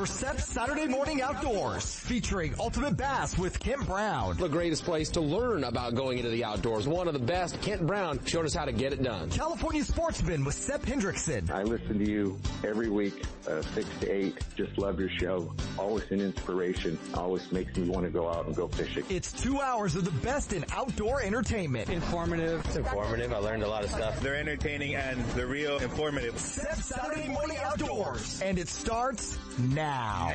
for 0.00 0.06
SEP's 0.06 0.46
Saturday 0.46 0.86
Morning 0.86 1.20
Outdoors, 1.20 1.94
featuring 1.94 2.54
Ultimate 2.58 2.96
Bass 2.96 3.36
with 3.36 3.60
Kent 3.60 3.86
Brown. 3.86 4.34
The 4.38 4.48
greatest 4.48 4.82
place 4.84 5.10
to 5.10 5.20
learn 5.20 5.64
about 5.64 5.94
going 5.94 6.16
into 6.16 6.30
the 6.30 6.42
outdoors. 6.42 6.88
One 6.88 7.06
of 7.06 7.12
the 7.12 7.20
best. 7.20 7.60
Kent 7.60 7.86
Brown 7.86 8.18
showed 8.24 8.46
us 8.46 8.54
how 8.54 8.64
to 8.64 8.72
get 8.72 8.94
it 8.94 9.02
done. 9.02 9.28
California 9.28 9.84
Sportsman 9.84 10.42
with 10.42 10.54
Sep 10.54 10.86
Hendrickson. 10.86 11.50
I 11.50 11.64
listen 11.64 11.98
to 11.98 12.10
you 12.10 12.38
every 12.64 12.88
week, 12.88 13.26
uh, 13.46 13.60
6 13.60 13.86
to 14.00 14.10
8. 14.10 14.38
Just 14.56 14.78
love 14.78 14.98
your 14.98 15.10
show. 15.18 15.52
Always 15.76 16.10
an 16.10 16.22
inspiration. 16.22 16.98
Always 17.12 17.52
makes 17.52 17.76
me 17.76 17.86
want 17.86 18.06
to 18.06 18.10
go 18.10 18.26
out 18.26 18.46
and 18.46 18.56
go 18.56 18.68
fishing. 18.68 19.04
It's 19.10 19.32
two 19.32 19.60
hours 19.60 19.96
of 19.96 20.06
the 20.06 20.26
best 20.26 20.54
in 20.54 20.64
outdoor 20.72 21.20
entertainment. 21.20 21.90
Informative. 21.90 22.64
It's 22.64 22.76
informative. 22.76 23.34
I 23.34 23.38
learned 23.38 23.64
a 23.64 23.68
lot 23.68 23.84
of 23.84 23.90
stuff. 23.90 24.18
They're 24.22 24.36
entertaining 24.36 24.94
and 24.94 25.22
they're 25.32 25.46
real 25.46 25.76
informative. 25.78 26.38
Sep 26.38 26.76
Saturday 26.76 27.28
Morning 27.28 27.58
Outdoors. 27.62 28.40
And 28.40 28.58
it 28.58 28.68
starts 28.68 29.38
now. 29.58 29.89
Now. 29.90 30.30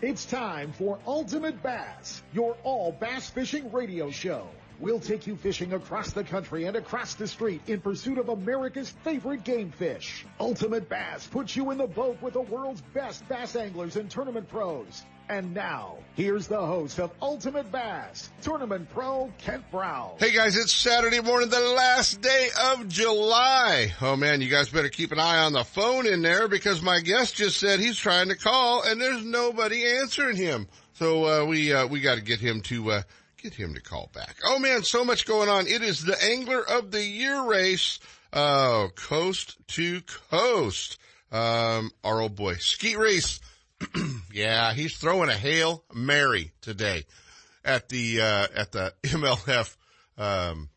It's 0.00 0.24
time 0.24 0.70
for 0.70 1.00
Ultimate 1.04 1.60
Bass, 1.64 2.22
your 2.32 2.56
all 2.62 2.92
bass 2.92 3.28
fishing 3.28 3.72
radio 3.72 4.12
show. 4.12 4.46
We'll 4.78 5.00
take 5.00 5.26
you 5.26 5.34
fishing 5.34 5.72
across 5.72 6.12
the 6.12 6.22
country 6.22 6.66
and 6.66 6.76
across 6.76 7.14
the 7.14 7.26
street 7.26 7.60
in 7.66 7.80
pursuit 7.80 8.18
of 8.18 8.28
America's 8.28 8.90
favorite 9.02 9.42
game 9.42 9.72
fish. 9.72 10.24
Ultimate 10.38 10.88
Bass 10.88 11.26
puts 11.26 11.56
you 11.56 11.72
in 11.72 11.78
the 11.78 11.88
boat 11.88 12.22
with 12.22 12.34
the 12.34 12.42
world's 12.42 12.82
best 12.94 13.28
bass 13.28 13.56
anglers 13.56 13.96
and 13.96 14.08
tournament 14.08 14.48
pros. 14.48 15.02
And 15.30 15.52
now, 15.52 15.98
here's 16.16 16.46
the 16.46 16.56
host 16.56 16.98
of 16.98 17.10
Ultimate 17.20 17.70
Bass, 17.70 18.30
Tournament 18.40 18.88
Pro 18.94 19.30
Kent 19.36 19.62
Brown. 19.70 20.12
Hey 20.18 20.32
guys, 20.32 20.56
it's 20.56 20.72
Saturday 20.72 21.20
morning, 21.20 21.50
the 21.50 21.60
last 21.60 22.22
day 22.22 22.48
of 22.70 22.88
July. 22.88 23.92
Oh 24.00 24.16
man, 24.16 24.40
you 24.40 24.48
guys 24.48 24.70
better 24.70 24.88
keep 24.88 25.12
an 25.12 25.20
eye 25.20 25.40
on 25.40 25.52
the 25.52 25.64
phone 25.64 26.06
in 26.06 26.22
there 26.22 26.48
because 26.48 26.80
my 26.80 27.00
guest 27.00 27.36
just 27.36 27.58
said 27.58 27.78
he's 27.78 27.98
trying 27.98 28.28
to 28.30 28.36
call 28.36 28.82
and 28.82 28.98
there's 28.98 29.22
nobody 29.22 29.86
answering 29.86 30.36
him. 30.36 30.66
So, 30.94 31.26
uh, 31.26 31.44
we, 31.44 31.74
uh, 31.74 31.86
we 31.86 32.00
gotta 32.00 32.22
get 32.22 32.40
him 32.40 32.62
to, 32.62 32.92
uh, 32.92 33.02
get 33.36 33.52
him 33.52 33.74
to 33.74 33.82
call 33.82 34.08
back. 34.14 34.36
Oh 34.46 34.58
man, 34.58 34.82
so 34.82 35.04
much 35.04 35.26
going 35.26 35.50
on. 35.50 35.66
It 35.66 35.82
is 35.82 36.02
the 36.02 36.16
Angler 36.24 36.66
of 36.66 36.90
the 36.90 37.04
Year 37.04 37.42
race, 37.44 37.98
uh, 38.32 38.88
coast 38.94 39.58
to 39.68 40.00
coast. 40.30 40.96
Um, 41.30 41.90
our 42.02 42.22
old 42.22 42.34
boy, 42.34 42.54
Skeet 42.54 42.96
Reese. 42.96 43.40
yeah, 44.32 44.72
he's 44.72 44.96
throwing 44.96 45.30
a 45.30 45.34
Hail 45.34 45.84
Mary 45.94 46.52
today 46.60 47.04
at 47.64 47.88
the, 47.88 48.20
uh, 48.20 48.46
at 48.54 48.72
the 48.72 48.94
MLF, 49.02 49.76
um, 50.16 50.68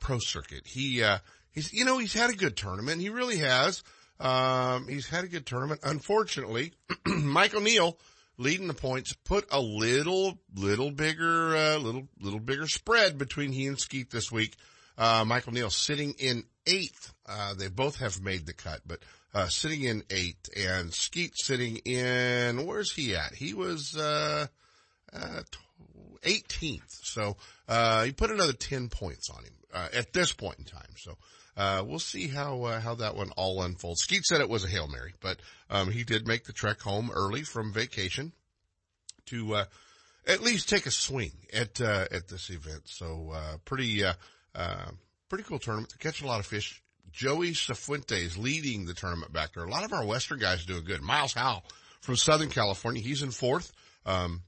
pro 0.00 0.18
circuit. 0.18 0.66
He, 0.66 1.02
uh, 1.02 1.18
he's, 1.52 1.72
you 1.72 1.84
know, 1.84 1.98
he's 1.98 2.14
had 2.14 2.30
a 2.30 2.36
good 2.36 2.56
tournament. 2.56 3.00
He 3.00 3.10
really 3.10 3.38
has. 3.38 3.82
Um, 4.18 4.88
he's 4.88 5.08
had 5.08 5.24
a 5.24 5.28
good 5.28 5.46
tournament. 5.46 5.80
Unfortunately, 5.84 6.72
Michael 7.06 7.60
Neal, 7.60 7.98
leading 8.38 8.68
the 8.68 8.74
points, 8.74 9.12
put 9.12 9.46
a 9.50 9.60
little, 9.60 10.38
little 10.54 10.90
bigger, 10.90 11.56
uh, 11.56 11.76
little, 11.76 12.08
little 12.20 12.40
bigger 12.40 12.66
spread 12.66 13.18
between 13.18 13.52
he 13.52 13.66
and 13.66 13.78
Skeet 13.78 14.10
this 14.10 14.32
week. 14.32 14.56
Uh, 14.98 15.24
Michael 15.26 15.52
Neal 15.52 15.70
sitting 15.70 16.14
in 16.18 16.44
eighth. 16.66 17.12
Uh, 17.26 17.54
they 17.54 17.68
both 17.68 17.96
have 17.96 18.22
made 18.22 18.46
the 18.46 18.54
cut, 18.54 18.80
but, 18.86 19.00
uh, 19.34 19.48
sitting 19.48 19.82
in 19.82 20.02
eighth 20.10 20.48
and 20.56 20.92
Skeet 20.92 21.32
sitting 21.36 21.76
in, 21.78 22.66
where's 22.66 22.92
he 22.92 23.14
at? 23.14 23.34
He 23.34 23.54
was, 23.54 23.96
uh, 23.96 24.46
uh, 25.12 25.42
18th. 26.22 27.00
So, 27.02 27.36
uh, 27.68 28.04
he 28.04 28.12
put 28.12 28.30
another 28.30 28.52
10 28.52 28.88
points 28.88 29.30
on 29.30 29.44
him, 29.44 29.54
uh, 29.72 29.88
at 29.94 30.12
this 30.12 30.32
point 30.32 30.58
in 30.58 30.64
time. 30.64 30.94
So, 30.96 31.16
uh, 31.56 31.84
we'll 31.86 31.98
see 31.98 32.28
how, 32.28 32.64
uh, 32.64 32.80
how 32.80 32.94
that 32.96 33.16
one 33.16 33.30
all 33.32 33.62
unfolds. 33.62 34.02
Skeet 34.02 34.24
said 34.24 34.40
it 34.40 34.48
was 34.48 34.64
a 34.64 34.68
Hail 34.68 34.88
Mary, 34.88 35.14
but, 35.20 35.38
um, 35.70 35.90
he 35.90 36.04
did 36.04 36.26
make 36.26 36.44
the 36.44 36.52
trek 36.52 36.80
home 36.80 37.10
early 37.12 37.42
from 37.42 37.72
vacation 37.72 38.32
to, 39.26 39.54
uh, 39.54 39.64
at 40.26 40.42
least 40.42 40.68
take 40.68 40.86
a 40.86 40.90
swing 40.90 41.32
at, 41.52 41.80
uh, 41.80 42.06
at 42.10 42.28
this 42.28 42.50
event. 42.50 42.82
So, 42.86 43.30
uh, 43.32 43.58
pretty, 43.64 44.04
uh, 44.04 44.14
uh, 44.54 44.90
pretty 45.28 45.44
cool 45.44 45.58
tournament. 45.58 45.94
Catching 45.98 46.26
a 46.26 46.30
lot 46.30 46.40
of 46.40 46.46
fish. 46.46 46.82
Joey 47.12 47.52
Cifuentes 47.52 48.36
leading 48.36 48.86
the 48.86 48.94
tournament 48.94 49.32
back 49.32 49.54
there. 49.54 49.64
A 49.64 49.70
lot 49.70 49.84
of 49.84 49.92
our 49.92 50.04
Western 50.04 50.38
guys 50.38 50.64
doing 50.64 50.84
good. 50.84 51.02
Miles 51.02 51.34
Howell 51.34 51.64
from 52.00 52.16
Southern 52.16 52.50
California. 52.50 53.02
He's 53.02 53.22
in 53.22 53.30
fourth. 53.30 53.72
Um, 54.04 54.42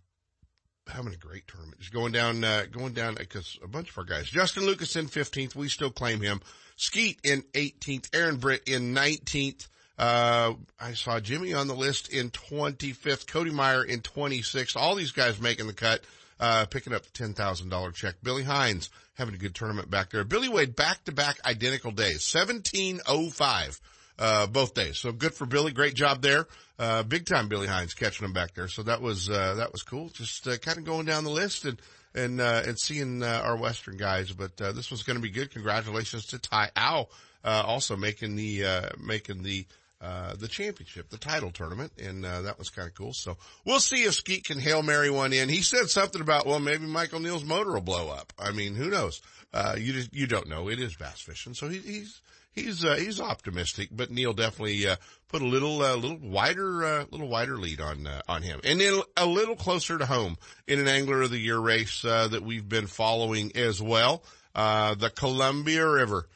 having 0.87 1.13
a 1.13 1.17
great 1.17 1.47
tournament. 1.47 1.77
He's 1.79 1.91
going 1.91 2.13
down, 2.13 2.43
uh, 2.45 2.65
going 2.71 2.93
down 2.93 3.15
because 3.15 3.59
a 3.63 3.69
bunch 3.69 3.91
of 3.91 3.99
our 3.99 4.05
guys, 4.05 4.27
Justin 4.27 4.65
Lucas 4.65 4.97
in 4.97 5.07
15th. 5.07 5.55
We 5.55 5.69
still 5.69 5.91
claim 5.91 6.21
him. 6.21 6.41
Skeet 6.77 7.19
in 7.25 7.43
18th. 7.55 8.15
Aaron 8.15 8.37
Britt 8.37 8.63
in 8.67 8.95
19th. 8.95 9.69
Uh, 9.99 10.55
I 10.79 10.93
saw 10.93 11.19
Jimmy 11.19 11.55
on 11.55 11.67
the 11.67 11.75
list 11.75 12.13
in 12.13 12.31
25th. 12.31 13.27
Cody 13.27 13.51
Meyer 13.51 13.85
in 13.85 14.01
26th. 14.01 14.77
All 14.77 14.95
these 14.95 15.13
guys 15.13 15.41
making 15.41 15.67
the 15.67 15.73
cut. 15.73 16.03
Uh, 16.41 16.67
picking 16.67 16.95
up 16.95 17.03
the 17.03 17.11
$10,000 17.11 17.95
check. 17.95 18.15
Billy 18.23 18.45
Hines 18.45 18.91
having 19.19 19.34
a 19.34 19.39
good 19.39 19.55
tournament 19.55 19.91
back 19.91 20.11
there. 20.11 20.25
Billy 20.25 20.49
Wade 20.49 20.77
back 20.77 21.05
to 21.05 21.12
back 21.12 21.45
identical 21.45 21.91
days. 21.91 22.33
1705, 22.33 23.81
uh, 24.19 24.47
both 24.47 24.75
days. 24.75 24.99
So 24.99 25.11
good 25.11 25.34
for 25.34 25.45
Billy. 25.45 25.73
Great 25.73 25.95
job 25.95 26.23
there. 26.23 26.47
Uh, 26.79 27.03
big 27.03 27.27
time 27.27 27.49
Billy 27.49 27.67
Hines 27.67 27.95
catching 27.95 28.25
them 28.25 28.33
back 28.33 28.55
there. 28.55 28.69
So 28.69 28.84
that 28.84 29.03
was, 29.03 29.28
uh, 29.28 29.55
that 29.57 29.73
was 29.73 29.83
cool. 29.83 30.09
Just, 30.11 30.47
uh, 30.47 30.57
kind 30.59 30.78
of 30.78 30.84
going 30.84 31.05
down 31.05 31.25
the 31.25 31.31
list 31.31 31.65
and, 31.65 31.83
and, 32.15 32.41
uh, 32.41 32.62
and 32.65 32.78
seeing, 32.78 33.25
uh, 33.25 33.43
our 33.45 33.57
Western 33.57 33.97
guys. 33.97 34.31
But, 34.31 34.61
uh, 34.61 34.71
this 34.71 34.91
was 34.91 35.03
going 35.03 35.17
to 35.17 35.23
be 35.23 35.31
good. 35.31 35.51
Congratulations 35.51 36.27
to 36.27 36.39
Ty 36.39 36.71
Ow, 36.77 37.09
uh, 37.45 37.62
also 37.67 37.97
making 37.97 38.37
the, 38.37 38.65
uh, 38.65 38.89
making 39.05 39.43
the, 39.43 39.67
uh, 40.00 40.34
the 40.36 40.48
championship, 40.48 41.10
the 41.10 41.19
title 41.19 41.50
tournament, 41.50 41.92
and 41.98 42.25
uh, 42.25 42.42
that 42.42 42.59
was 42.59 42.69
kind 42.69 42.88
of 42.88 42.94
cool. 42.94 43.12
So 43.12 43.36
we'll 43.64 43.81
see 43.81 44.04
if 44.04 44.14
Skeet 44.14 44.44
can 44.44 44.60
hail 44.60 44.82
Mary 44.82 45.10
one 45.10 45.32
in. 45.32 45.48
He 45.48 45.62
said 45.62 45.88
something 45.88 46.20
about, 46.20 46.47
well, 46.47 46.60
maybe 46.60 46.86
Michael 46.86 47.20
Neal's 47.20 47.44
motor 47.44 47.72
will 47.72 47.81
blow 47.81 48.09
up. 48.09 48.32
I 48.38 48.53
mean, 48.53 48.75
who 48.75 48.91
knows? 48.91 49.20
Uh, 49.53 49.76
you 49.78 49.92
just, 49.92 50.14
you 50.14 50.26
don't 50.26 50.48
know. 50.48 50.69
It 50.69 50.78
is 50.78 50.94
bass 50.94 51.20
fishing, 51.20 51.54
so 51.54 51.69
he, 51.69 51.78
he's 51.78 52.20
he's 52.53 52.84
uh, 52.84 52.97
he's 52.97 53.20
optimistic. 53.20 53.88
But 53.91 54.10
Neal 54.10 54.34
definitely 54.34 54.86
uh, 54.86 54.97
put 55.28 55.42
a 55.42 55.47
little 55.47 55.82
uh, 55.82 55.97
little 55.97 56.19
wider 56.19 56.84
uh, 56.84 57.04
little 57.10 57.28
wider 57.28 57.59
lead 57.59 57.80
on 57.80 58.06
uh, 58.06 58.22
on 58.28 58.42
him, 58.42 58.60
and 58.65 58.80
then 58.80 59.00
a 59.16 59.26
little 59.26 59.56
closer 59.56 59.98
to 59.98 60.06
home 60.06 60.36
in 60.66 60.78
an 60.78 60.88
Angler 60.88 61.22
of 61.22 61.30
the 61.30 61.38
Year 61.38 61.59
race 61.59 62.04
uh, 62.04 62.28
that 62.28 62.42
we've 62.42 62.69
been 62.69 62.86
following 62.86 63.53
as 63.56 63.80
well. 63.82 64.22
Uh, 64.54 64.94
the 64.94 65.10
Columbia 65.10 65.88
River 65.88 66.28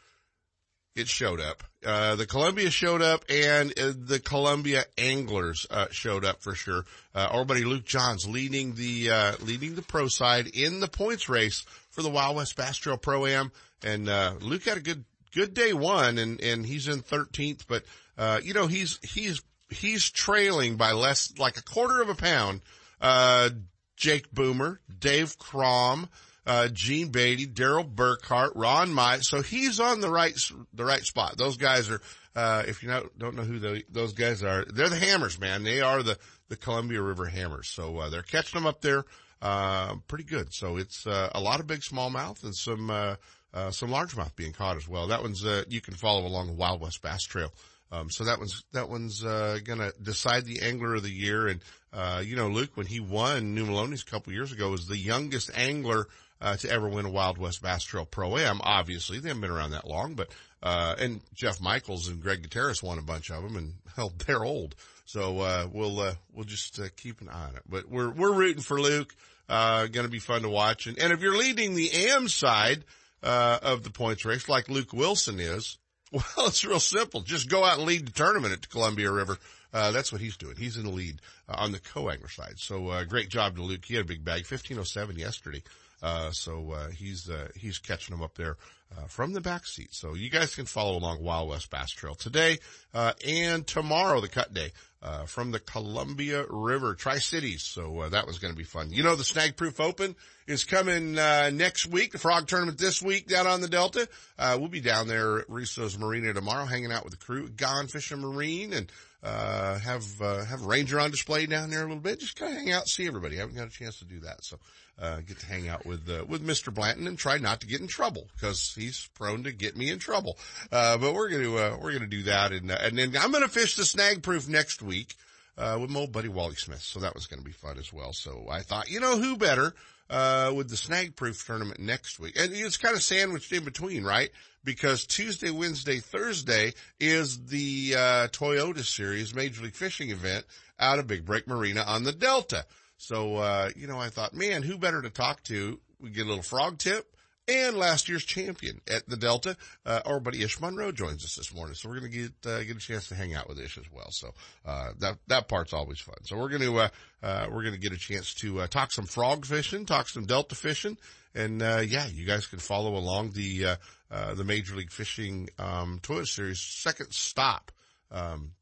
it 0.95 1.09
showed 1.09 1.41
up. 1.41 1.65
Uh, 1.85 2.15
the 2.17 2.27
Columbia 2.27 2.71
showed 2.71 3.03
up 3.03 3.25
and 3.29 3.77
uh, 3.79 3.93
the 3.97 4.21
Columbia 4.21 4.85
anglers, 4.97 5.67
uh, 5.71 5.87
showed 5.91 6.25
up 6.25 6.41
for 6.41 6.55
sure. 6.55 6.85
Uh, 7.15 7.29
our 7.31 7.45
buddy 7.45 7.65
Luke 7.65 7.85
Johns 7.85 8.27
leading 8.27 8.75
the, 8.75 9.11
uh, 9.11 9.33
leading 9.41 9.75
the 9.75 9.83
pro 9.83 10.09
side 10.09 10.47
in 10.47 10.81
the 10.81 10.89
points 10.89 11.29
race 11.29 11.65
for 11.91 12.03
the 12.03 12.11
Wild 12.11 12.37
West 12.37 12.57
Bass 12.57 12.77
Trail 12.77 12.97
Pro 12.97 13.27
Am. 13.27 13.51
And, 13.83 14.09
uh, 14.09 14.35
Luke 14.41 14.65
had 14.65 14.77
a 14.77 14.81
good, 14.81 15.05
good 15.35 15.55
day 15.55 15.73
one 15.73 16.19
and, 16.19 16.41
and 16.41 16.65
he's 16.65 16.87
in 16.89 17.03
13th, 17.03 17.63
but, 17.67 17.85
uh, 18.17 18.41
you 18.43 18.55
know, 18.55 18.69
he's, 18.69 18.99
he's, 19.03 19.43
he's 19.71 20.09
trailing 20.11 20.77
by 20.77 20.93
less, 20.93 21.33
like 21.39 21.57
a 21.57 21.63
quarter 21.63 22.01
of 22.01 22.09
a 22.09 22.15
pound, 22.15 22.61
uh, 23.01 23.51
Jake 23.97 24.31
Boomer, 24.33 24.81
Dave 25.01 25.39
Crom, 25.39 26.09
uh, 26.47 26.69
Gene 26.69 27.09
Beatty, 27.09 27.47
Daryl 27.47 27.89
Burkhart, 27.89 28.53
Ron 28.55 28.93
Might. 28.93 29.23
So 29.23 29.43
he's 29.43 29.81
on 29.81 30.01
the 30.01 30.11
right, 30.11 30.37
the 30.75 30.85
right 30.85 31.05
spot. 31.05 31.37
Those 31.39 31.57
guys 31.57 31.91
are, 31.91 32.01
uh, 32.35 32.65
if 32.67 32.83
you 32.83 32.89
don't, 32.89 33.19
don't 33.19 33.37
know 33.37 33.43
who 33.43 33.59
the, 33.59 33.85
those 33.91 34.13
guys 34.13 34.43
are, 34.43 34.65
they're 34.65 34.89
the 34.89 34.97
hammers, 34.97 35.39
man. 35.39 35.63
They 35.63 35.81
are 35.81 36.03
the, 36.03 36.19
the 36.49 36.57
Columbia 36.57 37.01
River 37.01 37.27
hammers. 37.27 37.69
So, 37.69 37.99
uh, 37.99 38.11
they're 38.11 38.23
catching 38.23 38.59
them 38.59 38.67
up 38.67 38.81
there, 38.81 39.05
uh, 39.41 39.97
pretty 40.09 40.25
good. 40.25 40.53
So 40.53 40.79
it's, 40.79 41.07
uh, 41.07 41.31
a 41.35 41.41
lot 41.41 41.61
of 41.61 41.67
big 41.67 41.81
smallmouth 41.81 42.43
and 42.43 42.55
some, 42.55 42.91
uh, 42.91 43.17
uh, 43.55 43.71
some 43.71 43.91
largemouth 43.91 44.35
being 44.35 44.53
caught 44.53 44.77
as 44.77 44.89
well. 44.89 45.09
That 45.09 45.23
one's, 45.23 45.45
uh, 45.45 45.65
you 45.69 45.81
can 45.81 45.95
follow 45.95 46.27
along 46.27 46.47
the 46.49 46.55
Wild 46.55 46.81
West 46.81 47.03
Bass 47.03 47.23
Trail. 47.23 47.53
Um, 47.93 48.09
so 48.11 48.25
that 48.25 48.39
one's, 48.39 48.65
that 48.73 48.89
one's, 48.89 49.23
uh, 49.23 49.59
gonna 49.63 49.93
decide 50.01 50.47
the 50.47 50.63
angler 50.63 50.95
of 50.95 51.03
the 51.03 51.11
year. 51.11 51.49
And, 51.49 51.61
uh, 51.93 52.23
you 52.25 52.37
know, 52.37 52.49
Luke, 52.49 52.71
when 52.75 52.87
he 52.87 53.01
won 53.01 53.55
New 53.55 53.67
Melones 53.67 54.03
a 54.03 54.11
couple 54.11 54.33
years 54.33 54.51
ago, 54.51 54.71
was 54.71 54.87
the 54.87 54.97
youngest 54.97 55.51
angler, 55.55 56.09
uh, 56.43 56.57
to 56.57 56.71
ever 56.71 56.89
win 56.89 57.07
a 57.07 57.11
Wild 57.11 57.39
West 57.39 57.63
Bass 57.63 57.85
Trail 57.85 58.05
Pro 58.05 58.37
Am. 58.37 58.61
Obviously, 58.63 59.19
they 59.19 59.29
haven't 59.29 59.41
been 59.41 59.51
around 59.51 59.71
that 59.71 59.87
long, 59.87 60.15
but, 60.15 60.29
uh, 60.63 60.95
and 60.99 61.21
Jeff 61.35 61.61
Michaels 61.61 62.09
and 62.09 62.21
Greg 62.21 62.43
Gutierrez 62.43 62.83
won 62.83 62.99
a 62.99 63.03
bunch 63.03 63.31
of 63.31 63.43
them 63.43 63.57
and 63.57 63.75
hell, 63.97 64.13
they're 64.27 64.45
old. 64.45 64.75
So, 65.07 65.41
uh, 65.41 65.69
we'll, 65.73 66.01
uh, 66.01 66.15
we'll 66.35 66.45
just, 66.45 66.79
uh, 66.79 66.89
keep 66.97 67.21
an 67.21 67.29
eye 67.29 67.49
on 67.49 67.57
it, 67.57 67.63
but 67.69 67.89
we're, 67.89 68.11
we're 68.11 68.33
rooting 68.33 68.63
for 68.63 68.81
Luke. 68.81 69.15
Uh, 69.49 69.87
gonna 69.87 70.09
be 70.09 70.19
fun 70.19 70.43
to 70.43 70.49
watch. 70.49 70.87
And, 70.87 70.99
and 70.99 71.13
if 71.13 71.21
you're 71.21 71.37
leading 71.37 71.75
the 71.75 71.91
AM 71.93 72.29
side, 72.29 72.85
uh, 73.23 73.59
of 73.63 73.85
the 73.85 73.91
points 73.91 74.25
race 74.25 74.49
like 74.49 74.69
Luke 74.69 74.93
Wilson 74.93 75.39
is, 75.39 75.79
well, 76.13 76.25
it's 76.49 76.65
real 76.65 76.81
simple. 76.81 77.21
Just 77.21 77.49
go 77.49 77.65
out 77.65 77.79
and 77.79 77.87
lead 77.87 78.07
the 78.07 78.13
tournament 78.13 78.53
at 78.53 78.63
the 78.63 78.69
Columbia 78.69 79.11
River. 79.11 79.39
Uh, 79.73 79.91
that's 79.91 80.13
what 80.13 80.21
he's 80.21 80.37
doing. 80.37 80.57
He's 80.57 80.77
in 80.77 80.85
the 80.85 80.91
lead 80.91 81.21
uh, 81.49 81.55
on 81.57 81.73
the 81.73 81.79
co-angler 81.79 82.29
side. 82.29 82.59
So, 82.59 82.89
uh, 82.89 83.05
great 83.05 83.31
job 83.31 83.57
to 83.57 83.63
Luke. 83.63 83.85
He 83.87 83.95
had 83.95 84.05
a 84.05 84.09
big 84.09 84.25
bag, 84.25 84.41
1507 84.41 85.19
yesterday. 85.19 85.63
Uh, 86.03 86.33
so, 86.33 86.73
uh, 86.73 86.89
he's, 86.89 87.31
uh, 87.31 87.49
he's 87.55 87.79
catching 87.79 88.15
them 88.15 88.25
up 88.25 88.35
there, 88.35 88.57
uh, 88.97 89.07
from 89.07 89.33
the 89.33 89.41
back 89.41 89.67
seat. 89.67 89.95
So 89.95 90.15
you 90.15 90.29
guys 90.29 90.55
can 90.55 90.67
follow 90.67 90.99
along 90.99 91.23
Wild 91.23 91.49
West 91.49 91.71
Bass 91.71 91.93
Trail 91.93 92.15
today, 92.15 92.59
uh, 92.93 93.13
and 93.27 93.67
tomorrow, 93.67 94.21
the 94.21 94.29
cut 94.29 94.53
day, 94.53 94.73
uh, 95.01 95.25
from 95.27 95.51
the 95.51 95.59
Columbia 95.59 96.45
River, 96.49 96.95
Tri-Cities. 96.95 97.63
So, 97.63 98.09
that 98.11 98.27
was 98.27 98.39
going 98.39 98.53
to 98.53 98.59
be 98.59 98.65
fun. 98.65 98.91
You 98.91 99.03
know, 99.03 99.17
the 99.17 99.25
Snag 99.25 99.57
Proof 99.57 99.81
Open 99.81 100.15
is 100.47 100.65
coming, 100.65 101.19
uh, 101.19 101.51
next 101.53 101.87
week, 101.87 102.13
the 102.13 102.19
frog 102.19 102.49
tournament 102.49 102.79
this 102.79 103.01
week 103.01 103.29
down 103.29 103.47
on 103.47 103.61
the 103.61 103.69
Delta. 103.69 104.09
Uh, 104.39 104.57
we'll 104.59 104.69
be 104.69 104.81
down 104.81 105.09
there 105.09 105.39
at 105.41 105.49
Russo's 105.49 105.97
Marina 105.97 106.33
tomorrow, 106.33 106.67
hanging 106.67 106.93
out 106.93 107.05
with 107.05 107.13
the 107.13 107.25
crew, 107.25 107.49
Gone 107.49 107.87
Fishing 107.87 108.21
Marine 108.21 108.73
and, 108.73 108.93
uh, 109.23 109.79
have, 109.79 110.05
uh, 110.21 110.45
have 110.45 110.63
Ranger 110.63 110.99
on 110.99 111.13
display 111.13 111.47
down 111.47 111.71
there 111.71 111.81
a 111.81 111.87
little 111.87 111.97
bit. 111.97 112.21
Just 112.21 112.37
kind 112.37 112.53
of 112.53 112.59
hang 112.59 112.73
out, 112.73 112.89
see 112.89 113.07
everybody. 113.07 113.37
I 113.37 113.41
haven't 113.41 113.57
got 113.57 113.69
a 113.69 113.71
chance 113.71 113.99
to 114.01 114.05
do 114.05 114.21
that. 114.21 114.45
So, 114.45 114.59
uh, 114.99 115.21
get 115.21 115.39
to 115.41 115.47
hang 115.47 115.69
out 115.69 115.85
with, 115.85 116.09
uh, 116.09 116.25
with 116.27 116.47
Mr. 116.47 116.73
Blanton 116.73 117.07
and 117.07 117.19
try 117.19 117.39
not 117.39 117.61
to 117.61 117.67
get 117.67 117.81
in 117.81 117.87
trouble 117.87 118.29
because 118.35 118.75
he's 118.75 119.09
prone 119.15 119.45
to 119.45 119.53
get 119.53 119.77
me 119.77 119.91
in 119.91 119.99
trouble. 119.99 120.39
Uh, 120.71 120.99
but 120.99 121.15
we're 121.15 121.29
going 121.29 121.43
to, 121.43 121.59
uh, 121.59 121.77
we're 121.81 121.99
to 121.99 122.07
do 122.07 122.25
that. 122.25 122.53
And, 122.53 122.71
uh, 122.71 122.79
and 122.81 122.99
then 122.99 123.17
I'm 123.19 123.33
going 123.33 123.43
to 123.43 123.51
fish 123.51 123.77
the 123.77 123.85
snag 123.85 124.23
proof 124.23 124.49
next 124.49 124.83
week, 124.83 125.15
uh, 125.57 125.79
with 125.81 125.91
my 125.91 126.01
old 126.01 126.13
buddy 126.13 126.29
Wally 126.29 126.55
Smith. 126.55 126.83
So 126.83 127.01
that 127.01 127.15
was 127.15 127.27
going 127.27 127.41
to 127.41 127.45
be 127.45 127.53
fun 127.53 127.79
as 127.79 127.93
well. 127.93 128.13
So 128.13 128.47
I 128.51 128.61
thought, 128.61 128.91
you 128.91 129.01
know, 129.01 129.19
who 129.19 129.37
better, 129.37 129.75
uh, 130.11 130.53
with 130.55 130.69
the 130.69 130.77
snag 130.77 131.17
proof 131.17 131.45
tournament 131.47 131.81
next 131.81 132.21
week? 132.21 132.39
And 132.39 132.53
it's 132.53 132.77
kind 132.77 132.95
of 132.95 133.03
sandwiched 133.03 133.53
in 133.53 133.65
between, 133.65 134.05
right? 134.05 134.31
Because 134.65 135.07
Tuesday, 135.07 135.51
Wednesday, 135.51 135.99
Thursday 135.99 136.75
is 137.01 137.47
the, 137.47 137.95
uh, 137.97 138.29
Toyota 138.29 138.85
series 138.85 139.35
Major 139.35 139.65
League 139.65 139.75
Fishing 139.75 140.11
event 140.11 140.45
out 140.79 140.99
of 140.99 141.07
Big 141.07 141.25
Break 141.25 141.47
Marina 141.47 141.83
on 141.83 142.05
the 142.05 142.13
Delta. 142.13 142.65
So, 143.03 143.35
uh, 143.39 143.71
you 143.75 143.89
know, 143.89 143.99
I 143.99 144.11
thought, 144.11 144.33
man, 144.33 144.63
who 144.63 144.79
better 144.79 145.03
to 145.03 145.11
talk 145.11 145.43
to? 145.45 145.81
We 146.01 146.11
get 146.11 146.25
a 146.25 146.29
little 146.29 146.45
frog 146.45 146.79
tip 146.79 147.05
and 147.49 147.77
last 147.77 148.09
year's 148.09 148.25
champion 148.25 148.81
at 148.89 149.09
the 149.09 149.17
Delta. 149.17 149.57
Uh, 149.85 150.03
our 150.07 150.21
buddy 150.21 150.41
Ish 150.45 150.61
Monroe 150.61 150.93
joins 150.93 151.25
us 151.25 151.35
this 151.35 151.53
morning, 151.53 151.75
so 151.75 151.89
we're 151.89 151.99
going 151.99 152.13
to 152.13 152.17
get 152.17 152.33
uh, 152.47 152.63
get 152.63 152.77
a 152.77 152.79
chance 152.79 153.09
to 153.09 153.17
hang 153.17 153.35
out 153.35 153.49
with 153.49 153.59
Ish 153.59 153.77
as 153.79 153.91
well. 153.93 154.07
So 154.13 154.33
uh, 154.65 154.93
that 155.01 155.19
that 155.27 155.49
part's 155.49 155.73
always 155.73 155.99
fun. 155.99 156.15
So 156.23 156.37
we're 156.37 156.51
going 156.51 156.63
to 156.63 156.79
uh, 156.79 156.89
uh, 157.25 157.47
we're 157.51 157.63
going 157.63 157.75
to 157.75 157.81
get 157.81 157.93
a 157.93 157.99
chance 157.99 158.35
to 158.35 158.61
uh, 158.61 158.67
talk 158.69 158.93
some 158.93 159.07
frog 159.07 159.47
fishing, 159.47 159.85
talk 159.85 160.09
some 160.09 160.25
Delta 160.25 160.55
fishing, 160.55 160.97
and 161.35 161.61
uh, 161.61 161.83
yeah, 161.85 162.07
you 162.07 162.25
guys 162.25 162.47
can 162.47 162.61
follow 162.61 162.95
along 162.95 163.33
the 163.33 163.79
the 164.11 164.45
Major 164.45 164.77
League 164.77 164.93
Fishing 164.93 165.49
um, 165.59 165.99
Toyota 166.05 166.29
Series 166.29 166.61
second 166.61 167.13
stop. 167.13 167.73
Um, 168.13 168.53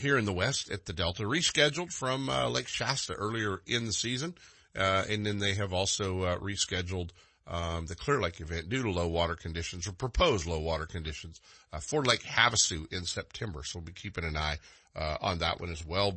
here 0.00 0.18
in 0.18 0.24
the 0.24 0.32
West 0.32 0.70
at 0.70 0.86
the 0.86 0.92
Delta, 0.92 1.22
rescheduled 1.22 1.92
from 1.92 2.28
uh, 2.28 2.48
Lake 2.48 2.68
Shasta 2.68 3.14
earlier 3.14 3.60
in 3.66 3.86
the 3.86 3.92
season, 3.92 4.34
uh, 4.76 5.04
and 5.08 5.24
then 5.24 5.38
they 5.38 5.54
have 5.54 5.72
also 5.72 6.22
uh, 6.22 6.38
rescheduled 6.38 7.10
um, 7.46 7.86
the 7.86 7.96
Clear 7.96 8.20
Lake 8.20 8.40
event 8.40 8.68
due 8.68 8.82
to 8.82 8.90
low 8.90 9.08
water 9.08 9.34
conditions 9.34 9.86
or 9.86 9.92
proposed 9.92 10.46
low 10.46 10.60
water 10.60 10.86
conditions 10.86 11.40
uh, 11.72 11.78
for 11.80 12.04
Lake 12.04 12.22
Havasu 12.22 12.90
in 12.92 13.04
September. 13.04 13.62
So 13.64 13.78
we'll 13.78 13.86
be 13.86 13.92
keeping 13.92 14.24
an 14.24 14.36
eye 14.36 14.58
uh, 14.94 15.16
on 15.20 15.38
that 15.38 15.60
one 15.60 15.70
as 15.70 15.84
well. 15.84 16.14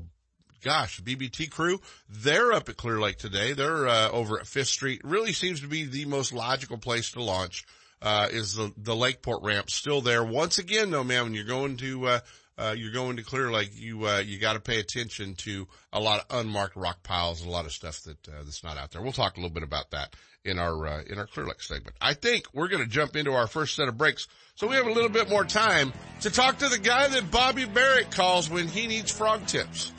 Gosh, 0.64 1.02
BBT 1.02 1.52
crew, 1.52 1.82
they're 2.08 2.54
up 2.54 2.70
at 2.70 2.78
Clear 2.78 3.00
Lake 3.00 3.18
today. 3.18 3.52
They're 3.52 3.88
uh, 3.88 4.10
over 4.12 4.40
at 4.40 4.48
Fifth 4.48 4.70
Street. 4.70 5.02
Really 5.04 5.34
seems 5.34 5.60
to 5.60 5.68
be 5.68 5.84
the 5.84 6.06
most 6.06 6.32
logical 6.32 6.78
place 6.78 7.12
to 7.12 7.22
launch. 7.22 7.66
Uh, 8.02 8.28
is 8.32 8.56
the, 8.56 8.72
the 8.78 8.96
Lakeport 8.96 9.44
ramp 9.44 9.70
still 9.70 10.02
there? 10.02 10.24
Once 10.24 10.60
again, 10.60 10.92
though, 10.92 11.04
man, 11.04 11.24
when 11.24 11.34
you're 11.34 11.46
going 11.46 11.78
to, 11.78 12.08
uh, 12.08 12.20
uh, 12.58 12.76
you're 12.78 12.92
going 12.92 13.18
to 13.18 13.24
Clear 13.24 13.52
Lake, 13.52 13.72
you, 13.74 14.08
uh, 14.08 14.20
you 14.20 14.38
gotta 14.40 14.60
pay 14.60 14.80
attention 14.80 15.36
to 15.36 15.68
a 15.92 16.00
lot 16.00 16.26
of 16.30 16.40
unmarked 16.40 16.76
rock 16.76 17.04
piles 17.04 17.42
and 17.42 17.50
a 17.50 17.52
lot 17.52 17.66
of 17.66 17.72
stuff 17.72 18.02
that, 18.02 18.28
uh, 18.28 18.44
that's 18.44 18.64
not 18.64 18.78
out 18.78 18.92
there. 18.92 19.02
We'll 19.02 19.12
talk 19.12 19.38
a 19.38 19.40
little 19.40 19.54
bit 19.54 19.64
about 19.64 19.92
that 19.92 20.16
in 20.46 20.60
our, 20.60 20.88
uh, 20.88 21.02
in 21.04 21.18
our 21.18 21.28
Clear 21.28 21.46
Lake 21.48 21.62
segment. 21.62 21.96
I 22.02 22.14
think 22.14 22.46
we're 22.54 22.68
gonna 22.68 22.86
jump 22.86 23.16
into 23.16 23.34
our 23.34 23.48
first 23.48 23.76
set 23.76 23.88
of 23.88 23.98
breaks. 23.98 24.28
So 24.56 24.68
we 24.68 24.76
have 24.76 24.86
a 24.86 24.92
little 24.92 25.10
bit 25.10 25.30
more 25.30 25.46
time 25.46 25.94
to 26.22 26.30
talk 26.30 26.60
to 26.60 26.70
the 26.70 26.78
guy 26.78 27.08
that 27.08 27.32
Bobby 27.32 27.66
Barrack 27.66 28.12
calls 28.12 28.50
when 28.50 28.68
he 28.68 28.88
needs 28.88 29.12
frog 29.12 29.46
tips. 29.48 29.92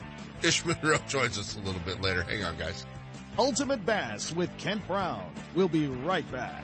Ish 0.43 0.63
Monroe 0.65 0.99
joins 1.07 1.37
us 1.37 1.55
a 1.55 1.59
little 1.59 1.81
bit 1.81 2.01
later. 2.01 2.23
Hang 2.23 2.43
on, 2.43 2.57
guys. 2.57 2.85
Ultimate 3.37 3.85
Bass 3.85 4.33
with 4.33 4.55
Kent 4.57 4.87
Brown. 4.87 5.29
We'll 5.55 5.67
be 5.67 5.87
right 5.87 6.29
back. 6.31 6.63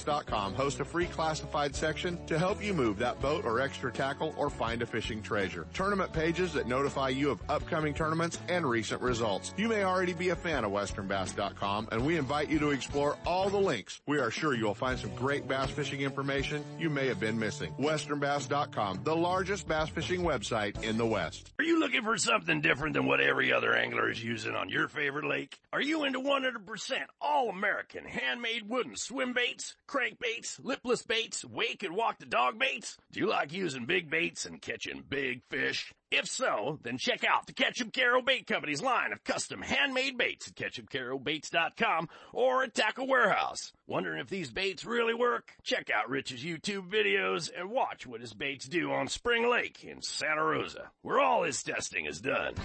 Hosts 0.07 0.79
a 0.79 0.85
free 0.85 1.05
classified 1.05 1.75
section 1.75 2.23
to 2.25 2.37
help 2.39 2.63
you 2.63 2.73
move 2.73 2.97
that 2.99 3.21
boat 3.21 3.45
or 3.45 3.59
extra 3.59 3.91
tackle 3.91 4.33
or 4.37 4.49
find 4.49 4.81
a 4.81 4.85
fishing 4.85 5.21
treasure. 5.21 5.67
Tournament 5.73 6.11
pages 6.13 6.53
that 6.53 6.67
notify 6.67 7.09
you 7.09 7.29
of 7.29 7.39
upcoming 7.49 7.93
tournaments 7.93 8.39
and 8.49 8.65
recent 8.65 9.01
results. 9.01 9.53
You 9.57 9.67
may 9.67 9.83
already 9.83 10.13
be 10.13 10.29
a 10.29 10.35
fan 10.35 10.63
of 10.63 10.71
WesternBass.com 10.71 11.89
and 11.91 12.05
we 12.05 12.17
invite 12.17 12.49
you 12.49 12.59
to 12.59 12.71
explore 12.71 13.17
all 13.25 13.49
the 13.49 13.59
links. 13.59 14.01
We 14.07 14.19
are 14.19 14.31
sure 14.31 14.53
you'll 14.53 14.73
find 14.73 14.97
some 14.97 15.13
great 15.15 15.47
bass 15.47 15.69
fishing 15.69 16.01
information 16.01 16.63
you 16.79 16.89
may 16.89 17.07
have 17.07 17.19
been 17.19 17.37
missing. 17.37 17.73
WesternBass.com, 17.79 19.01
the 19.03 19.15
largest 19.15 19.67
bass 19.67 19.89
fishing 19.89 20.21
website 20.21 20.83
in 20.83 20.97
the 20.97 21.05
West. 21.05 21.51
Are 21.59 21.65
you 21.65 21.79
looking 21.79 22.03
for 22.03 22.17
something 22.17 22.61
different 22.61 22.93
than 22.93 23.05
what 23.05 23.21
every 23.21 23.53
other 23.53 23.75
angler 23.75 24.09
is 24.09 24.23
using 24.23 24.55
on 24.55 24.69
your 24.69 24.87
favorite 24.87 25.25
lake? 25.25 25.59
Are 25.73 25.81
you 25.81 26.03
into 26.03 26.19
100% 26.19 26.93
all 27.21 27.49
American 27.49 28.05
handmade 28.05 28.67
wooden 28.67 28.95
swim 28.95 29.33
baits? 29.33 29.75
Crankbaits, 29.91 30.63
lipless 30.63 31.03
baits, 31.03 31.43
wake 31.43 31.83
and 31.83 31.95
walk 31.95 32.19
the 32.19 32.25
dog 32.25 32.57
baits? 32.57 32.97
Do 33.11 33.19
you 33.19 33.27
like 33.27 33.51
using 33.51 33.85
big 33.85 34.09
baits 34.09 34.45
and 34.45 34.61
catching 34.61 35.03
big 35.07 35.41
fish? 35.49 35.93
If 36.09 36.27
so, 36.27 36.79
then 36.83 36.97
check 36.97 37.23
out 37.23 37.45
the 37.45 37.53
Ketchup 37.53 37.93
Caro 37.93 38.21
Bait 38.21 38.47
Company's 38.47 38.81
line 38.81 39.11
of 39.11 39.23
custom 39.23 39.61
handmade 39.61 40.17
baits 40.17 40.47
at 40.47 40.55
ketchupcarobaits.com 40.55 42.09
or 42.33 42.63
at 42.63 42.73
Tackle 42.73 43.07
Warehouse. 43.07 43.73
Wondering 43.87 44.19
if 44.19 44.27
these 44.27 44.49
baits 44.49 44.85
really 44.85 45.13
work? 45.13 45.51
Check 45.63 45.89
out 45.89 46.09
Rich's 46.09 46.43
YouTube 46.43 46.89
videos 46.89 47.49
and 47.57 47.69
watch 47.69 48.07
what 48.07 48.21
his 48.21 48.33
baits 48.33 48.67
do 48.67 48.91
on 48.91 49.07
Spring 49.07 49.49
Lake 49.49 49.83
in 49.83 50.01
Santa 50.01 50.43
Rosa, 50.43 50.91
where 51.01 51.19
all 51.19 51.43
his 51.43 51.61
testing 51.63 52.05
is 52.05 52.21
done. 52.21 52.55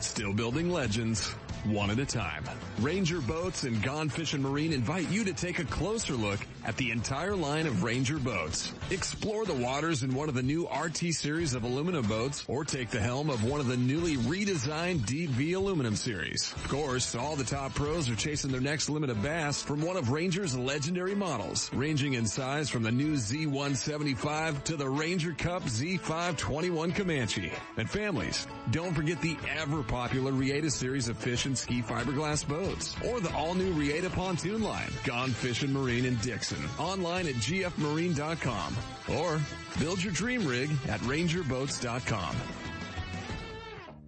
Still 0.00 0.32
building 0.32 0.70
legends, 0.70 1.34
one 1.64 1.90
at 1.90 1.98
a 1.98 2.06
time. 2.06 2.44
Ranger 2.80 3.20
Boats 3.20 3.64
and 3.64 3.82
Gone 3.82 4.08
Fishing 4.08 4.42
Marine 4.42 4.72
invite 4.72 5.08
you 5.10 5.24
to 5.24 5.32
take 5.32 5.58
a 5.58 5.64
closer 5.64 6.14
look 6.14 6.40
at 6.68 6.76
the 6.76 6.90
entire 6.90 7.34
line 7.34 7.66
of 7.66 7.82
Ranger 7.82 8.18
boats. 8.18 8.74
Explore 8.90 9.46
the 9.46 9.54
waters 9.54 10.02
in 10.02 10.14
one 10.14 10.28
of 10.28 10.34
the 10.34 10.42
new 10.42 10.68
RT 10.68 11.14
series 11.14 11.54
of 11.54 11.64
aluminum 11.64 12.06
boats 12.06 12.44
or 12.46 12.62
take 12.62 12.90
the 12.90 13.00
helm 13.00 13.30
of 13.30 13.42
one 13.42 13.58
of 13.58 13.68
the 13.68 13.76
newly 13.78 14.16
redesigned 14.18 15.06
Deep 15.06 15.30
V 15.30 15.54
aluminum 15.54 15.96
series. 15.96 16.52
Of 16.52 16.68
course, 16.68 17.14
all 17.14 17.36
the 17.36 17.44
top 17.44 17.74
pros 17.74 18.10
are 18.10 18.16
chasing 18.16 18.50
their 18.50 18.60
next 18.60 18.90
limit 18.90 19.08
of 19.08 19.22
bass 19.22 19.62
from 19.62 19.80
one 19.80 19.96
of 19.96 20.10
Ranger's 20.10 20.54
legendary 20.54 21.14
models, 21.14 21.70
ranging 21.72 22.14
in 22.14 22.26
size 22.26 22.68
from 22.68 22.82
the 22.82 22.92
new 22.92 23.14
Z175 23.14 24.64
to 24.64 24.76
the 24.76 24.90
Ranger 24.90 25.32
Cup 25.32 25.62
Z521 25.62 26.94
Comanche. 26.94 27.50
And 27.78 27.88
families, 27.88 28.46
don't 28.72 28.92
forget 28.92 29.22
the 29.22 29.38
ever 29.56 29.82
popular 29.82 30.32
Reata 30.32 30.70
series 30.70 31.08
of 31.08 31.16
fish 31.16 31.46
and 31.46 31.56
ski 31.56 31.80
fiberglass 31.80 32.46
boats 32.46 32.94
or 33.06 33.20
the 33.20 33.34
all 33.34 33.54
new 33.54 33.72
Reata 33.72 34.10
pontoon 34.10 34.62
line, 34.62 34.90
Gone 35.04 35.30
Fishing 35.30 35.72
Marine 35.72 36.04
in 36.04 36.16
Dixon. 36.16 36.57
Online 36.78 37.28
at 37.28 37.34
gfmarine.com 37.34 38.76
or 39.16 39.40
build 39.78 40.02
your 40.02 40.12
dream 40.12 40.46
rig 40.46 40.70
at 40.88 41.00
rangerboats.com. 41.00 42.67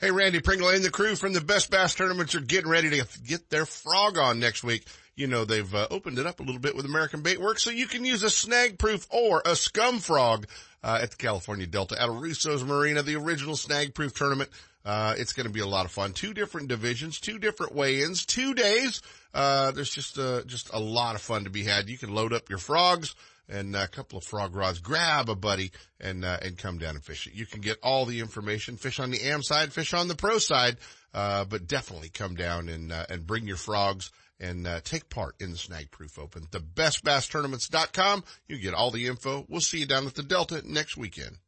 Hey, 0.00 0.12
Randy 0.12 0.38
Pringle 0.38 0.68
and 0.68 0.84
the 0.84 0.92
crew 0.92 1.16
from 1.16 1.32
the 1.32 1.40
Best 1.40 1.72
Bass 1.72 1.92
Tournaments 1.92 2.36
are 2.36 2.40
getting 2.40 2.70
ready 2.70 2.88
to 2.90 3.18
get 3.26 3.50
their 3.50 3.66
frog 3.66 4.16
on 4.16 4.38
next 4.38 4.62
week. 4.62 4.84
You 5.16 5.26
know, 5.26 5.44
they've 5.44 5.74
uh, 5.74 5.88
opened 5.90 6.20
it 6.20 6.26
up 6.26 6.38
a 6.38 6.44
little 6.44 6.60
bit 6.60 6.76
with 6.76 6.84
American 6.84 7.20
Bait 7.20 7.40
Works, 7.40 7.64
so 7.64 7.70
you 7.70 7.88
can 7.88 8.04
use 8.04 8.22
a 8.22 8.30
snag 8.30 8.78
proof 8.78 9.08
or 9.10 9.42
a 9.44 9.56
scum 9.56 9.98
frog 9.98 10.46
uh, 10.84 11.00
at 11.02 11.10
the 11.10 11.16
California 11.16 11.66
Delta 11.66 12.00
at 12.00 12.08
Russo's 12.08 12.62
Marina, 12.62 13.02
the 13.02 13.16
original 13.16 13.56
snag 13.56 13.92
proof 13.92 14.14
tournament. 14.14 14.50
Uh, 14.84 15.16
it's 15.18 15.32
going 15.32 15.48
to 15.48 15.52
be 15.52 15.58
a 15.58 15.66
lot 15.66 15.84
of 15.84 15.90
fun. 15.90 16.12
Two 16.12 16.32
different 16.32 16.68
divisions, 16.68 17.18
two 17.18 17.40
different 17.40 17.74
weigh-ins, 17.74 18.24
two 18.24 18.54
days. 18.54 19.02
Uh, 19.34 19.72
there's 19.72 19.90
just, 19.90 20.16
uh, 20.16 20.44
just 20.44 20.72
a 20.72 20.78
lot 20.78 21.16
of 21.16 21.22
fun 21.22 21.42
to 21.42 21.50
be 21.50 21.64
had. 21.64 21.88
You 21.88 21.98
can 21.98 22.14
load 22.14 22.32
up 22.32 22.48
your 22.48 22.58
frogs 22.58 23.16
and 23.48 23.74
a 23.74 23.88
couple 23.88 24.18
of 24.18 24.24
frog 24.24 24.54
rods, 24.54 24.80
grab 24.80 25.28
a 25.28 25.34
buddy 25.34 25.70
and, 26.00 26.24
uh, 26.24 26.38
and 26.42 26.58
come 26.58 26.78
down 26.78 26.94
and 26.94 27.04
fish 27.04 27.26
it. 27.26 27.34
You 27.34 27.46
can 27.46 27.60
get 27.60 27.78
all 27.82 28.04
the 28.04 28.20
information, 28.20 28.76
fish 28.76 29.00
on 29.00 29.10
the 29.10 29.22
am 29.22 29.42
side, 29.42 29.72
fish 29.72 29.94
on 29.94 30.08
the 30.08 30.14
pro 30.14 30.38
side, 30.38 30.76
uh, 31.14 31.44
but 31.44 31.66
definitely 31.66 32.10
come 32.10 32.34
down 32.34 32.68
and, 32.68 32.92
uh, 32.92 33.06
and 33.08 33.26
bring 33.26 33.46
your 33.46 33.56
frogs 33.56 34.10
and, 34.40 34.66
uh, 34.66 34.80
take 34.80 35.08
part 35.08 35.34
in 35.40 35.50
the 35.50 35.56
Snag 35.58 35.90
Proof 35.90 36.18
Open. 36.18 36.46
The 36.50 36.60
bestbasstournaments.com. 36.60 38.24
You 38.46 38.58
get 38.58 38.74
all 38.74 38.90
the 38.90 39.06
info. 39.06 39.46
We'll 39.48 39.60
see 39.60 39.78
you 39.78 39.86
down 39.86 40.06
at 40.06 40.14
the 40.14 40.22
Delta 40.22 40.62
next 40.64 40.96
weekend. 40.96 41.38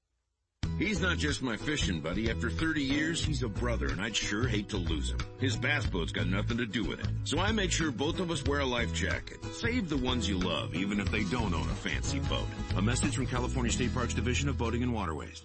He's 0.81 1.03
not 1.03 1.19
just 1.19 1.43
my 1.43 1.59
fishing 1.59 2.01
buddy. 2.01 2.31
After 2.31 2.49
30 2.49 2.83
years, 2.83 3.23
he's 3.23 3.43
a 3.43 3.49
brother, 3.51 3.89
and 3.89 4.01
I'd 4.01 4.17
sure 4.17 4.49
hate 4.49 4.71
to 4.71 4.79
lose 4.79 5.11
him. 5.11 5.19
His 5.39 5.55
bass 5.55 5.85
boat's 5.85 6.11
got 6.11 6.27
nothing 6.27 6.57
to 6.57 6.65
do 6.65 6.85
with 6.85 7.01
it. 7.01 7.07
So 7.25 7.39
I 7.39 7.53
make 7.53 7.71
sure 7.71 7.93
both 7.93 8.19
of 8.19 8.31
us 8.31 8.43
wear 8.45 8.61
a 8.61 8.65
life 8.65 8.95
jacket. 8.95 9.45
Save 9.53 9.91
the 9.91 9.99
ones 9.99 10.27
you 10.27 10.39
love, 10.39 10.75
even 10.75 10.99
if 10.99 11.11
they 11.11 11.25
don't 11.25 11.53
own 11.53 11.69
a 11.69 11.75
fancy 11.75 12.19
boat. 12.21 12.47
A 12.79 12.83
message 12.83 13.15
from 13.15 13.27
California 13.27 13.71
State 13.71 13.93
Parks 13.93 14.15
Division 14.15 14.49
of 14.49 14.57
Boating 14.57 14.83
and 14.83 14.95
Waterways. 14.95 15.45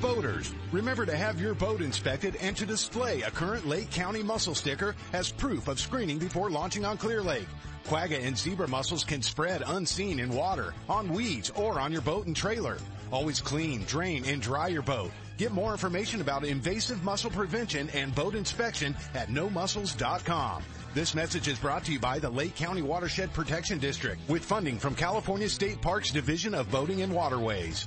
Boaters, 0.00 0.52
remember 0.72 1.06
to 1.06 1.16
have 1.16 1.40
your 1.40 1.54
boat 1.54 1.80
inspected 1.80 2.34
and 2.40 2.56
to 2.56 2.66
display 2.66 3.22
a 3.22 3.30
current 3.30 3.68
Lake 3.68 3.92
County 3.92 4.24
mussel 4.24 4.56
sticker 4.56 4.96
as 5.12 5.30
proof 5.30 5.68
of 5.68 5.78
screening 5.78 6.18
before 6.18 6.50
launching 6.50 6.84
on 6.84 6.96
Clear 6.96 7.22
Lake. 7.22 7.46
Quagga 7.86 8.20
and 8.20 8.36
zebra 8.36 8.66
mussels 8.66 9.04
can 9.04 9.22
spread 9.22 9.62
unseen 9.64 10.18
in 10.18 10.30
water, 10.30 10.74
on 10.88 11.08
weeds, 11.08 11.50
or 11.50 11.78
on 11.78 11.92
your 11.92 12.00
boat 12.00 12.26
and 12.26 12.34
trailer. 12.34 12.78
Always 13.12 13.40
clean, 13.42 13.84
drain, 13.84 14.24
and 14.24 14.40
dry 14.40 14.68
your 14.68 14.82
boat. 14.82 15.10
Get 15.36 15.52
more 15.52 15.72
information 15.72 16.22
about 16.22 16.44
invasive 16.44 17.04
mussel 17.04 17.30
prevention 17.30 17.90
and 17.90 18.14
boat 18.14 18.34
inspection 18.34 18.96
at 19.14 19.28
nomussels.com. 19.28 20.62
This 20.94 21.14
message 21.14 21.46
is 21.46 21.58
brought 21.58 21.84
to 21.84 21.92
you 21.92 22.00
by 22.00 22.18
the 22.18 22.30
Lake 22.30 22.56
County 22.56 22.80
Watershed 22.80 23.32
Protection 23.32 23.78
District 23.78 24.18
with 24.28 24.44
funding 24.44 24.78
from 24.78 24.94
California 24.94 25.48
State 25.48 25.80
Parks 25.82 26.10
Division 26.10 26.54
of 26.54 26.70
Boating 26.70 27.02
and 27.02 27.12
Waterways. 27.12 27.86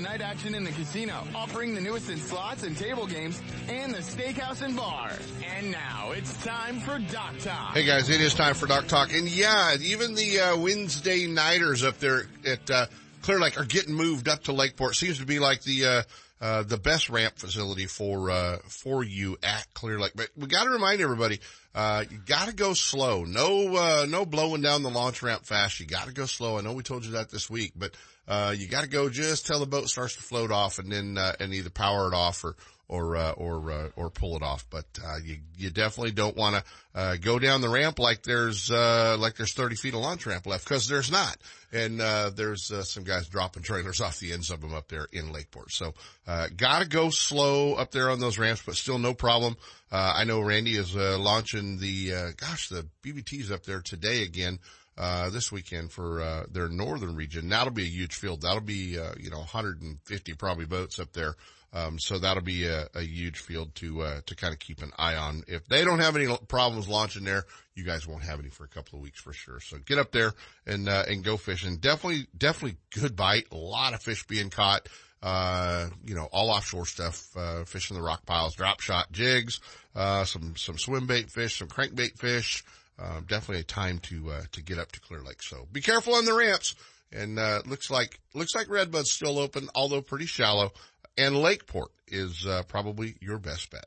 night 0.00 0.20
action 0.20 0.54
in 0.54 0.64
the 0.64 0.70
casino, 0.72 1.24
offering 1.34 1.74
the 1.74 1.80
newest 1.80 2.10
in 2.10 2.18
slots 2.18 2.62
and 2.62 2.76
table 2.76 3.06
games, 3.06 3.40
and 3.68 3.92
the 3.92 3.98
steakhouse 3.98 4.62
and 4.62 4.76
bar. 4.76 5.12
And 5.56 5.72
now 5.72 6.12
it's 6.12 6.36
time 6.44 6.80
for 6.80 6.98
Dock 6.98 7.38
Talk. 7.38 7.74
Hey 7.74 7.84
guys, 7.84 8.08
it 8.08 8.20
is 8.20 8.34
time 8.34 8.54
for 8.54 8.66
Dock 8.66 8.86
Talk, 8.86 9.12
and 9.12 9.28
yeah, 9.28 9.76
even 9.80 10.14
the 10.14 10.40
uh, 10.40 10.56
Wednesday 10.56 11.26
nighters 11.26 11.82
up 11.82 11.98
there 11.98 12.26
at 12.46 12.70
uh, 12.70 12.86
Clear 13.22 13.40
Lake 13.40 13.60
are 13.60 13.64
getting 13.64 13.94
moved 13.94 14.28
up 14.28 14.44
to 14.44 14.52
Lakeport. 14.52 14.94
Seems 14.94 15.18
to 15.18 15.26
be 15.26 15.38
like 15.38 15.62
the 15.62 15.84
uh, 15.84 16.02
uh, 16.40 16.62
the 16.62 16.78
best 16.78 17.10
ramp 17.10 17.36
facility 17.36 17.86
for 17.86 18.30
uh, 18.30 18.58
for 18.68 19.02
you 19.02 19.36
at 19.42 19.66
Clear 19.74 19.98
Lake. 19.98 20.12
But 20.14 20.28
we 20.36 20.46
got 20.46 20.64
to 20.64 20.70
remind 20.70 21.00
everybody, 21.00 21.40
uh, 21.74 22.04
you 22.08 22.18
got 22.24 22.48
to 22.48 22.54
go 22.54 22.74
slow. 22.74 23.24
No 23.24 23.74
uh, 23.74 24.06
no 24.08 24.24
blowing 24.24 24.62
down 24.62 24.82
the 24.82 24.90
launch 24.90 25.22
ramp 25.22 25.44
fast. 25.44 25.80
You 25.80 25.86
got 25.86 26.06
to 26.06 26.12
go 26.12 26.26
slow. 26.26 26.56
I 26.56 26.60
know 26.60 26.72
we 26.72 26.82
told 26.82 27.04
you 27.04 27.12
that 27.12 27.30
this 27.30 27.50
week, 27.50 27.72
but 27.74 27.92
uh, 28.28 28.54
you 28.56 28.68
got 28.68 28.84
to 28.84 28.90
go 28.90 29.08
just 29.08 29.46
till 29.46 29.58
the 29.58 29.66
boat 29.66 29.88
starts 29.88 30.14
to 30.16 30.22
float 30.22 30.52
off, 30.52 30.78
and 30.78 30.92
then 30.92 31.18
uh, 31.18 31.32
and 31.40 31.54
either 31.54 31.70
power 31.70 32.08
it 32.08 32.14
off 32.14 32.44
or 32.44 32.54
or 32.88 33.16
uh, 33.16 33.32
or 33.32 33.70
uh, 33.70 33.88
or 33.96 34.10
pull 34.10 34.36
it 34.36 34.42
off. 34.42 34.66
But 34.70 34.86
uh, 35.04 35.16
you 35.22 35.38
you 35.56 35.70
definitely 35.70 36.12
don't 36.12 36.36
want 36.36 36.56
to 36.56 36.64
uh, 36.94 37.16
go 37.16 37.38
down 37.38 37.60
the 37.60 37.68
ramp 37.68 37.98
like 37.98 38.22
there's 38.22 38.70
uh, 38.70 39.16
like 39.18 39.36
there's 39.36 39.52
30 39.52 39.76
feet 39.76 39.94
of 39.94 40.00
launch 40.00 40.26
ramp 40.26 40.46
left 40.46 40.64
because 40.64 40.88
there's 40.88 41.10
not. 41.10 41.36
And 41.70 42.00
uh, 42.00 42.30
there's 42.34 42.70
uh, 42.70 42.82
some 42.82 43.04
guys 43.04 43.28
dropping 43.28 43.62
trailers 43.62 44.00
off 44.00 44.18
the 44.18 44.32
ends 44.32 44.50
of 44.50 44.62
them 44.62 44.72
up 44.72 44.88
there 44.88 45.06
in 45.12 45.32
Lakeport. 45.32 45.70
So 45.70 45.92
uh, 46.26 46.48
got 46.56 46.80
to 46.80 46.88
go 46.88 47.10
slow 47.10 47.74
up 47.74 47.90
there 47.90 48.10
on 48.10 48.20
those 48.20 48.38
ramps, 48.38 48.62
but 48.64 48.76
still 48.76 48.98
no 48.98 49.12
problem. 49.12 49.56
Uh, 49.92 50.14
I 50.16 50.24
know 50.24 50.40
Randy 50.40 50.76
is 50.76 50.96
uh, 50.96 51.18
launching 51.18 51.78
the 51.78 52.14
uh, 52.14 52.30
gosh 52.36 52.68
the 52.70 52.86
BBTs 53.02 53.50
up 53.50 53.64
there 53.64 53.80
today 53.80 54.22
again. 54.22 54.58
Uh, 54.98 55.30
this 55.30 55.52
weekend 55.52 55.92
for, 55.92 56.20
uh, 56.20 56.44
their 56.50 56.68
northern 56.68 57.14
region. 57.14 57.48
That'll 57.48 57.72
be 57.72 57.84
a 57.84 57.86
huge 57.88 58.16
field. 58.16 58.42
That'll 58.42 58.60
be, 58.60 58.98
uh, 58.98 59.12
you 59.16 59.30
know, 59.30 59.38
150 59.38 60.34
probably 60.34 60.64
boats 60.64 60.98
up 60.98 61.12
there. 61.12 61.36
Um, 61.72 62.00
so 62.00 62.18
that'll 62.18 62.42
be 62.42 62.64
a, 62.66 62.88
a 62.94 63.02
huge 63.02 63.38
field 63.38 63.74
to, 63.76 64.02
uh, 64.02 64.20
to 64.26 64.34
kind 64.34 64.52
of 64.52 64.58
keep 64.58 64.82
an 64.82 64.90
eye 64.98 65.14
on. 65.14 65.44
If 65.46 65.68
they 65.68 65.84
don't 65.84 66.00
have 66.00 66.16
any 66.16 66.26
problems 66.48 66.88
launching 66.88 67.22
there, 67.22 67.44
you 67.76 67.84
guys 67.84 68.08
won't 68.08 68.24
have 68.24 68.40
any 68.40 68.48
for 68.48 68.64
a 68.64 68.68
couple 68.68 68.98
of 68.98 69.02
weeks 69.02 69.20
for 69.20 69.32
sure. 69.32 69.60
So 69.60 69.76
get 69.78 69.98
up 69.98 70.10
there 70.10 70.32
and, 70.66 70.88
uh, 70.88 71.04
and 71.06 71.22
go 71.22 71.36
fishing. 71.36 71.76
Definitely, 71.76 72.26
definitely 72.36 72.78
good 72.98 73.14
bite. 73.14 73.46
A 73.52 73.56
lot 73.56 73.94
of 73.94 74.02
fish 74.02 74.26
being 74.26 74.50
caught. 74.50 74.88
uh, 75.22 75.88
you 76.04 76.14
know, 76.14 76.28
all 76.32 76.50
offshore 76.50 76.86
stuff, 76.86 77.36
uh, 77.36 77.64
fishing 77.64 77.96
the 77.96 78.02
rock 78.02 78.24
piles, 78.24 78.54
drop 78.54 78.80
shot 78.80 79.10
jigs, 79.10 79.60
uh, 79.96 80.24
some, 80.24 80.54
some 80.56 80.78
swim 80.78 81.06
bait 81.06 81.28
fish, 81.30 81.58
some 81.58 81.68
crankbait 81.68 82.16
fish. 82.16 82.64
Uh, 82.98 83.20
definitely 83.26 83.60
a 83.60 83.64
time 83.64 83.98
to, 84.00 84.30
uh, 84.30 84.42
to 84.52 84.62
get 84.62 84.78
up 84.78 84.90
to 84.92 85.00
Clear 85.00 85.20
Lake. 85.22 85.42
So 85.42 85.66
be 85.70 85.80
careful 85.80 86.14
on 86.14 86.24
the 86.24 86.34
ramps. 86.34 86.74
And, 87.12 87.38
uh, 87.38 87.62
looks 87.64 87.90
like, 87.90 88.20
looks 88.34 88.54
like 88.54 88.68
Redbud's 88.68 89.12
still 89.12 89.38
open, 89.38 89.68
although 89.74 90.02
pretty 90.02 90.26
shallow. 90.26 90.72
And 91.16 91.36
Lakeport 91.40 91.90
is, 92.06 92.46
uh, 92.46 92.64
probably 92.64 93.16
your 93.20 93.38
best 93.38 93.70
bet. 93.70 93.86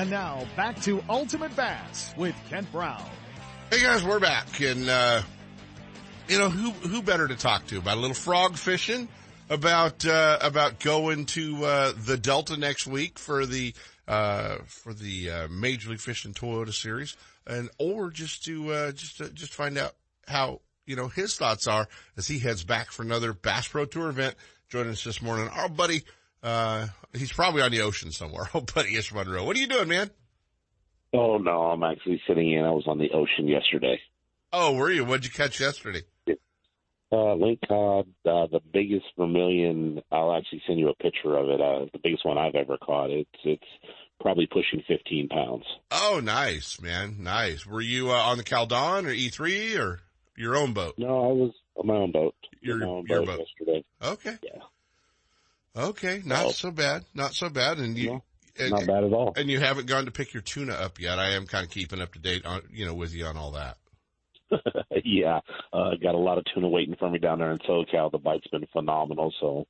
And 0.00 0.08
now 0.08 0.46
back 0.56 0.80
to 0.84 1.04
Ultimate 1.10 1.54
Bass 1.54 2.14
with 2.16 2.34
Kent 2.48 2.72
Brown. 2.72 3.04
Hey 3.70 3.82
guys, 3.82 4.02
we're 4.02 4.18
back 4.18 4.58
and, 4.62 4.88
uh, 4.88 5.20
you 6.26 6.38
know, 6.38 6.48
who, 6.48 6.70
who 6.70 7.02
better 7.02 7.28
to 7.28 7.36
talk 7.36 7.66
to 7.66 7.76
about 7.76 7.98
a 7.98 8.00
little 8.00 8.14
frog 8.14 8.56
fishing, 8.56 9.08
about, 9.50 10.06
uh, 10.06 10.38
about 10.40 10.80
going 10.80 11.26
to, 11.26 11.62
uh, 11.66 11.92
the 12.06 12.16
Delta 12.16 12.56
next 12.56 12.86
week 12.86 13.18
for 13.18 13.44
the, 13.44 13.74
uh, 14.08 14.56
for 14.64 14.94
the, 14.94 15.30
uh, 15.30 15.48
Major 15.48 15.90
League 15.90 16.00
Fishing 16.00 16.32
Toyota 16.32 16.72
Series 16.72 17.14
and, 17.46 17.68
or 17.78 18.08
just 18.08 18.42
to, 18.46 18.72
uh, 18.72 18.92
just 18.92 19.18
to, 19.18 19.28
just 19.28 19.52
find 19.52 19.76
out 19.76 19.92
how, 20.26 20.62
you 20.86 20.96
know, 20.96 21.08
his 21.08 21.36
thoughts 21.36 21.66
are 21.66 21.86
as 22.16 22.26
he 22.26 22.38
heads 22.38 22.64
back 22.64 22.90
for 22.90 23.02
another 23.02 23.34
Bass 23.34 23.68
Pro 23.68 23.84
Tour 23.84 24.08
event. 24.08 24.34
Joining 24.70 24.92
us 24.92 25.04
this 25.04 25.20
morning, 25.20 25.48
our 25.48 25.68
buddy, 25.68 26.04
uh, 26.42 26.86
he's 27.14 27.32
probably 27.32 27.62
on 27.62 27.70
the 27.70 27.82
ocean 27.82 28.12
somewhere. 28.12 28.48
Oh, 28.54 28.60
buddy 28.60 28.96
Ish 28.96 29.12
Monroe. 29.12 29.44
What 29.44 29.56
are 29.56 29.60
you 29.60 29.66
doing, 29.66 29.88
man? 29.88 30.10
Oh 31.12 31.38
no, 31.38 31.62
I'm 31.62 31.82
actually 31.82 32.20
sitting 32.26 32.52
in. 32.52 32.64
I 32.64 32.70
was 32.70 32.84
on 32.86 32.98
the 32.98 33.10
ocean 33.12 33.48
yesterday. 33.48 34.00
Oh, 34.52 34.74
were 34.74 34.90
you? 34.90 35.04
What'd 35.04 35.24
you 35.24 35.30
catch 35.30 35.60
yesterday? 35.60 36.02
Uh, 37.12 37.34
lingcod, 37.34 38.06
uh, 38.24 38.46
the 38.46 38.60
biggest 38.72 39.06
vermilion. 39.18 40.00
I'll 40.12 40.32
actually 40.36 40.62
send 40.66 40.78
you 40.78 40.90
a 40.90 40.94
picture 40.94 41.36
of 41.36 41.48
it. 41.48 41.60
Uh, 41.60 41.86
the 41.92 41.98
biggest 42.02 42.24
one 42.24 42.38
I've 42.38 42.54
ever 42.54 42.76
caught. 42.78 43.10
It's 43.10 43.28
it's 43.44 43.64
probably 44.20 44.46
pushing 44.46 44.82
15 44.86 45.28
pounds. 45.28 45.64
Oh, 45.90 46.20
nice, 46.22 46.80
man, 46.80 47.16
nice. 47.18 47.66
Were 47.66 47.80
you 47.80 48.10
uh, 48.10 48.14
on 48.14 48.38
the 48.38 48.44
Caldon 48.44 49.06
or 49.06 49.14
E3 49.14 49.78
or 49.78 50.00
your 50.36 50.56
own 50.56 50.72
boat? 50.72 50.94
No, 50.98 51.30
I 51.30 51.32
was 51.32 51.52
on 51.74 51.86
my 51.86 51.94
own 51.94 52.12
boat. 52.12 52.34
Your, 52.60 52.84
own 52.84 53.06
your 53.08 53.24
boat, 53.24 53.38
boat. 53.38 53.46
yesterday. 53.58 53.84
Okay. 54.02 54.38
Yeah. 54.44 54.62
Okay, 55.76 56.22
not 56.24 56.44
Well- 56.44 56.52
so 56.52 56.70
bad, 56.70 57.04
not 57.14 57.34
so 57.34 57.48
bad. 57.48 57.78
And 57.78 57.96
you, 57.96 58.10
No, 58.10 58.24
and, 58.58 58.70
not 58.70 58.86
bad 58.86 59.04
at 59.04 59.12
all. 59.12 59.32
And 59.36 59.48
you 59.48 59.60
haven't 59.60 59.86
gone 59.86 60.06
to 60.06 60.10
pick 60.10 60.34
your 60.34 60.42
tuna 60.42 60.74
up 60.74 60.98
yet. 60.98 61.18
I 61.18 61.30
am 61.30 61.46
kind 61.46 61.64
of 61.64 61.70
keeping 61.70 62.00
up 62.00 62.12
to 62.14 62.18
date 62.18 62.44
on, 62.44 62.62
you 62.70 62.86
know, 62.86 62.94
with 62.94 63.14
you 63.14 63.26
on 63.26 63.36
all 63.36 63.52
that. 63.52 63.78
yeah, 65.04 65.40
uh, 65.72 65.90
got 66.02 66.16
a 66.16 66.18
lot 66.18 66.38
of 66.38 66.44
tuna 66.52 66.68
waiting 66.68 66.96
for 66.98 67.08
me 67.08 67.18
down 67.18 67.38
there 67.38 67.52
in 67.52 67.58
SoCal. 67.58 68.10
The 68.10 68.18
bite's 68.18 68.48
been 68.48 68.66
phenomenal, 68.72 69.32
so 69.40 69.66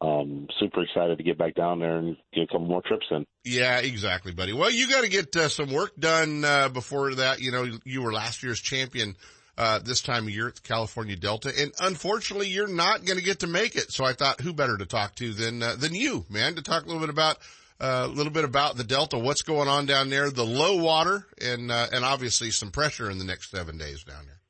um, 0.00 0.48
super 0.58 0.82
excited 0.82 1.18
to 1.18 1.24
get 1.24 1.36
back 1.36 1.54
down 1.54 1.80
there 1.80 1.98
and 1.98 2.16
get 2.32 2.44
a 2.44 2.46
couple 2.46 2.66
more 2.66 2.82
trips 2.82 3.06
in. 3.10 3.26
Yeah, 3.44 3.78
exactly, 3.78 4.32
buddy. 4.32 4.54
Well, 4.54 4.70
you 4.70 4.88
got 4.88 5.02
to 5.02 5.08
get 5.08 5.36
uh, 5.36 5.48
some 5.48 5.70
work 5.70 5.92
done 5.98 6.44
uh, 6.44 6.70
before 6.70 7.14
that. 7.16 7.40
You 7.40 7.52
know, 7.52 7.78
you 7.84 8.02
were 8.02 8.12
last 8.12 8.42
year's 8.42 8.60
champion 8.60 9.16
uh, 9.58 9.78
this 9.80 10.00
time 10.00 10.24
of 10.24 10.30
year 10.30 10.48
at 10.48 10.56
the 10.56 10.62
California 10.62 11.16
Delta, 11.16 11.52
and 11.56 11.72
unfortunately, 11.80 12.48
you're 12.48 12.68
not 12.68 13.04
going 13.04 13.18
to 13.18 13.24
get 13.24 13.40
to 13.40 13.46
make 13.46 13.76
it. 13.76 13.92
So 13.92 14.04
I 14.04 14.12
thought, 14.12 14.40
who 14.40 14.52
better 14.52 14.76
to 14.78 14.86
talk 14.86 15.14
to 15.16 15.32
than 15.32 15.62
uh, 15.62 15.76
than 15.76 15.94
you, 15.94 16.24
man, 16.30 16.54
to 16.54 16.62
talk 16.62 16.84
a 16.84 16.86
little 16.86 17.00
bit 17.00 17.10
about 17.10 17.38
uh, 17.80 18.06
a 18.06 18.08
little 18.08 18.32
bit 18.32 18.44
about 18.44 18.76
the 18.76 18.84
Delta, 18.84 19.18
what's 19.18 19.42
going 19.42 19.68
on 19.68 19.86
down 19.86 20.08
there, 20.08 20.30
the 20.30 20.44
low 20.44 20.76
water, 20.76 21.26
and 21.40 21.70
uh, 21.70 21.88
and 21.92 22.04
obviously 22.04 22.50
some 22.50 22.70
pressure 22.70 23.10
in 23.10 23.18
the 23.18 23.24
next 23.24 23.50
seven 23.50 23.76
days 23.76 24.04
down 24.04 24.24
there. 24.24 24.40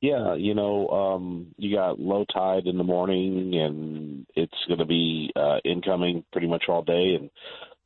Yeah, 0.00 0.34
you 0.34 0.54
know, 0.54 0.88
um, 0.88 1.54
you 1.56 1.74
got 1.74 1.98
low 1.98 2.26
tide 2.26 2.66
in 2.66 2.76
the 2.76 2.84
morning, 2.84 3.54
and 3.54 4.26
it's 4.34 4.52
going 4.68 4.80
to 4.80 4.84
be 4.84 5.30
uh, 5.34 5.58
incoming 5.64 6.24
pretty 6.30 6.46
much 6.46 6.64
all 6.68 6.82
day, 6.82 7.16
and 7.18 7.30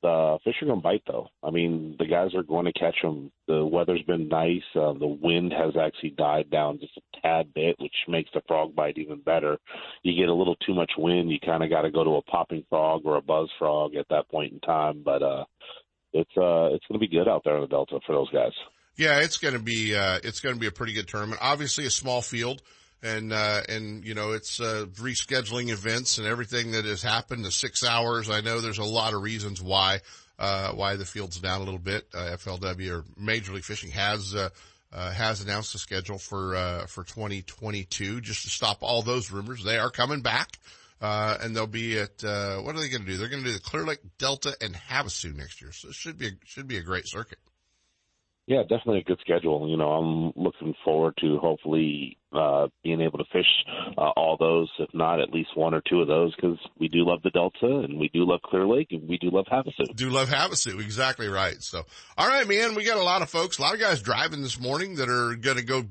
the 0.03 0.39
fish 0.45 0.55
are 0.63 0.67
going 0.67 0.79
to 0.79 0.83
bite. 0.83 1.03
Though, 1.07 1.29
I 1.43 1.51
mean, 1.51 1.97
the 1.99 2.07
guys 2.07 2.35
are 2.35 2.43
going 2.43 2.67
to 2.67 2.73
catch 2.73 2.97
them. 3.03 3.31
The 3.47 3.65
weather's 3.65 4.03
been 4.03 4.29
nice. 4.29 4.63
Uh, 4.75 4.93
the 4.93 5.19
wind 5.21 5.53
has 5.53 5.75
actually 5.77 6.11
died 6.11 6.51
down 6.51 6.79
just 6.81 6.97
a 6.97 7.21
tad 7.21 7.53
bit, 7.55 7.77
which 7.79 7.95
makes 8.07 8.31
the 8.33 8.43
frog 8.47 8.75
bite 8.75 8.99
even 8.99 9.21
better. 9.21 9.59
You 10.03 10.19
get 10.21 10.29
a 10.29 10.35
little 10.35 10.57
too 10.57 10.75
much 10.75 10.93
wind, 10.97 11.31
you 11.31 11.39
kind 11.45 11.63
of 11.63 11.71
got 11.71 11.83
to 11.83 11.91
go 11.91 12.05
to 12.05 12.17
a 12.17 12.23
popping 12.23 12.65
frog 12.69 13.03
or 13.05 13.17
a 13.17 13.23
buzz 13.23 13.49
frog 13.59 13.95
at 13.97 14.07
that 14.11 14.29
point 14.31 14.53
in 14.53 14.61
time. 14.61 15.03
But 15.05 15.23
uh, 15.23 15.45
it's 16.13 16.37
uh, 16.37 16.75
it's 16.75 16.87
going 16.87 16.95
to 16.95 16.99
be 16.99 17.09
good 17.09 17.29
out 17.29 17.43
there 17.45 17.57
in 17.57 17.63
the 17.63 17.69
Delta 17.69 18.01
for 18.07 18.15
those 18.15 18.31
guys. 18.31 18.53
Yeah, 18.97 19.21
it's 19.21 19.39
going 19.39 19.55
to 19.55 19.61
be 19.61 19.95
uh, 19.95 20.19
it's 20.25 20.41
going 20.41 20.55
to 20.55 20.61
be 20.61 20.67
a 20.67 20.73
pretty 20.73 20.93
good 20.93 21.09
tournament. 21.09 21.41
Obviously, 21.43 21.87
a 21.87 21.91
small 21.91 22.23
field, 22.23 22.63
and 23.03 23.33
uh, 23.33 23.61
and 23.69 24.05
you 24.05 24.15
know 24.15 24.33
it's 24.33 24.61
uh, 24.61 24.87
rescheduling 24.95 25.71
events 25.71 26.19
and 26.19 26.27
everything 26.27 26.73
that 26.73 26.85
has 26.85 27.03
happened 27.03 27.45
to 27.45 27.51
six 27.51 27.85
hours. 27.85 28.29
I 28.31 28.41
know 28.41 28.61
there's 28.61 28.79
a 28.79 28.85
lot 28.85 29.15
of 29.15 29.23
reasons 29.23 29.63
why 29.63 30.01
uh, 30.39 30.73
why 30.73 30.97
the 30.97 31.05
field's 31.05 31.39
down 31.39 31.61
a 31.61 31.65
little 31.65 31.79
bit. 31.79 32.07
Uh, 32.15 32.37
FLW 32.37 32.91
or 32.91 33.05
Major 33.17 33.53
League 33.53 33.65
Fishing 33.65 33.91
has 33.91 34.35
uh, 34.35 34.49
uh, 34.93 35.13
has 35.13 35.43
announced 35.43 35.75
a 35.75 35.79
schedule 35.79 36.19
for 36.19 36.57
uh, 36.57 36.87
for 36.87 37.05
2022 37.05 38.21
just 38.21 38.43
to 38.43 38.49
stop 38.49 38.79
all 38.81 39.03
those 39.03 39.31
rumors. 39.31 39.65
They 39.65 39.79
are 39.79 39.91
coming 39.91 40.21
back. 40.21 40.59
Uh, 41.01 41.39
and 41.41 41.55
they'll 41.55 41.69
be 41.69 41.97
at, 41.97 42.25
uh, 42.25 42.57
what 42.57 42.75
are 42.75 42.81
they 42.81 42.89
going 42.89 43.03
to 43.03 43.07
do? 43.07 43.17
They're 43.17 43.29
going 43.29 43.45
to 43.45 43.49
do 43.49 43.55
the 43.55 43.61
Clear 43.61 43.85
Lake 43.85 44.01
Delta 44.19 44.57
and 44.61 44.75
Havasu 44.75 45.33
next 45.33 45.61
year. 45.63 45.71
So 45.71 45.91
it 45.91 45.95
should 45.95 46.19
be, 46.19 46.27
a, 46.27 46.31
should 46.45 46.67
be 46.67 46.77
a 46.77 46.83
great 46.83 47.07
circuit. 47.07 47.39
Yeah, 48.49 48.63
definitely 48.63 49.01
a 49.01 49.05
good 49.05 49.21
schedule. 49.21 49.69
You 49.69 49.77
know, 49.77 49.91
I'm 49.91 50.33
looking 50.35 50.73
forward 50.83 51.19
to 51.21 51.37
hopefully 51.37 52.17
uh, 52.33 52.69
being 52.83 53.03
able 53.03 53.19
to 53.19 53.25
fish 53.31 53.45
uh, 53.99 54.09
all 54.17 54.39
those, 54.41 54.71
if 54.79 54.89
not 54.95 55.21
at 55.21 55.35
least 55.35 55.51
one 55.55 55.75
or 55.75 55.83
two 55.87 56.01
of 56.01 56.09
those, 56.09 56.35
because 56.35 56.59
we 56.81 56.89
do 56.89 57.07
love 57.07 57.21
the 57.23 57.29
Delta 57.29 57.85
and 57.85 57.99
we 57.99 58.09
do 58.09 58.27
love 58.27 58.41
Clear 58.43 58.67
Lake 58.67 58.89
and 58.91 59.07
we 59.07 59.19
do 59.19 59.29
love 59.31 59.45
Havasu. 59.53 59.95
Do 59.95 60.09
love 60.09 60.31
Havasu. 60.31 60.81
Exactly 60.81 61.29
right. 61.29 61.63
So, 61.63 61.85
all 62.17 62.27
right, 62.27 62.49
man, 62.49 62.75
we 62.75 62.85
got 62.85 62.97
a 62.97 63.03
lot 63.03 63.21
of 63.21 63.29
folks, 63.29 63.59
a 63.59 63.61
lot 63.61 63.75
of 63.75 63.81
guys 63.81 64.01
driving 64.01 64.41
this 64.41 64.59
morning 64.59 64.95
that 64.95 65.11
are 65.11 65.35
going 65.35 65.59
to 65.59 65.63
go 65.63 65.85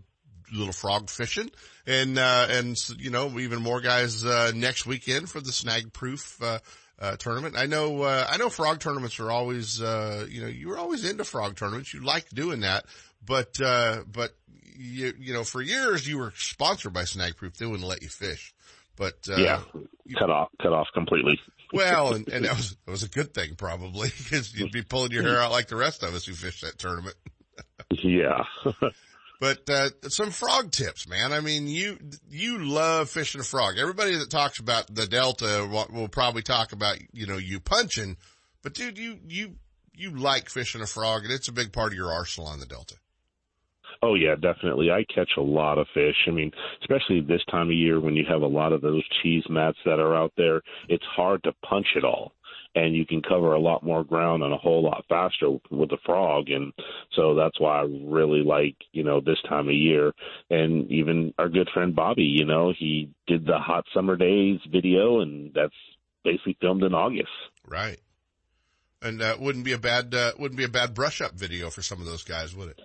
little 0.52 0.74
frog 0.74 1.12
fishing 1.12 1.52
and, 1.86 2.18
uh, 2.18 2.48
and, 2.50 2.76
you 2.98 3.12
know, 3.12 3.38
even 3.38 3.62
more 3.62 3.82
guys, 3.82 4.26
uh, 4.26 4.52
next 4.56 4.88
weekend 4.88 5.30
for 5.30 5.42
the 5.42 5.52
snag 5.52 5.94
proof, 5.94 6.42
uh, 6.42 6.58
uh, 7.00 7.16
tournament. 7.18 7.56
I 7.58 7.66
know, 7.66 8.02
uh, 8.04 8.28
I 8.30 8.38
know 8.38 8.50
frog 8.50 8.80
tournaments 8.80 9.20
are 9.20 9.32
always, 9.32 9.82
uh, 9.82 10.26
you 10.30 10.42
know, 10.42 10.48
you 10.48 10.70
were 10.70 10.78
always 10.78 11.04
into 11.04 11.24
frog 11.24 11.56
tournaments. 11.56 11.94
You 11.94 12.02
liked 12.04 12.34
doing 12.34 12.62
that, 12.62 12.86
but, 13.26 13.60
uh, 13.62 14.04
but 14.12 14.32
you, 14.78 15.14
you 15.20 15.34
know, 15.34 15.44
for 15.44 15.62
years 15.62 16.08
you 16.08 16.18
were 16.18 16.34
sponsored 16.36 16.94
by 16.94 17.04
Snag 17.04 17.36
Proof. 17.36 17.56
They 17.58 17.66
wouldn't 17.66 17.88
let 17.88 18.02
you 18.02 18.10
fish, 18.10 18.54
but, 18.96 19.16
uh, 19.30 19.36
yeah, 19.38 19.62
cut 20.18 20.30
off, 20.30 20.50
cut 20.62 20.74
off 20.74 20.88
completely. 20.94 21.40
well, 21.72 22.14
and, 22.16 22.28
and 22.30 22.46
that 22.46 22.56
was, 22.56 22.76
that 22.86 22.92
was 22.92 23.04
a 23.04 23.10
good 23.10 23.34
thing 23.34 23.56
probably 23.56 24.10
because 24.18 24.54
you'd 24.56 24.72
be 24.72 24.84
pulling 24.84 25.12
your 25.12 25.24
hair 25.24 25.40
out 25.40 25.52
like 25.52 25.68
the 25.68 25.76
rest 25.76 26.04
of 26.04 26.14
us 26.16 26.26
who 26.26 26.34
fished 26.34 26.62
that 26.62 26.78
tournament. 26.80 27.16
yeah. 27.92 28.44
But 29.40 29.70
uh, 29.70 29.90
some 30.08 30.32
frog 30.32 30.72
tips, 30.72 31.08
man. 31.08 31.32
I 31.32 31.42
mean, 31.42 31.68
you 31.68 32.00
you 32.30 32.58
love 32.58 33.10
fishing 33.10 33.42
a 33.42 33.44
frog. 33.44 33.76
Everybody 33.78 34.16
that 34.18 34.32
talks 34.32 34.60
about 34.60 34.94
the 34.94 35.06
delta 35.06 35.68
will, 35.70 35.88
will 35.92 36.08
probably 36.08 36.42
talk 36.42 36.72
about 36.72 36.98
you 37.14 37.28
know 37.28 37.38
you 37.38 37.60
punching, 37.60 38.18
but 38.64 38.74
dude, 38.74 38.98
you 38.98 39.20
you 39.28 39.56
you 39.94 40.12
like 40.12 40.50
fishing 40.50 40.82
a 40.82 40.88
frog, 40.88 41.24
and 41.24 41.32
it's 41.32 41.48
a 41.48 41.54
big 41.54 41.72
part 41.72 41.92
of 41.92 41.98
your 41.98 42.12
arsenal 42.12 42.50
on 42.50 42.60
the 42.60 42.66
delta. 42.66 42.96
Oh 44.02 44.16
yeah, 44.16 44.36
definitely. 44.36 44.92
I 44.92 45.04
catch 45.14 45.32
a 45.38 45.42
lot 45.42 45.78
of 45.78 45.88
fish. 45.94 46.16
I 46.28 46.32
mean, 46.32 46.52
especially 46.82 47.22
this 47.22 47.44
time 47.50 47.68
of 47.68 47.74
year 47.74 48.00
when 48.00 48.16
you 48.16 48.26
have 48.30 48.42
a 48.42 48.48
lot 48.48 48.74
of 48.74 48.82
those 48.82 49.04
cheese 49.22 49.44
mats 49.50 49.78
that 49.86 50.00
are 50.00 50.16
out 50.16 50.34
there, 50.38 50.62
it's 50.88 51.06
hard 51.16 51.44
to 51.44 51.54
punch 51.68 51.88
it 51.96 52.04
all. 52.04 52.34
And 52.78 52.96
you 52.96 53.06
can 53.06 53.22
cover 53.22 53.54
a 53.54 53.60
lot 53.60 53.84
more 53.84 54.04
ground 54.04 54.44
and 54.44 54.54
a 54.54 54.58
whole 54.58 54.84
lot 54.84 55.04
faster 55.10 55.50
with 55.72 55.90
the 55.90 55.98
frog. 56.06 56.50
And 56.50 56.74
so 57.14 57.34
that's 57.34 57.60
why 57.60 57.80
I 57.80 57.84
really 57.84 58.44
like, 58.44 58.76
you 58.92 59.04
know, 59.04 59.20
this 59.20 59.42
time 59.50 59.68
of 59.68 59.74
year. 59.74 60.14
And 60.50 60.90
even 60.92 61.34
our 61.40 61.50
good 61.50 61.70
friend 61.74 61.96
Bobby, 61.96 62.24
you 62.24 62.46
know, 62.46 62.74
he 62.78 63.10
did 63.26 63.46
the 63.46 63.58
hot 63.58 63.86
summer 63.94 64.16
days 64.16 64.60
video 64.72 65.22
and 65.22 65.52
that's 65.54 65.74
basically 66.24 66.58
filmed 66.62 66.84
in 66.84 66.94
August. 66.94 67.30
Right. 67.68 68.00
And 69.02 69.22
uh, 69.22 69.38
wouldn't 69.40 69.66
be 69.66 69.74
a 69.74 69.78
bad 69.78 70.14
uh, 70.14 70.34
wouldn't 70.38 70.58
be 70.58 70.64
a 70.64 70.70
bad 70.70 70.94
brush 70.94 71.22
up 71.22 71.34
video 71.34 71.70
for 71.70 71.82
some 71.82 72.00
of 72.00 72.06
those 72.06 72.24
guys, 72.24 72.56
would 72.56 72.70
it? 72.70 72.82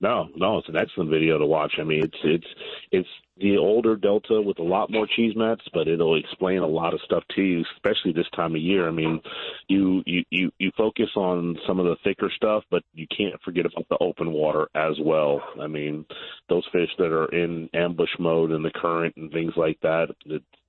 No, 0.00 0.28
no, 0.34 0.58
it's 0.58 0.68
an 0.68 0.76
excellent 0.76 1.10
video 1.10 1.38
to 1.38 1.46
watch. 1.46 1.74
I 1.78 1.84
mean, 1.84 2.04
it's 2.04 2.18
it's 2.24 2.46
it's 2.90 3.08
the 3.40 3.56
older 3.56 3.96
Delta 3.96 4.40
with 4.40 4.58
a 4.58 4.62
lot 4.62 4.90
more 4.90 5.06
cheese 5.16 5.34
mats, 5.36 5.62
but 5.72 5.88
it'll 5.88 6.18
explain 6.18 6.58
a 6.58 6.66
lot 6.66 6.94
of 6.94 7.00
stuff 7.04 7.24
to 7.36 7.42
you, 7.42 7.64
especially 7.76 8.12
this 8.12 8.28
time 8.36 8.54
of 8.54 8.60
year. 8.60 8.86
I 8.86 8.90
mean, 8.90 9.20
you 9.68 10.02
you 10.06 10.24
you, 10.30 10.50
you 10.58 10.70
focus 10.76 11.08
on 11.16 11.56
some 11.66 11.78
of 11.78 11.86
the 11.86 11.96
thicker 12.04 12.30
stuff, 12.34 12.64
but 12.70 12.82
you 12.92 13.06
can't 13.16 13.40
forget 13.42 13.66
about 13.66 13.88
the 13.88 13.98
open 14.00 14.32
water 14.32 14.68
as 14.74 14.94
well. 15.02 15.42
I 15.60 15.66
mean, 15.66 16.04
those 16.48 16.66
fish 16.72 16.90
that 16.98 17.12
are 17.12 17.26
in 17.34 17.68
ambush 17.74 18.10
mode 18.18 18.50
in 18.52 18.62
the 18.62 18.72
current 18.74 19.14
and 19.16 19.32
things 19.32 19.52
like 19.56 19.78
that, 19.82 20.08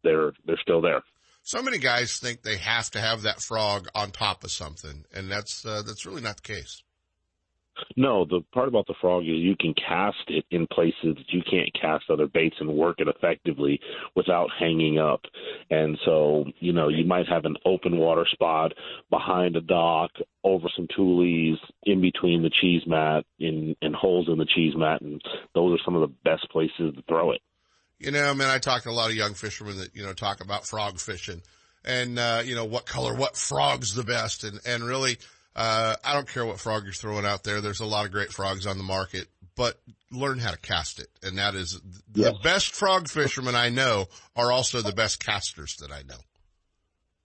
they're 0.03 0.31
they're 0.45 0.60
still 0.62 0.81
there. 0.81 1.01
So 1.43 1.62
many 1.62 1.79
guys 1.79 2.19
think 2.19 2.43
they 2.43 2.57
have 2.57 2.91
to 2.91 3.01
have 3.01 3.23
that 3.23 3.41
frog 3.41 3.88
on 3.95 4.12
top 4.12 4.43
of 4.43 4.51
something, 4.51 5.05
and 5.13 5.29
that's 5.29 5.65
uh, 5.65 5.81
that's 5.86 6.05
really 6.05 6.21
not 6.21 6.38
the 6.38 6.53
case. 6.53 6.84
No, 7.96 8.26
the 8.26 8.41
part 8.54 8.67
about 8.67 8.88
the 8.88 8.96
frog 9.02 9.24
is 9.24 9.36
you 9.36 9.56
can 9.60 9.74
cast 9.74 10.24
it 10.28 10.46
in 10.52 10.67
places 10.67 11.15
that 11.15 11.30
you 11.30 11.41
can't 11.50 11.70
cast 11.80 12.06
other 12.10 12.28
baits 12.28 12.56
and 12.60 12.74
work 12.74 13.00
it 13.00 13.08
effectively 13.08 13.80
without 14.15 14.50
hanging 14.60 15.00
up. 15.00 15.22
And 15.70 15.98
so, 16.06 16.46
you 16.60 16.74
know, 16.74 16.89
you 16.89 17.06
might 17.06 17.28
have 17.28 17.46
an 17.46 17.58
open 17.65 17.98
water 17.98 18.26
spot 18.32 18.74
behind 19.10 19.56
a 19.56 19.62
dock, 19.62 20.12
over 20.44 20.67
some 20.76 20.88
tules, 20.96 21.60
in 21.84 22.02
between 22.02 22.41
the 22.41 22.50
cheese 22.62 22.84
mat, 22.88 23.26
in, 23.39 23.76
in 23.82 23.94
holes 23.94 24.28
in 24.28 24.38
the 24.38 24.46
cheese 24.46 24.74
mat, 24.76 25.02
and 25.02 25.22
those 25.54 25.80
are 25.80 25.84
some 25.84 25.96
of 25.96 26.02
the 26.02 26.15
best 26.24 26.50
places 26.50 26.94
to 26.96 27.04
throw 27.08 27.32
it. 27.32 27.41
You 28.00 28.12
know, 28.12 28.34
man, 28.34 28.50
I 28.50 28.58
talk 28.58 28.84
to 28.84 28.89
a 28.89 28.91
lot 28.91 29.12
of 29.12 29.15
young 29.15 29.36
fishermen 29.36 29.78
that, 29.78 29.96
you 29.96 30.04
know, 30.04 30.13
talk 30.13 30.44
about 30.44 30.65
frog 30.65 31.00
fishing 31.00 31.44
and, 31.86 32.17
uh, 32.17 32.41
you 32.44 32.56
know, 32.56 32.65
what 32.65 32.86
color, 32.88 33.15
what 33.15 33.38
frog's 33.38 33.94
the 33.94 34.04
best. 34.04 34.44
And, 34.44 34.60
and 34.65 34.84
really, 34.84 35.17
uh, 35.55 35.95
I 36.03 36.13
don't 36.13 36.27
care 36.27 36.45
what 36.45 36.59
frog 36.59 36.83
you're 36.83 36.93
throwing 36.93 37.25
out 37.25 37.43
there. 37.43 37.61
There's 37.61 37.79
a 37.81 37.85
lot 37.85 38.05
of 38.05 38.11
great 38.11 38.31
frogs 38.31 38.65
on 38.65 38.77
the 38.77 38.83
market, 38.83 39.27
but 39.55 39.79
learn 40.11 40.39
how 40.39 40.51
to 40.51 40.57
cast 40.57 40.99
it. 40.99 41.09
And 41.23 41.37
that 41.37 41.55
is 41.55 41.79
the 42.11 42.35
best 42.43 42.73
frog 42.73 43.07
fishermen 43.09 43.55
I 43.55 43.69
know 43.69 44.07
are 44.35 44.51
also 44.51 44.81
the 44.81 44.93
best 44.93 45.23
casters 45.23 45.75
that 45.77 45.91
I 45.91 46.03
know. 46.03 46.19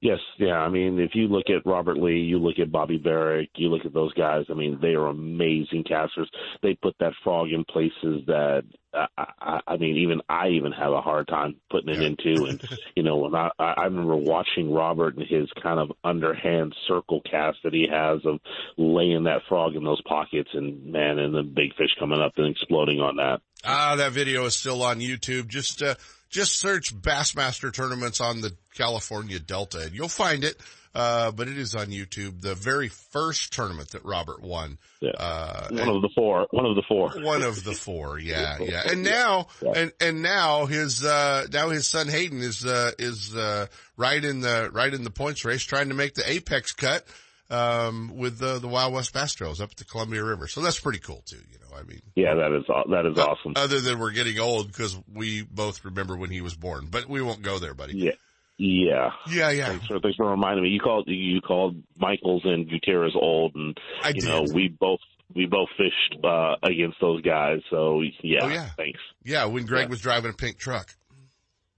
Yes, 0.02 0.18
yeah. 0.38 0.59
I 0.59 0.68
mean, 0.68 0.98
if 0.98 1.12
you 1.14 1.26
look 1.26 1.46
at 1.48 1.64
Robert 1.64 1.96
Lee, 1.96 2.18
you 2.18 2.38
look 2.38 2.59
at 2.59 2.70
Bobby 2.70 2.98
Barrack, 2.98 3.48
you 3.56 3.70
look 3.70 3.87
at 3.87 3.94
those 3.94 4.12
guys. 4.12 4.44
I 4.50 4.54
mean, 4.54 4.78
they 4.80 4.94
are 4.94 5.06
amazing 5.06 5.85
casters. 5.85 6.30
They 6.62 6.74
put 6.74 6.94
that 7.00 7.14
frog 7.24 7.48
in 7.50 7.64
places 7.64 8.22
that 8.26 8.64
I, 8.92 9.06
I, 9.16 9.61
I 9.66 9.76
mean, 9.78 9.96
even 9.96 10.20
I 10.28 10.48
even 10.48 10.72
have 10.72 10.92
a 10.92 11.00
hard 11.00 11.28
time 11.28 11.56
putting 11.70 11.88
it 11.88 12.02
into. 12.02 12.44
And 12.44 12.62
you 12.96 13.02
know, 13.02 13.16
when 13.16 13.35
I 13.35 13.48
I 13.59 13.85
remember 13.85 14.16
watching 14.16 14.70
Robert 14.70 15.16
and 15.16 15.26
his 15.26 15.48
kind 15.62 15.80
of 15.80 15.90
underhand 16.04 16.74
circle 16.87 17.22
cast 17.22 17.59
that 17.64 17.72
he 17.72 17.88
has 17.90 18.20
of 18.26 18.38
laying 18.76 19.24
that 19.24 19.42
frog 19.48 19.76
in 19.76 19.85
those 19.85 20.02
pockets, 20.02 20.50
and 20.52 20.92
man, 20.92 21.18
and 21.18 21.35
the 21.35 21.42
big 21.42 21.74
fish 21.76 21.90
coming 21.98 22.20
up 22.20 22.32
and 22.37 22.48
exploding 22.48 23.00
on 23.00 23.16
that. 23.16 23.40
Ah, 23.64 23.96
that 23.96 24.12
video 24.12 24.44
is 24.44 24.56
still 24.56 24.82
on 24.82 25.00
YouTube. 25.00 25.48
Just 25.48 25.82
uh, 25.82 25.94
just 26.28 26.58
search 26.58 26.94
Bassmaster 26.94 27.72
tournaments 27.72 28.20
on 28.20 28.40
the 28.40 28.52
California 28.74 29.38
Delta 29.38 29.80
and 29.80 29.94
you'll 29.94 30.08
find 30.08 30.44
it. 30.44 30.60
Uh, 30.94 31.30
but 31.30 31.46
it 31.46 31.58
is 31.58 31.74
on 31.74 31.88
YouTube. 31.88 32.40
The 32.40 32.54
very 32.54 32.88
first 32.88 33.52
tournament 33.52 33.90
that 33.90 34.02
Robert 34.02 34.40
won. 34.40 34.78
Yeah. 35.00 35.10
Uh, 35.10 35.68
one 35.68 35.88
of 35.90 36.00
the 36.00 36.08
four. 36.14 36.46
One 36.52 36.64
of 36.64 36.74
the 36.74 36.82
four. 36.88 37.10
One 37.20 37.42
of 37.42 37.64
the 37.64 37.74
four. 37.74 38.18
Yeah, 38.18 38.56
yeah. 38.62 38.80
And 38.90 39.02
now, 39.02 39.48
yeah. 39.60 39.72
and 39.76 39.92
and 40.00 40.22
now 40.22 40.64
his 40.64 41.04
uh, 41.04 41.48
now 41.52 41.68
his 41.68 41.86
son 41.86 42.08
Hayden 42.08 42.40
is 42.40 42.64
uh, 42.64 42.92
is 42.98 43.36
uh, 43.36 43.66
right 43.98 44.24
in 44.24 44.40
the 44.40 44.70
right 44.72 44.92
in 44.92 45.04
the 45.04 45.10
points 45.10 45.44
race, 45.44 45.62
trying 45.62 45.90
to 45.90 45.94
make 45.94 46.14
the 46.14 46.30
apex 46.30 46.72
cut 46.72 47.06
um, 47.50 48.12
with 48.16 48.38
the 48.38 48.59
the 48.59 48.68
Wild 48.68 48.92
West 48.92 49.12
Bass 49.12 49.35
Trails 49.35 49.61
up 49.61 49.70
at 49.70 49.76
the 49.76 49.85
Columbia 49.85 50.22
River. 50.24 50.48
So 50.48 50.61
that's 50.61 50.78
pretty 50.78 50.98
cool 50.98 51.22
too. 51.26 51.37
You 51.37 51.59
know, 51.61 51.76
I 51.76 51.82
mean, 51.82 52.00
yeah, 52.14 52.35
that 52.35 52.52
is 52.56 52.64
that 52.66 53.06
is 53.06 53.18
awesome. 53.18 53.52
Other 53.56 53.80
than 53.80 53.98
we're 53.98 54.12
getting 54.12 54.38
old 54.38 54.68
because 54.68 54.98
we 55.12 55.42
both 55.42 55.85
remember 55.85 56.16
when 56.16 56.30
he 56.30 56.40
was 56.40 56.54
born, 56.54 56.88
but 56.90 57.09
we 57.09 57.22
won't 57.22 57.42
go 57.42 57.59
there, 57.59 57.74
buddy. 57.74 57.96
Yeah. 57.96 58.12
Yeah. 58.59 59.11
Yeah, 59.28 59.50
yeah. 59.50 59.68
Thanks 59.68 59.87
for, 59.87 60.00
thanks 60.00 60.16
for 60.16 60.30
reminding 60.30 60.64
me. 60.64 60.70
You 60.70 60.80
called 60.80 61.04
you 61.09 61.40
called 61.42 61.76
Michaels 61.98 62.42
and 62.44 62.68
Gutierrez 62.68 63.12
old, 63.14 63.54
and 63.54 63.78
I 64.02 64.09
you 64.09 64.22
did. 64.22 64.28
know 64.28 64.46
we 64.50 64.68
both 64.68 65.00
we 65.35 65.46
both 65.46 65.68
fished 65.76 66.24
uh, 66.24 66.54
against 66.62 66.98
those 67.00 67.20
guys. 67.22 67.61
So 67.70 68.02
yeah, 68.22 68.38
oh, 68.42 68.48
yeah. 68.48 68.70
thanks. 68.76 69.00
Yeah, 69.24 69.44
when 69.46 69.66
Greg 69.66 69.85
yeah. 69.85 69.90
was 69.90 70.00
driving 70.00 70.30
a 70.30 70.35
pink 70.35 70.59
truck. 70.59 70.94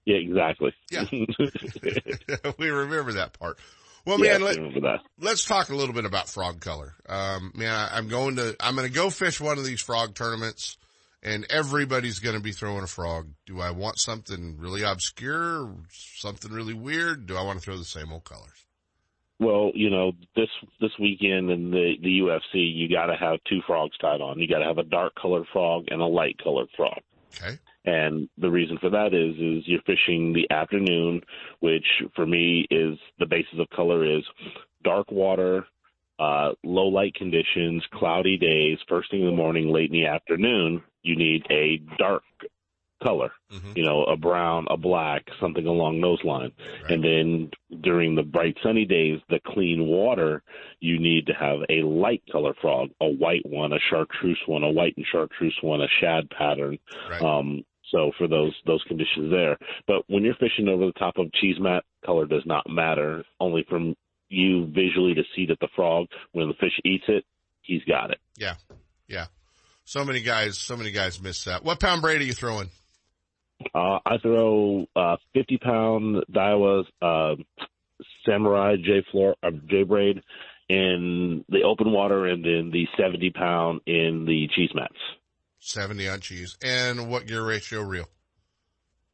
Yeah, 0.05 0.17
exactly. 0.17 0.73
Yeah, 0.89 1.05
we 2.57 2.69
remember 2.69 3.13
that 3.13 3.37
part. 3.37 3.59
Well, 4.09 4.17
man, 4.17 4.41
let, 4.41 5.33
us 5.33 5.45
talk 5.45 5.69
a 5.69 5.75
little 5.75 5.93
bit 5.93 6.05
about 6.05 6.27
frog 6.27 6.61
color. 6.61 6.95
Um, 7.07 7.51
man, 7.55 7.71
I, 7.71 7.89
I'm 7.95 8.07
going 8.07 8.37
to 8.37 8.55
I'm 8.59 8.75
going 8.75 8.87
to 8.87 8.93
go 8.93 9.11
fish 9.11 9.39
one 9.39 9.59
of 9.59 9.65
these 9.65 9.81
frog 9.81 10.15
tournaments 10.15 10.77
and 11.21 11.45
everybody's 11.49 12.17
going 12.19 12.35
to 12.35 12.41
be 12.41 12.51
throwing 12.51 12.83
a 12.83 12.87
frog. 12.87 13.27
Do 13.45 13.61
I 13.61 13.71
want 13.71 13.99
something 13.99 14.57
really 14.57 14.83
obscure, 14.83 15.75
something 15.89 16.51
really 16.51 16.73
weird? 16.73 17.27
Do 17.27 17.35
I 17.37 17.43
want 17.43 17.59
to 17.59 17.63
throw 17.63 17.77
the 17.77 17.85
same 17.85 18.11
old 18.11 18.23
colors? 18.23 18.65
Well, 19.39 19.71
you 19.73 19.89
know, 19.89 20.13
this 20.35 20.49
this 20.81 20.91
weekend 20.99 21.49
in 21.49 21.71
the 21.71 21.93
the 22.01 22.19
UFC, 22.19 22.75
you 22.75 22.89
got 22.89 23.05
to 23.05 23.15
have 23.15 23.39
two 23.47 23.61
frogs 23.65 23.97
tied 23.99 24.21
on. 24.21 24.39
You 24.39 24.47
got 24.47 24.59
to 24.59 24.65
have 24.65 24.79
a 24.79 24.83
dark 24.83 25.13
colored 25.21 25.45
frog 25.53 25.85
and 25.89 26.01
a 26.01 26.05
light 26.05 26.37
colored 26.43 26.67
frog. 26.75 26.99
Okay. 27.35 27.59
And 27.89 28.29
the 28.37 28.51
reason 28.51 28.77
for 28.79 28.91
that 28.91 29.15
is 29.15 29.35
is 29.35 29.67
you're 29.67 29.81
fishing 29.81 30.31
the 30.31 30.47
afternoon, 30.53 31.21
which 31.59 31.85
for 32.15 32.25
me 32.25 32.67
is 32.69 32.99
the 33.17 33.25
basis 33.25 33.57
of 33.57 33.67
color 33.75 34.05
is 34.05 34.23
dark 34.83 35.11
water, 35.11 35.65
uh, 36.19 36.51
low 36.63 36.87
light 36.87 37.15
conditions, 37.15 37.83
cloudy 37.93 38.37
days, 38.37 38.77
first 38.87 39.09
thing 39.09 39.21
in 39.21 39.25
the 39.25 39.31
morning, 39.31 39.71
late 39.71 39.89
in 39.89 39.93
the 39.93 40.05
afternoon, 40.05 40.83
you 41.01 41.15
need 41.15 41.43
a 41.49 41.81
dark 41.97 42.23
color, 43.01 43.31
mm-hmm. 43.51 43.71
you 43.75 43.83
know, 43.83 44.03
a 44.03 44.17
brown, 44.17 44.67
a 44.69 44.77
black, 44.77 45.23
something 45.39 45.65
along 45.65 46.01
those 46.01 46.23
lines. 46.23 46.51
Right. 46.83 46.91
And 46.91 47.03
then 47.03 47.51
during 47.81 48.15
the 48.15 48.23
bright 48.23 48.57
sunny 48.61 48.85
days, 48.85 49.19
the 49.29 49.39
clean 49.47 49.87
water, 49.87 50.43
you 50.79 50.99
need 50.99 51.25
to 51.27 51.33
have 51.33 51.59
a 51.69 51.81
light 51.81 52.21
color 52.31 52.53
frog, 52.61 52.89
a 53.01 53.07
white 53.07 53.45
one, 53.45 53.73
a 53.73 53.79
chartreuse 53.89 54.41
one, 54.45 54.63
a 54.63 54.69
white 54.69 54.95
and 54.97 55.05
chartreuse 55.11 55.57
one, 55.61 55.81
a 55.81 55.87
shad 55.99 56.29
pattern. 56.29 56.77
Right. 57.09 57.21
Um, 57.21 57.63
so 57.91 58.11
for 58.17 58.27
those 58.27 58.53
those 58.65 58.83
conditions 58.87 59.31
there, 59.31 59.57
but 59.87 60.03
when 60.07 60.23
you're 60.23 60.35
fishing 60.35 60.67
over 60.67 60.85
the 60.85 60.93
top 60.93 61.17
of 61.17 61.31
cheese 61.33 61.57
mat, 61.59 61.83
color 62.05 62.25
does 62.25 62.43
not 62.45 62.69
matter. 62.69 63.23
Only 63.39 63.65
from 63.69 63.95
you 64.29 64.67
visually 64.67 65.15
to 65.15 65.23
see 65.35 65.45
that 65.47 65.59
the 65.59 65.69
frog, 65.75 66.07
when 66.31 66.47
the 66.47 66.53
fish 66.55 66.79
eats 66.85 67.05
it, 67.07 67.25
he's 67.61 67.83
got 67.83 68.11
it. 68.11 68.19
Yeah, 68.37 68.55
yeah. 69.07 69.25
So 69.85 70.05
many 70.05 70.21
guys, 70.21 70.57
so 70.57 70.77
many 70.77 70.91
guys 70.91 71.21
miss 71.21 71.45
that. 71.45 71.63
What 71.63 71.79
pound 71.79 72.01
braid 72.01 72.21
are 72.21 72.25
you 72.25 72.33
throwing? 72.33 72.69
Uh, 73.73 73.99
I 74.05 74.17
throw 74.21 74.85
uh, 74.95 75.17
50 75.33 75.57
pound 75.57 76.23
Daiwa 76.31 76.83
uh, 77.01 77.35
Samurai 78.25 78.75
J 78.77 79.03
floor 79.11 79.35
uh, 79.43 79.51
J 79.67 79.83
braid 79.83 80.21
in 80.69 81.43
the 81.49 81.63
open 81.63 81.91
water, 81.91 82.27
and 82.27 82.45
then 82.45 82.69
the 82.71 82.85
70 82.97 83.31
pound 83.31 83.81
in 83.87 84.25
the 84.27 84.47
cheese 84.55 84.69
mats. 84.75 84.93
70 85.59 86.07
on 86.07 86.19
cheese, 86.21 86.57
and 86.63 87.09
what 87.09 87.27
gear 87.27 87.45
ratio 87.45 87.81
reel? 87.81 88.07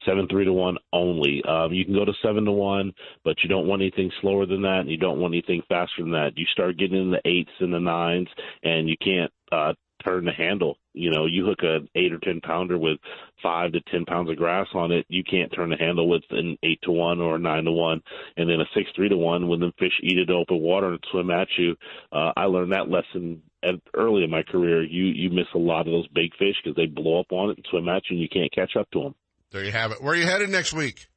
seven 0.05 0.27
three 0.29 0.45
to 0.45 0.53
one 0.53 0.77
only. 0.93 1.41
Um, 1.47 1.73
you 1.73 1.83
can 1.83 1.93
go 1.93 2.05
to 2.05 2.13
seven 2.23 2.45
to 2.45 2.51
one, 2.51 2.93
but 3.23 3.35
you 3.43 3.49
don't 3.49 3.67
want 3.67 3.81
anything 3.81 4.11
slower 4.21 4.45
than 4.45 4.61
that, 4.61 4.81
and 4.81 4.89
you 4.89 4.97
don't 4.97 5.19
want 5.19 5.33
anything 5.33 5.61
faster 5.67 6.01
than 6.01 6.11
that. 6.11 6.31
You 6.35 6.45
start 6.51 6.77
getting 6.77 7.01
in 7.01 7.11
the 7.11 7.21
eights 7.25 7.51
and 7.59 7.73
the 7.73 7.79
nines, 7.79 8.27
and 8.63 8.87
you 8.87 8.95
can't 9.03 9.31
uh, 9.51 9.73
turn 10.05 10.25
the 10.25 10.31
handle. 10.31 10.77
You 10.93 11.11
know, 11.11 11.25
you 11.25 11.45
hook 11.45 11.59
an 11.61 11.89
eight 11.95 12.13
or 12.13 12.19
ten 12.19 12.39
pounder 12.41 12.77
with 12.77 12.99
five 13.41 13.71
to 13.73 13.81
ten 13.91 14.05
pounds 14.05 14.29
of 14.29 14.37
grass 14.37 14.67
on 14.73 14.91
it, 14.91 15.05
you 15.09 15.23
can't 15.23 15.51
turn 15.53 15.69
the 15.69 15.77
handle 15.77 16.07
with 16.07 16.23
an 16.29 16.57
eight 16.63 16.79
to 16.83 16.91
one 16.91 17.19
or 17.19 17.35
a 17.35 17.39
nine 17.39 17.65
to 17.65 17.71
one, 17.71 18.01
and 18.37 18.49
then 18.49 18.61
a 18.61 18.65
six 18.73 18.89
three 18.95 19.09
to 19.09 19.17
one 19.17 19.47
when 19.47 19.59
the 19.59 19.71
fish 19.77 19.93
eat 20.01 20.17
it 20.17 20.29
open 20.29 20.59
water 20.59 20.89
and 20.89 21.03
swim 21.11 21.31
at 21.31 21.47
you. 21.57 21.75
Uh, 22.11 22.31
I 22.37 22.45
learned 22.45 22.71
that 22.71 22.89
lesson 22.89 23.41
at, 23.63 23.75
early 23.93 24.23
in 24.23 24.29
my 24.29 24.43
career. 24.43 24.83
You 24.83 25.05
you 25.05 25.29
miss 25.29 25.47
a 25.53 25.59
lot 25.59 25.87
of 25.87 25.93
those 25.93 26.07
big 26.09 26.31
fish 26.37 26.55
because 26.63 26.75
they 26.75 26.85
blow 26.85 27.19
up 27.19 27.31
on 27.31 27.49
it 27.49 27.57
and 27.57 27.65
swim 27.69 27.89
at 27.89 28.03
you, 28.09 28.15
and 28.15 28.21
you 28.21 28.29
can't 28.29 28.53
catch 28.53 28.75
up 28.79 28.89
to 28.91 29.01
them. 29.01 29.15
There 29.51 29.63
you 29.63 29.71
have 29.71 29.91
it. 29.91 30.01
Where 30.01 30.13
are 30.13 30.17
you 30.17 30.25
headed 30.25 30.49
next 30.49 30.73
week? 30.73 31.07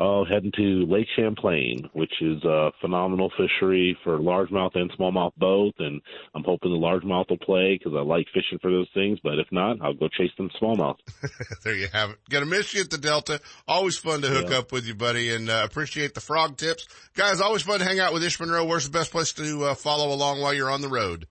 Oh, 0.00 0.24
heading 0.24 0.52
to 0.56 0.86
Lake 0.86 1.08
Champlain, 1.16 1.90
which 1.92 2.12
is 2.20 2.44
a 2.44 2.70
phenomenal 2.80 3.32
fishery 3.36 3.98
for 4.04 4.18
largemouth 4.18 4.76
and 4.76 4.92
smallmouth 4.92 5.32
both. 5.36 5.74
And 5.80 6.00
I'm 6.36 6.44
hoping 6.44 6.70
the 6.70 6.78
largemouth 6.78 7.28
will 7.28 7.38
play 7.38 7.76
because 7.76 7.98
I 7.98 8.02
like 8.02 8.26
fishing 8.32 8.60
for 8.62 8.70
those 8.70 8.86
things. 8.94 9.18
But 9.24 9.40
if 9.40 9.48
not, 9.50 9.82
I'll 9.82 9.94
go 9.94 10.06
chase 10.06 10.30
them 10.36 10.50
smallmouth. 10.62 10.98
there 11.64 11.74
you 11.74 11.88
have 11.92 12.10
it. 12.10 12.18
Gonna 12.30 12.46
miss 12.46 12.72
you 12.74 12.82
at 12.82 12.90
the 12.90 12.98
Delta. 12.98 13.40
Always 13.66 13.98
fun 13.98 14.22
to 14.22 14.28
hook 14.28 14.50
yeah. 14.50 14.58
up 14.58 14.70
with 14.70 14.86
you, 14.86 14.94
buddy, 14.94 15.34
and 15.34 15.50
uh, 15.50 15.62
appreciate 15.64 16.14
the 16.14 16.20
frog 16.20 16.56
tips. 16.56 16.86
Guys, 17.16 17.40
always 17.40 17.62
fun 17.62 17.80
to 17.80 17.84
hang 17.84 17.98
out 17.98 18.12
with 18.12 18.22
Ish 18.22 18.38
Monroe. 18.38 18.66
Where's 18.66 18.84
the 18.84 18.96
best 18.96 19.10
place 19.10 19.32
to 19.32 19.64
uh, 19.64 19.74
follow 19.74 20.14
along 20.14 20.40
while 20.40 20.54
you're 20.54 20.70
on 20.70 20.80
the 20.80 20.88
road? 20.88 21.26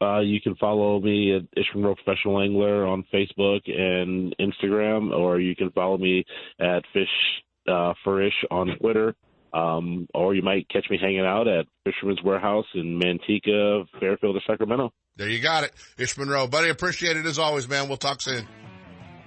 Uh, 0.00 0.20
you 0.20 0.40
can 0.40 0.54
follow 0.56 0.98
me 0.98 1.36
at 1.36 1.42
Ish 1.60 1.66
Monroe 1.74 1.94
Professional 1.94 2.40
Angler 2.40 2.86
on 2.86 3.04
Facebook 3.12 3.70
and 3.70 4.34
Instagram, 4.40 5.12
or 5.12 5.38
you 5.40 5.54
can 5.54 5.70
follow 5.72 5.98
me 5.98 6.24
at 6.58 6.84
Fish 6.94 7.10
uh, 7.68 7.94
for 8.04 8.22
Ish 8.22 8.44
on 8.50 8.76
Twitter. 8.78 9.14
Um, 9.54 10.08
or 10.14 10.34
you 10.34 10.42
might 10.42 10.66
catch 10.70 10.86
me 10.88 10.98
hanging 11.00 11.26
out 11.26 11.46
at 11.46 11.66
Fisherman's 11.84 12.22
Warehouse 12.22 12.64
in 12.74 12.98
Manteca, 12.98 13.84
Fairfield, 14.00 14.36
or 14.36 14.40
Sacramento. 14.46 14.92
There 15.16 15.28
you 15.28 15.40
got 15.40 15.64
it. 15.64 15.72
Ish 15.98 16.16
Monroe. 16.16 16.46
Buddy, 16.46 16.70
appreciate 16.70 17.18
it 17.18 17.26
as 17.26 17.38
always, 17.38 17.68
man. 17.68 17.88
We'll 17.88 17.98
talk 17.98 18.22
soon. 18.22 18.48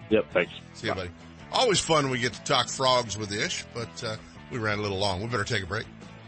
Yep, 0.10 0.26
thanks. 0.34 0.52
See 0.74 0.88
you, 0.88 0.96
buddy. 0.96 1.12
Always 1.52 1.80
fun 1.80 2.06
when 2.06 2.12
we 2.12 2.20
get 2.20 2.34
to 2.34 2.44
talk 2.44 2.70
frogs 2.70 3.18
with 3.18 3.32
Ish, 3.32 3.66
but 3.74 4.04
uh, 4.04 4.16
we 4.52 4.58
ran 4.58 4.80
a 4.80 4.82
little 4.82 4.98
long. 4.98 5.22
We 5.22 5.28
better 5.28 5.44
take 5.44 5.64
a 5.64 5.68
break. 5.68 5.86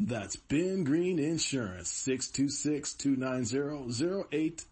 That's 0.00 0.36
Ben 0.36 0.84
Green 0.84 1.18
Insurance, 1.18 1.90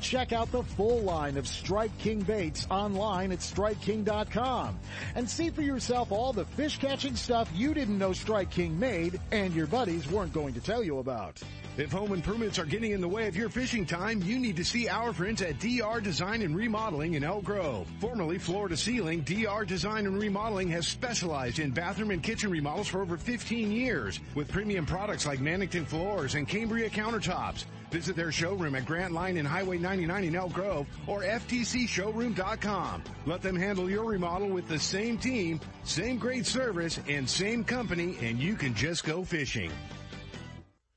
Check 0.00 0.32
out 0.32 0.50
the 0.52 0.62
full 0.62 1.00
line 1.00 1.36
of 1.36 1.46
Strike 1.46 1.96
King 1.98 2.20
baits 2.20 2.66
online 2.70 3.32
at 3.32 3.38
StrikeKing.com 3.38 4.78
and 5.14 5.28
see 5.28 5.50
for 5.50 5.62
yourself 5.62 6.12
all 6.12 6.32
the 6.32 6.44
fish 6.44 6.78
catching 6.78 7.16
stuff 7.16 7.50
you 7.54 7.74
didn't 7.74 7.98
know 7.98 8.12
Strike 8.12 8.50
King 8.50 8.78
made 8.78 9.20
and 9.30 9.54
your 9.54 9.66
buddies 9.66 10.08
weren't 10.10 10.32
going 10.32 10.54
to 10.54 10.60
tell 10.60 10.82
you 10.82 10.98
about. 10.98 11.40
If 11.78 11.90
home 11.90 12.12
improvements 12.12 12.58
are 12.58 12.66
getting 12.66 12.92
in 12.92 13.00
the 13.00 13.08
way 13.08 13.28
of 13.28 13.36
your 13.36 13.48
fishing 13.48 13.86
time, 13.86 14.20
you 14.22 14.38
need 14.38 14.56
to 14.56 14.64
see 14.64 14.90
our 14.90 15.14
friends 15.14 15.40
at 15.40 15.58
DR 15.58 16.02
Design 16.02 16.42
and 16.42 16.54
Remodeling 16.54 17.14
in 17.14 17.24
Elk 17.24 17.44
Grove. 17.44 17.88
Formerly 17.98 18.36
Floor 18.36 18.68
to 18.68 18.76
Ceiling, 18.76 19.22
DR 19.22 19.64
Design 19.64 20.04
and 20.04 20.18
Remodeling 20.18 20.68
has 20.68 20.86
specialized 20.86 21.60
in 21.60 21.70
bathroom 21.70 22.10
and 22.10 22.22
kitchen 22.22 22.50
remodels 22.50 22.88
for 22.88 23.00
over 23.00 23.16
15 23.16 23.72
years 23.72 24.20
with 24.34 24.52
premium 24.52 24.84
products 24.84 25.24
like 25.24 25.38
Mannington 25.38 25.86
floors 25.86 26.34
and 26.34 26.46
Cambria 26.46 26.90
countertops. 26.90 27.64
Visit 27.92 28.16
their 28.16 28.32
showroom 28.32 28.74
at 28.74 28.86
Grant 28.86 29.12
Line 29.12 29.36
and 29.36 29.46
Highway 29.46 29.76
99 29.76 30.24
in 30.24 30.34
Elk 30.34 30.54
Grove 30.54 30.86
or 31.06 31.20
FTCshowroom.com. 31.20 33.04
Let 33.26 33.42
them 33.42 33.54
handle 33.54 33.90
your 33.90 34.06
remodel 34.06 34.48
with 34.48 34.66
the 34.66 34.78
same 34.78 35.18
team, 35.18 35.60
same 35.84 36.16
great 36.16 36.46
service, 36.46 36.98
and 37.06 37.28
same 37.28 37.64
company, 37.64 38.16
and 38.22 38.40
you 38.40 38.56
can 38.56 38.74
just 38.74 39.04
go 39.04 39.24
fishing. 39.24 39.70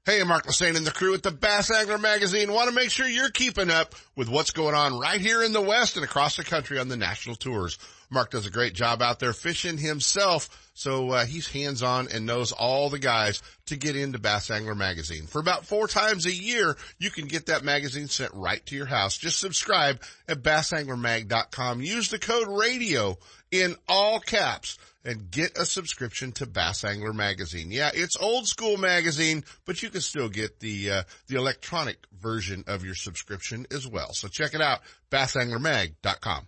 Hey, 0.05 0.23
Mark 0.23 0.45
Lassagne 0.45 0.77
and 0.77 0.85
the 0.85 0.91
crew 0.91 1.15
at 1.15 1.23
the 1.23 1.31
Bass 1.31 1.69
Angler 1.71 1.97
Magazine 1.97 2.53
want 2.53 2.69
to 2.69 2.75
make 2.75 2.91
sure 2.91 3.07
you're 3.07 3.31
keeping 3.31 3.69
up 3.69 3.95
with 4.15 4.29
what's 4.29 4.51
going 4.51 4.75
on 4.75 4.97
right 4.97 5.19
here 5.19 5.43
in 5.43 5.51
the 5.51 5.61
West 5.61 5.97
and 5.97 6.05
across 6.05 6.37
the 6.37 6.43
country 6.43 6.79
on 6.79 6.87
the 6.87 6.95
national 6.95 7.35
tours. 7.35 7.77
Mark 8.15 8.31
does 8.31 8.47
a 8.47 8.51
great 8.51 8.73
job 8.73 9.01
out 9.01 9.19
there 9.19 9.33
fishing 9.33 9.77
himself, 9.77 10.71
so 10.73 11.11
uh, 11.11 11.25
he's 11.25 11.49
hands-on 11.49 12.07
and 12.13 12.25
knows 12.25 12.53
all 12.53 12.89
the 12.89 12.97
guys 12.97 13.43
to 13.65 13.75
get 13.75 13.97
into 13.97 14.19
Bass 14.19 14.49
Angler 14.49 14.73
Magazine. 14.73 15.27
For 15.27 15.39
about 15.39 15.65
four 15.65 15.87
times 15.89 16.25
a 16.25 16.31
year, 16.31 16.77
you 16.97 17.11
can 17.11 17.27
get 17.27 17.47
that 17.47 17.65
magazine 17.65 18.07
sent 18.07 18.33
right 18.33 18.65
to 18.67 18.75
your 18.75 18.85
house. 18.85 19.17
Just 19.17 19.37
subscribe 19.39 20.01
at 20.29 20.41
bassanglermag.com. 20.41 21.81
Use 21.81 22.09
the 22.09 22.17
code 22.17 22.47
RADIO 22.47 23.17
in 23.51 23.75
all 23.89 24.21
caps 24.21 24.77
and 25.03 25.29
get 25.29 25.57
a 25.57 25.65
subscription 25.65 26.31
to 26.31 26.47
Bass 26.47 26.85
Angler 26.85 27.13
Magazine. 27.13 27.69
Yeah, 27.69 27.91
it's 27.93 28.17
old 28.17 28.47
school 28.47 28.77
magazine, 28.77 29.43
but 29.65 29.83
you 29.83 29.89
can 29.89 30.01
still 30.01 30.29
get 30.29 30.61
the 30.61 30.89
uh, 30.89 31.03
the 31.27 31.35
electronic 31.35 31.97
version 32.17 32.63
of 32.67 32.85
your 32.85 32.95
subscription 32.95 33.67
as 33.71 33.85
well. 33.85 34.13
So 34.13 34.29
check 34.29 34.53
it 34.53 34.61
out, 34.61 34.79
bassanglermag.com. 35.11 36.47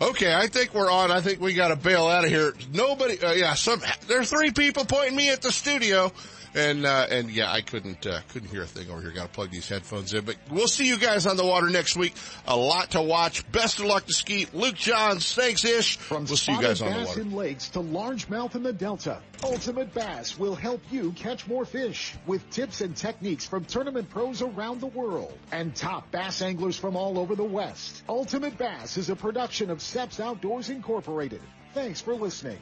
Okay, 0.00 0.34
I 0.34 0.46
think 0.46 0.74
we're 0.74 0.90
on. 0.90 1.10
I 1.10 1.22
think 1.22 1.40
we 1.40 1.54
got 1.54 1.68
to 1.68 1.76
bail 1.76 2.06
out 2.06 2.24
of 2.24 2.30
here. 2.30 2.52
Nobody, 2.72 3.18
uh, 3.18 3.32
yeah, 3.32 3.54
some, 3.54 3.80
there 4.08 4.20
are 4.20 4.24
three 4.24 4.50
people 4.50 4.84
pointing 4.84 5.16
me 5.16 5.30
at 5.30 5.40
the 5.40 5.50
studio. 5.50 6.12
And, 6.56 6.86
uh, 6.86 7.06
and 7.10 7.30
yeah, 7.30 7.52
I 7.52 7.60
couldn't, 7.60 8.06
uh, 8.06 8.20
couldn't 8.28 8.48
hear 8.48 8.62
a 8.62 8.66
thing 8.66 8.90
over 8.90 9.02
here. 9.02 9.10
Got 9.10 9.24
to 9.24 9.28
plug 9.28 9.50
these 9.50 9.68
headphones 9.68 10.14
in, 10.14 10.24
but 10.24 10.36
we'll 10.50 10.68
see 10.68 10.88
you 10.88 10.96
guys 10.98 11.26
on 11.26 11.36
the 11.36 11.44
water 11.44 11.68
next 11.68 11.96
week. 11.96 12.14
A 12.46 12.56
lot 12.56 12.92
to 12.92 13.02
watch. 13.02 13.50
Best 13.52 13.78
of 13.78 13.84
luck 13.84 14.06
to 14.06 14.14
Skeet. 14.14 14.54
Luke 14.54 14.74
Johns, 14.74 15.34
thanks 15.34 15.64
Ish. 15.64 15.98
From 15.98 16.24
we'll 16.24 16.36
see 16.38 16.52
you 16.52 16.62
guys 16.62 16.80
on 16.80 16.92
the 16.92 17.06
water. 17.06 17.20
in 17.20 17.32
lakes 17.32 17.68
to 17.70 17.80
largemouth 17.80 18.54
in 18.54 18.62
the 18.62 18.72
Delta, 18.72 19.20
Ultimate 19.44 19.92
Bass 19.92 20.38
will 20.38 20.54
help 20.54 20.80
you 20.90 21.12
catch 21.12 21.46
more 21.46 21.66
fish 21.66 22.14
with 22.26 22.48
tips 22.50 22.80
and 22.80 22.96
techniques 22.96 23.44
from 23.44 23.66
tournament 23.66 24.08
pros 24.08 24.40
around 24.40 24.80
the 24.80 24.86
world 24.86 25.36
and 25.52 25.74
top 25.74 26.10
bass 26.10 26.40
anglers 26.40 26.78
from 26.78 26.96
all 26.96 27.18
over 27.18 27.34
the 27.34 27.44
West. 27.44 28.02
Ultimate 28.08 28.56
Bass 28.56 28.96
is 28.96 29.10
a 29.10 29.16
production 29.16 29.68
of 29.68 29.78
Seps 29.78 30.20
Outdoors 30.20 30.70
Incorporated. 30.70 31.42
Thanks 31.74 32.00
for 32.00 32.14
listening. 32.14 32.58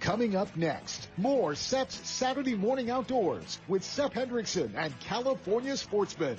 Coming 0.00 0.34
up 0.34 0.56
next, 0.56 1.08
more 1.18 1.52
Seps 1.52 1.92
Saturday 2.06 2.54
Morning 2.54 2.90
Outdoors 2.90 3.58
with 3.68 3.84
Sep 3.84 4.14
Hendrickson 4.14 4.70
and 4.74 4.98
California 5.00 5.76
Sportsman. 5.76 6.38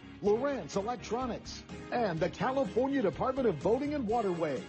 Lowrance 0.23 0.75
Electronics, 0.75 1.63
and 1.91 2.19
the 2.19 2.29
California 2.29 3.01
Department 3.01 3.47
of 3.47 3.59
Boating 3.61 3.95
and 3.95 4.07
Waterways. 4.07 4.61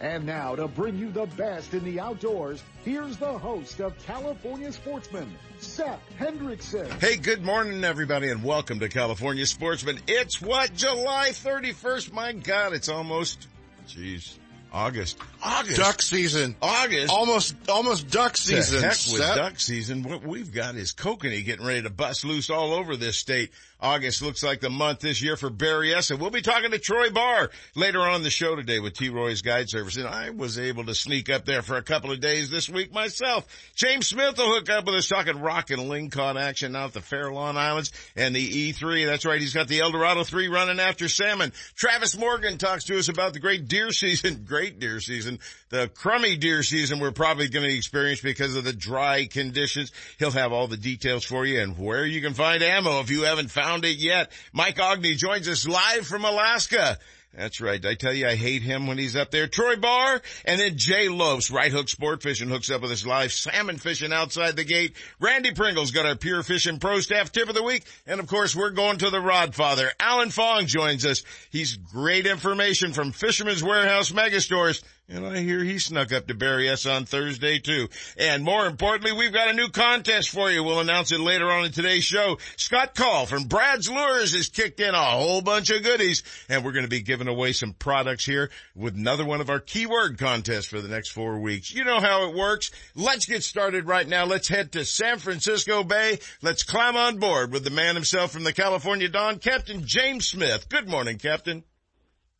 And 0.00 0.24
now 0.26 0.56
to 0.56 0.66
bring 0.66 0.98
you 0.98 1.10
the 1.10 1.26
best 1.26 1.72
in 1.74 1.84
the 1.84 2.00
outdoors, 2.00 2.62
here's 2.84 3.16
the 3.16 3.38
host 3.38 3.80
of 3.80 3.96
California 4.06 4.72
Sportsman, 4.72 5.30
Sep 5.60 6.00
Hendrickson. 6.18 6.90
Hey, 7.00 7.16
good 7.16 7.42
morning 7.42 7.84
everybody 7.84 8.30
and 8.30 8.42
welcome 8.42 8.80
to 8.80 8.88
California 8.88 9.46
Sportsman. 9.46 10.00
It's 10.08 10.40
what, 10.40 10.74
July 10.74 11.28
31st? 11.30 12.12
My 12.12 12.32
God, 12.32 12.72
it's 12.72 12.88
almost, 12.88 13.46
jeez, 13.86 14.36
August. 14.72 15.18
August. 15.42 15.78
Duck 15.78 16.02
season. 16.02 16.56
August. 16.60 17.12
Almost, 17.12 17.54
almost 17.68 18.10
duck 18.10 18.36
season. 18.36 18.80
The 18.80 18.88
heck 18.88 18.96
with 18.96 19.22
Seth. 19.22 19.36
duck 19.36 19.60
season. 19.60 20.02
What 20.02 20.24
we've 20.24 20.52
got 20.52 20.74
is 20.74 20.92
kokanee 20.92 21.44
getting 21.44 21.64
ready 21.64 21.82
to 21.82 21.90
bust 21.90 22.24
loose 22.24 22.50
all 22.50 22.72
over 22.74 22.96
this 22.96 23.16
state. 23.16 23.52
August 23.84 24.22
looks 24.22 24.42
like 24.42 24.60
the 24.60 24.70
month 24.70 25.00
this 25.00 25.20
year 25.20 25.36
for 25.36 25.50
Berryessa. 25.50 26.12
And 26.12 26.20
we'll 26.20 26.30
be 26.30 26.40
talking 26.40 26.70
to 26.70 26.78
Troy 26.78 27.10
Barr 27.10 27.50
later 27.74 28.00
on 28.00 28.22
the 28.22 28.30
show 28.30 28.56
today 28.56 28.80
with 28.80 28.94
T. 28.94 29.10
Roy's 29.10 29.42
Guide 29.42 29.68
Service. 29.68 29.96
And 29.96 30.08
I 30.08 30.30
was 30.30 30.58
able 30.58 30.86
to 30.86 30.94
sneak 30.94 31.28
up 31.28 31.44
there 31.44 31.60
for 31.60 31.76
a 31.76 31.82
couple 31.82 32.10
of 32.10 32.18
days 32.18 32.48
this 32.48 32.66
week 32.66 32.94
myself. 32.94 33.46
James 33.76 34.06
Smith 34.06 34.38
will 34.38 34.54
hook 34.54 34.70
up 34.70 34.86
with 34.86 34.94
us 34.94 35.08
talking 35.08 35.38
rock 35.38 35.68
and 35.70 35.82
lingcod 35.82 36.40
action 36.40 36.74
out 36.74 36.86
at 36.86 36.92
the 36.94 37.00
Farallon 37.00 37.56
Islands 37.56 37.92
and 38.16 38.34
the 38.34 38.72
E3. 38.72 39.04
That's 39.04 39.26
right. 39.26 39.38
He's 39.38 39.52
got 39.52 39.68
the 39.68 39.82
Eldorado 39.82 40.24
3 40.24 40.48
running 40.48 40.80
after 40.80 41.06
salmon. 41.06 41.52
Travis 41.76 42.16
Morgan 42.16 42.56
talks 42.56 42.84
to 42.84 42.98
us 42.98 43.10
about 43.10 43.34
the 43.34 43.40
great 43.40 43.68
deer 43.68 43.92
season, 43.92 44.44
great 44.48 44.78
deer 44.78 44.98
season, 45.00 45.40
the 45.74 45.88
crummy 45.88 46.36
deer 46.36 46.62
season 46.62 47.00
we're 47.00 47.10
probably 47.10 47.48
going 47.48 47.68
to 47.68 47.76
experience 47.76 48.20
because 48.20 48.54
of 48.54 48.62
the 48.62 48.72
dry 48.72 49.26
conditions. 49.26 49.90
He'll 50.20 50.30
have 50.30 50.52
all 50.52 50.68
the 50.68 50.76
details 50.76 51.24
for 51.24 51.44
you 51.44 51.60
and 51.60 51.76
where 51.76 52.06
you 52.06 52.20
can 52.22 52.32
find 52.32 52.62
ammo 52.62 53.00
if 53.00 53.10
you 53.10 53.22
haven't 53.22 53.50
found 53.50 53.84
it 53.84 53.96
yet. 53.96 54.30
Mike 54.52 54.76
Ogney 54.76 55.16
joins 55.16 55.48
us 55.48 55.66
live 55.66 56.06
from 56.06 56.24
Alaska. 56.24 56.96
That's 57.36 57.60
right. 57.60 57.84
I 57.84 57.94
tell 57.94 58.12
you, 58.12 58.28
I 58.28 58.36
hate 58.36 58.62
him 58.62 58.86
when 58.86 58.96
he's 58.98 59.16
up 59.16 59.32
there. 59.32 59.48
Troy 59.48 59.74
Barr 59.74 60.22
and 60.44 60.60
then 60.60 60.78
Jay 60.78 61.08
Lopes, 61.08 61.50
Right 61.50 61.72
Hook 61.72 61.88
Sport 61.88 62.22
Fishing 62.22 62.48
hooks 62.48 62.70
up 62.70 62.82
with 62.82 62.92
us 62.92 63.04
live. 63.04 63.32
Salmon 63.32 63.78
fishing 63.78 64.12
outside 64.12 64.54
the 64.54 64.62
gate. 64.62 64.94
Randy 65.18 65.52
Pringle's 65.52 65.90
got 65.90 66.06
our 66.06 66.14
Pure 66.14 66.44
Fishing 66.44 66.78
Pro 66.78 67.00
Staff 67.00 67.32
tip 67.32 67.48
of 67.48 67.56
the 67.56 67.64
week. 67.64 67.82
And 68.06 68.20
of 68.20 68.28
course, 68.28 68.54
we're 68.54 68.70
going 68.70 68.98
to 68.98 69.10
the 69.10 69.20
Rod 69.20 69.56
Father. 69.56 69.90
Alan 69.98 70.30
Fong 70.30 70.66
joins 70.66 71.04
us. 71.04 71.24
He's 71.50 71.76
great 71.76 72.26
information 72.26 72.92
from 72.92 73.10
Fisherman's 73.10 73.64
Warehouse 73.64 74.12
Megastores. 74.12 74.84
And 75.06 75.26
I 75.26 75.40
hear 75.40 75.62
he 75.62 75.78
snuck 75.78 76.12
up 76.12 76.26
to 76.28 76.34
Berryessa 76.34 76.96
on 76.96 77.04
Thursday 77.04 77.58
too. 77.58 77.88
And 78.16 78.42
more 78.42 78.66
importantly, 78.66 79.12
we've 79.12 79.34
got 79.34 79.50
a 79.50 79.52
new 79.52 79.68
contest 79.68 80.30
for 80.30 80.50
you. 80.50 80.64
We'll 80.64 80.80
announce 80.80 81.12
it 81.12 81.20
later 81.20 81.50
on 81.50 81.66
in 81.66 81.72
today's 81.72 82.04
show. 82.04 82.38
Scott 82.56 82.94
Call 82.94 83.26
from 83.26 83.44
Brad's 83.44 83.90
Lures 83.90 84.34
has 84.34 84.48
kicked 84.48 84.80
in 84.80 84.94
a 84.94 84.98
whole 84.98 85.42
bunch 85.42 85.68
of 85.68 85.82
goodies 85.82 86.22
and 86.48 86.64
we're 86.64 86.72
going 86.72 86.86
to 86.86 86.90
be 86.90 87.02
giving 87.02 87.28
away 87.28 87.52
some 87.52 87.74
products 87.74 88.24
here 88.24 88.50
with 88.74 88.94
another 88.96 89.26
one 89.26 89.42
of 89.42 89.50
our 89.50 89.60
keyword 89.60 90.18
contests 90.18 90.66
for 90.66 90.80
the 90.80 90.88
next 90.88 91.10
four 91.10 91.38
weeks. 91.38 91.74
You 91.74 91.84
know 91.84 92.00
how 92.00 92.30
it 92.30 92.34
works. 92.34 92.70
Let's 92.94 93.26
get 93.26 93.42
started 93.42 93.86
right 93.86 94.08
now. 94.08 94.24
Let's 94.24 94.48
head 94.48 94.72
to 94.72 94.86
San 94.86 95.18
Francisco 95.18 95.84
Bay. 95.84 96.18
Let's 96.40 96.62
climb 96.62 96.96
on 96.96 97.18
board 97.18 97.52
with 97.52 97.64
the 97.64 97.70
man 97.70 97.94
himself 97.94 98.32
from 98.32 98.44
the 98.44 98.54
California 98.54 99.10
Dawn, 99.10 99.38
Captain 99.38 99.82
James 99.84 100.28
Smith. 100.28 100.70
Good 100.70 100.88
morning, 100.88 101.18
Captain. 101.18 101.62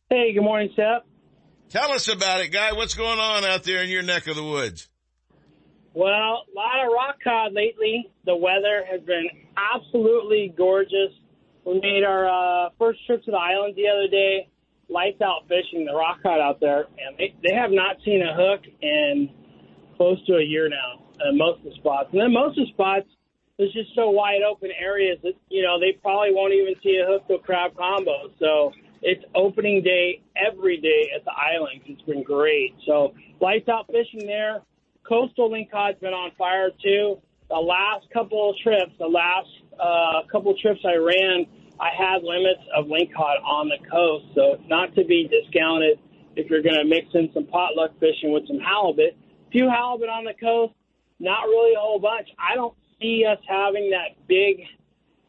Hey, 0.09 0.33
good 0.33 0.43
morning, 0.43 0.71
Sep. 0.75 1.05
Tell 1.75 1.91
us 1.91 2.07
about 2.07 2.39
it, 2.39 2.53
guy. 2.53 2.71
What's 2.71 2.93
going 2.93 3.19
on 3.19 3.43
out 3.43 3.63
there 3.63 3.83
in 3.83 3.89
your 3.89 4.01
neck 4.01 4.27
of 4.27 4.37
the 4.37 4.43
woods? 4.45 4.87
Well, 5.93 6.07
a 6.07 6.55
lot 6.55 6.85
of 6.85 6.93
rock 6.93 7.15
cod 7.21 7.51
lately. 7.51 8.09
The 8.23 8.33
weather 8.33 8.85
has 8.89 9.01
been 9.01 9.27
absolutely 9.59 10.53
gorgeous. 10.55 11.11
We 11.65 11.81
made 11.81 12.05
our 12.07 12.29
uh, 12.29 12.69
first 12.79 13.05
trip 13.05 13.25
to 13.25 13.31
the 13.31 13.35
island 13.35 13.75
the 13.75 13.89
other 13.89 14.07
day. 14.07 14.47
Lights 14.87 15.19
out 15.19 15.49
fishing 15.49 15.83
the 15.83 15.93
rock 15.93 16.23
cod 16.23 16.39
out 16.39 16.61
there, 16.61 16.85
and 16.95 17.17
they, 17.17 17.35
they 17.43 17.53
have 17.53 17.71
not 17.71 17.97
seen 18.05 18.21
a 18.23 18.33
hook 18.33 18.61
in 18.81 19.27
close 19.97 20.25
to 20.27 20.37
a 20.37 20.43
year 20.43 20.69
now. 20.69 21.03
In 21.27 21.37
most 21.37 21.57
of 21.57 21.65
the 21.65 21.75
spots, 21.75 22.07
and 22.13 22.21
then 22.21 22.31
most 22.31 22.57
of 22.57 22.67
the 22.67 22.71
spots, 22.71 23.07
there's 23.57 23.73
just 23.73 23.93
so 23.95 24.11
wide 24.11 24.43
open 24.49 24.69
areas 24.71 25.19
that 25.23 25.33
you 25.49 25.61
know 25.61 25.77
they 25.77 25.99
probably 26.01 26.31
won't 26.31 26.53
even 26.53 26.75
see 26.81 27.03
a 27.03 27.05
hook 27.05 27.27
to 27.27 27.37
crab 27.39 27.75
combo. 27.75 28.31
So 28.39 28.71
it's 29.05 29.23
opening 29.35 29.83
day 29.83 30.23
every 30.35 30.81
day 30.81 31.11
at 31.15 31.23
the 31.23 31.31
island. 31.31 31.81
It's 31.85 32.01
been 32.01 32.23
great. 32.23 32.73
So 32.87 33.13
lights 33.39 33.69
out 33.69 33.85
fishing 33.85 34.25
there. 34.25 34.61
Coastal 35.07 35.51
lingcod's 35.51 35.99
been 35.99 36.13
on 36.13 36.31
fire 36.37 36.71
too. 36.83 37.21
The 37.47 37.55
last 37.55 38.09
couple 38.11 38.49
of 38.49 38.55
trips, 38.63 38.91
the 38.97 39.05
last 39.05 39.47
uh, 39.79 40.25
couple 40.31 40.51
of 40.51 40.57
trips 40.57 40.79
I 40.83 40.97
ran, 40.97 41.45
I 41.79 41.93
had 41.95 42.23
limits 42.23 42.65
of 42.75 42.85
lingcod 42.85 43.45
on 43.45 43.69
the 43.69 43.77
coast. 43.87 44.25
So 44.33 44.57
not 44.65 44.95
to 44.95 45.05
be 45.05 45.29
discounted 45.29 45.99
if 46.35 46.49
you're 46.49 46.63
going 46.63 46.81
to 46.81 46.85
mix 46.85 47.05
in 47.13 47.29
some 47.31 47.45
potluck 47.45 47.91
fishing 47.99 48.33
with 48.33 48.47
some 48.47 48.57
halibut. 48.57 49.15
Few 49.51 49.69
halibut 49.69 50.09
on 50.09 50.25
the 50.25 50.33
coast, 50.33 50.73
not 51.19 51.43
really 51.43 51.75
a 51.75 51.79
whole 51.79 51.99
bunch. 51.99 52.27
I 52.39 52.55
don't 52.55 52.73
see 52.99 53.23
us 53.23 53.37
having 53.47 53.91
that 53.91 54.17
big 54.27 54.65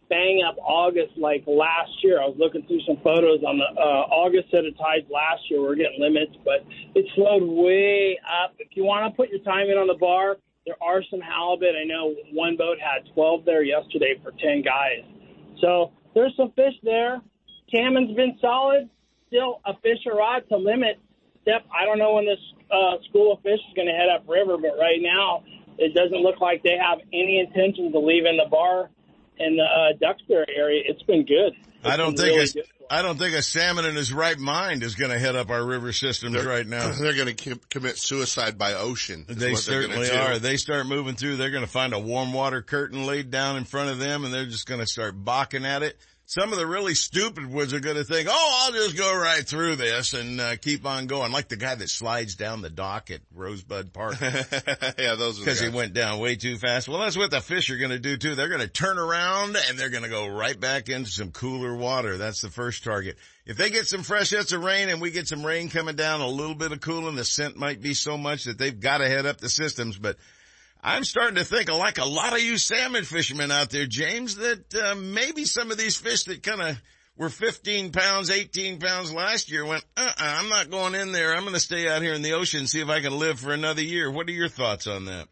bang 0.09 0.43
up 0.47 0.57
August 0.59 1.17
like 1.17 1.45
last 1.47 1.91
year. 2.03 2.21
I 2.23 2.27
was 2.27 2.37
looking 2.39 2.67
through 2.67 2.81
some 2.87 2.97
photos 3.03 3.43
on 3.43 3.59
the 3.59 3.69
uh, 3.81 4.07
August 4.11 4.51
set 4.51 4.65
of 4.65 4.77
tides 4.79 5.07
last 5.11 5.43
year. 5.51 5.61
We 5.61 5.69
are 5.69 5.75
getting 5.75 6.01
limits, 6.01 6.37
but 6.45 6.65
it 6.95 7.07
slowed 7.15 7.43
way 7.43 8.19
up. 8.23 8.55
If 8.59 8.77
you 8.77 8.85
want 8.85 9.11
to 9.11 9.17
put 9.17 9.31
your 9.31 9.41
time 9.41 9.69
in 9.69 9.79
on 9.79 9.87
the 9.87 9.99
bar, 9.99 10.37
there 10.67 10.77
are 10.83 11.03
some 11.11 11.21
halibut. 11.21 11.75
I 11.75 11.85
know 11.85 12.15
one 12.33 12.57
boat 12.57 12.79
had 12.79 13.07
12 13.15 13.45
there 13.45 13.63
yesterday 13.63 14.15
for 14.23 14.33
10 14.33 14.63
guys. 14.63 15.03
So 15.61 15.93
there's 16.15 16.35
some 16.37 16.51
fish 16.53 16.75
there. 16.83 17.21
Salmon's 17.71 18.15
been 18.15 18.39
solid. 18.41 18.91
Still 19.29 19.61
a 19.65 19.75
fish 19.83 20.03
or 20.07 20.19
rod 20.19 20.43
to 20.51 20.57
limit. 20.57 20.99
Sep. 21.45 21.67
I 21.71 21.85
don't 21.85 21.99
know 21.99 22.15
when 22.15 22.27
this 22.27 22.43
uh, 22.71 22.99
school 23.09 23.35
of 23.35 23.43
fish 23.43 23.63
is 23.63 23.75
going 23.75 23.87
to 23.87 23.95
head 23.95 24.11
up 24.11 24.27
river, 24.27 24.59
but 24.59 24.79
right 24.79 24.99
now 24.99 25.43
it 25.79 25.95
doesn't 25.95 26.23
look 26.23 26.41
like 26.41 26.63
they 26.63 26.79
have 26.81 26.99
any 27.13 27.39
intentions 27.39 27.95
of 27.95 28.03
leaving 28.03 28.39
the 28.43 28.49
bar 28.51 28.91
in 29.39 29.57
the 29.57 29.63
uh, 29.63 29.93
Duxbury 30.01 30.47
area. 30.57 30.83
It's 30.87 31.03
been 31.03 31.25
good. 31.25 31.53
It's 31.55 31.87
I 31.87 31.97
don't 31.97 32.17
think 32.17 32.29
really 32.29 32.45
a, 32.45 32.53
good. 32.53 32.65
I 32.89 33.03
don't 33.03 33.19
think 33.19 33.35
a 33.35 33.43
salmon 33.43 33.85
in 33.85 33.97
his 33.97 34.13
right 34.13 34.39
mind 34.39 34.83
is 34.83 34.95
going 34.95 35.11
to 35.11 35.19
head 35.19 35.35
up 35.35 35.51
our 35.51 35.65
river 35.65 35.93
systems 35.93 36.35
They're- 36.35 36.47
right 36.49 36.67
now. 36.67 36.93
They're 36.93 37.17
going 37.17 37.35
to 37.35 37.57
commit 37.69 37.99
suicide 37.99 38.59
by 38.59 38.75
ocean. 38.75 39.25
They 39.29 39.53
what 39.53 39.65
they're 39.65 39.83
gonna 39.83 40.05
certainly 40.05 40.11
are. 40.11 40.39
They 40.39 40.57
start 40.57 40.87
moving 40.87 41.17
through. 41.17 41.37
They're 41.37 41.51
going 41.51 41.65
to 41.65 41.71
find 41.71 41.93
a 41.95 41.99
warm 41.99 42.33
water 42.33 42.63
curtain 42.63 43.05
laid 43.05 43.31
down 43.31 43.57
in 43.57 43.65
front 43.65 43.91
of 43.91 43.99
them, 43.99 44.25
and 44.25 44.33
they're 44.33 44.47
just 44.47 44.67
going 44.67 44.81
to 44.81 44.87
start 44.87 45.15
balking 45.17 45.65
at 45.65 45.83
it. 45.83 45.99
Some 46.29 46.53
of 46.53 46.59
the 46.59 46.67
really 46.67 46.95
stupid 46.95 47.47
ones 47.47 47.73
are 47.73 47.79
going 47.79 47.97
to 47.97 48.03
think, 48.03 48.29
oh, 48.29 48.63
I'll 48.65 48.73
just 48.73 48.97
go 48.97 49.17
right 49.17 49.47
through 49.47 49.77
this 49.77 50.13
and 50.13 50.41
uh, 50.41 50.57
keep 50.57 50.85
on 50.85 51.07
going. 51.07 51.31
Like 51.31 51.49
the 51.49 51.57
guy 51.57 51.77
that 51.77 51.89
slides 51.89 52.35
down 52.35 52.63
the 52.63 52.69
dock 52.69 53.13
at 53.13 53.21
Rosebud 53.33 53.93
Park. 53.93 54.21
yeah, 54.21 55.15
those 55.15 55.39
Because 55.39 55.61
he 55.61 55.69
went 55.69 55.95
down 55.95 56.19
way 56.19 56.35
too 56.35 56.59
fast. 56.59 56.89
Well, 56.89 56.99
that's 56.99 57.17
what 57.17 57.31
the 57.31 57.41
fish 57.41 57.71
are 57.71 57.77
going 57.77 57.93
to 57.93 58.01
do 58.01 58.17
too. 58.17 58.35
They're 58.35 58.49
going 58.49 58.61
to 58.61 58.67
turn 58.67 58.99
around 58.99 59.57
and 59.69 59.79
they're 59.79 59.89
going 59.89 60.03
to 60.03 60.09
go 60.09 60.27
right 60.27 60.59
back 60.59 60.89
into 60.89 61.11
some 61.11 61.31
cooler 61.31 61.77
water. 61.77 62.17
That's 62.17 62.41
the 62.41 62.51
first 62.51 62.83
target. 62.83 63.17
If 63.47 63.57
they 63.57 63.71
get 63.71 63.87
some 63.87 64.03
fresh 64.03 64.31
hits 64.31 64.51
of 64.51 64.65
rain 64.65 64.89
and 64.89 65.01
we 65.01 65.13
get 65.13 65.29
some 65.29 65.47
rain 65.47 65.69
coming 65.69 65.95
down, 65.95 66.23
a 66.23 66.29
little 66.29 66.57
bit 66.57 66.73
of 66.73 66.81
cooling, 66.81 67.15
the 67.15 67.25
scent 67.25 67.57
might 67.57 67.81
be 67.81 67.95
so 67.95 68.19
much 68.19 68.45
that 68.45 68.59
they've 68.59 68.79
got 68.79 68.99
to 68.99 69.09
head 69.09 69.27
up 69.27 69.39
the 69.39 69.49
systems. 69.49 69.97
But 69.97 70.17
I'm 70.87 71.03
starting 71.03 71.35
to 71.35 71.45
think, 71.45 71.69
like 71.69 71.99
a 71.99 72.05
lot 72.05 72.33
of 72.33 72.41
you 72.41 72.57
salmon 72.59 73.03
fishermen 73.03 73.51
out 73.51 73.71
there, 73.71 73.87
James, 73.87 74.37
that 74.37 74.73
uh, 74.73 74.95
maybe 74.95 75.45
some 75.45 75.73
of 75.73 75.79
these 75.79 75.97
fish 75.97 76.23
that 76.25 76.45
kind 76.45 76.63
of 76.63 76.81
were 77.17 77.29
15 77.29 77.91
pounds, 77.91 78.31
18 78.31 78.79
pounds 78.79 79.13
last 79.13 79.51
year 79.51 79.67
went, 79.67 79.85
uh-uh, 79.97 80.13
I'm 80.17 80.49
not 80.49 80.71
going 80.71 80.95
in 80.95 81.11
there. 81.11 81.35
I'm 81.35 81.41
going 81.43 81.55
to 81.55 81.61
stay 81.61 81.89
out 81.89 82.03
here 82.03 82.15
in 82.15 82.23
the 82.23 82.35
ocean 82.35 82.61
and 82.61 82.69
see 82.69 82.81
if 82.81 82.89
I 82.89 83.01
can 83.01 83.19
live 83.19 83.41
for 83.41 83.53
another 83.53 83.83
year. 83.83 84.09
What 84.13 84.29
are 84.29 84.33
your 84.33 84.49
thoughts 84.49 84.87
on 84.87 85.07
that? 85.07 85.27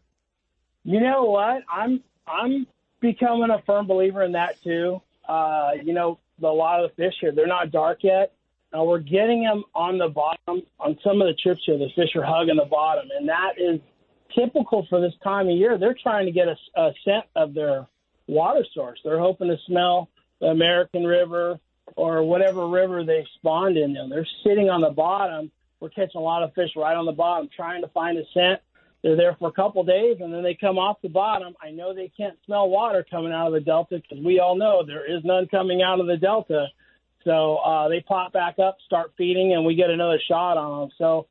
You 0.83 0.99
know 0.99 1.23
what? 1.23 1.63
I'm 1.71 2.03
I'm 2.27 2.67
becoming 2.99 3.49
a 3.49 3.61
firm 3.65 3.87
believer 3.87 4.23
in 4.23 4.33
that 4.33 4.61
too. 4.61 5.01
Uh, 5.25 5.71
you 5.81 5.93
know, 5.93 6.19
a 6.43 6.47
lot 6.47 6.83
of 6.83 6.91
the 6.91 6.95
fish 7.01 7.13
here, 7.21 7.31
they're 7.31 7.47
not 7.47 7.71
dark 7.71 7.99
yet. 8.03 8.33
Uh, 8.77 8.83
we're 8.83 8.99
getting 8.99 9.43
them 9.43 9.63
on 9.73 9.99
the 9.99 10.09
bottom. 10.09 10.63
On 10.81 10.99
some 11.01 11.21
of 11.21 11.27
the 11.27 11.35
trips 11.41 11.61
here, 11.65 11.77
the 11.77 11.89
fish 11.95 12.09
are 12.15 12.25
hugging 12.25 12.57
the 12.57 12.67
bottom, 12.69 13.07
and 13.17 13.29
that 13.29 13.53
is 13.57 13.79
typical 14.35 14.85
for 14.89 15.01
this 15.01 15.13
time 15.23 15.47
of 15.47 15.55
year. 15.55 15.77
They're 15.77 15.97
trying 16.01 16.25
to 16.25 16.31
get 16.31 16.47
a, 16.47 16.55
a 16.79 16.91
scent 17.03 17.25
of 17.35 17.53
their 17.53 17.87
water 18.27 18.65
source. 18.73 18.99
They're 19.03 19.19
hoping 19.19 19.47
to 19.47 19.57
smell 19.67 20.09
the 20.39 20.47
American 20.47 21.03
River 21.03 21.59
or 21.95 22.23
whatever 22.23 22.67
river 22.67 23.03
they 23.03 23.25
spawned 23.35 23.77
in. 23.77 23.93
Them. 23.93 24.09
They're 24.09 24.27
sitting 24.43 24.69
on 24.69 24.81
the 24.81 24.89
bottom. 24.89 25.51
We're 25.79 25.89
catching 25.89 26.19
a 26.19 26.23
lot 26.23 26.43
of 26.43 26.53
fish 26.53 26.71
right 26.75 26.95
on 26.95 27.05
the 27.05 27.11
bottom, 27.11 27.49
trying 27.55 27.81
to 27.81 27.87
find 27.89 28.17
a 28.17 28.23
scent. 28.33 28.61
They're 29.03 29.15
there 29.15 29.35
for 29.37 29.49
a 29.49 29.51
couple 29.51 29.83
days, 29.83 30.17
and 30.19 30.33
then 30.33 30.41
they 30.41 30.57
come 30.59 30.79
off 30.79 30.97
the 31.03 31.09
bottom. 31.09 31.53
I 31.61 31.69
know 31.69 31.93
they 31.93 32.11
can't 32.17 32.37
smell 32.45 32.69
water 32.69 33.05
coming 33.07 33.31
out 33.31 33.47
of 33.47 33.53
the 33.53 33.59
delta 33.59 34.01
because 34.01 34.23
we 34.23 34.39
all 34.39 34.57
know 34.57 34.83
there 34.83 35.05
is 35.05 35.23
none 35.23 35.47
coming 35.47 35.83
out 35.83 35.99
of 35.99 36.07
the 36.07 36.17
delta. 36.17 36.67
So 37.23 37.57
uh, 37.57 37.87
they 37.87 38.01
pop 38.01 38.33
back 38.33 38.57
up, 38.57 38.77
start 38.85 39.13
feeding, 39.15 39.53
and 39.53 39.63
we 39.63 39.75
get 39.75 39.91
another 39.91 40.19
shot 40.27 40.57
on 40.57 40.81
them. 40.81 40.89
So 40.97 41.27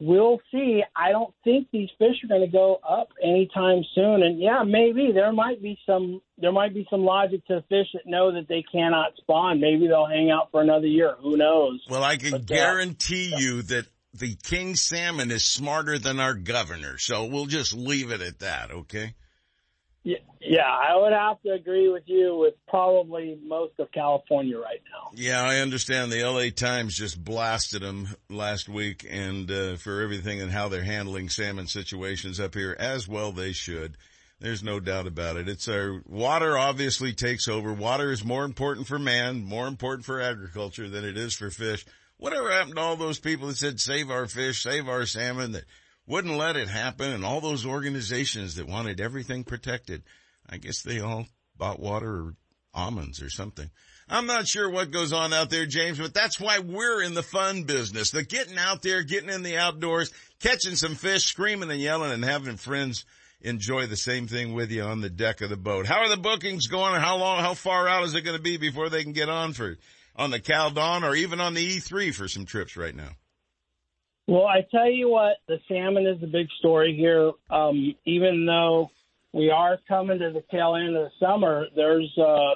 we'll 0.00 0.40
see. 0.50 0.82
I 0.96 1.12
don't 1.12 1.32
think 1.44 1.68
these 1.70 1.90
fish 1.98 2.16
are 2.24 2.28
going 2.28 2.40
to 2.40 2.46
go 2.52 2.80
up 2.88 3.10
anytime 3.22 3.82
soon. 3.94 4.22
And 4.22 4.40
yeah, 4.40 4.62
maybe 4.66 5.12
there 5.14 5.32
might 5.32 5.62
be 5.62 5.78
some 5.86 6.20
there 6.38 6.52
might 6.52 6.74
be 6.74 6.86
some 6.90 7.02
logic 7.04 7.46
to 7.46 7.62
fish 7.68 7.86
that 7.92 8.06
know 8.06 8.32
that 8.32 8.48
they 8.48 8.64
cannot 8.72 9.16
spawn. 9.18 9.60
Maybe 9.60 9.86
they'll 9.86 10.06
hang 10.06 10.30
out 10.30 10.50
for 10.50 10.62
another 10.62 10.86
year. 10.86 11.16
Who 11.20 11.36
knows? 11.36 11.84
Well, 11.88 12.02
I 12.02 12.16
can 12.16 12.30
But, 12.32 12.42
uh, 12.42 12.44
guarantee 12.44 13.34
you 13.36 13.62
that 13.62 13.86
the 14.14 14.34
king 14.42 14.74
salmon 14.74 15.30
is 15.30 15.44
smarter 15.44 15.98
than 15.98 16.18
our 16.18 16.34
governor. 16.34 16.98
So 16.98 17.26
we'll 17.26 17.46
just 17.46 17.72
leave 17.74 18.10
it 18.10 18.20
at 18.22 18.40
that, 18.40 18.70
okay? 18.70 19.14
Yeah, 20.02 20.62
I 20.62 20.96
would 20.96 21.12
have 21.12 21.40
to 21.42 21.52
agree 21.52 21.90
with 21.90 22.04
you 22.06 22.34
with 22.36 22.54
probably 22.66 23.38
most 23.44 23.74
of 23.78 23.92
California 23.92 24.58
right 24.58 24.80
now. 24.90 25.10
Yeah, 25.14 25.42
I 25.42 25.58
understand 25.58 26.10
the 26.10 26.24
LA 26.24 26.48
Times 26.48 26.96
just 26.96 27.22
blasted 27.22 27.82
them 27.82 28.08
last 28.30 28.66
week 28.66 29.06
and, 29.08 29.50
uh, 29.50 29.76
for 29.76 30.00
everything 30.00 30.40
and 30.40 30.50
how 30.50 30.68
they're 30.68 30.82
handling 30.82 31.28
salmon 31.28 31.66
situations 31.66 32.40
up 32.40 32.54
here 32.54 32.74
as 32.78 33.06
well 33.06 33.32
they 33.32 33.52
should. 33.52 33.98
There's 34.40 34.62
no 34.62 34.80
doubt 34.80 35.06
about 35.06 35.36
it. 35.36 35.46
It's 35.46 35.68
our 35.68 36.00
water 36.08 36.56
obviously 36.56 37.12
takes 37.12 37.46
over. 37.46 37.74
Water 37.74 38.10
is 38.10 38.24
more 38.24 38.44
important 38.44 38.86
for 38.86 38.98
man, 38.98 39.44
more 39.44 39.66
important 39.66 40.06
for 40.06 40.22
agriculture 40.22 40.88
than 40.88 41.04
it 41.04 41.18
is 41.18 41.34
for 41.34 41.50
fish. 41.50 41.84
Whatever 42.16 42.50
happened 42.50 42.76
to 42.76 42.80
all 42.80 42.96
those 42.96 43.18
people 43.18 43.48
that 43.48 43.58
said 43.58 43.78
save 43.78 44.10
our 44.10 44.26
fish, 44.26 44.62
save 44.62 44.88
our 44.88 45.04
salmon 45.04 45.52
that 45.52 45.64
wouldn't 46.10 46.36
let 46.36 46.56
it 46.56 46.68
happen 46.68 47.12
and 47.12 47.24
all 47.24 47.40
those 47.40 47.64
organizations 47.64 48.56
that 48.56 48.66
wanted 48.66 49.00
everything 49.00 49.44
protected? 49.44 50.02
I 50.48 50.56
guess 50.56 50.82
they 50.82 50.98
all 50.98 51.26
bought 51.56 51.78
water 51.78 52.10
or 52.10 52.34
almonds 52.74 53.22
or 53.22 53.30
something. 53.30 53.70
I'm 54.08 54.26
not 54.26 54.48
sure 54.48 54.68
what 54.68 54.90
goes 54.90 55.12
on 55.12 55.32
out 55.32 55.50
there, 55.50 55.66
James, 55.66 55.98
but 55.98 56.12
that's 56.12 56.40
why 56.40 56.58
we're 56.58 57.00
in 57.00 57.14
the 57.14 57.22
fun 57.22 57.62
business. 57.62 58.10
The 58.10 58.24
getting 58.24 58.58
out 58.58 58.82
there, 58.82 59.04
getting 59.04 59.30
in 59.30 59.44
the 59.44 59.56
outdoors, 59.56 60.10
catching 60.40 60.74
some 60.74 60.96
fish, 60.96 61.26
screaming 61.26 61.70
and 61.70 61.80
yelling 61.80 62.10
and 62.10 62.24
having 62.24 62.56
friends 62.56 63.04
enjoy 63.40 63.86
the 63.86 63.96
same 63.96 64.26
thing 64.26 64.52
with 64.52 64.72
you 64.72 64.82
on 64.82 65.00
the 65.00 65.10
deck 65.10 65.40
of 65.42 65.50
the 65.50 65.56
boat. 65.56 65.86
How 65.86 66.00
are 66.00 66.08
the 66.08 66.16
bookings 66.16 66.66
going 66.66 66.94
and 66.94 67.04
how 67.04 67.18
long, 67.18 67.40
how 67.40 67.54
far 67.54 67.86
out 67.86 68.02
is 68.02 68.16
it 68.16 68.22
going 68.22 68.36
to 68.36 68.42
be 68.42 68.56
before 68.56 68.88
they 68.88 69.04
can 69.04 69.12
get 69.12 69.28
on 69.28 69.52
for, 69.52 69.78
on 70.16 70.32
the 70.32 70.40
Cal 70.40 70.70
Dawn 70.70 71.04
or 71.04 71.14
even 71.14 71.40
on 71.40 71.54
the 71.54 71.76
E3 71.76 72.12
for 72.12 72.26
some 72.26 72.46
trips 72.46 72.76
right 72.76 72.94
now? 72.94 73.10
Well, 74.30 74.46
I 74.46 74.64
tell 74.70 74.88
you 74.88 75.08
what, 75.08 75.38
the 75.48 75.58
salmon 75.66 76.06
is 76.06 76.20
the 76.20 76.28
big 76.28 76.46
story 76.60 76.94
here. 76.94 77.32
Um, 77.50 77.96
even 78.04 78.46
though 78.46 78.92
we 79.32 79.50
are 79.50 79.76
coming 79.88 80.20
to 80.20 80.30
the 80.30 80.44
tail 80.52 80.76
end 80.76 80.94
of 80.94 81.02
the 81.02 81.10
summer, 81.18 81.66
there's 81.74 82.16
uh, 82.16 82.54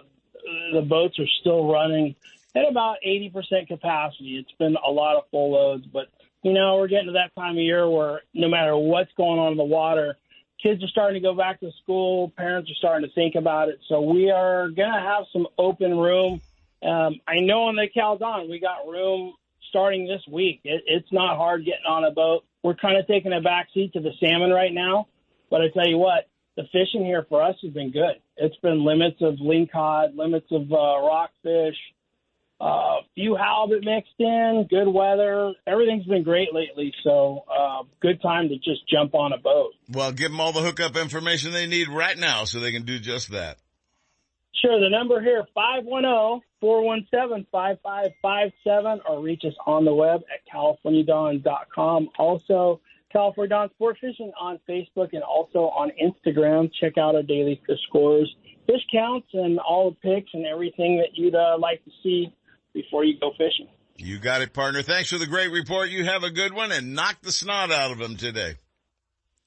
the 0.73 0.83
boats 0.83 1.19
are 1.19 1.27
still 1.41 1.69
running 1.69 2.15
at 2.55 2.71
about 2.71 2.99
80% 3.05 3.67
capacity. 3.67 4.37
It's 4.37 4.57
been 4.57 4.77
a 4.87 4.89
lot 4.89 5.17
of 5.17 5.25
full 5.33 5.51
loads, 5.51 5.85
but 5.93 6.07
you 6.45 6.53
know 6.53 6.77
we're 6.77 6.87
getting 6.87 7.09
to 7.09 7.13
that 7.15 7.35
time 7.35 7.57
of 7.57 7.63
year 7.65 7.91
where 7.91 8.21
no 8.35 8.49
matter 8.49 8.77
what's 8.77 9.11
going 9.17 9.41
on 9.41 9.51
in 9.51 9.59
the 9.59 9.65
water, 9.65 10.17
kids 10.63 10.81
are 10.85 10.87
starting 10.87 11.21
to 11.21 11.29
go 11.29 11.35
back 11.35 11.59
to 11.59 11.73
school. 11.83 12.33
Parents 12.37 12.71
are 12.71 12.75
starting 12.75 13.09
to 13.09 13.13
think 13.17 13.35
about 13.35 13.69
it. 13.69 13.81
So 13.89 14.01
we 14.01 14.31
are 14.31 14.69
going 14.69 14.93
to 14.93 15.01
have 15.01 15.25
some 15.33 15.49
open 15.59 15.99
room. 15.99 16.41
Um, 16.85 17.19
I 17.27 17.41
know 17.41 17.65
on 17.65 17.75
the 17.75 17.89
Cal 17.93 18.17
Dawn 18.17 18.49
we 18.49 18.61
got 18.61 18.87
room 18.87 19.35
starting 19.75 20.07
this 20.07 20.23
week. 20.31 20.61
It, 20.63 20.85
it's 20.87 21.13
not 21.13 21.37
hard 21.37 21.65
getting 21.65 21.87
on 21.89 22.05
a 22.05 22.13
boat. 22.13 22.45
We're 22.63 22.77
kind 22.77 22.97
of 22.97 23.09
taking 23.09 23.33
a 23.33 23.41
back 23.41 23.67
seat 23.75 23.93
to 23.95 24.01
the 24.01 24.13
salmon 24.21 24.51
right 24.51 24.73
now, 24.73 25.09
but 25.51 25.61
I 25.61 25.65
tell 25.75 25.89
you 25.89 25.99
what, 25.99 26.29
the 26.57 26.63
fishing 26.71 27.05
here 27.05 27.27
for 27.29 27.43
us 27.43 27.57
has 27.63 27.73
been 27.73 27.91
good. 27.91 28.23
It's 28.37 28.57
been 28.59 28.85
limits 28.85 29.17
of 29.21 29.35
lingcod, 29.35 30.17
limits 30.17 30.47
of 30.53 30.71
uh, 30.73 30.77
rockfish, 30.77 31.75
a 32.61 32.65
uh, 32.65 32.97
few 33.17 33.37
halibut 33.37 33.85
mixed 33.85 34.15
in, 34.19 34.67
good 34.71 34.87
weather. 34.87 35.53
Everything's 35.67 36.07
been 36.07 36.23
great 36.23 36.55
lately, 36.55 36.93
so 37.03 37.45
uh, 37.51 37.83
good 38.01 38.23
time 38.23 38.49
to 38.49 38.57
just 38.57 38.89
jump 38.89 39.15
on 39.15 39.33
a 39.33 39.39
boat. 39.39 39.73
Well, 39.91 40.13
give 40.13 40.31
them 40.31 40.41
all 40.41 40.53
the 40.53 40.61
hookup 40.61 40.97
information 40.97 41.53
they 41.53 41.67
need 41.67 41.89
right 41.89 42.17
now 42.17 42.45
so 42.45 42.61
they 42.61 42.71
can 42.71 42.85
do 42.85 43.01
just 43.01 43.33
that. 43.33 43.59
Sure, 44.63 44.81
the 44.81 44.89
number 44.89 45.21
here, 45.21 45.45
510-417-5557, 46.63 49.01
or 49.09 49.21
reach 49.21 49.43
us 49.45 49.53
on 49.67 49.85
the 49.85 49.93
web 49.93 50.23
at 50.33 50.41
californiadawn.com. 50.53 52.09
Also, 52.19 52.81
California 53.13 53.51
Dawn 53.51 53.71
Sport 53.71 53.97
Fishing 54.01 54.33
on 54.41 54.59
Facebook 54.69 55.13
and 55.13 55.23
also 55.23 55.71
on 55.71 55.91
Instagram. 56.03 56.71
Check 56.81 56.99
out 56.99 57.15
our 57.15 57.23
daily 57.23 57.61
fish 57.67 57.79
scores, 57.89 58.35
fish 58.67 58.83
counts, 58.93 59.29
and 59.33 59.59
all 59.59 59.91
the 59.91 59.97
pics 59.97 60.31
and 60.35 60.47
everything 60.47 60.99
that 60.99 61.15
you'd 61.15 61.35
uh, 61.35 61.57
like 61.59 61.85
to 61.85 61.91
see 62.03 62.35
before 62.73 63.05
you 63.05 63.19
go 63.19 63.33
fishing. 63.33 63.69
You 63.97 64.19
got 64.19 64.43
it, 64.43 64.53
partner. 64.53 64.83
Thanks 64.83 65.11
for 65.11 65.19
the 65.19 65.27
great 65.27 65.53
report. 65.53 65.91
You 65.91 66.05
have 66.05 66.25
a 66.25 66.31
good 66.31 66.53
one 66.53 66.73
and 66.73 66.95
knock 66.95 67.19
the 67.23 67.31
snot 67.31 67.71
out 67.71 67.93
of 67.93 67.99
them 67.99 68.17
today. 68.17 68.55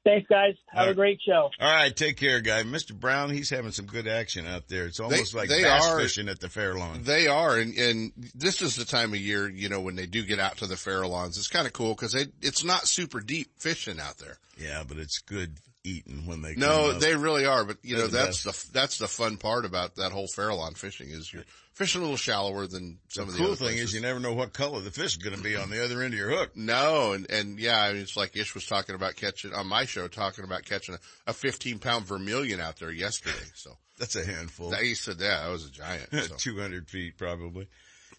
Thanks, 0.08 0.28
guys. 0.30 0.56
Have 0.68 0.88
a 0.88 0.94
great 0.94 1.20
show. 1.22 1.50
All 1.60 1.74
right, 1.76 1.94
take 1.94 2.16
care, 2.16 2.40
guy. 2.40 2.64
Mr. 2.64 2.98
Brown, 2.98 3.30
he's 3.30 3.50
having 3.50 3.72
some 3.74 3.88
good 3.88 4.08
action 4.08 4.48
out 4.48 4.70
there. 4.70 4.86
It's 4.86 5.02
almost 5.02 5.34
They- 5.34 5.40
like 5.40 5.50
they 5.50 5.64
bass 5.64 5.86
are- 5.86 6.00
fishing 6.00 6.30
at 6.30 6.40
the 6.40 6.48
fair 6.48 6.76
lawn. 6.76 7.04
They 7.04 7.28
are, 7.28 7.58
and, 7.58 7.78
and 7.78 8.14
this 8.34 8.62
is 8.62 8.78
the 8.78 8.86
time 8.86 9.12
of 9.14 9.20
year, 9.20 9.50
you 9.50 9.68
know, 9.68 9.82
when 9.82 9.98
they 9.98 10.06
do 10.06 10.24
get 10.24 10.40
out 10.40 10.58
to 10.60 10.66
the 10.68 10.76
Farallons. 10.76 11.38
It's 11.38 11.50
kind 11.50 11.68
of 11.68 11.74
cool 11.74 11.94
because 11.94 12.16
it's 12.16 12.64
not 12.64 12.88
super 12.88 13.20
deep 13.20 13.50
fishing 13.60 14.00
out 14.00 14.18
there. 14.18 14.38
Yeah, 14.58 14.84
but 14.88 14.98
it's 14.98 15.20
good 15.20 15.58
eating 15.84 16.26
when 16.26 16.42
they 16.42 16.56
No, 16.56 16.88
come 16.88 16.96
up. 16.96 17.02
they 17.02 17.16
really 17.16 17.46
are. 17.46 17.66
But 17.66 17.78
you 17.84 17.96
They're 17.98 18.06
know, 18.06 18.12
the 18.12 18.18
that's 18.18 18.44
the 18.44 18.72
that's 18.72 18.98
the 19.00 19.08
fun 19.10 19.36
part 19.38 19.66
about 19.66 19.96
that 19.98 20.12
whole 20.14 20.28
Farallon 20.28 20.78
fishing 20.78 21.10
is 21.10 21.32
you're 21.34 21.44
fishing 21.78 22.02
a 22.02 22.04
little 22.04 22.18
shallower 22.18 22.66
than 22.66 22.98
some 23.08 23.26
the 23.26 23.32
of 23.32 23.34
the 23.34 23.38
cool 23.38 23.48
other 23.48 23.56
thing 23.56 23.68
places. 23.68 23.90
is 23.90 23.94
you 23.94 24.02
never 24.02 24.20
know 24.20 24.34
what 24.34 24.52
color 24.52 24.82
the 24.82 24.90
fish 24.90 25.16
is 25.16 25.18
going 25.18 25.36
to 25.38 25.44
be 25.44 25.56
on 25.56 25.70
the 25.70 25.84
other 25.84 26.02
end 26.02 26.14
of 26.14 26.20
your 26.20 26.30
hook. 26.32 26.52
No, 26.56 27.12
and 27.14 27.30
and 27.30 27.60
yeah, 27.60 27.80
I 27.80 27.94
mean, 27.94 28.02
it's 28.02 28.18
like 28.18 28.36
Ish 28.36 28.56
was 28.56 28.66
talking 28.66 28.96
about 28.96 29.16
catching 29.16 29.54
on 29.54 29.68
my 29.68 29.86
show, 29.86 30.08
talking 30.08 30.44
about 30.44 30.66
catching 30.66 30.96
a, 30.96 31.00
a 31.28 31.34
15 31.34 31.78
pound 31.80 32.06
vermilion 32.06 32.60
out 32.60 32.78
there 32.80 32.92
yesterday. 32.92 33.36
So 33.54 33.78
That's 34.00 34.16
a 34.16 34.26
handful. 34.26 34.74
he 34.74 34.96
said 34.96 35.20
that 35.20 35.44
that 35.44 35.50
was 35.52 35.66
a 35.66 35.72
giant. 35.72 36.10
So. 36.12 36.36
200 36.38 36.90
feet 36.90 37.18
probably. 37.18 37.68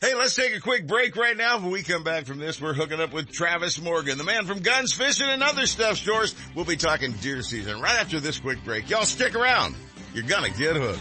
Hey, 0.01 0.15
let's 0.15 0.37
take 0.37 0.57
a 0.57 0.61
quick 0.61 0.87
break 0.87 1.17
right 1.17 1.37
now. 1.37 1.59
When 1.59 1.73
we 1.73 1.83
come 1.83 2.05
back 2.05 2.27
from 2.27 2.39
this, 2.39 2.61
we're 2.61 2.73
hooking 2.73 3.01
up 3.01 3.13
with 3.13 3.33
Travis 3.33 3.81
Morgan, 3.81 4.17
the 4.17 4.23
man 4.23 4.47
from 4.47 4.61
Guns 4.61 4.93
Fishing 4.93 5.27
and 5.27 5.43
Other 5.43 5.67
Stuff 5.67 5.97
Stores. 5.97 6.37
We'll 6.55 6.65
be 6.65 6.77
talking 6.77 7.11
deer 7.15 7.43
season 7.43 7.81
right 7.81 7.97
after 7.97 8.21
this 8.21 8.39
quick 8.39 8.63
break. 8.65 8.89
Y'all 8.89 9.05
stick 9.05 9.35
around. 9.35 9.75
You're 10.15 10.23
gonna 10.23 10.51
get 10.51 10.77
hooked. 10.77 11.01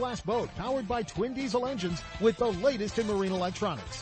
boat 0.25 0.49
powered 0.55 0.87
by 0.87 1.03
twin 1.03 1.31
diesel 1.31 1.67
engines 1.67 2.01
with 2.19 2.35
the 2.37 2.47
latest 2.47 2.97
in 2.97 3.05
marine 3.05 3.31
electronics. 3.31 4.01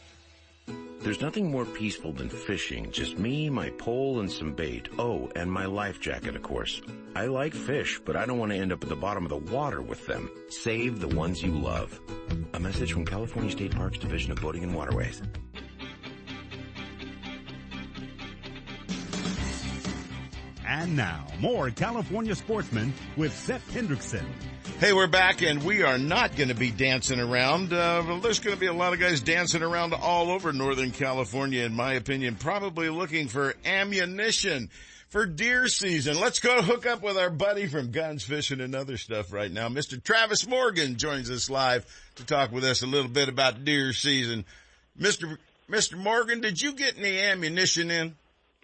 There's 1.00 1.20
nothing 1.20 1.48
more 1.48 1.64
peaceful 1.64 2.12
than 2.12 2.28
fishing. 2.28 2.90
Just 2.90 3.16
me, 3.16 3.48
my 3.50 3.70
pole, 3.70 4.18
and 4.18 4.28
some 4.30 4.52
bait. 4.52 4.88
Oh, 4.98 5.30
and 5.36 5.48
my 5.50 5.66
life 5.66 6.00
jacket, 6.00 6.34
of 6.34 6.42
course. 6.42 6.82
I 7.14 7.26
like 7.26 7.54
fish, 7.54 8.00
but 8.04 8.16
I 8.16 8.26
don't 8.26 8.38
want 8.38 8.50
to 8.50 8.58
end 8.58 8.72
up 8.72 8.82
at 8.82 8.88
the 8.88 8.96
bottom 8.96 9.24
of 9.24 9.30
the 9.30 9.36
water 9.36 9.80
with 9.80 10.04
them. 10.06 10.28
Save 10.48 10.98
the 10.98 11.06
ones 11.06 11.40
you 11.40 11.52
love. 11.52 12.00
A 12.54 12.58
message 12.58 12.92
from 12.92 13.04
California 13.04 13.52
State 13.52 13.76
Parks 13.76 13.98
Division 13.98 14.32
of 14.32 14.40
Boating 14.40 14.64
and 14.64 14.74
Waterways. 14.74 15.22
And 20.68 20.94
now, 20.94 21.24
more 21.40 21.70
California 21.70 22.34
sportsmen 22.34 22.92
with 23.16 23.32
Sep 23.32 23.62
Hendrickson. 23.68 24.26
Hey, 24.78 24.92
we're 24.92 25.06
back 25.06 25.40
and 25.40 25.62
we 25.62 25.82
are 25.82 25.96
not 25.96 26.36
going 26.36 26.50
to 26.50 26.54
be 26.54 26.70
dancing 26.70 27.18
around. 27.18 27.72
Uh, 27.72 28.02
well, 28.06 28.20
there's 28.20 28.38
going 28.38 28.54
to 28.54 28.60
be 28.60 28.66
a 28.66 28.72
lot 28.74 28.92
of 28.92 29.00
guys 29.00 29.22
dancing 29.22 29.62
around 29.62 29.94
all 29.94 30.30
over 30.30 30.52
Northern 30.52 30.90
California, 30.90 31.64
in 31.64 31.74
my 31.74 31.94
opinion, 31.94 32.34
probably 32.34 32.90
looking 32.90 33.28
for 33.28 33.54
ammunition 33.64 34.68
for 35.08 35.24
deer 35.24 35.68
season. 35.68 36.20
Let's 36.20 36.38
go 36.38 36.60
hook 36.60 36.84
up 36.84 37.02
with 37.02 37.16
our 37.16 37.30
buddy 37.30 37.66
from 37.66 37.90
Guns 37.90 38.22
Fishing 38.22 38.60
and 38.60 38.74
other 38.74 38.98
stuff 38.98 39.32
right 39.32 39.50
now. 39.50 39.70
Mr. 39.70 40.02
Travis 40.04 40.46
Morgan 40.46 40.96
joins 40.98 41.30
us 41.30 41.48
live 41.48 41.86
to 42.16 42.26
talk 42.26 42.52
with 42.52 42.64
us 42.64 42.82
a 42.82 42.86
little 42.86 43.10
bit 43.10 43.30
about 43.30 43.64
deer 43.64 43.94
season. 43.94 44.44
Mr. 45.00 45.38
Mr. 45.70 45.96
Morgan, 45.96 46.42
did 46.42 46.60
you 46.60 46.74
get 46.74 46.98
any 46.98 47.18
ammunition 47.20 47.90
in? 47.90 48.16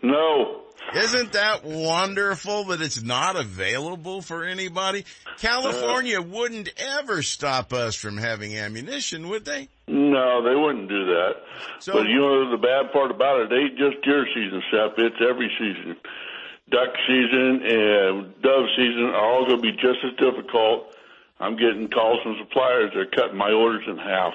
No. 0.03 0.64
Isn't 0.95 1.33
that 1.33 1.65
wonderful 1.65 2.65
that 2.65 2.81
it's 2.81 3.03
not 3.03 3.37
available 3.37 4.23
for 4.23 4.45
anybody? 4.45 5.05
California 5.39 6.21
wouldn't 6.21 6.71
ever 6.77 7.23
stop 7.23 7.73
us 7.73 7.95
from 7.97 8.17
having 8.17 8.57
ammunition, 8.57 9.29
would 9.29 9.45
they? 9.45 9.69
No, 9.89 10.43
they 10.43 10.55
wouldn't 10.55 10.89
do 10.89 11.07
that. 11.07 11.33
So- 11.81 11.93
but 11.95 12.07
you 12.09 12.21
know 12.21 12.51
the 12.51 12.57
bad 12.59 12.93
part 12.93 13.11
about 13.11 13.41
it, 13.41 13.53
it 13.53 13.57
ain't 13.57 13.79
just 13.79 14.03
deer 14.05 14.27
season, 14.35 14.63
Sep. 14.71 14.95
It's 14.99 15.17
every 15.21 15.51
season. 15.59 15.97
Duck 16.71 16.89
season 17.07 17.61
and 17.63 18.41
dove 18.43 18.67
season 18.77 19.05
are 19.15 19.17
all 19.21 19.47
going 19.47 19.61
to 19.61 19.63
be 19.63 19.73
just 19.73 19.99
as 20.05 20.13
difficult. 20.19 20.95
I'm 21.41 21.57
getting 21.57 21.89
calls 21.91 22.21
from 22.23 22.37
suppliers. 22.39 22.91
They're 22.95 23.07
cutting 23.07 23.37
my 23.37 23.51
orders 23.53 23.85
in 23.87 23.99
half. 23.99 24.33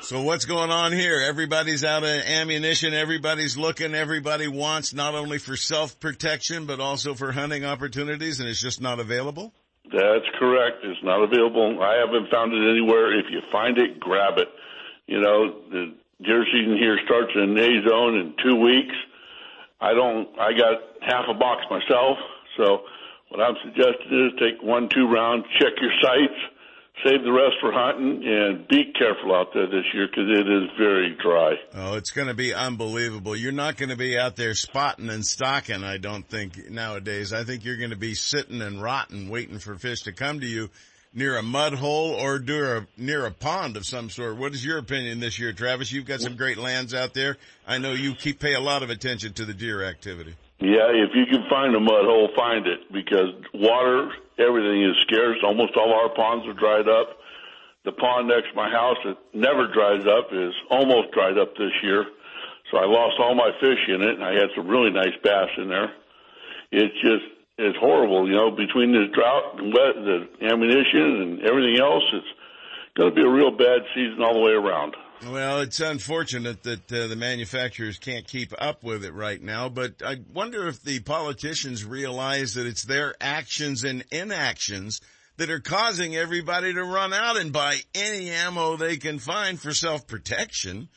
So 0.00 0.22
what's 0.22 0.44
going 0.44 0.70
on 0.70 0.92
here? 0.92 1.20
Everybody's 1.20 1.82
out 1.82 2.04
of 2.04 2.08
ammunition. 2.08 2.94
Everybody's 2.94 3.56
looking. 3.56 3.94
Everybody 3.94 4.46
wants 4.46 4.94
not 4.94 5.14
only 5.14 5.38
for 5.38 5.56
self-protection, 5.56 6.66
but 6.66 6.78
also 6.78 7.14
for 7.14 7.32
hunting 7.32 7.64
opportunities 7.64 8.38
and 8.38 8.48
it's 8.48 8.60
just 8.60 8.80
not 8.80 9.00
available? 9.00 9.52
That's 9.84 10.24
correct. 10.38 10.84
It's 10.84 11.02
not 11.02 11.22
available. 11.22 11.82
I 11.82 11.96
haven't 11.96 12.30
found 12.30 12.52
it 12.52 12.70
anywhere. 12.70 13.18
If 13.18 13.26
you 13.30 13.40
find 13.50 13.76
it, 13.76 13.98
grab 13.98 14.38
it. 14.38 14.48
You 15.06 15.20
know, 15.20 15.62
the 15.70 15.94
deer 16.22 16.44
season 16.52 16.78
here 16.78 16.98
starts 17.04 17.32
in 17.34 17.58
A 17.58 17.88
zone 17.88 18.18
in 18.18 18.34
two 18.42 18.56
weeks. 18.56 18.94
I 19.80 19.94
don't, 19.94 20.28
I 20.38 20.52
got 20.52 20.78
half 21.02 21.24
a 21.28 21.34
box 21.34 21.64
myself. 21.70 22.18
So 22.56 22.82
what 23.30 23.40
I'm 23.40 23.56
suggesting 23.64 24.26
is 24.26 24.38
take 24.38 24.62
one, 24.62 24.88
two 24.88 25.08
rounds, 25.08 25.44
check 25.58 25.72
your 25.80 25.92
sights, 26.02 26.38
save 27.04 27.22
the 27.22 27.32
rest 27.32 27.56
for 27.60 27.72
hunting 27.72 28.22
and 28.26 28.66
be 28.68 28.92
careful 28.98 29.34
out 29.34 29.48
there 29.54 29.66
this 29.66 29.84
year 29.94 30.08
because 30.08 30.28
it 30.28 30.48
is 30.48 30.70
very 30.78 31.16
dry. 31.22 31.54
Oh, 31.74 31.94
it's 31.94 32.10
going 32.10 32.28
to 32.28 32.34
be 32.34 32.54
unbelievable. 32.54 33.36
You're 33.36 33.52
not 33.52 33.76
going 33.76 33.90
to 33.90 33.96
be 33.96 34.18
out 34.18 34.36
there 34.36 34.54
spotting 34.54 35.08
and 35.08 35.24
stocking, 35.24 35.84
I 35.84 35.98
don't 35.98 36.28
think, 36.28 36.70
nowadays. 36.70 37.32
I 37.32 37.44
think 37.44 37.64
you're 37.64 37.76
going 37.76 37.90
to 37.90 37.96
be 37.96 38.14
sitting 38.14 38.62
and 38.62 38.82
rotting, 38.82 39.28
waiting 39.28 39.58
for 39.58 39.76
fish 39.76 40.02
to 40.02 40.12
come 40.12 40.40
to 40.40 40.46
you 40.46 40.70
near 41.14 41.36
a 41.36 41.42
mud 41.42 41.74
hole 41.74 42.12
or 42.12 42.38
near 42.38 42.76
a, 42.76 42.86
near 42.96 43.26
a 43.26 43.30
pond 43.30 43.76
of 43.76 43.86
some 43.86 44.10
sort. 44.10 44.36
What 44.36 44.54
is 44.54 44.64
your 44.64 44.78
opinion 44.78 45.20
this 45.20 45.38
year, 45.38 45.52
Travis? 45.52 45.90
You've 45.92 46.06
got 46.06 46.20
some 46.20 46.36
great 46.36 46.58
lands 46.58 46.94
out 46.94 47.14
there. 47.14 47.36
I 47.66 47.78
know 47.78 47.92
you 47.92 48.14
keep 48.14 48.40
pay 48.40 48.54
a 48.54 48.60
lot 48.60 48.82
of 48.82 48.90
attention 48.90 49.32
to 49.34 49.44
the 49.44 49.54
deer 49.54 49.84
activity. 49.84 50.34
Yeah, 50.60 50.90
if 50.90 51.10
you 51.14 51.24
can 51.30 51.48
find 51.48 51.74
a 51.74 51.80
mud 51.80 52.04
hole, 52.04 52.30
find 52.36 52.66
it 52.66 52.92
because 52.92 53.30
water, 53.54 54.10
everything 54.38 54.82
is 54.84 54.96
scarce. 55.06 55.38
Almost 55.44 55.76
all 55.76 55.92
our 55.92 56.08
ponds 56.14 56.46
are 56.46 56.54
dried 56.54 56.88
up. 56.88 57.18
The 57.84 57.92
pond 57.92 58.28
next 58.28 58.50
to 58.50 58.54
my 58.54 58.70
house 58.70 58.96
that 59.04 59.16
never 59.32 59.66
dries 59.72 60.04
up 60.06 60.32
is 60.32 60.52
almost 60.70 61.12
dried 61.12 61.38
up 61.38 61.56
this 61.56 61.72
year. 61.82 62.04
So 62.70 62.78
I 62.78 62.84
lost 62.84 63.16
all 63.18 63.34
my 63.34 63.50
fish 63.60 63.80
in 63.88 64.02
it 64.02 64.14
and 64.16 64.24
I 64.24 64.34
had 64.34 64.50
some 64.54 64.66
really 64.66 64.90
nice 64.90 65.16
bass 65.22 65.48
in 65.56 65.68
there. 65.68 65.92
It's 66.70 66.94
just, 67.00 67.24
it's 67.56 67.78
horrible, 67.78 68.28
you 68.28 68.34
know, 68.34 68.50
between 68.50 68.92
the 68.92 69.08
drought 69.14 69.58
and 69.58 69.72
wet, 69.72 69.94
the 69.96 70.46
ammunition 70.46 71.22
and 71.22 71.42
everything 71.42 71.80
else, 71.80 72.04
it's 72.12 72.32
going 72.96 73.08
to 73.10 73.14
be 73.14 73.22
a 73.22 73.30
real 73.30 73.50
bad 73.50 73.80
season 73.94 74.22
all 74.22 74.34
the 74.34 74.44
way 74.44 74.52
around. 74.52 74.94
Well, 75.26 75.60
it's 75.62 75.80
unfortunate 75.80 76.62
that 76.62 76.92
uh, 76.92 77.08
the 77.08 77.16
manufacturers 77.16 77.98
can't 77.98 78.26
keep 78.26 78.52
up 78.56 78.84
with 78.84 79.04
it 79.04 79.12
right 79.12 79.42
now, 79.42 79.68
but 79.68 80.00
I 80.04 80.18
wonder 80.32 80.68
if 80.68 80.82
the 80.82 81.00
politicians 81.00 81.84
realize 81.84 82.54
that 82.54 82.66
it's 82.66 82.84
their 82.84 83.16
actions 83.20 83.82
and 83.82 84.04
inactions 84.12 85.00
that 85.36 85.50
are 85.50 85.58
causing 85.60 86.14
everybody 86.14 86.72
to 86.72 86.84
run 86.84 87.12
out 87.12 87.36
and 87.36 87.52
buy 87.52 87.78
any 87.94 88.30
ammo 88.30 88.76
they 88.76 88.96
can 88.96 89.18
find 89.18 89.60
for 89.60 89.74
self-protection. 89.74 90.88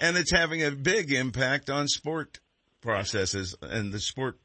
And 0.00 0.16
it's 0.16 0.32
having 0.32 0.62
a 0.62 0.70
big 0.70 1.10
impact 1.12 1.70
on 1.70 1.88
sport 1.88 2.40
processes 2.82 3.54
and 3.62 3.92
the 3.92 4.00
sport 4.00 4.38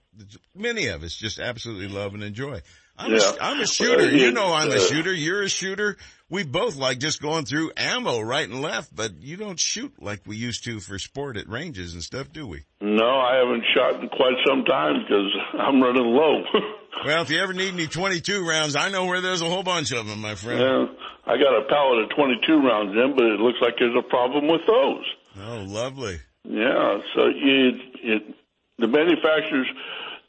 many 0.55 0.87
of 0.87 1.03
us 1.03 1.13
just 1.13 1.37
absolutely 1.37 1.87
love 1.89 2.13
and 2.13 2.23
enjoy. 2.23 2.61
I'm, 2.97 3.11
Yeah. 3.11 3.33
a, 3.39 3.43
I'm 3.43 3.59
a 3.59 3.67
shooter. 3.67 4.09
You 4.09 4.31
know 4.31 4.53
I'm 4.53 4.71
a 4.71 4.75
Uh, 4.75 4.79
shooter. 4.79 5.13
You're 5.13 5.43
a 5.43 5.49
shooter. 5.49 5.97
We 6.29 6.43
both 6.43 6.75
like 6.75 6.99
just 6.99 7.21
going 7.21 7.45
through 7.45 7.71
ammo 7.77 8.19
right 8.19 8.47
and 8.49 8.61
left, 8.61 8.93
but 8.93 9.21
you 9.21 9.37
don't 9.37 9.57
shoot 9.57 9.93
like 10.01 10.21
we 10.25 10.35
used 10.35 10.65
to 10.65 10.81
for 10.81 10.99
sport 10.99 11.37
at 11.37 11.47
ranges 11.47 11.93
and 11.93 12.03
stuff, 12.03 12.33
do 12.33 12.45
we? 12.45 12.65
No, 12.81 13.07
I 13.07 13.37
haven't 13.37 13.63
shot 13.73 14.01
in 14.03 14.09
quite 14.09 14.35
some 14.45 14.65
time 14.65 15.03
because 15.07 15.31
I'm 15.57 15.81
running 15.81 16.03
low. 16.03 16.43
Well, 17.05 17.21
if 17.21 17.29
you 17.29 17.39
ever 17.39 17.53
need 17.53 17.75
any 17.75 17.85
22 17.85 18.47
rounds, 18.47 18.75
I 18.75 18.89
know 18.89 19.05
where 19.05 19.21
there's 19.21 19.43
a 19.43 19.45
whole 19.45 19.61
bunch 19.61 19.91
of 19.91 20.07
them, 20.07 20.19
my 20.19 20.33
friend. 20.33 20.59
yeah, 20.59 20.85
I 21.31 21.37
got 21.37 21.53
a 21.53 21.67
pallet 21.69 22.05
of 22.05 22.09
22 22.15 22.57
rounds 22.57 22.97
in, 22.97 23.13
but 23.15 23.25
it 23.25 23.39
looks 23.39 23.59
like 23.61 23.75
there's 23.77 23.95
a 23.95 24.01
problem 24.01 24.47
with 24.47 24.61
those. 24.65 25.05
Oh, 25.39 25.63
lovely. 25.67 26.17
Yeah, 26.43 26.97
so 27.13 27.27
it, 27.27 27.75
it, 28.01 28.23
the 28.79 28.87
manufacturers, 28.87 29.67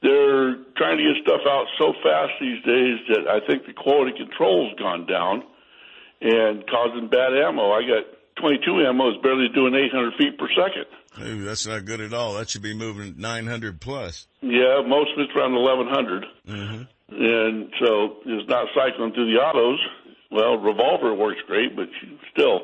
they're 0.03 0.57
trying 0.77 0.99
to 0.99 1.05
get 1.09 1.23
stuff 1.25 1.41
out 1.49 1.65
so 1.79 1.95
fast 2.05 2.33
these 2.39 2.63
days 2.65 2.99
that 3.17 3.25
I 3.31 3.41
think 3.47 3.65
the 3.65 3.73
quality 3.73 4.13
control's 4.19 4.75
gone 4.79 5.07
down 5.07 5.45
and 6.21 6.67
causing 6.67 7.09
bad 7.09 7.33
ammo. 7.35 7.73
I 7.73 7.83
got 7.83 8.05
22 8.41 8.87
ammo 8.87 9.11
is 9.11 9.17
barely 9.23 9.49
doing 9.55 9.75
800 9.75 10.15
feet 10.19 10.39
per 10.39 10.49
second. 10.51 10.87
Ooh, 11.21 11.45
that's 11.45 11.67
not 11.67 11.85
good 11.85 12.01
at 12.01 12.13
all. 12.13 12.35
That 12.35 12.49
should 12.51 12.63
be 12.63 12.75
moving 12.75 13.15
900 13.19 13.81
plus. 13.81 14.27
Yeah, 14.41 14.83
most 14.87 15.11
of 15.13 15.19
it's 15.19 15.33
around 15.37 15.55
1100. 15.55 16.25
Mm-hmm. 16.47 16.83
And 17.11 17.73
so 17.81 18.17
it's 18.27 18.49
not 18.49 18.69
cycling 18.75 19.13
through 19.13 19.33
the 19.33 19.41
autos. 19.41 19.79
Well, 20.31 20.59
revolver 20.59 21.15
works 21.15 21.41
great, 21.47 21.75
but 21.75 21.89
still, 22.33 22.61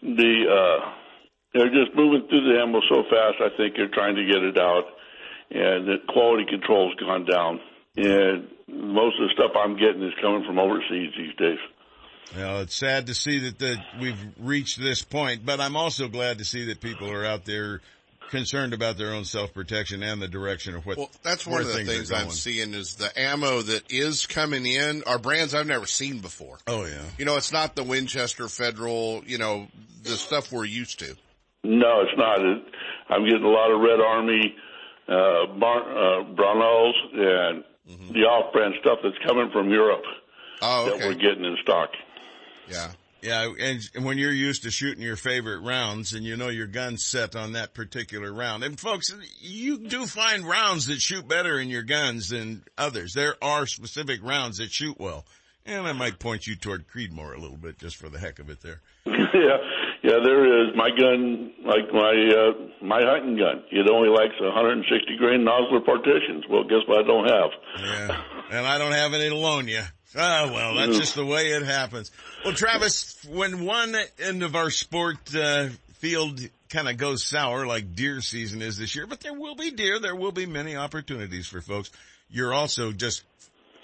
the 0.00 0.44
uh, 0.46 0.92
they're 1.52 1.74
just 1.74 1.96
moving 1.96 2.28
through 2.28 2.52
the 2.52 2.60
ammo 2.60 2.80
so 2.88 3.02
fast. 3.10 3.42
I 3.42 3.50
think 3.56 3.74
they're 3.74 3.92
trying 3.92 4.14
to 4.14 4.24
get 4.24 4.42
it 4.44 4.56
out, 4.58 4.84
and 5.50 5.88
the 5.88 5.96
quality 6.08 6.44
control's 6.48 6.94
gone 6.94 7.24
down. 7.24 7.60
And 7.96 8.46
most 8.68 9.18
of 9.18 9.26
the 9.26 9.34
stuff 9.34 9.50
I'm 9.58 9.76
getting 9.76 10.04
is 10.04 10.14
coming 10.22 10.44
from 10.46 10.60
overseas 10.60 11.10
these 11.18 11.34
days. 11.34 11.58
Well, 12.36 12.60
it's 12.60 12.74
sad 12.74 13.06
to 13.06 13.14
see 13.14 13.38
that 13.40 13.58
the, 13.58 13.78
we've 14.00 14.18
reached 14.38 14.78
this 14.78 15.02
point, 15.02 15.46
but 15.46 15.60
I'm 15.60 15.76
also 15.76 16.08
glad 16.08 16.38
to 16.38 16.44
see 16.44 16.66
that 16.66 16.80
people 16.80 17.10
are 17.10 17.24
out 17.24 17.44
there 17.44 17.80
concerned 18.28 18.74
about 18.74 18.98
their 18.98 19.14
own 19.14 19.24
self-protection 19.24 20.02
and 20.02 20.20
the 20.20 20.28
direction 20.28 20.74
of 20.74 20.84
what. 20.84 20.98
Well, 20.98 21.10
That's 21.22 21.46
one 21.46 21.62
of 21.62 21.68
the 21.68 21.74
things 21.74 21.88
things 21.88 22.12
I'm 22.12 22.30
seeing 22.30 22.74
is 22.74 22.96
the 22.96 23.10
ammo 23.18 23.62
that 23.62 23.90
is 23.90 24.26
coming 24.26 24.66
in 24.66 25.02
are 25.06 25.18
brands 25.18 25.54
I've 25.54 25.66
never 25.66 25.86
seen 25.86 26.20
before. 26.20 26.58
Oh 26.66 26.84
yeah. 26.84 27.00
You 27.16 27.24
know, 27.24 27.36
it's 27.36 27.52
not 27.52 27.74
the 27.74 27.84
Winchester 27.84 28.48
Federal, 28.48 29.22
you 29.26 29.38
know, 29.38 29.68
the 30.02 30.10
stuff 30.10 30.52
we're 30.52 30.64
used 30.66 30.98
to. 31.00 31.16
No, 31.64 32.02
it's 32.02 32.16
not. 32.16 32.40
It, 32.40 32.62
I'm 33.08 33.24
getting 33.24 33.44
a 33.44 33.48
lot 33.48 33.70
of 33.70 33.80
Red 33.80 34.00
Army, 34.00 34.54
uh, 35.08 35.58
Bar, 35.58 35.80
uh, 35.80 36.24
Brownells 36.34 36.92
and 37.14 37.64
the 38.12 38.20
off-brand 38.20 38.74
stuff 38.82 38.98
that's 39.02 39.16
coming 39.26 39.50
from 39.50 39.70
Europe 39.70 40.04
Oh, 40.60 40.86
that 40.86 41.06
we're 41.06 41.14
getting 41.14 41.44
in 41.44 41.56
stock. 41.62 41.90
Yeah. 42.70 42.90
Yeah, 43.20 43.52
and 43.58 43.80
and 43.96 44.04
when 44.04 44.16
you're 44.16 44.30
used 44.32 44.62
to 44.62 44.70
shooting 44.70 45.02
your 45.02 45.16
favorite 45.16 45.60
rounds 45.60 46.12
and 46.12 46.24
you 46.24 46.36
know 46.36 46.50
your 46.50 46.68
gun's 46.68 47.04
set 47.04 47.34
on 47.34 47.52
that 47.52 47.74
particular 47.74 48.32
round. 48.32 48.62
And 48.62 48.78
folks, 48.78 49.12
you 49.40 49.78
do 49.78 50.06
find 50.06 50.48
rounds 50.48 50.86
that 50.86 51.00
shoot 51.00 51.26
better 51.26 51.58
in 51.58 51.68
your 51.68 51.82
guns 51.82 52.28
than 52.28 52.62
others. 52.76 53.14
There 53.14 53.34
are 53.42 53.66
specific 53.66 54.20
rounds 54.22 54.58
that 54.58 54.70
shoot 54.70 55.00
well. 55.00 55.24
And 55.66 55.86
I 55.86 55.92
might 55.92 56.18
point 56.18 56.46
you 56.46 56.56
toward 56.56 56.86
Creedmoor 56.88 57.36
a 57.36 57.40
little 57.40 57.56
bit 57.56 57.78
just 57.78 57.96
for 57.96 58.08
the 58.08 58.18
heck 58.18 58.38
of 58.38 58.48
it 58.48 58.62
there. 58.62 58.80
yeah, 59.06 59.58
yeah, 60.02 60.18
there 60.24 60.62
is. 60.62 60.76
My 60.76 60.88
gun, 60.88 61.52
like 61.64 61.92
my 61.92 62.14
uh, 62.14 62.84
my 62.86 63.02
hunting 63.02 63.36
gun, 63.36 63.64
it 63.70 63.90
only 63.90 64.08
likes 64.08 64.40
160 64.40 65.16
grain 65.18 65.40
Nosler 65.44 65.84
partitions. 65.84 66.44
Well, 66.48 66.64
guess 66.64 66.86
what? 66.86 67.04
I 67.04 67.06
don't 67.06 67.28
have. 67.28 67.50
Yeah. 67.82 68.22
And 68.50 68.66
I 68.66 68.78
don't 68.78 68.92
have 68.92 69.12
any 69.12 69.28
to 69.28 69.36
Ah, 70.16 70.50
well, 70.52 70.74
that's 70.74 70.96
just 70.96 71.14
the 71.14 71.26
way 71.26 71.50
it 71.50 71.62
happens. 71.62 72.10
Well, 72.44 72.54
Travis, 72.54 73.22
when 73.28 73.64
one 73.64 73.94
end 74.18 74.42
of 74.42 74.56
our 74.56 74.70
sport, 74.70 75.34
uh, 75.34 75.68
field 75.98 76.40
kind 76.70 76.88
of 76.88 76.96
goes 76.96 77.24
sour 77.24 77.66
like 77.66 77.94
deer 77.94 78.20
season 78.20 78.62
is 78.62 78.78
this 78.78 78.94
year, 78.94 79.06
but 79.06 79.20
there 79.20 79.34
will 79.34 79.54
be 79.54 79.70
deer. 79.70 79.98
There 79.98 80.16
will 80.16 80.32
be 80.32 80.46
many 80.46 80.76
opportunities 80.76 81.46
for 81.46 81.60
folks. 81.60 81.90
You're 82.30 82.54
also 82.54 82.92
just 82.92 83.22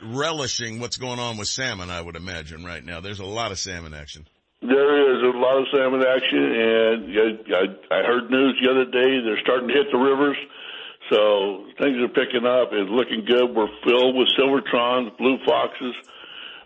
relishing 0.03 0.81
what's 0.81 0.97
going 0.97 1.19
on 1.19 1.37
with 1.37 1.49
salmon, 1.49 1.91
I 1.91 2.01
would 2.01 2.17
imagine 2.17 2.65
right 2.65 2.85
now. 2.85 3.01
There's 3.01 3.21
a 3.21 3.25
lot 3.25 3.53
of 3.53 3.59
salmon 3.59 3.95
action. 3.95 4.27
There 4.61 5.17
is 5.17 5.23
a 5.23 5.37
lot 5.37 5.59
of 5.59 5.67
salmon 5.75 6.03
action, 6.07 6.41
and 6.41 7.49
I, 7.55 7.95
I 7.95 8.03
heard 8.03 8.31
news 8.31 8.59
the 8.63 8.71
other 8.71 8.85
day 8.87 9.21
they're 9.25 9.41
starting 9.43 9.69
to 9.69 9.75
hit 9.75 9.93
the 9.93 9.99
rivers, 9.99 10.37
so 11.11 11.67
things 11.79 11.99
are 12.01 12.09
picking 12.09 12.47
up. 12.47 12.71
It's 12.73 12.91
looking 12.91 13.25
good. 13.27 13.55
We're 13.55 13.69
filled 13.85 14.17
with 14.17 14.29
silver 14.37 14.63
silvertrons, 14.63 15.17
blue 15.19 15.39
foxes, 15.45 15.95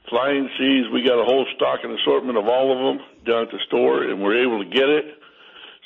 flying 0.08 0.48
seas. 0.58 0.86
We 0.92 1.02
got 1.02 1.20
a 1.20 1.24
whole 1.24 1.46
stock 1.56 1.80
and 1.82 1.92
assortment 1.98 2.38
of 2.38 2.46
all 2.48 2.72
of 2.72 2.78
them 2.78 3.06
down 3.24 3.42
at 3.44 3.50
the 3.50 3.60
store, 3.66 4.04
and 4.04 4.22
we're 4.22 4.42
able 4.42 4.64
to 4.64 4.70
get 4.70 4.88
it. 4.88 5.18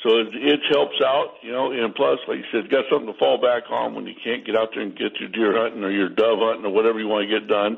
So 0.03 0.19
it, 0.19 0.35
it 0.35 0.61
helps 0.71 0.97
out, 1.05 1.39
you 1.43 1.53
know, 1.53 1.71
and 1.71 1.95
plus, 1.95 2.19
like 2.27 2.39
you 2.39 2.45
said, 2.51 2.71
got 2.71 2.85
something 2.91 3.13
to 3.13 3.19
fall 3.19 3.41
back 3.41 3.71
on 3.71 3.95
when 3.95 4.07
you 4.07 4.15
can't 4.25 4.45
get 4.45 4.57
out 4.57 4.71
there 4.75 4.83
and 4.83 4.99
get 4.99 5.15
your 5.21 5.29
deer 5.29 5.63
hunting 5.63 5.85
or 5.85 5.93
your 5.93 6.09
dove 6.09 6.39
hunting 6.41 6.67
or 6.67 6.73
whatever 6.73 6.99
you 6.99 7.07
want 7.07 7.29
to 7.29 7.39
get 7.39 7.47
done. 7.47 7.77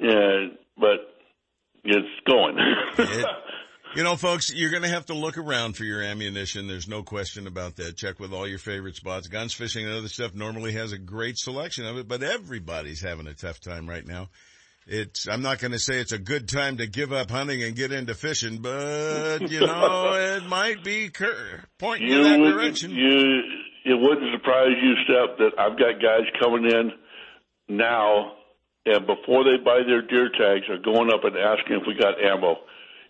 And, 0.00 0.58
but 0.76 1.14
it's 1.84 2.08
going. 2.26 2.56
it, 2.98 3.26
you 3.94 4.02
know, 4.02 4.16
folks, 4.16 4.52
you're 4.52 4.70
going 4.70 4.82
to 4.82 4.88
have 4.88 5.06
to 5.06 5.14
look 5.14 5.38
around 5.38 5.76
for 5.76 5.84
your 5.84 6.02
ammunition. 6.02 6.66
There's 6.66 6.88
no 6.88 7.04
question 7.04 7.46
about 7.46 7.76
that. 7.76 7.96
Check 7.96 8.18
with 8.18 8.32
all 8.32 8.48
your 8.48 8.58
favorite 8.58 8.96
spots. 8.96 9.28
Guns 9.28 9.54
fishing 9.54 9.86
and 9.86 9.94
other 9.94 10.08
stuff 10.08 10.34
normally 10.34 10.72
has 10.72 10.90
a 10.90 10.98
great 10.98 11.38
selection 11.38 11.86
of 11.86 11.98
it, 11.98 12.08
but 12.08 12.24
everybody's 12.24 13.00
having 13.00 13.28
a 13.28 13.34
tough 13.34 13.60
time 13.60 13.88
right 13.88 14.04
now 14.04 14.28
it's, 14.88 15.28
I'm 15.28 15.42
not 15.42 15.58
going 15.58 15.72
to 15.72 15.78
say 15.78 15.98
it's 16.00 16.12
a 16.12 16.18
good 16.18 16.48
time 16.48 16.78
to 16.78 16.86
give 16.86 17.12
up 17.12 17.30
hunting 17.30 17.62
and 17.62 17.76
get 17.76 17.92
into 17.92 18.14
fishing, 18.14 18.58
but 18.58 19.50
you 19.50 19.60
know, 19.66 20.14
it 20.14 20.46
might 20.46 20.82
be 20.82 21.10
cur- 21.10 21.62
pointing 21.78 22.08
you 22.08 22.24
in 22.24 22.42
that 22.42 22.50
direction. 22.50 22.90
You, 22.90 23.42
it 23.84 24.00
wouldn't 24.00 24.32
surprise 24.32 24.76
you, 24.82 24.94
Sep, 25.06 25.38
that 25.38 25.50
I've 25.58 25.78
got 25.78 26.00
guys 26.02 26.26
coming 26.40 26.64
in 26.64 26.92
now 27.68 28.32
and 28.86 29.06
before 29.06 29.44
they 29.44 29.62
buy 29.62 29.80
their 29.86 30.00
deer 30.00 30.30
tags 30.30 30.68
are 30.70 30.78
going 30.78 31.12
up 31.12 31.24
and 31.24 31.36
asking 31.36 31.76
if 31.76 31.82
we 31.86 31.94
got 31.94 32.14
ammo. 32.24 32.56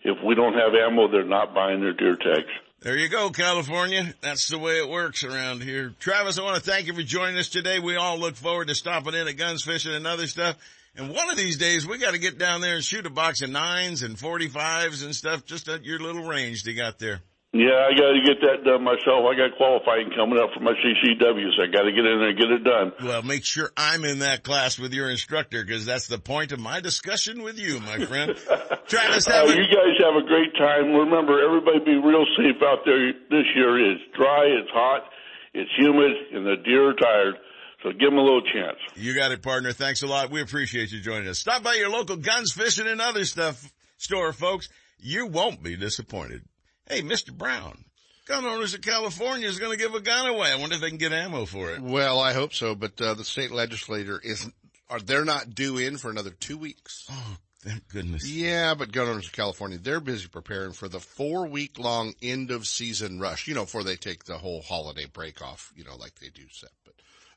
If 0.02 0.18
we 0.24 0.34
don't 0.34 0.54
have 0.54 0.74
ammo, 0.74 1.10
they're 1.10 1.24
not 1.24 1.54
buying 1.54 1.80
their 1.80 1.92
deer 1.92 2.16
tags. 2.16 2.50
There 2.80 2.96
you 2.96 3.08
go, 3.08 3.30
California. 3.30 4.14
That's 4.20 4.48
the 4.48 4.58
way 4.58 4.78
it 4.78 4.88
works 4.88 5.24
around 5.24 5.62
here. 5.62 5.92
Travis, 5.98 6.38
I 6.38 6.42
want 6.42 6.56
to 6.56 6.62
thank 6.70 6.86
you 6.86 6.94
for 6.94 7.02
joining 7.02 7.36
us 7.36 7.48
today. 7.48 7.80
We 7.80 7.96
all 7.96 8.18
look 8.18 8.36
forward 8.36 8.68
to 8.68 8.74
stopping 8.74 9.14
in 9.14 9.26
at 9.26 9.36
guns 9.36 9.62
fishing 9.62 9.94
and 9.94 10.06
other 10.06 10.26
stuff. 10.26 10.56
And 10.98 11.14
one 11.14 11.30
of 11.30 11.36
these 11.36 11.56
days 11.56 11.86
we 11.86 11.98
got 11.98 12.14
to 12.14 12.18
get 12.18 12.38
down 12.38 12.60
there 12.60 12.74
and 12.74 12.84
shoot 12.84 13.06
a 13.06 13.10
box 13.10 13.40
of 13.40 13.50
nines 13.50 14.02
and 14.02 14.16
45s 14.16 15.04
and 15.04 15.14
stuff 15.14 15.44
just 15.44 15.68
at 15.68 15.84
your 15.84 16.00
little 16.00 16.24
range 16.24 16.64
they 16.64 16.74
got 16.74 16.98
there. 16.98 17.20
Yeah, 17.52 17.86
I 17.86 17.94
got 17.96 18.12
to 18.12 18.20
get 18.26 18.42
that 18.42 18.66
done 18.66 18.84
myself. 18.84 19.24
I 19.24 19.32
got 19.32 19.56
qualifying 19.56 20.10
coming 20.10 20.38
up 20.38 20.50
for 20.52 20.60
my 20.60 20.74
CCW, 20.74 21.48
so 21.56 21.62
I 21.64 21.72
got 21.72 21.88
to 21.88 21.92
get 21.94 22.04
in 22.04 22.18
there 22.18 22.28
and 22.28 22.38
get 22.38 22.50
it 22.50 22.64
done. 22.64 22.92
Well, 23.00 23.22
make 23.22 23.44
sure 23.44 23.70
I'm 23.74 24.04
in 24.04 24.18
that 24.18 24.42
class 24.42 24.76
with 24.76 24.92
your 24.92 25.08
instructor 25.08 25.64
because 25.64 25.86
that's 25.86 26.08
the 26.08 26.18
point 26.18 26.52
of 26.52 26.58
my 26.60 26.80
discussion 26.80 27.42
with 27.42 27.58
you, 27.58 27.80
my 27.80 28.04
friend. 28.04 28.36
Travis, 28.86 29.28
uh, 29.28 29.46
you 29.48 29.64
guys 29.64 29.96
have 30.04 30.18
a 30.18 30.26
great 30.26 30.52
time. 30.58 30.92
Remember, 30.92 31.40
everybody 31.40 31.78
be 31.86 31.96
real 31.96 32.26
safe 32.36 32.60
out 32.60 32.84
there 32.84 33.12
this 33.30 33.46
year. 33.54 33.92
It's 33.92 34.02
dry, 34.14 34.44
it's 34.44 34.70
hot, 34.70 35.08
it's 35.54 35.70
humid, 35.78 36.12
and 36.34 36.44
the 36.44 36.56
deer 36.66 36.90
are 36.90 36.94
tired. 36.94 37.36
So 37.82 37.92
give 37.92 38.10
them 38.10 38.18
a 38.18 38.22
little 38.22 38.42
chance. 38.42 38.78
You 38.96 39.14
got 39.14 39.30
it, 39.30 39.42
partner. 39.42 39.72
Thanks 39.72 40.02
a 40.02 40.06
lot. 40.06 40.30
We 40.30 40.40
appreciate 40.40 40.90
you 40.90 41.00
joining 41.00 41.28
us. 41.28 41.38
Stop 41.38 41.62
by 41.62 41.74
your 41.74 41.90
local 41.90 42.16
guns, 42.16 42.52
fishing, 42.52 42.88
and 42.88 43.00
other 43.00 43.24
stuff 43.24 43.72
store, 43.98 44.32
folks. 44.32 44.68
You 44.98 45.26
won't 45.26 45.62
be 45.62 45.76
disappointed. 45.76 46.42
Hey, 46.88 47.02
Mr. 47.02 47.32
Brown, 47.32 47.84
gun 48.26 48.44
owners 48.44 48.74
of 48.74 48.80
California 48.80 49.46
is 49.46 49.60
going 49.60 49.70
to 49.70 49.82
give 49.82 49.94
a 49.94 50.00
gun 50.00 50.28
away. 50.28 50.50
I 50.50 50.56
wonder 50.56 50.74
if 50.74 50.80
they 50.80 50.88
can 50.88 50.98
get 50.98 51.12
ammo 51.12 51.44
for 51.44 51.70
it. 51.70 51.80
Well, 51.80 52.18
I 52.18 52.32
hope 52.32 52.52
so, 52.52 52.74
but 52.74 53.00
uh, 53.00 53.14
the 53.14 53.24
state 53.24 53.52
legislator 53.52 54.20
isn't. 54.22 54.54
Are 54.90 54.98
they're 54.98 55.24
not 55.24 55.54
due 55.54 55.78
in 55.78 55.98
for 55.98 56.10
another 56.10 56.30
two 56.30 56.56
weeks? 56.56 57.06
Oh, 57.12 57.36
thank 57.60 57.86
goodness. 57.88 58.26
Yeah, 58.26 58.74
but 58.74 58.90
gun 58.90 59.06
owners 59.06 59.26
of 59.26 59.32
California, 59.32 59.78
they're 59.78 60.00
busy 60.00 60.26
preparing 60.26 60.72
for 60.72 60.88
the 60.88 60.98
four 60.98 61.46
week 61.46 61.78
long 61.78 62.14
end 62.22 62.50
of 62.50 62.66
season 62.66 63.20
rush. 63.20 63.46
You 63.46 63.54
know, 63.54 63.64
before 63.64 63.84
they 63.84 63.96
take 63.96 64.24
the 64.24 64.38
whole 64.38 64.62
holiday 64.62 65.04
break 65.04 65.42
off. 65.42 65.72
You 65.76 65.84
know, 65.84 65.94
like 65.96 66.14
they 66.18 66.30
do 66.30 66.42
set. 66.50 66.70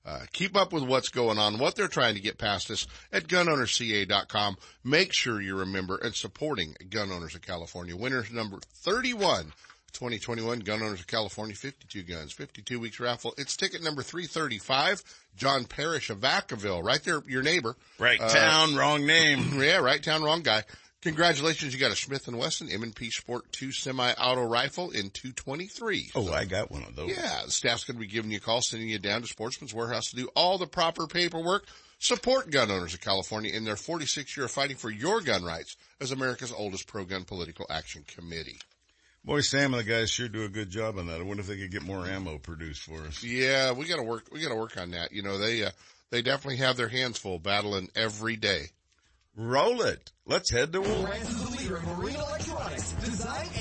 Uh, 0.03 0.21
keep 0.33 0.55
up 0.57 0.73
with 0.73 0.83
what's 0.83 1.09
going 1.09 1.37
on, 1.37 1.59
what 1.59 1.75
they're 1.75 1.87
trying 1.87 2.15
to 2.15 2.21
get 2.21 2.37
past 2.39 2.71
us 2.71 2.87
at 3.11 3.27
gunownerca.com. 3.27 4.57
Make 4.83 5.13
sure 5.13 5.39
you're 5.41 5.61
a 5.61 5.65
member 5.67 5.97
and 5.97 6.15
supporting 6.15 6.75
Gun 6.89 7.11
Owners 7.11 7.35
of 7.35 7.41
California. 7.41 7.95
Winners 7.95 8.31
number 8.31 8.57
31, 8.77 9.53
2021, 9.93 10.59
Gun 10.59 10.81
Owners 10.81 11.01
of 11.01 11.07
California, 11.07 11.55
52 11.55 12.01
guns, 12.01 12.31
52 12.31 12.79
weeks 12.79 12.99
raffle. 12.99 13.35
It's 13.37 13.55
ticket 13.55 13.83
number 13.83 14.01
335, 14.01 15.03
John 15.35 15.65
Parrish 15.65 16.09
of 16.09 16.19
Vacaville, 16.19 16.83
right 16.83 17.03
there, 17.03 17.21
your 17.27 17.43
neighbor. 17.43 17.75
Right 17.99 18.19
town, 18.19 18.73
uh, 18.73 18.77
wrong 18.77 19.05
name. 19.05 19.53
Yeah, 19.61 19.77
right 19.77 20.01
town, 20.01 20.23
wrong 20.23 20.41
guy. 20.41 20.63
Congratulations, 21.01 21.73
you 21.73 21.79
got 21.79 21.91
a 21.91 21.95
Smith 21.95 22.27
& 22.27 22.31
Wesson 22.31 22.69
M&P 22.69 23.09
Sport 23.09 23.51
2 23.53 23.71
semi-auto 23.71 24.43
rifle 24.43 24.91
in 24.91 25.09
223. 25.09 26.11
Oh, 26.13 26.25
so, 26.25 26.33
I 26.33 26.45
got 26.45 26.69
one 26.69 26.83
of 26.83 26.95
those. 26.95 27.09
Yeah, 27.09 27.41
the 27.45 27.51
staff's 27.51 27.85
going 27.85 27.95
to 27.95 27.99
be 27.99 28.05
giving 28.05 28.29
you 28.29 28.37
a 28.37 28.41
call, 28.41 28.61
sending 28.61 28.87
you 28.87 28.99
down 28.99 29.21
to 29.21 29.27
Sportsman's 29.27 29.73
Warehouse 29.73 30.11
to 30.11 30.15
do 30.15 30.29
all 30.35 30.59
the 30.59 30.67
proper 30.67 31.07
paperwork. 31.07 31.65
Support 31.97 32.51
gun 32.51 32.69
owners 32.69 32.93
of 32.93 33.01
California 33.01 33.51
in 33.51 33.63
their 33.63 33.75
46 33.75 34.37
year 34.37 34.45
of 34.45 34.51
fighting 34.51 34.77
for 34.77 34.91
your 34.91 35.21
gun 35.21 35.43
rights 35.43 35.75
as 35.99 36.11
America's 36.11 36.51
oldest 36.51 36.87
pro-gun 36.87 37.23
political 37.23 37.65
action 37.69 38.03
committee. 38.07 38.59
Boy, 39.23 39.41
Sam 39.41 39.73
and 39.73 39.85
the 39.85 39.89
guys 39.89 40.09
sure 40.09 40.27
do 40.27 40.43
a 40.43 40.49
good 40.49 40.69
job 40.69 40.97
on 40.97 41.07
that. 41.07 41.19
I 41.19 41.23
wonder 41.23 41.41
if 41.41 41.47
they 41.47 41.57
could 41.57 41.71
get 41.71 41.83
more 41.83 42.05
ammo 42.05 42.37
produced 42.39 42.81
for 42.81 43.05
us. 43.05 43.23
Yeah, 43.23 43.71
we 43.71 43.85
gotta 43.85 44.03
work, 44.03 44.29
we 44.31 44.41
gotta 44.41 44.55
work 44.55 44.77
on 44.77 44.91
that. 44.91 45.11
You 45.11 45.21
know, 45.21 45.37
they, 45.37 45.63
uh, 45.63 45.71
they 46.09 46.21
definitely 46.21 46.57
have 46.57 46.77
their 46.77 46.87
hands 46.87 47.19
full 47.19 47.37
battling 47.37 47.89
every 47.95 48.35
day. 48.35 48.69
Roll 49.38 49.82
it. 49.82 50.11
Let's 50.25 50.51
head 50.51 50.73
to 50.73 50.82
the 50.82 51.49
leader 51.51 51.77
in 51.77 51.86
marine 51.97 52.15
electronics, 52.15 52.91
design 52.93 53.47
and 53.55 53.55
manufacturing. 53.55 53.55
And 53.55 53.61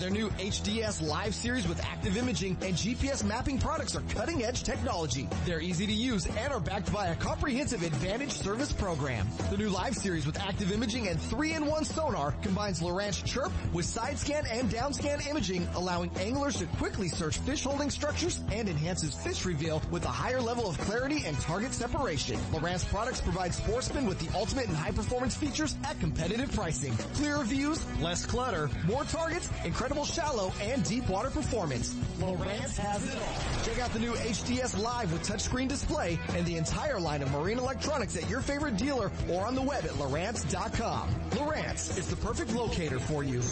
their 0.00 0.10
new 0.10 0.30
HDS 0.30 1.06
Live 1.06 1.34
series 1.34 1.68
with 1.68 1.84
active 1.84 2.16
imaging 2.16 2.56
and 2.62 2.74
GPS 2.74 3.22
mapping 3.22 3.58
products 3.58 3.94
are 3.94 4.00
cutting 4.08 4.42
edge 4.42 4.62
technology. 4.62 5.28
They're 5.44 5.60
easy 5.60 5.86
to 5.86 5.92
use 5.92 6.24
and 6.24 6.52
are 6.52 6.58
backed 6.58 6.90
by 6.90 7.08
a 7.08 7.16
comprehensive 7.16 7.82
advantage 7.82 8.32
service 8.32 8.72
program. 8.72 9.28
The 9.50 9.58
new 9.58 9.68
Live 9.68 9.94
series 9.94 10.24
with 10.24 10.40
active 10.40 10.72
imaging 10.72 11.08
and 11.08 11.20
3-in-1 11.20 11.84
sonar 11.84 12.32
combines 12.40 12.80
Lowrance 12.80 13.22
Chirp 13.24 13.52
with 13.74 13.84
side 13.84 14.18
scan 14.18 14.46
and 14.46 14.70
down 14.70 14.94
scan 14.94 15.20
imaging, 15.28 15.68
allowing 15.74 16.10
anglers 16.16 16.56
to 16.56 16.66
quickly 16.78 17.08
search 17.08 17.36
fish 17.38 17.64
holding 17.64 17.90
structures 17.90 18.40
and 18.50 18.70
enhances 18.70 19.14
fish 19.14 19.44
reveal 19.44 19.82
with 19.90 20.06
a 20.06 20.08
higher 20.08 20.40
level 20.40 20.66
of 20.66 20.78
clarity 20.78 21.24
and 21.26 21.38
target 21.40 21.74
separation. 21.74 22.36
Lowrance 22.52 22.86
products 22.86 23.20
provide 23.20 23.52
sportsmen 23.52 24.06
with 24.06 24.18
the 24.18 24.34
ultimate 24.36 24.66
and 24.66 24.76
high 24.76 24.92
performance 24.92 25.36
features 25.36 25.76
at 25.84 26.00
competitive 26.00 26.50
pricing. 26.52 26.96
Clearer 27.14 27.44
views, 27.44 27.84
less 28.00 28.24
clutter, 28.24 28.70
more 28.86 29.04
targets, 29.04 29.50
incredible 29.66 29.89
shallow 30.04 30.52
and 30.62 30.84
deep 30.84 31.08
water 31.08 31.30
performance. 31.30 31.92
Lowrance 32.20 32.76
has 32.76 33.04
it 33.04 33.16
all. 33.16 33.64
Check 33.64 33.82
out 33.82 33.92
the 33.92 33.98
new 33.98 34.12
HDS 34.12 34.80
Live 34.80 35.12
with 35.12 35.26
touchscreen 35.26 35.68
display 35.68 36.18
and 36.30 36.46
the 36.46 36.56
entire 36.56 37.00
line 37.00 37.22
of 37.22 37.30
marine 37.32 37.58
electronics 37.58 38.16
at 38.16 38.28
your 38.30 38.40
favorite 38.40 38.76
dealer 38.76 39.10
or 39.28 39.46
on 39.46 39.54
the 39.54 39.62
web 39.62 39.84
at 39.84 39.90
Lowrance.com. 39.92 41.08
Lowrance 41.30 41.98
is 41.98 42.08
the 42.08 42.16
perfect 42.16 42.54
locator 42.54 43.00
for 43.00 43.24
you. 43.24 43.42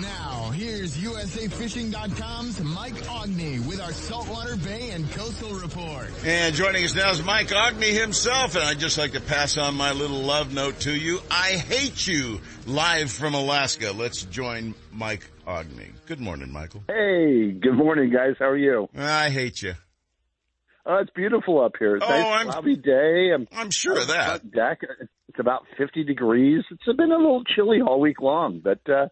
Now, 0.00 0.50
here's 0.54 0.96
USAFishing.com's 0.96 2.62
Mike 2.62 2.94
Ogney 2.94 3.66
with 3.66 3.80
our 3.80 3.92
Saltwater 3.92 4.56
Bay 4.56 4.90
and 4.90 5.10
Coastal 5.12 5.50
Report. 5.50 6.10
And 6.24 6.54
joining 6.54 6.84
us 6.84 6.94
now 6.94 7.10
is 7.10 7.22
Mike 7.22 7.48
Ogney 7.48 7.92
himself, 7.92 8.54
and 8.54 8.64
I'd 8.64 8.78
just 8.78 8.98
like 8.98 9.12
to 9.12 9.20
pass 9.20 9.58
on 9.58 9.74
my 9.74 9.92
little 9.92 10.20
love 10.20 10.54
note 10.54 10.80
to 10.80 10.94
you. 10.94 11.20
I 11.30 11.52
hate 11.52 12.06
you 12.06 12.40
live 12.66 13.10
from 13.10 13.34
Alaska. 13.34 13.92
Let's 13.92 14.22
join 14.22 14.74
Mike 14.92 15.28
Ogney. 15.46 15.92
Good 16.06 16.20
morning, 16.20 16.52
Michael. 16.52 16.82
Hey, 16.88 17.52
good 17.52 17.74
morning, 17.74 18.10
guys. 18.12 18.34
How 18.38 18.46
are 18.46 18.56
you? 18.56 18.88
I 18.96 19.30
hate 19.30 19.62
you. 19.62 19.74
Uh, 20.84 21.00
it's 21.00 21.10
beautiful 21.14 21.64
up 21.64 21.72
here. 21.78 21.96
It's 21.96 22.04
oh, 22.04 22.08
nice, 22.08 22.40
I'm, 22.40 22.46
cloudy 22.48 22.76
day. 22.76 23.30
I'm, 23.34 23.46
I'm 23.52 23.70
sure 23.70 23.98
of 24.00 24.08
that. 24.08 24.50
Deck. 24.50 24.80
It's 25.28 25.38
about 25.38 25.62
50 25.78 26.04
degrees. 26.04 26.64
It's 26.70 26.96
been 26.96 27.12
a 27.12 27.16
little 27.16 27.42
chilly 27.44 27.78
all 27.80 28.00
week 28.00 28.20
long, 28.20 28.60
but 28.62 28.80
uh, 28.88 29.08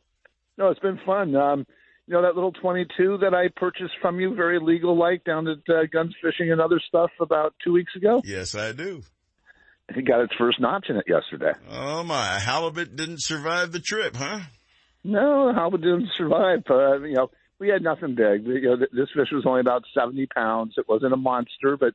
no, 0.58 0.68
it's 0.68 0.80
been 0.80 1.00
fun. 1.04 1.34
Um, 1.36 1.66
you 2.06 2.14
know 2.14 2.22
that 2.22 2.34
little 2.34 2.52
22 2.52 3.18
that 3.22 3.34
I 3.34 3.48
purchased 3.56 3.94
from 4.02 4.20
you, 4.20 4.34
very 4.34 4.60
legal 4.60 4.98
like, 4.98 5.24
down 5.24 5.48
at 5.48 5.58
uh, 5.68 5.86
Guns 5.92 6.14
Fishing 6.22 6.52
and 6.52 6.60
other 6.60 6.80
stuff 6.86 7.10
about 7.20 7.54
two 7.64 7.72
weeks 7.72 7.94
ago. 7.96 8.20
Yes, 8.24 8.54
I 8.54 8.72
do. 8.72 9.02
It 9.88 10.06
got 10.06 10.20
its 10.20 10.32
first 10.38 10.60
notch 10.60 10.86
in 10.88 10.96
it 10.96 11.04
yesterday. 11.06 11.52
Oh 11.70 12.02
my! 12.04 12.38
Halibut 12.38 12.96
didn't 12.96 13.22
survive 13.22 13.72
the 13.72 13.80
trip, 13.80 14.16
huh? 14.16 14.40
No, 15.04 15.52
halibut 15.54 15.82
didn't 15.82 16.08
survive. 16.16 16.64
Uh, 16.68 17.00
you 17.02 17.14
know, 17.14 17.30
we 17.58 17.68
had 17.68 17.82
nothing 17.82 18.14
big. 18.14 18.46
You 18.46 18.60
know, 18.62 18.76
this 18.76 19.08
fish 19.14 19.28
was 19.32 19.44
only 19.46 19.60
about 19.60 19.84
70 19.96 20.26
pounds. 20.26 20.74
It 20.76 20.86
wasn't 20.88 21.12
a 21.12 21.16
monster, 21.16 21.76
but 21.78 21.94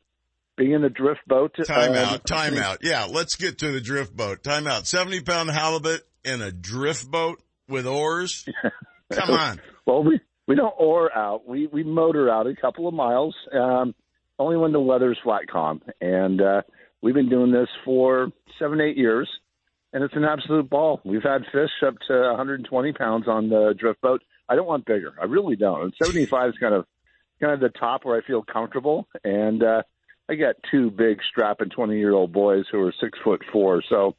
being 0.55 0.73
in 0.73 0.83
a 0.83 0.89
drift 0.89 1.27
boat. 1.27 1.55
Time 1.65 1.93
uh, 1.93 2.13
out, 2.13 2.25
time 2.25 2.57
out. 2.57 2.79
Yeah, 2.83 3.07
let's 3.09 3.35
get 3.35 3.57
to 3.59 3.71
the 3.71 3.81
drift 3.81 4.15
boat. 4.15 4.43
Time 4.43 4.67
out. 4.67 4.85
70 4.85 5.21
pound 5.21 5.49
halibut 5.49 6.01
in 6.23 6.41
a 6.41 6.51
drift 6.51 7.09
boat 7.09 7.41
with 7.67 7.87
oars. 7.87 8.45
Come 9.11 9.31
on. 9.31 9.61
well, 9.85 10.03
we, 10.03 10.19
We 10.47 10.55
don't 10.55 10.73
oar 10.77 11.15
out. 11.15 11.47
We 11.47 11.67
we 11.67 11.83
motor 11.83 12.29
out 12.29 12.47
a 12.47 12.55
couple 12.55 12.87
of 12.87 12.93
miles, 12.93 13.35
um, 13.53 13.95
only 14.37 14.57
when 14.57 14.71
the 14.71 14.79
weather's 14.79 15.17
flat 15.23 15.47
calm. 15.47 15.81
And 16.01 16.41
uh, 16.41 16.61
we've 17.01 17.15
been 17.15 17.29
doing 17.29 17.51
this 17.51 17.69
for 17.85 18.29
seven, 18.59 18.81
eight 18.81 18.97
years, 18.97 19.29
and 19.93 20.03
it's 20.03 20.15
an 20.15 20.23
absolute 20.23 20.69
ball. 20.69 21.01
We've 21.03 21.23
had 21.23 21.43
fish 21.51 21.71
up 21.85 21.95
to 22.07 22.13
120 22.13 22.93
pounds 22.93 23.27
on 23.27 23.49
the 23.49 23.73
drift 23.77 24.01
boat. 24.01 24.21
I 24.47 24.55
don't 24.55 24.67
want 24.67 24.85
bigger. 24.85 25.13
I 25.19 25.25
really 25.25 25.55
don't. 25.55 25.83
And 25.83 25.93
75 26.03 26.49
is 26.49 26.55
kind 26.59 26.73
of 26.73 26.85
kind 27.41 27.53
of 27.53 27.59
the 27.59 27.77
top 27.77 28.05
where 28.05 28.17
I 28.17 28.25
feel 28.25 28.43
comfortable. 28.43 29.07
And 29.23 29.63
uh, 29.63 29.83
I 30.29 30.35
got 30.35 30.55
two 30.69 30.91
big 30.91 31.19
strapping 31.29 31.69
20 31.69 31.97
year 31.97 32.13
old 32.13 32.31
boys 32.31 32.65
who 32.71 32.81
are 32.81 32.93
six 33.01 33.17
foot 33.23 33.41
four, 33.51 33.81
so 33.89 34.15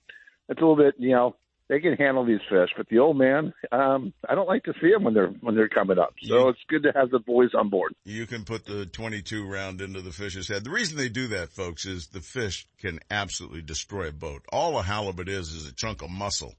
it's 0.48 0.60
a 0.60 0.64
little 0.64 0.76
bit 0.76 0.94
you 0.98 1.12
know 1.12 1.36
they 1.70 1.78
can 1.78 1.94
handle 1.94 2.24
these 2.26 2.40
fish. 2.50 2.70
But 2.76 2.88
the 2.88 2.98
old 2.98 3.16
man, 3.16 3.54
um, 3.70 4.12
I 4.28 4.34
don't 4.34 4.48
like 4.48 4.64
to 4.64 4.74
see 4.82 4.90
them 4.90 5.04
when 5.04 5.14
they're 5.14 5.28
when 5.40 5.54
they're 5.54 5.68
coming 5.68 5.98
up. 5.98 6.14
So 6.20 6.48
it's 6.48 6.58
good 6.68 6.82
to 6.82 6.92
have 6.96 7.10
the 7.10 7.20
boys 7.20 7.50
on 7.56 7.70
board. 7.70 7.94
You 8.04 8.26
can 8.26 8.44
put 8.44 8.66
the 8.66 8.86
22 8.86 9.46
round 9.46 9.80
into 9.80 10.02
the 10.02 10.10
fish's 10.10 10.48
head. 10.48 10.64
The 10.64 10.70
reason 10.70 10.98
they 10.98 11.08
do 11.08 11.28
that, 11.28 11.50
folks, 11.50 11.86
is 11.86 12.08
the 12.08 12.20
fish 12.20 12.66
can 12.78 12.98
absolutely 13.08 13.62
destroy 13.62 14.08
a 14.08 14.12
boat. 14.12 14.42
All 14.52 14.78
a 14.78 14.82
halibut 14.82 15.28
is 15.28 15.52
is 15.52 15.68
a 15.68 15.72
chunk 15.72 16.02
of 16.02 16.10
muscle. 16.10 16.54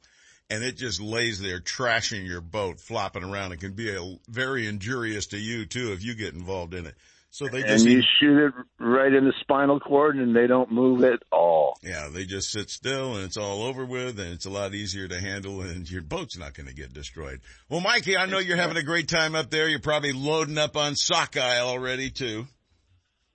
And 0.50 0.64
it 0.64 0.76
just 0.76 1.02
lays 1.02 1.40
there 1.40 1.60
trashing 1.60 2.28
your 2.28 2.42
boat, 2.42 2.80
flopping 2.80 3.24
around. 3.24 3.52
It 3.54 3.62
can 3.62 3.72
be 3.72 3.94
a, 3.96 4.18
very 4.30 4.68
injurious 4.68 5.28
to 5.28 5.38
you 5.38 5.66
too 5.66 5.92
if 5.92 6.04
you 6.04 6.16
get 6.16 6.34
involved 6.34 6.74
in 6.74 6.86
it. 6.86 6.96
So 7.34 7.48
they 7.48 7.62
just 7.62 7.86
and 7.86 7.94
you 7.94 8.04
shoot 8.20 8.48
it 8.48 8.54
right 8.78 9.12
in 9.12 9.24
the 9.24 9.34
spinal 9.40 9.80
cord, 9.80 10.18
and 10.18 10.36
they 10.36 10.48
don't 10.48 10.70
move 10.70 11.02
at 11.06 11.24
all. 11.32 11.78
Yeah, 11.82 12.10
they 12.14 12.26
just 12.26 12.52
sit 12.52 12.70
still, 12.70 13.16
and 13.16 13.24
it's 13.24 13.38
all 13.38 13.64
over 13.64 13.86
with, 13.86 14.20
and 14.20 14.34
it's 14.34 14.46
a 14.46 14.50
lot 14.50 14.74
easier 14.74 15.08
to 15.08 15.18
handle, 15.18 15.62
and 15.62 15.90
your 15.90 16.02
boat's 16.02 16.38
not 16.38 16.54
going 16.54 16.68
to 16.68 16.76
get 16.76 16.92
destroyed. 16.94 17.40
Well, 17.70 17.80
Mikey, 17.80 18.18
I 18.18 18.26
know 18.26 18.40
you're 18.40 18.58
having 18.58 18.76
a 18.76 18.84
great 18.84 19.08
time 19.08 19.34
up 19.34 19.50
there. 19.50 19.70
You're 19.70 19.80
probably 19.80 20.12
loading 20.12 20.58
up 20.58 20.76
on 20.76 20.98
sockeye 20.98 21.60
already 21.60 22.10
too. 22.10 22.48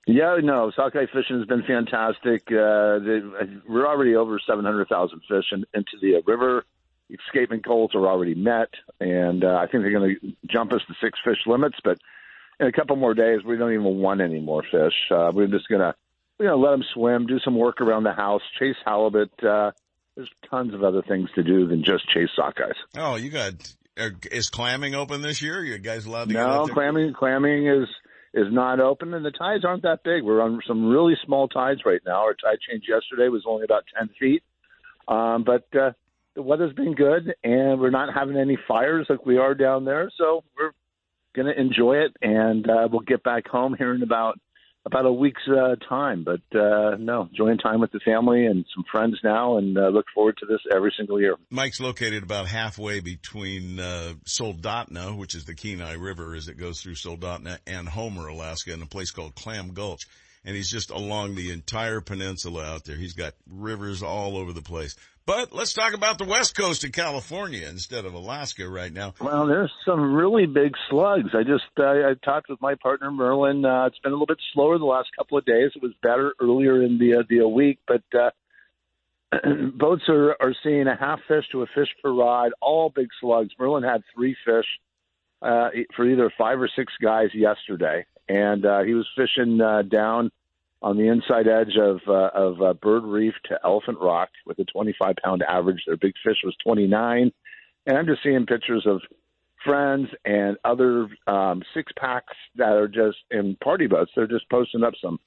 Yeah, 0.07 0.37
no, 0.43 0.71
sockeye 0.77 1.07
fishing 1.07 1.39
has 1.39 1.47
been 1.47 1.65
fantastic. 1.67 2.43
Uh, 2.49 2.99
they, 2.99 3.21
we're 3.67 3.87
already 3.87 4.15
over 4.15 4.39
700,000 4.47 5.21
fish 5.27 5.45
in, 5.53 5.65
into 5.73 5.97
the 6.03 6.23
river. 6.27 6.65
Escapement 7.09 7.65
goals 7.65 7.93
are 7.95 8.07
already 8.07 8.35
met, 8.35 8.69
and 9.01 9.43
uh, 9.43 9.57
I 9.57 9.69
think 9.69 9.83
they're 9.83 9.99
going 9.99 10.17
to 10.21 10.33
jump 10.47 10.75
us 10.75 10.83
to 10.87 10.95
six 11.03 11.19
fish 11.25 11.39
limits, 11.47 11.79
but 11.83 11.99
in 12.61 12.67
a 12.67 12.73
couple 12.73 12.97
more 12.97 13.15
days, 13.15 13.41
we 13.45 13.57
don't 13.57 13.73
even 13.73 13.85
want 13.85 14.21
any 14.21 14.41
more 14.41 14.63
fish. 14.63 14.95
Uh, 15.11 15.31
we're 15.33 15.47
just 15.47 15.69
gonna 15.69 15.95
we're 16.39 16.47
gonna 16.47 16.63
let 16.63 16.71
them 16.73 16.85
swim, 16.95 17.27
do 17.27 17.39
some 17.41 17.57
work 17.57 17.81
around 17.81 18.05
the 18.05 18.13
house, 18.13 18.43
chase 18.59 18.77
halibut. 18.85 19.31
Uh, 19.43 19.73
there's 20.17 20.31
tons 20.51 20.75
of 20.75 20.83
other 20.83 21.03
things 21.03 21.29
to 21.35 21.43
do 21.43 21.67
than 21.67 21.85
just 21.85 22.09
chase 22.09 22.31
sockeyes. 22.39 22.75
Oh, 22.97 23.17
you 23.17 23.31
got 23.31 23.53
uh, 23.99 24.11
is 24.31 24.49
clamming 24.49 24.95
open 24.95 25.23
this 25.23 25.43
year? 25.43 25.63
You 25.65 25.79
guys 25.79 26.07
allowed 26.07 26.29
to 26.29 26.35
no 26.35 26.67
clamming? 26.67 27.13
Clamming 27.15 27.67
is 27.67 27.89
is 28.33 28.53
not 28.53 28.81
open, 28.81 29.15
and 29.15 29.25
the 29.25 29.31
tides 29.31 29.65
aren't 29.65 29.83
that 29.83 30.03
big. 30.03 30.23
We're 30.23 30.43
on 30.43 30.61
some 30.67 30.89
really 30.89 31.15
small 31.25 31.49
tides 31.49 31.83
right 31.85 32.01
now. 32.07 32.23
Our 32.23 32.35
tide 32.35 32.59
change 32.69 32.85
yesterday 32.89 33.29
was 33.29 33.45
only 33.47 33.65
about 33.65 33.85
ten 33.97 34.09
feet, 34.19 34.43
um, 35.09 35.45
but 35.45 35.67
uh, 35.79 35.93
the 36.35 36.43
weather's 36.43 36.75
been 36.75 36.95
good, 36.95 37.35
and 37.45 37.81
we're 37.81 37.91
not 37.91 38.15
having 38.15 38.37
any 38.37 38.59
fires 38.69 39.07
like 39.09 39.25
we 39.27 39.39
are 39.39 39.55
down 39.55 39.85
there. 39.85 40.11
So 40.17 40.45
we're 40.57 40.73
going 41.37 41.47
to 41.55 41.61
enjoy 41.61 41.99
it, 41.99 42.17
and 42.23 42.69
uh, 42.69 42.89
we'll 42.91 43.01
get 43.01 43.23
back 43.23 43.47
home 43.47 43.75
here 43.79 43.95
in 43.95 44.03
about 44.03 44.39
about 44.87 45.05
a 45.05 45.13
week's 45.13 45.43
uh, 45.49 45.75
time. 45.89 46.25
But 46.25 46.41
uh, 46.59 46.97
no, 46.99 47.29
enjoying 47.31 47.59
time 47.59 47.81
with 47.81 47.91
the 47.93 48.01
family 48.05 48.47
and 48.47 48.65
some 48.75 48.85
friends 48.91 49.19
now, 49.23 49.59
and 49.59 49.77
uh, 49.77 49.89
look 49.89 50.07
forward 50.15 50.37
to 50.39 50.47
this 50.47 50.61
every 50.75 50.95
single 50.97 51.21
year. 51.21 51.37
Mike's 51.51 51.81
located 51.81 52.23
about 52.23 52.47
halfway 52.47 53.01
between 53.01 53.81
uh, 53.81 54.15
Soldotna, 54.25 55.17
which 55.19 55.35
is 55.35 55.45
the 55.45 55.55
Kenai 55.55 55.95
River 55.95 56.35
as 56.35 56.49
it 56.49 56.57
goes 56.57 56.81
through 56.81 56.95
Soldotna, 56.95 57.59
and 57.67 57.89
Homer, 57.89 58.29
Alaska, 58.29 58.73
in 58.73 58.81
a 58.81 58.87
place 58.87 59.11
called 59.11 59.35
Clam 59.35 59.75
Gulch. 59.75 60.07
And 60.47 60.57
he's 60.57 60.71
just 60.71 60.91
along 60.91 61.35
the 61.35 61.51
entire 61.51 62.01
peninsula 62.01 62.65
out 62.65 62.85
there. 62.85 62.97
He's 62.97 63.13
got 63.13 63.35
rivers 63.51 64.03
all 64.03 64.39
over 64.39 64.53
the 64.53 64.63
place. 64.63 64.97
But 65.27 65.53
let's 65.53 65.73
talk 65.73 65.93
about 65.93 66.19
the 66.19 66.25
west 66.25 66.57
coast 66.57 66.85
of 66.85 66.93
California 66.93 67.67
instead 67.69 68.05
of 68.05 68.15
Alaska 68.15 68.69
right 68.69 68.93
now. 68.93 69.15
Well, 69.21 69.49
there's 69.49 69.73
some 69.85 70.15
really 70.15 70.47
big 70.47 70.75
slugs. 70.89 71.31
I 71.35 71.43
just 71.43 71.65
uh, 71.77 71.83
I 71.83 72.15
talked 72.25 72.49
with 72.49 72.61
my 72.63 72.77
partner 72.77 73.11
Merlin. 73.11 73.65
Uh, 73.65 73.87
it's 73.87 73.99
been 73.99 74.13
a 74.13 74.15
little 74.15 74.27
bit 74.27 74.39
slower 74.55 74.79
the 74.79 74.85
last 74.85 75.09
couple 75.19 75.37
of 75.37 75.45
days. 75.45 75.73
It 75.75 75.83
was 75.83 75.93
better 76.01 76.33
earlier 76.41 76.81
in 76.81 76.99
the 76.99 77.17
uh, 77.19 77.23
the 77.29 77.49
week, 77.49 77.81
but 77.89 78.05
uh, 78.15 78.31
boats 79.75 80.05
are 80.09 80.37
are 80.41 80.55
seeing 80.63 80.87
a 80.87 80.95
half 80.95 81.19
fish 81.27 81.45
to 81.51 81.63
a 81.63 81.67
fish 81.75 81.89
per 82.01 82.13
rod. 82.13 82.53
All 82.63 82.93
big 82.95 83.09
slugs. 83.21 83.51
Merlin 83.59 83.83
had 83.83 84.03
three 84.15 84.37
fish 84.45 84.67
uh, 85.43 85.71
for 85.97 86.07
either 86.07 86.33
five 86.39 86.61
or 86.61 86.71
six 86.77 86.93
guys 87.03 87.31
yesterday, 87.35 88.07
and 88.29 88.65
uh, 88.65 88.83
he 88.83 88.95
was 88.95 89.07
fishing 89.17 89.61
uh, 89.61 89.83
down 89.83 90.31
on 90.83 90.97
the 90.97 91.09
inside 91.09 91.49
edge 91.49 91.77
of 91.81 92.01
uh, 92.07 92.31
of 92.35 92.61
uh, 92.61 92.75
Bird 92.75 93.05
Reef 93.05 93.35
to 93.47 93.59
Elephant 93.65 93.99
Rock 94.01 94.29
with 94.45 94.59
a 94.59 94.65
25 94.65 95.17
pound 95.23 95.43
average. 95.43 95.83
Their 95.87 95.97
big 95.97 96.15
fish 96.25 96.39
was 96.45 96.57
29, 96.65 97.33
and 97.87 97.99
I'm 97.99 98.07
just 98.07 98.23
seeing 98.23 98.47
pictures 98.47 98.87
of 98.87 99.01
friends 99.65 100.09
and 100.25 100.57
other 100.65 101.09
um, 101.27 101.63
six 101.75 101.93
packs 101.99 102.37
that 102.57 102.73
are 102.73 102.89
just 102.89 103.19
in 103.31 103.57
party 103.57 103.87
boats. 103.87 104.13
They're 104.15 104.27
just 104.27 104.49
posting 104.51 104.85
up 104.85 104.95
some 105.03 105.19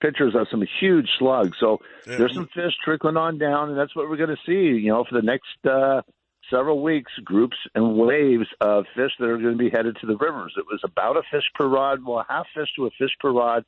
pictures 0.00 0.34
of 0.34 0.46
some 0.50 0.64
huge 0.80 1.08
slugs. 1.18 1.56
So 1.58 1.78
yeah. 2.06 2.16
there's 2.16 2.34
some 2.34 2.48
fish 2.54 2.72
trickling 2.84 3.16
on 3.16 3.38
down, 3.38 3.70
and 3.70 3.78
that's 3.78 3.94
what 3.94 4.08
we're 4.08 4.16
going 4.16 4.30
to 4.30 4.42
see. 4.46 4.80
You 4.80 4.92
know, 4.92 5.04
for 5.08 5.20
the 5.20 5.26
next 5.26 5.66
uh, 5.68 6.02
several 6.50 6.82
weeks, 6.82 7.12
groups 7.24 7.56
and 7.74 7.96
waves 7.96 8.46
of 8.60 8.84
fish 8.94 9.12
that 9.18 9.26
are 9.26 9.38
going 9.38 9.56
to 9.56 9.58
be 9.58 9.70
headed 9.70 9.96
to 10.00 10.06
the 10.06 10.16
rivers. 10.16 10.54
It 10.56 10.66
was 10.66 10.80
about 10.84 11.16
a 11.16 11.22
fish 11.30 11.44
per 11.54 11.66
rod, 11.66 12.04
well, 12.04 12.24
half 12.28 12.46
fish 12.54 12.68
to 12.76 12.86
a 12.86 12.90
fish 12.98 13.16
per 13.20 13.30
rod 13.30 13.64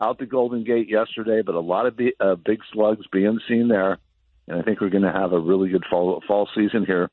out 0.00 0.18
the 0.18 0.26
Golden 0.26 0.64
Gate 0.64 0.88
yesterday, 0.88 1.42
but 1.44 1.54
a 1.54 1.60
lot 1.60 1.86
of 1.86 1.96
be, 1.96 2.12
uh, 2.20 2.36
big 2.36 2.60
slugs 2.72 3.06
being 3.12 3.38
seen 3.48 3.68
there. 3.68 3.98
And 4.48 4.58
I 4.58 4.62
think 4.62 4.80
we're 4.80 4.90
going 4.90 5.04
to 5.04 5.12
have 5.12 5.32
a 5.32 5.38
really 5.38 5.68
good 5.68 5.84
fall 5.90 6.22
fall 6.26 6.48
season 6.54 6.84
here 6.86 7.10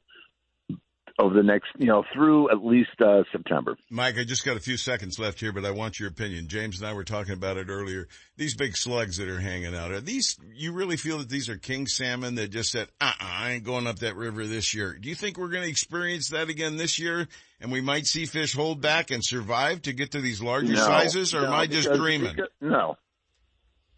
over 1.19 1.33
the 1.33 1.43
next, 1.43 1.69
you 1.77 1.87
know, 1.87 2.03
through 2.13 2.51
at 2.51 2.63
least 2.63 3.01
uh, 3.03 3.23
September. 3.31 3.75
Mike, 3.89 4.17
I 4.19 4.23
just 4.23 4.45
got 4.45 4.55
a 4.55 4.59
few 4.59 4.77
seconds 4.77 5.17
left 5.17 5.39
here, 5.39 5.51
but 5.51 5.65
I 5.65 5.71
want 5.71 5.99
your 5.99 6.09
opinion. 6.09 6.47
James 6.47 6.79
and 6.79 6.87
I 6.87 6.93
were 6.93 7.03
talking 7.03 7.33
about 7.33 7.57
it 7.57 7.69
earlier. 7.69 8.07
These 8.35 8.55
big 8.55 8.77
slugs 8.77 9.17
that 9.17 9.27
are 9.27 9.39
hanging 9.39 9.75
out, 9.75 9.91
are 9.91 9.99
these, 9.99 10.37
you 10.53 10.73
really 10.73 10.95
feel 10.95 11.17
that 11.17 11.29
these 11.29 11.49
are 11.49 11.57
king 11.57 11.87
salmon 11.87 12.35
that 12.35 12.51
just 12.51 12.71
said, 12.71 12.87
uh-uh, 13.01 13.13
I 13.19 13.51
ain't 13.53 13.63
going 13.63 13.87
up 13.87 13.99
that 13.99 14.15
river 14.15 14.45
this 14.45 14.75
year. 14.75 14.93
Do 14.93 15.09
you 15.09 15.15
think 15.15 15.37
we're 15.37 15.49
going 15.49 15.63
to 15.63 15.69
experience 15.69 16.29
that 16.29 16.49
again 16.49 16.77
this 16.77 16.99
year? 16.99 17.27
And 17.59 17.71
we 17.71 17.81
might 17.81 18.05
see 18.05 18.27
fish 18.27 18.53
hold 18.53 18.81
back 18.81 19.09
and 19.09 19.25
survive 19.25 19.81
to 19.83 19.93
get 19.93 20.11
to 20.11 20.21
these 20.21 20.39
larger 20.39 20.73
no, 20.73 20.85
sizes, 20.85 21.33
or 21.33 21.41
no, 21.41 21.47
am 21.47 21.53
I 21.53 21.65
just 21.65 21.87
because, 21.87 21.97
dreaming? 21.97 22.35
Because, 22.35 22.51
no, 22.61 22.97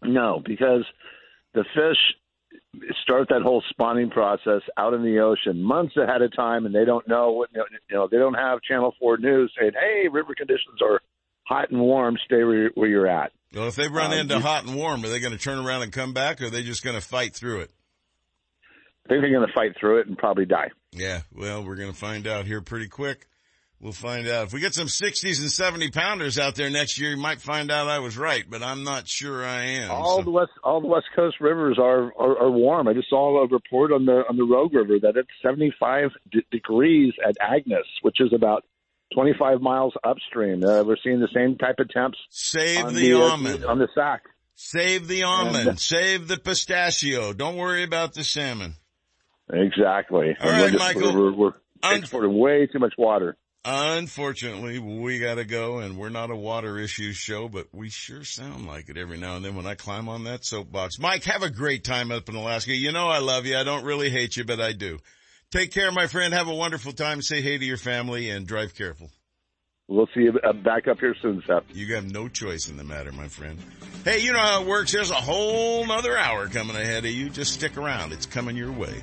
no, 0.02 0.42
because 0.42 0.86
the 1.52 1.64
fish 1.74 1.98
start 3.02 3.28
that 3.28 3.42
whole 3.42 3.62
spawning 3.70 4.10
process 4.10 4.62
out 4.76 4.94
in 4.94 5.02
the 5.02 5.18
ocean 5.18 5.62
months 5.62 5.96
ahead 5.96 6.22
of 6.22 6.34
time, 6.34 6.66
and 6.66 6.74
they 6.74 6.84
don't 6.84 7.06
know 7.08 7.32
what 7.32 7.50
you 7.52 7.64
know. 7.90 8.08
They 8.10 8.18
don't 8.18 8.34
have 8.34 8.62
Channel 8.62 8.94
Four 8.98 9.18
News 9.18 9.52
saying, 9.58 9.72
"Hey, 9.74 10.08
river 10.08 10.34
conditions 10.34 10.80
are 10.82 11.00
hot 11.44 11.70
and 11.70 11.80
warm. 11.80 12.16
Stay 12.24 12.44
where, 12.44 12.70
where 12.74 12.88
you're 12.88 13.06
at." 13.06 13.32
Well, 13.54 13.66
if 13.66 13.74
they 13.74 13.88
run 13.88 14.12
um, 14.12 14.18
into 14.18 14.36
you, 14.36 14.40
hot 14.40 14.64
and 14.64 14.76
warm, 14.76 15.04
are 15.04 15.08
they 15.08 15.20
going 15.20 15.36
to 15.36 15.38
turn 15.38 15.58
around 15.58 15.82
and 15.82 15.92
come 15.92 16.12
back, 16.12 16.40
or 16.40 16.46
are 16.46 16.50
they 16.50 16.62
just 16.62 16.84
going 16.84 16.96
to 16.96 17.02
fight 17.02 17.34
through 17.34 17.60
it? 17.60 17.70
I 19.06 19.08
think 19.08 19.22
they're 19.22 19.32
going 19.32 19.46
to 19.46 19.52
fight 19.52 19.72
through 19.78 20.00
it 20.00 20.06
and 20.06 20.16
probably 20.16 20.46
die. 20.46 20.70
Yeah, 20.92 21.22
well, 21.34 21.64
we're 21.64 21.76
going 21.76 21.90
to 21.90 21.98
find 21.98 22.28
out 22.28 22.46
here 22.46 22.60
pretty 22.60 22.86
quick. 22.86 23.26
We'll 23.80 23.92
find 23.92 24.28
out. 24.28 24.48
If 24.48 24.52
we 24.52 24.60
get 24.60 24.74
some 24.74 24.88
60s 24.88 25.40
and 25.40 25.50
70 25.50 25.90
pounders 25.90 26.38
out 26.38 26.54
there 26.54 26.68
next 26.68 26.98
year, 26.98 27.12
you 27.12 27.16
might 27.16 27.40
find 27.40 27.70
out 27.70 27.88
I 27.88 28.00
was 28.00 28.18
right, 28.18 28.44
but 28.46 28.62
I'm 28.62 28.84
not 28.84 29.08
sure 29.08 29.42
I 29.42 29.62
am. 29.62 29.90
All 29.90 30.18
so. 30.18 30.24
the 30.24 30.30
west, 30.30 30.50
all 30.62 30.82
the 30.82 30.86
west 30.86 31.06
coast 31.16 31.36
rivers 31.40 31.78
are, 31.78 32.12
are, 32.18 32.42
are 32.42 32.50
warm. 32.50 32.88
I 32.88 32.92
just 32.92 33.08
saw 33.08 33.42
a 33.42 33.48
report 33.48 33.90
on 33.90 34.04
the 34.04 34.22
on 34.28 34.36
the 34.36 34.44
Rogue 34.44 34.74
River 34.74 34.98
that 35.00 35.16
it's 35.16 35.30
75 35.42 36.10
d- 36.30 36.44
degrees 36.50 37.14
at 37.26 37.36
Agness, 37.38 37.86
which 38.02 38.20
is 38.20 38.34
about 38.34 38.64
25 39.14 39.62
miles 39.62 39.94
upstream. 40.04 40.62
Uh, 40.62 40.84
we're 40.84 40.98
seeing 41.02 41.20
the 41.20 41.28
same 41.34 41.56
type 41.56 41.76
of 41.78 41.88
temps. 41.88 42.18
Save 42.28 42.88
the, 42.88 42.92
the 42.92 43.12
almond 43.14 43.64
uh, 43.64 43.68
on 43.70 43.78
the 43.78 43.88
sack. 43.94 44.24
Save 44.56 45.08
the 45.08 45.22
almond. 45.22 45.68
And, 45.68 45.80
Save 45.80 46.28
the 46.28 46.36
pistachio. 46.36 47.32
Don't 47.32 47.56
worry 47.56 47.82
about 47.82 48.12
the 48.12 48.24
salmon. 48.24 48.74
Exactly. 49.50 50.36
All 50.38 50.50
right, 50.50 50.74
Michael. 50.74 51.14
We're, 51.14 51.32
we're, 51.32 51.52
we're 51.82 51.96
exporting 51.96 52.38
way 52.38 52.68
too 52.70 52.78
much 52.78 52.92
water. 52.98 53.38
Unfortunately, 53.62 54.78
we 54.78 55.18
gotta 55.18 55.44
go 55.44 55.78
and 55.80 55.98
we're 55.98 56.08
not 56.08 56.30
a 56.30 56.36
water 56.36 56.78
issues 56.78 57.16
show, 57.16 57.46
but 57.46 57.66
we 57.72 57.90
sure 57.90 58.24
sound 58.24 58.66
like 58.66 58.88
it 58.88 58.96
every 58.96 59.18
now 59.18 59.36
and 59.36 59.44
then 59.44 59.54
when 59.54 59.66
I 59.66 59.74
climb 59.74 60.08
on 60.08 60.24
that 60.24 60.46
soapbox. 60.46 60.98
Mike, 60.98 61.24
have 61.24 61.42
a 61.42 61.50
great 61.50 61.84
time 61.84 62.10
up 62.10 62.28
in 62.30 62.36
Alaska. 62.36 62.74
You 62.74 62.90
know 62.92 63.08
I 63.08 63.18
love 63.18 63.44
you. 63.44 63.58
I 63.58 63.64
don't 63.64 63.84
really 63.84 64.08
hate 64.08 64.36
you, 64.36 64.44
but 64.44 64.60
I 64.60 64.72
do. 64.72 64.98
Take 65.50 65.72
care, 65.72 65.92
my 65.92 66.06
friend. 66.06 66.32
Have 66.32 66.48
a 66.48 66.54
wonderful 66.54 66.92
time. 66.92 67.20
Say 67.20 67.42
hey 67.42 67.58
to 67.58 67.64
your 67.64 67.76
family 67.76 68.30
and 68.30 68.46
drive 68.46 68.74
careful. 68.74 69.10
We'll 69.88 70.08
see 70.14 70.20
you 70.20 70.38
uh, 70.42 70.52
back 70.52 70.86
up 70.86 71.00
here 71.00 71.16
soon, 71.20 71.42
Sep. 71.46 71.64
You 71.74 71.96
have 71.96 72.10
no 72.10 72.28
choice 72.28 72.68
in 72.70 72.76
the 72.76 72.84
matter, 72.84 73.10
my 73.10 73.26
friend. 73.26 73.58
Hey, 74.04 74.20
you 74.20 74.32
know 74.32 74.38
how 74.38 74.62
it 74.62 74.68
works. 74.68 74.92
There's 74.92 75.10
a 75.10 75.14
whole 75.14 75.84
nother 75.84 76.16
hour 76.16 76.46
coming 76.46 76.76
ahead 76.76 77.04
of 77.04 77.10
you. 77.10 77.28
Just 77.28 77.54
stick 77.54 77.76
around. 77.76 78.12
It's 78.12 78.24
coming 78.24 78.56
your 78.56 78.70
way. 78.70 79.02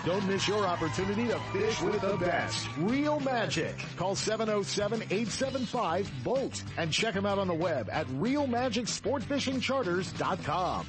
Don't 0.03 0.27
miss 0.27 0.47
your 0.47 0.65
opportunity 0.65 1.27
to 1.27 1.39
fish 1.53 1.79
with 1.81 2.01
the 2.01 2.17
best. 2.17 2.67
Real 2.77 3.19
Magic. 3.19 3.75
Call 3.97 4.15
707-875-BOAT 4.15 6.63
and 6.77 6.91
check 6.91 7.13
them 7.13 7.27
out 7.27 7.37
on 7.37 7.47
the 7.47 7.53
web 7.53 7.87
at 7.91 8.07
realmagicsportfishingcharters.com. 8.07 10.87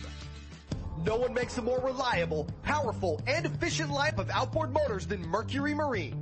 No 1.04 1.16
one 1.16 1.34
makes 1.34 1.58
a 1.58 1.62
more 1.62 1.80
reliable, 1.80 2.48
powerful, 2.62 3.20
and 3.26 3.44
efficient 3.44 3.90
lineup 3.90 4.18
of 4.18 4.30
outboard 4.30 4.72
motors 4.72 5.06
than 5.06 5.20
Mercury 5.20 5.74
Marine. 5.74 6.21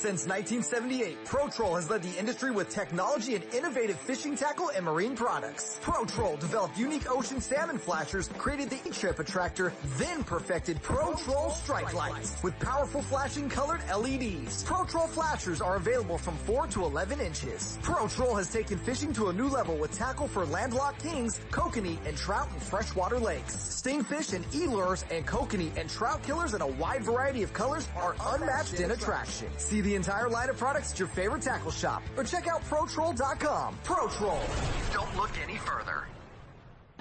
Since 0.00 0.26
1978, 0.26 1.26
ProTroll 1.26 1.74
has 1.74 1.90
led 1.90 2.02
the 2.02 2.18
industry 2.18 2.50
with 2.50 2.70
technology 2.70 3.34
and 3.34 3.44
innovative 3.52 4.00
fishing 4.00 4.34
tackle 4.34 4.70
and 4.74 4.86
marine 4.86 5.14
products. 5.14 5.78
ProTroll 5.82 6.40
developed 6.40 6.78
unique 6.78 7.10
ocean 7.10 7.38
salmon 7.38 7.76
flashers, 7.76 8.28
created 8.38 8.70
the 8.70 8.76
E-Chip 8.88 9.18
attractor, 9.18 9.74
then 9.98 10.24
perfected 10.24 10.82
ProTroll 10.82 11.52
strike 11.52 11.92
lights 11.92 12.42
with 12.42 12.58
powerful 12.60 13.02
flashing 13.02 13.50
colored 13.50 13.82
LEDs. 13.94 14.64
ProTroll 14.64 15.06
flashers 15.06 15.60
are 15.60 15.76
available 15.76 16.16
from 16.16 16.34
4 16.38 16.68
to 16.68 16.84
11 16.84 17.20
inches. 17.20 17.78
ProTroll 17.82 18.38
has 18.38 18.50
taken 18.50 18.78
fishing 18.78 19.12
to 19.12 19.28
a 19.28 19.32
new 19.34 19.50
level 19.50 19.76
with 19.76 19.92
tackle 19.92 20.28
for 20.28 20.46
landlocked 20.46 21.02
kings, 21.02 21.38
kokanee, 21.50 21.98
and 22.06 22.16
trout 22.16 22.48
in 22.54 22.60
freshwater 22.60 23.18
lakes. 23.18 23.54
Stingfish 23.54 24.32
and 24.32 24.46
e-lures 24.54 25.04
and 25.10 25.26
kokanee 25.26 25.76
and 25.76 25.90
trout 25.90 26.22
killers 26.22 26.54
in 26.54 26.62
a 26.62 26.66
wide 26.66 27.02
variety 27.02 27.42
of 27.42 27.52
colors 27.52 27.86
are 27.96 28.16
unmatched 28.28 28.80
in 28.80 28.92
attraction. 28.92 29.48
See 29.58 29.82
the 29.82 29.89
entire 29.94 30.28
line 30.28 30.48
of 30.48 30.56
products 30.56 30.92
at 30.92 30.98
your 30.98 31.08
favorite 31.08 31.42
tackle 31.42 31.70
shop 31.70 32.02
or 32.16 32.24
check 32.24 32.48
out 32.48 32.62
ProTroll.com. 32.68 33.78
ProTroll. 33.84 34.92
Don't 34.92 35.16
look 35.16 35.30
any 35.42 35.58
further. 35.58 36.04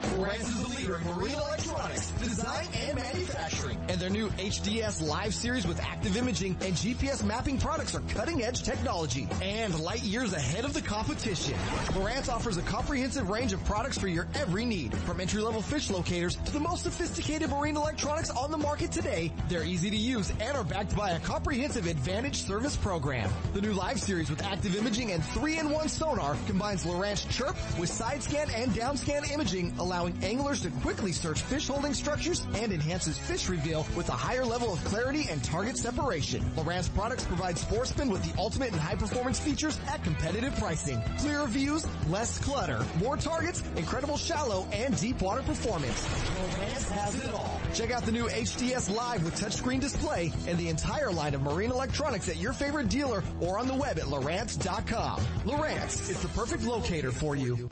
Lowrance 0.02 0.42
is 0.42 0.62
the 0.62 0.78
leader 0.78 0.98
in 0.98 1.04
marine 1.16 1.34
electronics, 1.34 2.12
design 2.12 2.68
and 2.88 2.96
manufacturing. 2.96 3.78
And 3.90 4.00
their 4.00 4.10
new 4.10 4.30
HDS 4.30 5.06
Live 5.06 5.34
series 5.34 5.68
with 5.68 5.80
active 5.82 6.16
imaging 6.16 6.56
and 6.62 6.74
GPS 6.74 7.24
mapping 7.24 7.58
products 7.58 7.96
are 7.96 8.02
cutting 8.02 8.44
edge 8.44 8.64
technology 8.64 9.28
and 9.42 9.78
light 9.80 10.04
years 10.04 10.34
ahead 10.34 10.64
of 10.64 10.74
the 10.74 10.82
competition. 10.82 11.54
Lowrance 11.90 12.30
offers 12.30 12.58
a 12.58 12.62
comprehensive 12.62 13.30
range 13.30 13.54
of 13.54 13.64
products 13.66 13.98
for 13.98 14.08
your 14.08 14.28
every 14.36 14.66
need. 14.66 14.96
From 15.00 15.20
entry 15.20 15.42
level 15.42 15.62
fish 15.62 15.90
locators 15.90 16.36
to 16.38 16.52
the 16.52 16.60
most 16.60 16.84
sophisticated 16.84 17.50
marine 17.50 17.76
electronics 17.76 18.30
on 18.30 18.52
the 18.52 18.58
market 18.58 18.92
today, 18.92 19.32
they're 19.50 19.66
easy 19.66 19.90
to 19.90 19.98
use 19.98 20.32
and 20.40 20.56
are 20.56 20.64
backed 20.64 20.96
by 20.96 21.12
a 21.12 21.20
comprehensive 21.20 21.88
advantage 21.88 22.44
service 22.44 22.78
program. 22.78 23.30
The 23.54 23.62
new 23.62 23.74
Live 23.74 24.00
series 24.00 24.30
with 24.30 24.44
active 24.44 24.76
imaging 24.76 25.12
and 25.12 25.24
3-in-1 25.24 25.90
sonar 25.90 26.38
combines 26.48 26.86
Lowrance 26.86 27.30
Chirp 27.30 27.56
with 27.78 27.90
side 27.90 28.24
scan 28.24 28.50
and 28.52 28.74
down 28.74 28.96
scan 28.98 29.24
imaging 29.26 29.74
allowing 29.90 30.24
anglers 30.24 30.62
to 30.62 30.70
quickly 30.82 31.12
search 31.12 31.42
fish 31.42 31.68
holding 31.68 31.96
structures 31.96 32.46
and 32.54 32.72
enhances 32.72 33.18
fish 33.18 33.50
reveal 33.50 33.88
with 33.98 34.08
a 34.10 34.12
higher 34.12 34.46
level 34.46 34.72
of 34.72 34.84
clarity 34.86 35.26
and 35.32 35.44
target 35.44 35.76
separation. 35.76 36.44
Lowrance 36.56 36.94
products 36.94 37.24
provide 37.26 37.58
sportsmen 37.58 38.12
with 38.12 38.24
the 38.24 38.40
ultimate 38.40 38.72
and 38.72 38.80
high 38.80 38.94
performance 38.94 39.40
features 39.40 39.80
at 39.88 40.04
competitive 40.04 40.56
pricing. 40.60 41.02
Clearer 41.18 41.48
views, 41.48 41.88
less 42.08 42.38
clutter, 42.38 42.86
more 43.00 43.18
targets, 43.18 43.64
incredible 43.78 44.16
shallow 44.16 44.68
and 44.72 44.96
deep 45.00 45.20
water 45.24 45.42
performance. 45.42 46.08
Lowrance 46.08 46.92
has 46.92 47.16
it 47.26 47.34
all. 47.34 47.60
Check 47.74 47.90
out 47.90 48.04
the 48.04 48.12
new 48.12 48.28
HDS 48.28 48.96
Live 48.96 49.24
with 49.24 49.40
touchscreen 49.42 49.80
display 49.80 50.32
and 50.48 50.56
the 50.60 50.70
entire 50.70 51.12
line 51.12 51.34
of 51.34 51.42
marine 51.42 51.72
electronics 51.72 52.30
at 52.30 52.38
your 52.38 52.54
favorite 52.54 52.90
dealer 52.90 53.24
or 53.40 53.58
on 53.58 53.68
the 53.68 53.74
web 53.74 53.98
at 53.98 54.06
Lowrance.com. 54.06 55.20
Lowrance 55.46 56.12
is 56.12 56.22
the 56.22 56.28
perfect 56.30 56.64
locator 56.64 57.12
for 57.12 57.36
you. 57.36 57.72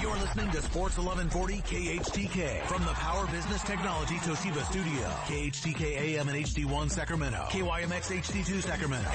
You're 0.00 0.16
listening 0.16 0.50
to 0.50 0.62
Sports 0.62 0.98
1140 0.98 1.62
KHTK 1.62 2.62
from 2.66 2.82
the 2.84 2.92
Power 2.92 3.26
Business 3.28 3.62
Technology 3.62 4.16
Toshiba 4.16 4.62
Studio. 4.70 5.08
KHTK 5.26 5.82
AM 5.82 6.28
and 6.28 6.44
HD1 6.44 6.90
Sacramento. 6.90 7.46
KYMX 7.50 8.12
HD2 8.12 8.62
Sacramento. 8.62 9.10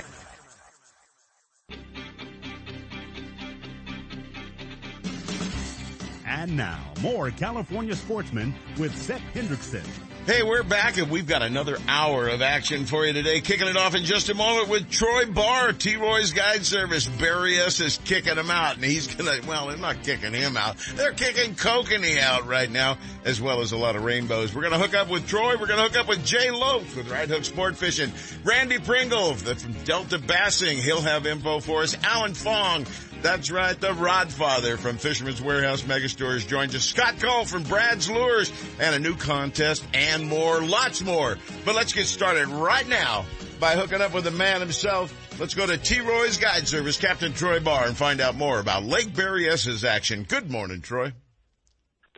And 6.26 6.55
now, 6.55 6.80
more 7.01 7.32
California 7.32 7.95
sportsmen 7.95 8.55
with 8.78 8.97
Sep 8.97 9.22
Hendrickson. 9.34 10.09
Hey, 10.26 10.43
we're 10.43 10.61
back 10.61 10.97
and 10.97 11.09
we've 11.09 11.26
got 11.26 11.41
another 11.41 11.78
hour 11.88 12.28
of 12.28 12.43
action 12.43 12.86
for 12.86 13.03
you 13.03 13.13
today. 13.13 13.41
Kicking 13.41 13.67
it 13.67 13.76
off 13.76 13.95
in 13.95 14.03
just 14.03 14.30
a 14.30 14.36
moment 14.36 14.70
with 14.70 14.88
Troy 14.91 15.26
Barr, 15.26 15.74
T-Roy's 15.74 16.34
Guide 16.34 16.63
Service. 16.63 17.07
Berryessa 17.07 17.86
is 17.86 17.97
kicking 18.05 18.36
him 18.36 18.51
out 18.51 18.76
and 18.76 18.86
he's 18.86 19.07
gonna, 19.07 19.39
well, 19.47 19.67
they're 19.67 19.78
not 19.78 20.03
kicking 20.03 20.34
him 20.34 20.55
out. 20.55 20.78
They're 20.93 21.13
kicking 21.13 21.55
Kokanee 21.55 22.20
out 22.20 22.45
right 22.45 22.70
now, 22.70 22.99
as 23.26 23.41
well 23.41 23.61
as 23.61 23.72
a 23.72 23.78
lot 23.78 23.95
of 23.95 24.03
rainbows. 24.03 24.53
We're 24.53 24.61
gonna 24.61 24.78
hook 24.78 24.93
up 24.93 25.09
with 25.09 25.28
Troy. 25.28 25.55
We're 25.59 25.65
gonna 25.65 25.82
hook 25.82 25.97
up 25.97 26.07
with 26.07 26.24
Jay 26.24 26.51
Lopes 26.51 26.95
with 26.95 27.09
Right 27.09 27.28
Hook 27.28 27.43
Sport 27.43 27.76
Fishing. 27.76 28.11
Randy 28.43 28.78
Pringle 28.78 29.34
from 29.34 29.74
Delta 29.84 30.20
Bassing. 30.20 30.78
He'll 30.78 31.01
have 31.01 31.26
info 31.26 31.59
for 31.59 31.82
us. 31.82 31.97
Alan 32.03 32.36
Fong 32.36 32.86
that's 33.22 33.51
right, 33.51 33.80
the 33.80 33.89
Rodfather 33.89 34.78
from 34.78 34.97
Fisherman's 34.97 35.41
Warehouse 35.41 35.82
Megastores 35.84 36.47
joins 36.47 36.76
us. 36.76 36.84
Scott 36.84 37.20
Cole 37.20 37.45
from 37.45 37.63
Brad's 37.63 38.09
Lures 38.09 38.51
and 38.80 38.95
a 38.95 38.99
new 38.99 39.15
contest 39.15 39.86
and 39.93 40.28
more, 40.28 40.61
lots 40.61 41.01
more. 41.01 41.38
But 41.65 41.76
let's 41.76 41.93
get 41.93 42.07
started 42.07 42.47
right 42.47 42.88
now 42.88 43.26
by 43.59 43.74
hooking 43.74 44.01
up 44.01 44.13
with 44.13 44.24
the 44.24 44.32
man 44.32 44.61
himself. 44.61 45.13
Let's 45.39 45.53
go 45.53 45.65
to 45.65 45.78
T-Roy's 45.78 46.38
Guide 46.38 46.67
Service, 46.67 46.97
Captain 46.97 47.34
Troy 47.34 47.59
Barr, 47.59 47.88
and 47.88 47.95
find 47.95 48.22
out 48.22 48.36
more 48.36 48.59
about 48.59 48.84
Lake 48.84 49.13
Berryessa's 49.13 49.84
action. 49.84 50.24
Good 50.24 50.49
morning, 50.49 50.82
Troy. 50.82 51.13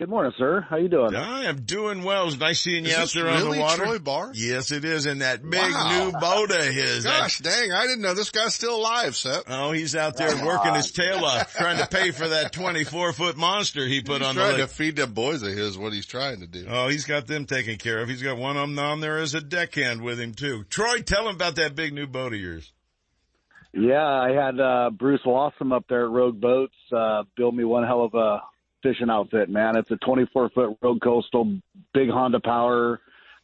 Good 0.01 0.09
morning, 0.09 0.31
sir. 0.35 0.61
How 0.67 0.77
you 0.77 0.87
doing? 0.89 1.13
I 1.15 1.43
am 1.43 1.57
doing 1.61 2.01
well. 2.01 2.25
It's 2.27 2.39
nice 2.39 2.59
seeing 2.59 2.85
you 2.85 2.89
Is 2.89 2.97
out 2.97 3.01
this 3.01 3.13
there 3.13 3.27
on 3.29 3.51
the 3.51 3.59
water. 3.59 3.83
Troy 3.83 3.99
Barr? 3.99 4.31
Yes, 4.33 4.71
it 4.71 4.83
is. 4.83 5.05
And 5.05 5.21
that 5.21 5.47
big 5.47 5.61
Wow. 5.61 6.05
new 6.05 6.11
boat 6.19 6.49
of 6.49 6.65
his. 6.73 7.03
That- 7.03 7.19
Gosh 7.19 7.37
dang, 7.37 7.71
I 7.71 7.83
didn't 7.85 8.01
know 8.01 8.15
this 8.15 8.31
guy's 8.31 8.55
still 8.55 8.77
alive, 8.77 9.15
Sep. 9.15 9.43
Oh, 9.47 9.71
he's 9.73 9.95
out 9.95 10.17
there 10.17 10.43
working 10.43 10.73
his 10.73 10.91
tail 10.91 11.23
off, 11.23 11.53
trying 11.53 11.77
to 11.77 11.85
pay 11.85 12.09
for 12.09 12.27
that 12.29 12.51
24 12.51 13.13
foot 13.13 13.37
monster 13.37 13.85
he 13.85 14.01
put 14.01 14.21
He's 14.21 14.27
on 14.29 14.33
the 14.35 14.41
trying 14.41 14.57
lake. 14.57 14.67
to 14.69 14.73
feed 14.73 14.95
the 14.95 15.05
boys 15.05 15.43
of 15.43 15.49
his 15.53 15.77
what 15.77 15.93
he's 15.93 16.07
trying 16.07 16.39
to 16.39 16.47
do. 16.47 16.65
Oh, 16.67 16.87
he's 16.87 17.05
got 17.05 17.27
them 17.27 17.45
taken 17.45 17.77
care 17.77 17.99
of. 17.99 18.09
He's 18.09 18.23
got 18.23 18.37
one 18.37 18.57
of 18.57 18.67
them 18.67 18.79
on 18.79 19.01
there 19.01 19.19
as 19.19 19.35
a 19.35 19.41
deckhand 19.41 20.01
with 20.01 20.19
him 20.19 20.33
too. 20.33 20.63
Troy, 20.71 21.01
tell 21.03 21.29
him 21.29 21.35
about 21.35 21.57
that 21.57 21.75
big 21.75 21.93
new 21.93 22.07
boat 22.07 22.33
of 22.33 22.39
yours. 22.39 22.71
Yeah, 23.71 24.03
I 24.03 24.31
had 24.31 24.59
uh 24.59 24.89
Bruce 24.89 25.21
Wassam 25.27 25.71
up 25.71 25.85
there 25.87 26.05
at 26.05 26.09
Rogue 26.11 26.41
Boats 26.41 26.73
uh 26.91 27.21
build 27.37 27.55
me 27.55 27.65
one 27.65 27.83
hell 27.83 28.03
of 28.03 28.15
a 28.15 28.41
fishing 28.83 29.09
outfit, 29.09 29.49
man. 29.49 29.75
It's 29.77 29.91
a 29.91 29.97
24 29.97 30.49
foot 30.49 30.77
Rogue 30.81 31.01
Coastal, 31.01 31.59
big 31.93 32.09
Honda 32.09 32.39
power, 32.39 32.99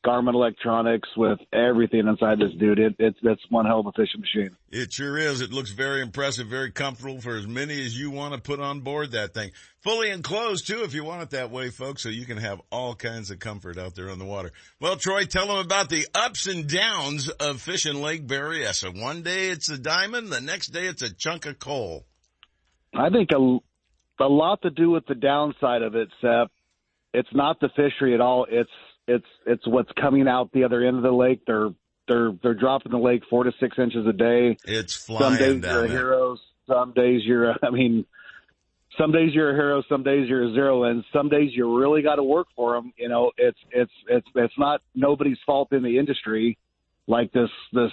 Garmin 0.05 0.35
electronics 0.35 1.09
with 1.17 1.39
everything 1.51 2.07
inside 2.07 2.39
this 2.39 2.53
dude. 2.57 2.79
It, 2.79 2.95
it's 2.99 3.17
it's 3.23 3.41
one 3.49 3.65
hell 3.65 3.81
of 3.81 3.87
a 3.87 3.91
fishing 3.91 4.21
machine. 4.21 4.55
It 4.69 4.93
sure 4.93 5.17
is. 5.17 5.41
It 5.41 5.51
looks 5.51 5.71
very 5.71 6.01
impressive, 6.01 6.47
very 6.47 6.71
comfortable 6.71 7.19
for 7.19 7.35
as 7.35 7.47
many 7.47 7.73
as 7.85 7.99
you 7.99 8.11
want 8.11 8.33
to 8.33 8.39
put 8.39 8.59
on 8.59 8.81
board 8.81 9.11
that 9.11 9.33
thing. 9.33 9.51
Fully 9.81 10.11
enclosed 10.11 10.67
too, 10.67 10.83
if 10.83 10.93
you 10.93 11.03
want 11.03 11.23
it 11.23 11.29
that 11.31 11.51
way, 11.51 11.69
folks, 11.71 12.03
so 12.03 12.09
you 12.09 12.25
can 12.25 12.37
have 12.37 12.61
all 12.71 12.95
kinds 12.95 13.31
of 13.31 13.39
comfort 13.39 13.77
out 13.77 13.95
there 13.95 14.09
on 14.09 14.19
the 14.19 14.25
water. 14.25 14.51
Well, 14.79 14.97
Troy, 14.97 15.25
tell 15.25 15.47
them 15.47 15.57
about 15.57 15.89
the 15.89 16.05
ups 16.13 16.47
and 16.47 16.69
downs 16.69 17.27
of 17.27 17.59
fishing 17.59 18.01
Lake 18.01 18.27
Berryessa. 18.27 19.01
One 19.01 19.23
day 19.23 19.49
it's 19.49 19.69
a 19.69 19.77
diamond, 19.77 20.29
the 20.29 20.41
next 20.41 20.67
day 20.67 20.85
it's 20.85 21.01
a 21.01 21.13
chunk 21.13 21.45
of 21.45 21.59
coal. 21.59 22.05
I 22.93 23.09
think 23.09 23.29
a 23.31 23.57
a 24.19 24.27
lot 24.27 24.61
to 24.63 24.69
do 24.69 24.89
with 24.89 25.05
the 25.05 25.15
downside 25.15 25.81
of 25.81 25.95
it, 25.95 26.09
Sep. 26.21 26.51
It's 27.13 27.29
not 27.33 27.59
the 27.59 27.69
fishery 27.75 28.13
at 28.13 28.21
all. 28.21 28.45
It's 28.49 28.69
it's 29.07 29.25
it's 29.45 29.65
what's 29.67 29.91
coming 29.99 30.27
out 30.27 30.51
the 30.51 30.63
other 30.63 30.83
end 30.83 30.97
of 30.97 31.03
the 31.03 31.11
lake. 31.11 31.41
They're 31.47 31.69
they're 32.07 32.31
they're 32.41 32.53
dropping 32.53 32.91
the 32.91 32.97
lake 32.97 33.23
four 33.29 33.43
to 33.43 33.51
six 33.59 33.77
inches 33.79 34.05
a 34.05 34.13
day. 34.13 34.57
It's 34.65 34.93
flying. 34.93 35.23
some 35.23 35.37
days 35.37 35.61
down 35.61 35.73
you're 35.73 35.85
a 35.85 35.89
hero. 35.89 36.37
Some 36.67 36.93
days 36.93 37.21
you're. 37.23 37.55
I 37.63 37.69
mean, 37.69 38.05
some 38.97 39.11
days 39.11 39.33
you're 39.33 39.51
a 39.51 39.55
hero. 39.55 39.83
Some 39.89 40.03
days 40.03 40.27
you're 40.27 40.43
a 40.43 40.53
zero, 40.53 40.83
and 40.83 41.03
some 41.13 41.29
days 41.29 41.51
you 41.53 41.77
really 41.77 42.01
got 42.01 42.15
to 42.15 42.23
work 42.23 42.47
for 42.55 42.73
them. 42.75 42.93
You 42.97 43.09
know, 43.09 43.31
it's 43.37 43.59
it's 43.71 43.91
it's 44.09 44.27
it's 44.35 44.53
not 44.57 44.81
nobody's 44.95 45.37
fault 45.45 45.71
in 45.71 45.83
the 45.83 45.97
industry, 45.97 46.57
like 47.07 47.31
this 47.31 47.49
this 47.73 47.91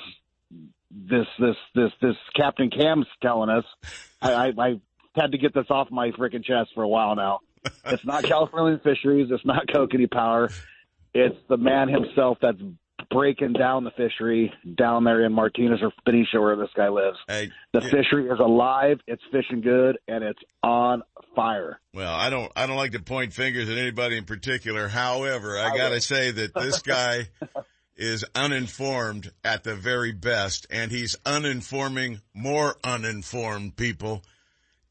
this 0.91 1.27
this 1.39 1.57
this 1.75 1.91
this 2.01 2.17
Captain 2.35 2.71
Cam's 2.71 3.07
telling 3.23 3.51
us. 3.51 3.65
I 4.21 4.33
I, 4.33 4.53
I 4.59 4.81
had 5.15 5.33
to 5.33 5.39
get 5.39 5.55
this 5.55 5.67
off 5.71 5.91
my 5.91 6.11
freaking 6.13 6.45
chest 6.45 6.71
for 6.75 6.83
a 6.83 6.89
while 6.89 7.15
now. 7.17 7.41
It's 7.87 8.05
not 8.05 8.25
California 8.25 8.79
Fisheries. 8.85 9.29
It's 9.31 9.45
not 9.47 9.67
Kokanee 9.69 10.11
Power. 10.11 10.51
It's 11.15 11.37
the 11.49 11.57
man 11.57 11.89
himself 11.89 12.39
that's 12.43 12.59
breaking 13.11 13.53
down 13.55 13.85
the 13.85 13.91
fishery 13.93 14.53
down 14.75 15.05
there 15.05 15.25
in 15.25 15.33
Martinez 15.33 15.81
or 15.83 15.93
Benicia 16.05 16.41
where 16.41 16.57
this 16.57 16.69
guy 16.77 16.89
lives. 16.89 17.17
Hey, 17.29 17.51
The 17.73 17.81
yeah. 17.81 17.89
fishery 17.91 18.27
is 18.29 18.39
alive. 18.39 18.99
It's 19.07 19.23
fishing 19.33 19.61
good, 19.61 19.99
and 20.09 20.25
it's 20.25 20.39
on 20.63 21.03
fire. 21.37 21.81
Well, 21.95 22.13
I 22.13 22.29
don't, 22.31 22.51
I 22.57 22.67
don't 22.67 22.77
like 22.77 22.93
to 22.93 23.01
point 23.01 23.33
fingers 23.33 23.69
at 23.71 23.79
anybody 23.79 24.19
in 24.19 24.25
particular. 24.25 24.89
However, 24.89 25.59
I 25.59 25.77
gotta 25.77 26.01
say 26.01 26.33
that 26.33 26.55
this 26.55 26.83
guy 26.83 27.29
is 27.97 28.25
uninformed 28.35 29.31
at 29.45 29.63
the 29.65 29.75
very 29.77 30.13
best 30.13 30.67
and 30.71 30.91
he's 30.91 31.17
uninforming 31.25 32.21
more 32.35 32.75
uninformed 32.83 33.77
people 33.77 34.23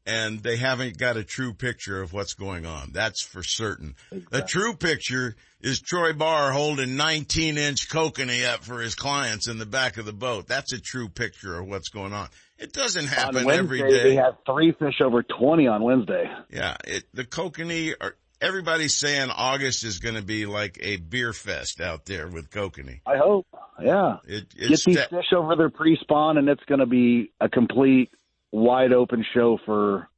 and 0.06 0.40
they 0.40 0.56
haven't 0.56 0.98
got 0.98 1.16
a 1.16 1.24
true 1.24 1.54
picture 1.54 2.02
of 2.02 2.12
what's 2.12 2.34
going 2.34 2.66
on. 2.66 2.90
That's 2.92 3.22
for 3.22 3.42
certain. 3.42 3.94
The 4.30 4.42
true 4.42 4.74
picture 4.74 5.34
is 5.60 5.80
Troy 5.80 6.12
Barr 6.12 6.52
holding 6.52 6.96
19 6.96 7.56
inch 7.56 7.88
kokanee 7.88 8.46
up 8.46 8.64
for 8.64 8.80
his 8.80 8.94
clients 8.94 9.48
in 9.48 9.58
the 9.58 9.66
back 9.66 9.96
of 9.96 10.04
the 10.04 10.12
boat. 10.12 10.46
That's 10.46 10.72
a 10.72 10.80
true 10.80 11.08
picture 11.08 11.58
of 11.58 11.66
what's 11.66 11.88
going 11.88 12.12
on. 12.12 12.28
It 12.58 12.72
doesn't 12.72 13.06
happen 13.06 13.38
on 13.38 13.44
Wednesday, 13.44 13.80
every 13.80 13.90
day. 13.90 14.02
they 14.10 14.14
had 14.14 14.36
three 14.46 14.72
fish 14.72 15.00
over 15.02 15.22
20 15.22 15.66
on 15.66 15.82
Wednesday. 15.82 16.30
Yeah, 16.50 16.76
it, 16.86 17.04
the 17.12 17.24
kokanee 17.24 17.94
are, 18.00 18.14
everybody's 18.40 18.96
saying 18.96 19.30
August 19.30 19.84
is 19.84 19.98
going 19.98 20.14
to 20.14 20.22
be 20.22 20.46
like 20.46 20.78
a 20.80 20.96
beer 20.96 21.32
fest 21.32 21.80
out 21.80 22.04
there 22.04 22.28
with 22.28 22.50
kokanee. 22.50 23.00
I 23.06 23.16
hope. 23.16 23.46
Yeah. 23.82 24.18
It, 24.26 24.54
Get 24.54 24.68
these 24.84 24.96
that- 24.96 25.10
fish 25.10 25.32
over 25.36 25.56
their 25.56 25.70
pre-spawn, 25.70 26.36
and 26.38 26.48
it's 26.48 26.62
going 26.64 26.80
to 26.80 26.86
be 26.86 27.32
a 27.40 27.48
complete 27.48 28.10
wide 28.54 28.92
open 28.92 29.24
show 29.34 29.58
for 29.66 30.08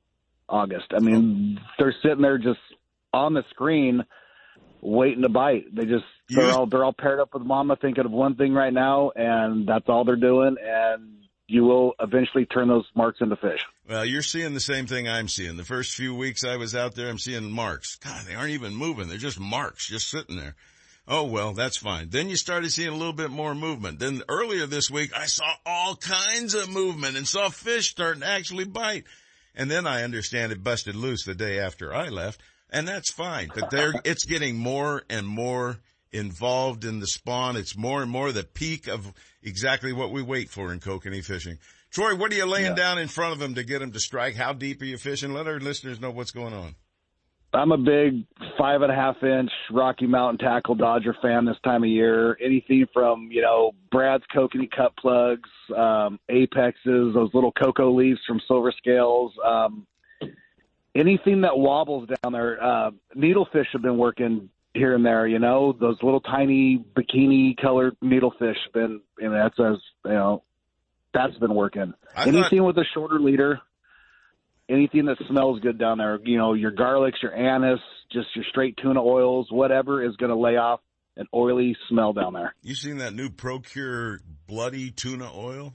August. 0.49 0.87
I 0.95 1.01
mean, 1.01 1.59
they're 1.79 1.95
sitting 2.03 2.21
there 2.21 2.39
just 2.39 2.61
on 3.13 3.33
the 3.33 3.43
screen 3.51 4.05
waiting 4.83 5.23
to 5.23 5.29
bite. 5.29 5.75
They 5.75 5.87
just 5.87 6.05
they're 6.29 6.51
all 6.53 6.67
they're 6.67 6.85
all 6.85 6.93
paired 6.93 7.19
up 7.19 7.33
with 7.33 7.43
mama, 7.43 7.77
thinking 7.81 8.05
of 8.05 8.13
one 8.13 8.37
thing 8.37 8.53
right 8.53 8.73
now, 8.73 9.11
and 9.17 9.67
that's 9.67 9.89
all 9.89 10.05
they're 10.05 10.17
doing. 10.17 10.57
And 10.63 11.15
you 11.49 11.65
will 11.65 11.95
eventually 12.01 12.45
turn 12.45 12.69
those 12.69 12.85
marks 12.95 13.19
into 13.21 13.37
fish. 13.37 13.61
Well, 13.89 14.05
you're 14.05 14.23
seeing 14.23 14.53
the 14.53 14.61
same 14.61 14.87
thing 14.87 15.09
I'm 15.09 15.29
seeing. 15.29 15.57
The 15.57 15.65
first 15.65 15.95
few 15.95 16.15
weeks 16.15 16.45
I 16.45 16.57
was 16.57 16.75
out 16.75 16.95
there, 16.95 17.09
I'm 17.09 17.19
seeing 17.19 17.51
marks. 17.51 17.97
God, 17.97 18.27
they 18.27 18.35
aren't 18.35 18.51
even 18.51 18.75
moving. 18.75 19.09
They're 19.09 19.19
just 19.19 19.41
marks, 19.41 19.89
just 19.89 20.11
sitting 20.11 20.37
there. 20.37 20.57
Oh, 21.09 21.25
well, 21.25 21.53
that's 21.53 21.77
fine. 21.77 22.09
Then 22.09 22.29
you 22.29 22.37
started 22.37 22.71
seeing 22.73 22.89
a 22.89 22.97
little 22.97 23.13
bit 23.13 23.31
more 23.31 23.55
movement. 23.55 24.01
Then 24.01 24.23
earlier 24.29 24.67
this 24.67 24.91
week, 24.91 25.13
I 25.17 25.27
saw 25.27 25.49
all 25.65 25.95
kinds 25.95 26.55
of 26.55 26.69
movement 26.69 27.17
and 27.17 27.29
saw 27.29 27.49
fish 27.49 27.91
starting 27.91 28.23
to 28.23 28.29
actually 28.29 28.65
bite. 28.65 29.05
And 29.55 29.71
then 29.71 29.87
I 29.87 30.03
understand 30.03 30.51
it 30.51 30.65
busted 30.65 30.97
loose 30.97 31.25
the 31.25 31.35
day 31.35 31.61
after 31.61 31.95
I 31.95 32.09
left. 32.09 32.41
And 32.71 32.89
that's 32.89 33.13
fine. 33.13 33.51
But 33.55 33.71
they're, 33.71 33.95
it's 34.05 34.25
getting 34.25 34.57
more 34.57 35.05
and 35.09 35.29
more 35.29 35.79
involved 36.13 36.85
in 36.85 36.99
the 36.99 37.07
spawn. 37.07 37.57
It's 37.57 37.77
more 37.77 38.03
and 38.03 38.11
more 38.11 38.33
the 38.33 38.43
peak 38.43 38.89
of 38.89 39.13
exactly 39.43 39.93
what 39.93 40.11
we 40.11 40.23
wait 40.23 40.51
for 40.51 40.73
in 40.73 40.81
kokanee 40.81 41.25
fishing. 41.25 41.59
Troy, 41.91 42.17
what 42.17 42.33
are 42.33 42.37
you 42.37 42.47
laying 42.47 42.75
down 42.75 42.99
in 42.99 43.09
front 43.09 43.33
of 43.33 43.39
them 43.39 43.55
to 43.55 43.63
get 43.63 43.79
them 43.79 43.93
to 43.93 44.01
strike? 44.01 44.35
How 44.35 44.53
deep 44.53 44.83
are 44.83 44.87
you 44.87 44.99
fishing? 44.99 45.33
Let 45.33 45.47
our 45.47 45.61
listeners 45.61 46.01
know 46.01 46.11
what's 46.11 46.33
going 46.33 46.53
on. 46.53 46.75
I'm 47.53 47.73
a 47.73 47.79
big 47.79 48.25
five 48.59 48.83
and 48.83 48.93
a 48.93 48.95
half 48.95 49.23
inch 49.23 49.51
Rocky 49.71 50.07
Mountain 50.07 50.39
tackle 50.47 50.75
Dodger 50.75 51.17
fan 51.23 51.45
this 51.47 51.57
time 51.65 51.85
of 51.85 51.89
year. 51.89 52.37
Anything 52.45 52.87
from, 52.93 53.29
you 53.31 53.41
know, 53.41 53.73
Brad's 53.91 54.25
kokanee 54.35 54.71
cut 54.71 54.95
plugs, 54.97 55.49
um, 55.75 56.19
apexes, 56.29 57.15
those 57.15 57.31
little 57.33 57.53
cocoa 57.53 57.91
leaves 57.91 58.21
from 58.27 58.41
silver 58.47 58.73
scales, 58.77 59.33
um, 59.45 59.87
anything 60.95 61.43
that 61.43 61.57
wobbles 61.57 62.09
down 62.23 62.33
there. 62.33 62.63
Uh, 62.63 62.91
needlefish 63.17 63.67
have 63.73 63.83
been 63.83 63.99
working 63.99 64.51
here 64.75 64.95
and 64.95 65.07
there, 65.07 65.27
you 65.27 65.39
know, 65.39 65.73
those 65.81 65.97
little 66.03 66.21
tiny 66.21 66.85
bikini 66.95 67.57
colored 67.57 67.97
needlefish 68.05 68.57
have 68.65 68.73
been, 68.75 69.01
and 69.19 69.33
that's 69.33 69.59
as, 69.59 69.79
you 70.05 70.11
know, 70.13 70.43
that's 71.15 71.37
been 71.39 71.55
working. 71.55 71.95
I 72.15 72.25
thought- 72.25 72.35
Anything 72.35 72.65
with 72.65 72.77
a 72.77 72.85
shorter 72.93 73.19
leader, 73.19 73.61
anything 74.69 75.07
that 75.07 75.17
smells 75.29 75.61
good 75.61 75.79
down 75.79 75.99
there, 75.99 76.19
you 76.25 76.39
know, 76.39 76.55
your 76.55 76.73
garlics, 76.73 77.23
your 77.23 77.35
anise, 77.35 77.81
just 78.13 78.29
your 78.35 78.45
straight 78.51 78.77
tuna 78.83 79.03
oils, 79.03 79.49
whatever 79.51 80.05
is 80.05 80.17
going 80.17 80.31
to 80.31 80.37
lay 80.37 80.57
off 80.57 80.81
an 81.17 81.27
oily 81.35 81.77
smell 81.89 82.13
down 82.13 82.35
there. 82.35 82.55
You 82.63 82.75
seen 82.75 82.99
that 82.99 83.15
new 83.15 83.31
Pro-Cure 83.31 84.21
bloody 84.47 84.91
tuna 84.91 85.31
oil? 85.35 85.75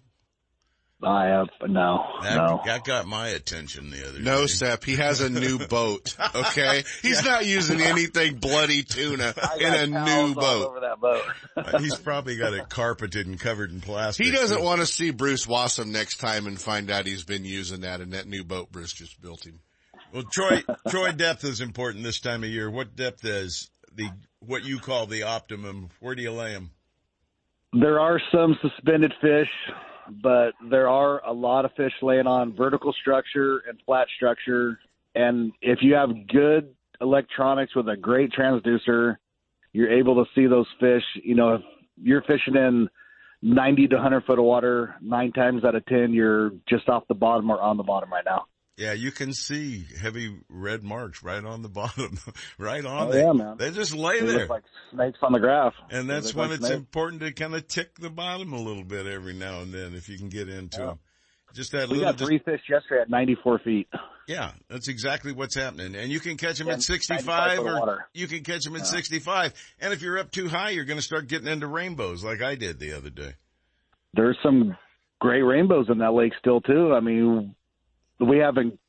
I 1.03 1.25
have 1.25 1.47
no, 1.67 2.03
That, 2.21 2.35
no. 2.35 2.61
that 2.65 2.83
got 2.83 3.07
my 3.07 3.29
attention 3.29 3.89
the 3.89 4.07
other 4.07 4.19
day. 4.19 4.23
No, 4.23 4.45
Sep, 4.45 4.83
he 4.83 4.95
has 4.97 5.19
a 5.21 5.29
new 5.29 5.57
boat. 5.67 6.15
Okay, 6.35 6.83
he's 7.01 7.25
not 7.25 7.45
using 7.45 7.81
anything 7.81 8.35
bloody 8.35 8.83
tuna 8.83 9.33
in 9.59 9.73
a 9.73 9.87
new 9.87 10.35
boat. 10.35 10.67
over 10.67 10.79
that 10.81 10.99
boat. 10.99 11.23
Uh, 11.57 11.79
He's 11.79 11.95
probably 11.95 12.37
got 12.37 12.53
it 12.53 12.69
carpeted 12.69 13.25
and 13.25 13.39
covered 13.39 13.71
in 13.71 13.81
plastic. 13.81 14.25
He 14.27 14.31
doesn't 14.31 14.59
too. 14.59 14.63
want 14.63 14.81
to 14.81 14.85
see 14.85 15.09
Bruce 15.11 15.47
Wassam 15.47 15.87
next 15.87 16.17
time 16.17 16.45
and 16.45 16.59
find 16.61 16.91
out 16.91 17.07
he's 17.07 17.23
been 17.23 17.45
using 17.45 17.81
that 17.81 17.99
in 18.01 18.11
that 18.11 18.27
new 18.27 18.43
boat 18.43 18.71
Bruce 18.71 18.93
just 18.93 19.19
built 19.21 19.43
him. 19.45 19.59
Well, 20.13 20.23
Troy, 20.31 20.61
Troy 20.89 21.11
depth 21.13 21.43
is 21.45 21.61
important 21.61 22.03
this 22.03 22.19
time 22.19 22.43
of 22.43 22.49
year. 22.49 22.69
What 22.69 22.95
depth 22.95 23.25
is 23.25 23.71
the, 23.95 24.09
what 24.39 24.65
you 24.65 24.77
call 24.79 25.05
the 25.07 25.23
optimum? 25.23 25.89
Where 25.99 26.13
do 26.15 26.21
you 26.21 26.31
lay 26.31 26.53
them? 26.53 26.71
There 27.73 27.99
are 27.99 28.19
some 28.33 28.57
suspended 28.61 29.13
fish, 29.21 29.47
but 30.23 30.51
there 30.69 30.89
are 30.89 31.25
a 31.25 31.31
lot 31.31 31.65
of 31.65 31.71
fish 31.73 31.93
laying 32.01 32.27
on 32.27 32.55
vertical 32.55 32.93
structure 32.93 33.63
and 33.67 33.79
flat 33.85 34.07
structure. 34.15 34.79
And 35.15 35.51
if 35.61 35.79
you 35.81 35.93
have 35.93 36.09
good 36.27 36.73
electronics 37.01 37.75
with 37.75 37.89
a 37.89 37.97
great 37.97 38.31
transducer, 38.31 39.17
you're 39.73 39.91
able 39.91 40.15
to 40.23 40.29
see 40.35 40.47
those 40.47 40.67
fish. 40.79 41.03
You 41.23 41.35
know, 41.35 41.55
if 41.55 41.61
you're 42.01 42.23
fishing 42.23 42.55
in 42.55 42.89
90 43.41 43.87
to 43.87 43.95
100 43.95 44.25
foot 44.25 44.39
of 44.39 44.45
water, 44.45 44.95
nine 45.01 45.31
times 45.31 45.63
out 45.63 45.75
of 45.75 45.85
10, 45.85 46.13
you're 46.13 46.51
just 46.69 46.89
off 46.89 47.03
the 47.07 47.15
bottom 47.15 47.49
or 47.49 47.59
on 47.59 47.77
the 47.77 47.83
bottom 47.83 48.11
right 48.11 48.25
now. 48.25 48.45
Yeah, 48.81 48.93
you 48.93 49.11
can 49.11 49.31
see 49.33 49.85
heavy 50.01 50.35
red 50.49 50.81
marks 50.81 51.21
right 51.21 51.43
on 51.45 51.61
the 51.61 51.69
bottom, 51.81 52.17
right 52.57 52.83
on 52.83 53.07
Oh, 53.07 53.11
there. 53.11 53.25
yeah, 53.25 53.31
man. 53.33 53.57
They 53.57 53.69
just 53.69 53.93
lay 53.93 54.19
They 54.21 54.25
there. 54.25 54.39
look 54.39 54.49
like 54.49 54.63
snakes 54.91 55.19
on 55.21 55.33
the 55.33 55.39
graph. 55.39 55.73
and 55.91 56.09
that's 56.09 56.33
when 56.33 56.49
like 56.49 56.57
it's 56.57 56.65
snakes. 56.67 56.79
important 56.79 57.21
to 57.21 57.31
kind 57.31 57.53
of 57.53 57.67
tick 57.67 57.99
the 57.99 58.09
bottom 58.09 58.53
a 58.53 58.59
little 58.59 58.83
bit 58.83 59.05
every 59.05 59.33
now 59.33 59.59
and 59.61 59.71
then 59.71 59.93
if 59.93 60.09
you 60.09 60.17
can 60.17 60.29
get 60.29 60.49
into 60.49 60.79
them. 60.79 60.99
Just 61.53 61.73
that 61.73 61.89
We 61.89 61.97
little, 61.97 62.13
got 62.13 62.19
three 62.19 62.39
fish 62.39 62.61
yesterday 62.69 63.01
at 63.01 63.09
94 63.09 63.59
feet. 63.59 63.87
yeah, 64.27 64.51
that's 64.69 64.87
exactly 64.87 65.31
what's 65.33 65.53
happening. 65.55 65.93
And 65.95 66.09
you 66.11 66.19
can 66.21 66.37
catch 66.37 66.57
them 66.57 66.67
Yeah, 66.67 66.73
at 66.75 66.81
65 66.81 67.59
or 67.59 67.79
water. 67.79 68.05
you 68.13 68.25
can 68.27 68.43
catch 68.43 68.63
them 68.63 68.73
at 68.75 68.79
Yeah. 68.79 68.85
65. 68.85 69.53
And 69.79 69.93
if 69.93 70.01
you're 70.01 70.17
up 70.17 70.31
too 70.31 70.47
high, 70.47 70.69
you're 70.71 70.85
going 70.85 70.97
to 70.99 71.03
start 71.05 71.27
getting 71.27 71.47
into 71.49 71.67
rainbows 71.67 72.23
like 72.23 72.41
I 72.41 72.55
did 72.55 72.79
the 72.79 72.93
other 72.93 73.09
day. 73.11 73.33
There's 74.13 74.37
some 74.41 74.75
great 75.19 75.43
rainbows 75.43 75.87
in 75.89 75.99
that 75.99 76.13
lake 76.13 76.31
still 76.39 76.61
too. 76.61 76.93
I 76.93 76.99
mean, 77.01 77.53
we 78.21 78.37
haven't 78.37 78.79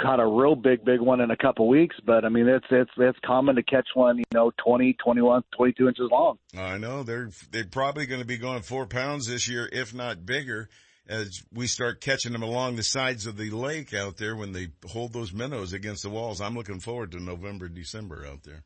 caught 0.00 0.20
a 0.20 0.26
real 0.26 0.54
big, 0.54 0.84
big 0.84 1.00
one 1.00 1.20
in 1.20 1.30
a 1.30 1.36
couple 1.36 1.68
weeks, 1.68 1.96
but 2.04 2.24
I 2.24 2.28
mean, 2.28 2.48
it's 2.48 2.66
it's 2.70 2.90
it's 2.96 3.18
common 3.24 3.56
to 3.56 3.62
catch 3.62 3.88
one, 3.94 4.18
you 4.18 4.24
know, 4.32 4.52
20, 4.64 4.94
21, 4.94 5.42
22 5.56 5.88
inches 5.88 6.08
long. 6.10 6.38
I 6.56 6.78
know 6.78 7.02
they're 7.02 7.30
they're 7.50 7.64
probably 7.64 8.06
going 8.06 8.20
to 8.20 8.26
be 8.26 8.38
going 8.38 8.62
four 8.62 8.86
pounds 8.86 9.26
this 9.26 9.48
year, 9.48 9.68
if 9.70 9.92
not 9.94 10.24
bigger, 10.24 10.68
as 11.08 11.42
we 11.52 11.66
start 11.66 12.00
catching 12.00 12.32
them 12.32 12.42
along 12.42 12.76
the 12.76 12.82
sides 12.82 13.26
of 13.26 13.36
the 13.36 13.50
lake 13.50 13.92
out 13.94 14.16
there 14.16 14.36
when 14.36 14.52
they 14.52 14.68
hold 14.86 15.12
those 15.12 15.32
minnows 15.32 15.72
against 15.72 16.02
the 16.02 16.10
walls. 16.10 16.40
I'm 16.40 16.54
looking 16.54 16.80
forward 16.80 17.12
to 17.12 17.22
November, 17.22 17.68
December 17.68 18.24
out 18.26 18.44
there. 18.44 18.62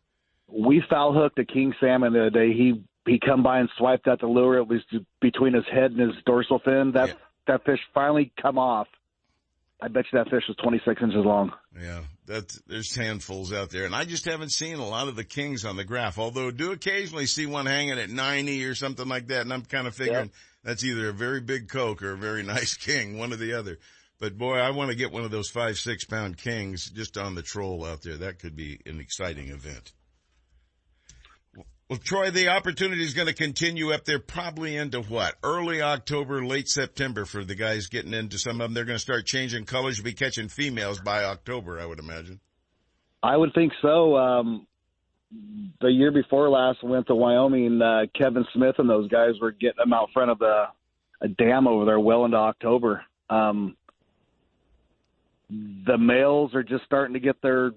We 0.49 0.83
foul 0.89 1.15
hooked 1.15 1.39
a 1.39 1.45
king 1.45 1.73
salmon 1.81 2.13
the 2.13 2.27
other 2.27 2.31
day. 2.31 2.53
He 2.53 2.83
he 3.07 3.19
come 3.19 3.43
by 3.43 3.59
and 3.61 3.71
swiped 3.79 4.07
at 4.07 4.21
the 4.21 4.27
lure. 4.27 4.59
It 4.59 4.69
was 4.69 4.81
between 5.21 5.55
his 5.55 5.65
head 5.73 5.93
and 5.93 6.01
his 6.01 6.23
dorsal 6.27 6.61
fin. 6.63 6.93
That 6.95 7.17
that 7.47 7.65
fish 7.65 7.81
finally 7.95 8.33
come 8.41 8.59
off. 8.59 8.87
I 9.83 9.89
bet 9.89 10.05
you 10.13 10.19
that 10.19 10.31
fish 10.31 10.45
was 10.47 10.57
26 10.59 11.03
inches 11.03 11.25
long. 11.25 11.53
Yeah, 11.79 12.03
that's 12.25 12.61
there's 12.69 12.95
handfuls 12.95 13.53
out 13.53 13.71
there, 13.71 13.85
and 13.85 13.97
I 13.97 14.05
just 14.05 14.25
haven't 14.25 14.51
seen 14.51 14.77
a 14.77 14.87
lot 14.87 15.09
of 15.09 15.17
the 15.17 15.25
kings 15.25 15.65
on 15.65 15.77
the 15.77 15.83
graph. 15.83 16.19
Although 16.19 16.49
I 16.49 16.51
do 16.53 16.71
occasionally 16.71 17.27
see 17.27 17.47
one 17.47 17.67
hanging 17.67 17.99
at 17.99 18.09
90 18.09 18.65
or 18.65 18.77
something 18.77 19.09
like 19.09 19.27
that, 19.29 19.41
and 19.41 19.53
I'm 19.53 19.65
kind 19.65 19.89
of 19.89 19.97
figuring 19.97 20.31
that's 20.63 20.85
either 20.85 21.09
a 21.09 21.13
very 21.13 21.41
big 21.41 21.69
coke 21.69 22.01
or 22.01 22.13
a 22.13 22.17
very 22.17 22.43
nice 22.45 22.77
king, 22.77 23.19
one 23.19 23.33
or 23.33 23.37
the 23.37 23.55
other. 23.55 23.79
But 24.21 24.39
boy, 24.39 24.59
I 24.59 24.71
want 24.71 24.91
to 24.91 24.97
get 24.97 25.11
one 25.11 25.25
of 25.25 25.33
those 25.33 25.51
five, 25.51 25.77
six 25.77 26.05
pound 26.05 26.39
kings 26.39 26.89
just 26.89 27.19
on 27.19 27.35
the 27.35 27.43
troll 27.43 27.85
out 27.85 28.03
there. 28.03 28.19
That 28.19 28.39
could 28.39 28.55
be 28.55 28.79
an 28.87 29.01
exciting 29.01 29.49
event. 29.49 29.91
Well, 31.93 32.01
Troy, 32.03 32.31
the 32.31 32.49
opportunity 32.49 33.05
is 33.05 33.13
going 33.13 33.29
to 33.29 33.35
continue 33.35 33.93
up 33.93 34.07
there 34.07 34.19
probably 34.19 34.79
into 34.79 35.03
what? 35.03 35.35
Early 35.45 35.83
October, 35.83 36.43
late 36.43 36.67
September 36.67 37.27
for 37.27 37.45
the 37.45 37.55
guys 37.55 37.89
getting 37.89 38.15
into 38.15 38.39
some 38.39 38.63
of 38.63 38.65
them. 38.65 38.73
They're 38.73 38.87
going 38.87 38.97
to 38.97 39.03
start 39.03 39.27
changing 39.27 39.67
colors. 39.67 39.99
You'll 39.99 40.07
be 40.07 40.15
catching 40.15 40.49
females 40.49 41.01
by 41.01 41.25
October, 41.25 41.79
I 41.79 41.85
would 41.85 41.99
imagine. 41.99 42.41
I 43.23 43.37
would 43.37 43.53
think 43.53 43.75
so. 43.83 44.17
Um, 44.17 44.67
the 45.83 45.89
year 45.89 46.11
before 46.11 46.49
last, 46.49 46.79
I 46.83 46.87
went 46.87 47.09
to 47.09 47.15
Wyoming. 47.15 47.83
Uh, 47.83 48.07
Kevin 48.19 48.47
Smith 48.55 48.77
and 48.79 48.89
those 48.89 49.11
guys 49.11 49.35
were 49.39 49.53
getting 49.53 49.77
them 49.77 49.93
out 49.93 50.09
front 50.15 50.31
of 50.31 50.39
the 50.39 50.69
a 51.21 51.29
dam 51.29 51.69
over 51.69 51.85
there 51.85 52.01
well 52.01 52.25
into 52.25 52.39
October. 52.39 53.05
Um, 53.29 53.77
the 55.51 55.99
males 55.99 56.55
are 56.55 56.63
just 56.63 56.87
starting 56.87 57.13
to 57.13 57.21
get 57.21 57.43
their 57.43 57.73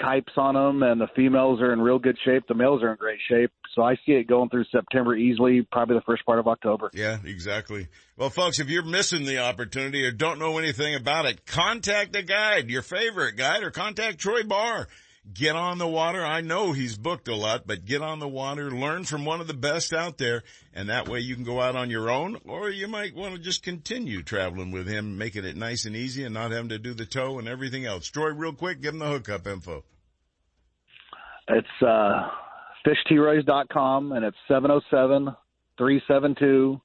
kypes 0.00 0.36
on 0.36 0.54
them, 0.54 0.82
and 0.82 1.00
the 1.00 1.08
females 1.14 1.60
are 1.60 1.72
in 1.72 1.80
real 1.80 1.98
good 1.98 2.16
shape. 2.24 2.44
The 2.48 2.54
males 2.54 2.82
are 2.82 2.90
in 2.90 2.96
great 2.96 3.20
shape, 3.28 3.50
so 3.74 3.82
I 3.82 3.94
see 4.06 4.12
it 4.12 4.26
going 4.26 4.48
through 4.48 4.64
September 4.70 5.14
easily, 5.14 5.66
probably 5.70 5.96
the 5.96 6.02
first 6.02 6.24
part 6.26 6.38
of 6.38 6.48
October. 6.48 6.90
Yeah, 6.92 7.18
exactly. 7.24 7.88
Well, 8.16 8.30
folks, 8.30 8.60
if 8.60 8.68
you're 8.68 8.84
missing 8.84 9.24
the 9.24 9.38
opportunity 9.38 10.04
or 10.04 10.10
don't 10.10 10.38
know 10.38 10.58
anything 10.58 10.94
about 10.94 11.26
it, 11.26 11.46
contact 11.46 12.14
a 12.16 12.22
guide, 12.22 12.70
your 12.70 12.82
favorite 12.82 13.36
guide, 13.36 13.62
or 13.62 13.70
contact 13.70 14.18
Troy 14.18 14.42
Barr. 14.42 14.88
Get 15.32 15.56
on 15.56 15.78
the 15.78 15.88
water. 15.88 16.24
I 16.24 16.42
know 16.42 16.72
he's 16.72 16.98
booked 16.98 17.28
a 17.28 17.34
lot, 17.34 17.66
but 17.66 17.86
get 17.86 18.02
on 18.02 18.18
the 18.18 18.28
water, 18.28 18.70
learn 18.70 19.04
from 19.04 19.24
one 19.24 19.40
of 19.40 19.46
the 19.46 19.54
best 19.54 19.94
out 19.94 20.18
there, 20.18 20.42
and 20.74 20.90
that 20.90 21.08
way 21.08 21.20
you 21.20 21.34
can 21.34 21.44
go 21.44 21.62
out 21.62 21.76
on 21.76 21.88
your 21.88 22.10
own, 22.10 22.36
or 22.44 22.68
you 22.68 22.88
might 22.88 23.16
want 23.16 23.34
to 23.34 23.40
just 23.40 23.62
continue 23.62 24.22
traveling 24.22 24.70
with 24.70 24.86
him, 24.86 25.16
making 25.16 25.46
it 25.46 25.56
nice 25.56 25.86
and 25.86 25.96
easy 25.96 26.24
and 26.24 26.34
not 26.34 26.50
having 26.50 26.68
to 26.68 26.78
do 26.78 26.92
the 26.92 27.06
tow 27.06 27.38
and 27.38 27.48
everything 27.48 27.86
else. 27.86 28.08
Troy, 28.08 28.30
real 28.30 28.52
quick, 28.52 28.82
give 28.82 28.92
him 28.92 29.00
the 29.00 29.06
hookup 29.06 29.46
info. 29.46 29.82
It's 31.48 31.82
uh, 31.82 32.28
fishtroys.com, 32.86 34.12
and 34.12 34.24
it's 34.24 34.36
707 34.46 35.34
372 35.78 36.80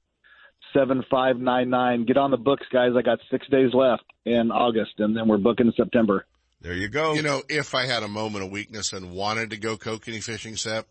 7599. 0.72 2.06
Get 2.06 2.16
on 2.16 2.30
the 2.30 2.36
books, 2.36 2.66
guys. 2.72 2.92
I 2.96 3.02
got 3.02 3.18
six 3.30 3.46
days 3.48 3.74
left 3.74 4.04
in 4.24 4.50
August, 4.50 4.92
and 4.98 5.16
then 5.16 5.28
we're 5.28 5.38
booking 5.38 5.66
in 5.66 5.72
September. 5.76 6.26
There 6.60 6.74
you 6.74 6.88
go. 6.88 7.14
You 7.14 7.22
know, 7.22 7.42
if 7.48 7.74
I 7.74 7.86
had 7.86 8.02
a 8.02 8.08
moment 8.08 8.44
of 8.44 8.50
weakness 8.50 8.92
and 8.92 9.12
wanted 9.12 9.50
to 9.50 9.56
go 9.56 9.76
kokanee 9.76 10.22
fishing, 10.22 10.56
Sep, 10.56 10.86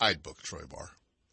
I'd 0.00 0.22
book 0.22 0.42
Troy 0.42 0.62
Barr. 0.70 0.90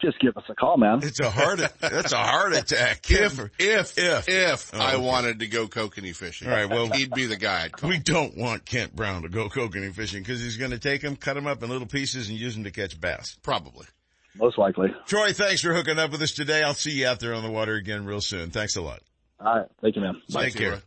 Just 0.00 0.18
give 0.20 0.36
us 0.36 0.44
a 0.48 0.54
call, 0.54 0.76
man. 0.78 1.00
It's 1.02 1.20
a 1.20 1.30
heart. 1.30 1.60
That's 1.80 2.12
a 2.12 2.16
heart 2.18 2.54
attack. 2.54 3.10
If, 3.10 3.38
if, 3.58 3.98
If. 3.98 4.28
if, 4.28 4.70
Oh, 4.74 4.78
I 4.78 4.94
okay. 4.94 5.02
wanted 5.04 5.40
to 5.40 5.46
go 5.46 5.66
kokanee 5.66 6.14
fishing. 6.16 6.48
All 6.48 6.54
right, 6.54 6.68
well- 6.68 6.90
he'd 6.90 7.10
be 7.12 7.26
the 7.26 7.36
guy 7.36 7.64
I'd 7.64 7.72
call. 7.72 7.90
We 7.90 7.98
don't 7.98 8.36
want 8.38 8.64
Kent 8.64 8.94
Brown 8.96 9.22
to 9.22 9.28
go 9.28 9.48
kokanee 9.48 9.92
fishing 9.94 10.22
because 10.22 10.42
he's 10.42 10.56
going 10.56 10.70
to 10.70 10.78
take 10.78 11.02
them, 11.02 11.16
cut 11.16 11.34
them 11.34 11.46
up 11.46 11.62
in 11.62 11.68
little 11.70 11.86
pieces, 11.86 12.28
and 12.30 12.38
use 12.38 12.54
them 12.54 12.64
to 12.64 12.70
catch 12.70 12.98
bass. 13.00 13.36
Probably. 13.42 13.86
Most 14.36 14.58
likely. 14.58 14.94
Troy, 15.06 15.32
thanks 15.32 15.60
for 15.62 15.72
hooking 15.74 15.98
up 15.98 16.10
with 16.10 16.22
us 16.22 16.32
today. 16.32 16.62
I'll 16.62 16.74
see 16.74 16.92
you 16.92 17.06
out 17.06 17.20
there 17.20 17.34
on 17.34 17.44
the 17.44 17.50
water 17.50 17.74
again 17.74 18.04
real 18.04 18.20
soon. 18.20 18.50
Thanks 18.50 18.76
a 18.76 18.82
lot. 18.82 19.00
All 19.40 19.56
right. 19.58 19.66
Thank 19.82 19.96
you, 19.96 20.02
man. 20.02 20.20
Take 20.30 20.54
care. 20.56 20.80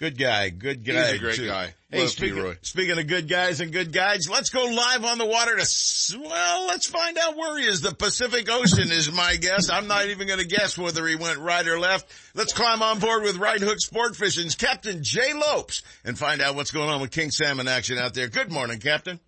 Good 0.00 0.18
guy. 0.18 0.50
Good 0.50 0.84
guy. 0.84 0.92
He's 0.92 1.02
guy. 1.10 1.16
a 1.16 1.18
great 1.18 1.34
too. 1.36 1.46
guy. 1.46 1.74
Hey, 1.90 2.00
Love 2.00 2.10
speaking, 2.10 2.34
P-Roy. 2.34 2.56
speaking 2.62 2.98
of 2.98 3.06
good 3.06 3.28
guys 3.28 3.60
and 3.60 3.72
good 3.72 3.92
guides, 3.92 4.28
let's 4.28 4.50
go 4.50 4.64
live 4.64 5.04
on 5.04 5.18
the 5.18 5.26
water 5.26 5.54
to, 5.54 5.62
s- 5.62 6.12
well, 6.20 6.66
let's 6.66 6.86
find 6.86 7.16
out 7.16 7.36
where 7.36 7.56
he 7.60 7.64
is. 7.66 7.80
The 7.80 7.94
Pacific 7.94 8.48
Ocean 8.50 8.90
is 8.90 9.12
my 9.12 9.36
guess. 9.36 9.70
I'm 9.70 9.86
not 9.86 10.06
even 10.08 10.26
going 10.26 10.40
to 10.40 10.46
guess 10.46 10.76
whether 10.76 11.06
he 11.06 11.14
went 11.14 11.38
right 11.38 11.64
or 11.68 11.78
left. 11.78 12.10
Let's 12.34 12.52
climb 12.52 12.82
on 12.82 12.98
board 12.98 13.22
with 13.22 13.36
Right 13.36 13.60
Hook 13.60 13.78
Sport 13.78 14.16
Fishing's 14.16 14.56
Captain 14.56 14.98
Jay 15.04 15.32
Lopes 15.32 15.82
and 16.04 16.18
find 16.18 16.42
out 16.42 16.56
what's 16.56 16.72
going 16.72 16.88
on 16.90 17.00
with 17.00 17.12
King 17.12 17.30
Salmon 17.30 17.68
action 17.68 17.96
out 17.96 18.14
there. 18.14 18.26
Good 18.26 18.50
morning, 18.50 18.80
Captain. 18.80 19.20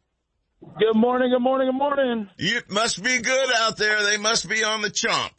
Good 0.81 0.97
morning, 0.97 1.31
good 1.31 1.43
morning, 1.43 1.69
good 1.69 1.79
morning. 1.79 2.29
It 2.39 2.69
must 2.73 3.01
be 3.01 3.21
good 3.21 3.51
out 3.59 3.77
there. 3.77 4.03
They 4.03 4.17
must 4.17 4.49
be 4.49 4.65
on 4.65 4.83
the 4.83 4.91
chomp. 4.91 5.39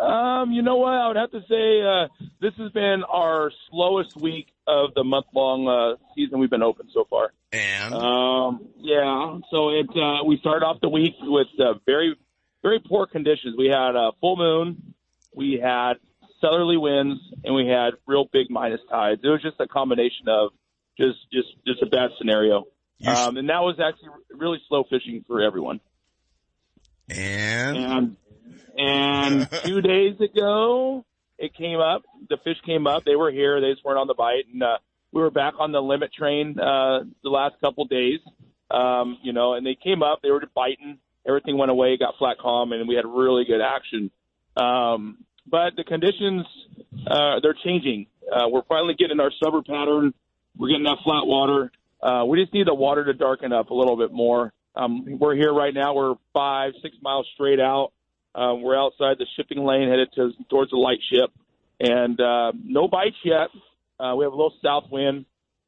Um, 0.00 0.52
you 0.52 0.62
know 0.62 0.76
what? 0.76 0.94
I 0.94 1.08
would 1.08 1.16
have 1.16 1.30
to 1.32 1.42
say 1.48 1.82
uh, 1.82 2.08
this 2.40 2.54
has 2.58 2.72
been 2.72 3.02
our 3.04 3.52
slowest 3.70 4.16
week 4.16 4.48
of 4.66 4.94
the 4.94 5.04
month 5.04 5.26
long 5.34 5.68
uh, 5.68 5.96
season 6.14 6.38
we've 6.38 6.50
been 6.50 6.62
open 6.62 6.88
so 6.92 7.06
far. 7.10 7.32
And 7.52 7.94
um, 7.94 8.68
yeah, 8.78 9.38
so 9.50 9.70
it 9.70 9.88
uh, 9.94 10.24
we 10.24 10.38
started 10.38 10.64
off 10.64 10.80
the 10.80 10.88
week 10.88 11.14
with 11.20 11.48
uh, 11.58 11.74
very 11.84 12.16
very 12.62 12.78
poor 12.80 13.06
conditions. 13.06 13.56
We 13.58 13.66
had 13.66 13.96
a 13.96 14.12
full 14.20 14.36
moon, 14.36 14.94
we 15.34 15.60
had 15.62 15.94
southerly 16.40 16.76
winds, 16.76 17.20
and 17.44 17.54
we 17.54 17.66
had 17.66 17.94
real 18.06 18.26
big 18.32 18.48
minus 18.48 18.80
tides. 18.90 19.20
It 19.22 19.28
was 19.28 19.42
just 19.42 19.60
a 19.60 19.66
combination 19.66 20.28
of 20.28 20.50
just 20.96 21.18
just 21.32 21.48
just 21.66 21.82
a 21.82 21.86
bad 21.86 22.10
scenario. 22.18 22.64
Um, 23.26 23.36
and 23.36 23.48
that 23.48 23.60
was 23.60 23.80
actually 23.80 24.10
really 24.30 24.58
slow 24.68 24.84
fishing 24.88 25.24
for 25.26 25.42
everyone. 25.42 25.80
And 27.08 27.76
And 27.76 28.16
and 28.76 29.48
two 29.64 29.80
days 29.80 30.20
ago, 30.20 31.04
it 31.38 31.54
came 31.54 31.78
up. 31.78 32.02
The 32.28 32.36
fish 32.44 32.56
came 32.66 32.86
up. 32.86 33.04
They 33.04 33.16
were 33.16 33.30
here. 33.30 33.60
They 33.60 33.72
just 33.72 33.84
weren't 33.84 33.98
on 33.98 34.06
the 34.06 34.14
bite, 34.14 34.44
and 34.52 34.62
uh, 34.62 34.78
we 35.12 35.22
were 35.22 35.30
back 35.30 35.54
on 35.58 35.72
the 35.72 35.80
limit 35.80 36.12
train 36.12 36.58
uh, 36.58 37.00
the 37.22 37.30
last 37.30 37.54
couple 37.60 37.84
days. 37.86 38.20
Um, 38.70 39.18
you 39.22 39.32
know, 39.32 39.54
and 39.54 39.66
they 39.66 39.76
came 39.82 40.02
up. 40.02 40.20
They 40.22 40.30
were 40.30 40.40
just 40.40 40.54
biting. 40.54 40.98
Everything 41.26 41.58
went 41.58 41.70
away. 41.70 41.96
Got 41.96 42.14
flat 42.18 42.38
calm, 42.38 42.72
and 42.72 42.88
we 42.88 42.94
had 42.94 43.04
really 43.06 43.44
good 43.44 43.60
action. 43.60 44.10
Um, 44.56 45.24
but 45.46 45.74
the 45.76 45.84
conditions 45.84 46.46
uh, 47.06 47.40
they're 47.42 47.56
changing. 47.64 48.06
Uh, 48.30 48.48
we're 48.48 48.62
finally 48.68 48.94
getting 48.94 49.20
our 49.20 49.32
summer 49.42 49.62
pattern. 49.62 50.14
We're 50.56 50.68
getting 50.68 50.84
that 50.84 50.98
flat 51.04 51.26
water. 51.26 51.72
Uh, 52.02 52.24
we 52.26 52.40
just 52.40 52.52
need 52.54 52.66
the 52.66 52.74
water 52.74 53.04
to 53.04 53.14
darken 53.14 53.52
up 53.52 53.70
a 53.70 53.74
little 53.74 53.96
bit 53.96 54.12
more. 54.12 54.52
Um, 54.74 55.18
we're 55.18 55.34
here 55.34 55.52
right 55.52 55.74
now. 55.74 55.94
We're 55.94 56.14
five, 56.32 56.72
six 56.82 56.96
miles 57.02 57.26
straight 57.34 57.60
out. 57.60 57.92
Uh, 58.34 58.54
we're 58.54 58.78
outside 58.78 59.16
the 59.18 59.26
shipping 59.36 59.64
lane 59.64 59.88
headed 59.88 60.08
to 60.14 60.30
towards 60.48 60.70
the 60.70 60.76
light 60.76 61.00
ship, 61.12 61.30
and 61.80 62.20
uh, 62.20 62.52
no 62.64 62.88
bites 62.88 63.16
yet. 63.24 63.48
Uh, 63.98 64.14
we 64.16 64.24
have 64.24 64.32
a 64.32 64.36
little 64.36 64.54
south 64.62 64.84
wind. 64.90 65.26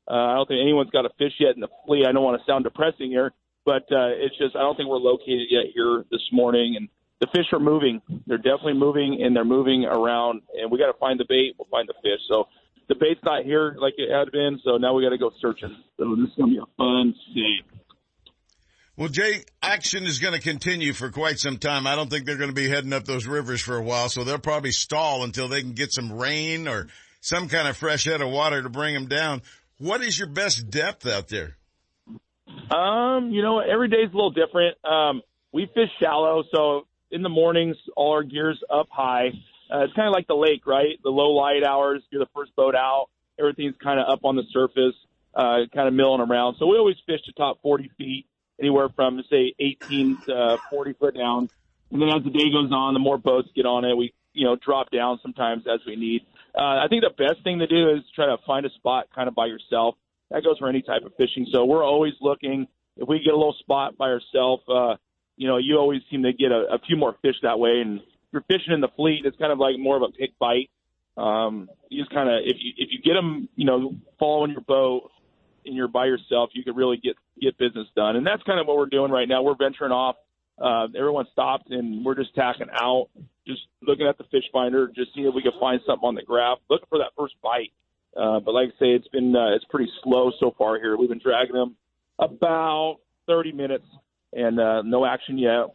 Uh, 0.08 0.14
I 0.14 0.34
don't 0.34 0.48
think 0.48 0.60
anyone's 0.60 0.90
got 0.90 1.04
a 1.04 1.10
fish 1.18 1.32
yet 1.38 1.54
in 1.54 1.60
the 1.60 1.68
fleet. 1.86 2.06
I 2.06 2.12
don't 2.12 2.22
want 2.22 2.40
to 2.40 2.46
sound 2.50 2.64
depressing 2.64 3.10
here, 3.10 3.32
but 3.64 3.82
uh, 3.90 4.14
it's 4.14 4.36
just 4.38 4.56
I 4.56 4.60
don't 4.60 4.76
think 4.76 4.88
we're 4.88 4.96
located 4.96 5.48
yet 5.50 5.66
here 5.74 6.04
this 6.10 6.22
morning, 6.32 6.76
and 6.76 6.88
the 7.20 7.26
fish 7.28 7.46
are 7.52 7.60
moving. 7.60 8.00
They're 8.26 8.36
definitely 8.36 8.74
moving, 8.74 9.22
and 9.22 9.34
they're 9.34 9.44
moving 9.44 9.84
around. 9.84 10.42
And 10.58 10.70
we 10.70 10.78
got 10.78 10.90
to 10.90 10.98
find 10.98 11.18
the 11.18 11.26
bait. 11.28 11.54
We'll 11.58 11.68
find 11.70 11.88
the 11.88 11.94
fish. 12.02 12.20
So 12.28 12.48
the 12.88 12.94
bait's 12.94 13.20
not 13.24 13.44
here 13.44 13.76
like 13.78 13.94
it 13.96 14.10
had 14.10 14.30
been. 14.32 14.60
So 14.64 14.76
now 14.76 14.94
we 14.94 15.02
got 15.02 15.10
to 15.10 15.18
go 15.18 15.30
searching. 15.40 15.76
So 15.98 16.16
this 16.16 16.28
is 16.28 16.34
gonna 16.36 16.52
be 16.52 16.58
a 16.58 16.66
fun 16.76 17.14
day. 17.34 17.62
Well, 18.96 19.08
Jay, 19.08 19.44
action 19.62 20.04
is 20.04 20.18
going 20.18 20.34
to 20.34 20.40
continue 20.40 20.92
for 20.92 21.10
quite 21.10 21.38
some 21.38 21.56
time. 21.56 21.86
I 21.86 21.96
don't 21.96 22.10
think 22.10 22.26
they're 22.26 22.36
going 22.36 22.50
to 22.50 22.54
be 22.54 22.68
heading 22.68 22.92
up 22.92 23.04
those 23.04 23.26
rivers 23.26 23.62
for 23.62 23.76
a 23.76 23.82
while, 23.82 24.10
so 24.10 24.22
they'll 24.22 24.38
probably 24.38 24.70
stall 24.70 25.24
until 25.24 25.48
they 25.48 25.62
can 25.62 25.72
get 25.72 25.92
some 25.92 26.12
rain 26.12 26.68
or 26.68 26.88
some 27.20 27.48
kind 27.48 27.66
of 27.66 27.76
fresh 27.76 28.04
head 28.04 28.20
of 28.20 28.28
water 28.28 28.62
to 28.62 28.68
bring 28.68 28.92
them 28.92 29.06
down. 29.06 29.40
What 29.78 30.02
is 30.02 30.18
your 30.18 30.28
best 30.28 30.68
depth 30.68 31.06
out 31.06 31.28
there? 31.28 31.56
Um, 32.70 33.30
you 33.30 33.40
know, 33.40 33.60
every 33.60 33.88
day's 33.88 34.10
a 34.12 34.14
little 34.14 34.30
different. 34.30 34.76
Um, 34.84 35.22
we 35.52 35.70
fish 35.74 35.88
shallow, 35.98 36.44
so 36.54 36.86
in 37.10 37.22
the 37.22 37.30
mornings, 37.30 37.76
all 37.96 38.12
our 38.12 38.22
gear's 38.22 38.62
up 38.70 38.88
high. 38.90 39.28
Uh, 39.72 39.84
it's 39.84 39.94
kind 39.94 40.06
of 40.06 40.12
like 40.12 40.26
the 40.26 40.34
lake, 40.34 40.66
right? 40.66 40.98
The 41.02 41.10
low 41.10 41.30
light 41.30 41.64
hours, 41.64 42.02
you're 42.10 42.22
the 42.22 42.30
first 42.34 42.54
boat 42.56 42.74
out. 42.74 43.08
Everything's 43.38 43.74
kind 43.82 43.98
of 43.98 44.06
up 44.12 44.20
on 44.24 44.36
the 44.36 44.42
surface, 44.52 44.94
uh, 45.34 45.60
kind 45.74 45.88
of 45.88 45.94
milling 45.94 46.20
around. 46.20 46.56
So 46.58 46.66
we 46.66 46.76
always 46.76 46.96
fish 47.06 47.20
to 47.24 47.32
top 47.32 47.62
40 47.62 47.90
feet, 47.96 48.26
anywhere 48.60 48.88
from 48.94 49.22
say 49.30 49.54
18 49.58 50.18
to 50.26 50.58
40 50.70 50.92
foot 50.94 51.16
down. 51.16 51.48
And 51.90 52.00
then 52.00 52.08
as 52.08 52.24
the 52.24 52.30
day 52.30 52.50
goes 52.50 52.72
on, 52.72 52.94
the 52.94 53.00
more 53.00 53.18
boats 53.18 53.48
get 53.54 53.66
on 53.66 53.84
it. 53.84 53.96
We, 53.96 54.14
you 54.32 54.46
know, 54.46 54.56
drop 54.56 54.90
down 54.90 55.18
sometimes 55.22 55.64
as 55.72 55.80
we 55.86 55.96
need. 55.96 56.22
Uh, 56.56 56.80
I 56.80 56.86
think 56.88 57.02
the 57.02 57.10
best 57.10 57.44
thing 57.44 57.58
to 57.58 57.66
do 57.66 57.90
is 57.90 58.02
try 58.14 58.26
to 58.26 58.36
find 58.46 58.64
a 58.64 58.70
spot 58.70 59.08
kind 59.14 59.28
of 59.28 59.34
by 59.34 59.46
yourself. 59.46 59.96
That 60.30 60.42
goes 60.42 60.58
for 60.58 60.68
any 60.68 60.80
type 60.80 61.02
of 61.04 61.12
fishing. 61.16 61.46
So 61.52 61.64
we're 61.64 61.84
always 61.84 62.14
looking. 62.20 62.66
If 62.96 63.08
we 63.08 63.18
get 63.18 63.34
a 63.34 63.36
little 63.36 63.56
spot 63.58 63.96
by 63.98 64.06
ourselves, 64.06 64.62
uh, 64.68 64.96
you 65.36 65.48
know, 65.48 65.58
you 65.58 65.76
always 65.76 66.00
seem 66.10 66.22
to 66.22 66.32
get 66.32 66.50
a, 66.50 66.74
a 66.74 66.78
few 66.86 66.96
more 66.96 67.16
fish 67.20 67.36
that 67.42 67.58
way. 67.58 67.82
And 67.84 68.00
if 68.00 68.04
you're 68.32 68.42
fishing 68.42 68.72
in 68.72 68.80
the 68.80 68.88
fleet, 68.96 69.22
it's 69.24 69.36
kind 69.36 69.52
of 69.52 69.58
like 69.58 69.78
more 69.78 69.96
of 69.96 70.02
a 70.02 70.08
pick 70.08 70.38
bite. 70.38 70.70
Um, 71.16 71.68
you 71.90 72.02
just 72.02 72.14
kind 72.14 72.28
of 72.28 72.40
if 72.44 72.56
you 72.58 72.72
if 72.78 72.88
you 72.90 73.02
get 73.02 73.14
them, 73.14 73.48
you 73.54 73.66
know, 73.66 73.94
following 74.18 74.52
your 74.52 74.62
boat 74.62 75.10
and 75.64 75.74
you're 75.74 75.88
by 75.88 76.06
yourself, 76.06 76.50
you 76.52 76.62
could 76.64 76.76
really 76.76 76.96
get 76.96 77.16
get 77.40 77.58
business 77.58 77.86
done. 77.96 78.16
And 78.16 78.26
that's 78.26 78.42
kind 78.44 78.60
of 78.60 78.66
what 78.66 78.76
we're 78.76 78.86
doing 78.86 79.10
right 79.10 79.28
now. 79.28 79.42
We're 79.42 79.56
venturing 79.56 79.92
off. 79.92 80.16
Uh, 80.60 80.86
everyone 80.96 81.26
stopped 81.32 81.70
and 81.70 82.04
we're 82.04 82.14
just 82.14 82.34
tacking 82.34 82.68
out, 82.72 83.08
just 83.46 83.62
looking 83.80 84.06
at 84.06 84.18
the 84.18 84.24
fish 84.24 84.44
finder, 84.52 84.88
just 84.94 85.14
seeing 85.14 85.26
if 85.26 85.34
we 85.34 85.42
can 85.42 85.52
find 85.58 85.80
something 85.86 86.06
on 86.06 86.14
the 86.14 86.22
graph, 86.22 86.58
looking 86.70 86.86
for 86.88 86.98
that 86.98 87.10
first 87.16 87.34
bite. 87.42 87.72
Uh, 88.16 88.38
but 88.40 88.52
like 88.52 88.68
I 88.68 88.78
say, 88.78 88.90
it's 88.90 89.08
been 89.08 89.34
uh, 89.34 89.54
it's 89.54 89.64
pretty 89.66 89.90
slow 90.02 90.30
so 90.38 90.54
far 90.56 90.78
here. 90.78 90.96
We've 90.96 91.08
been 91.08 91.20
dragging 91.22 91.54
them 91.54 91.76
about 92.18 92.98
30 93.26 93.52
minutes 93.52 93.86
and 94.32 94.60
uh, 94.60 94.82
no 94.82 95.04
action 95.04 95.38
yet. 95.38 95.74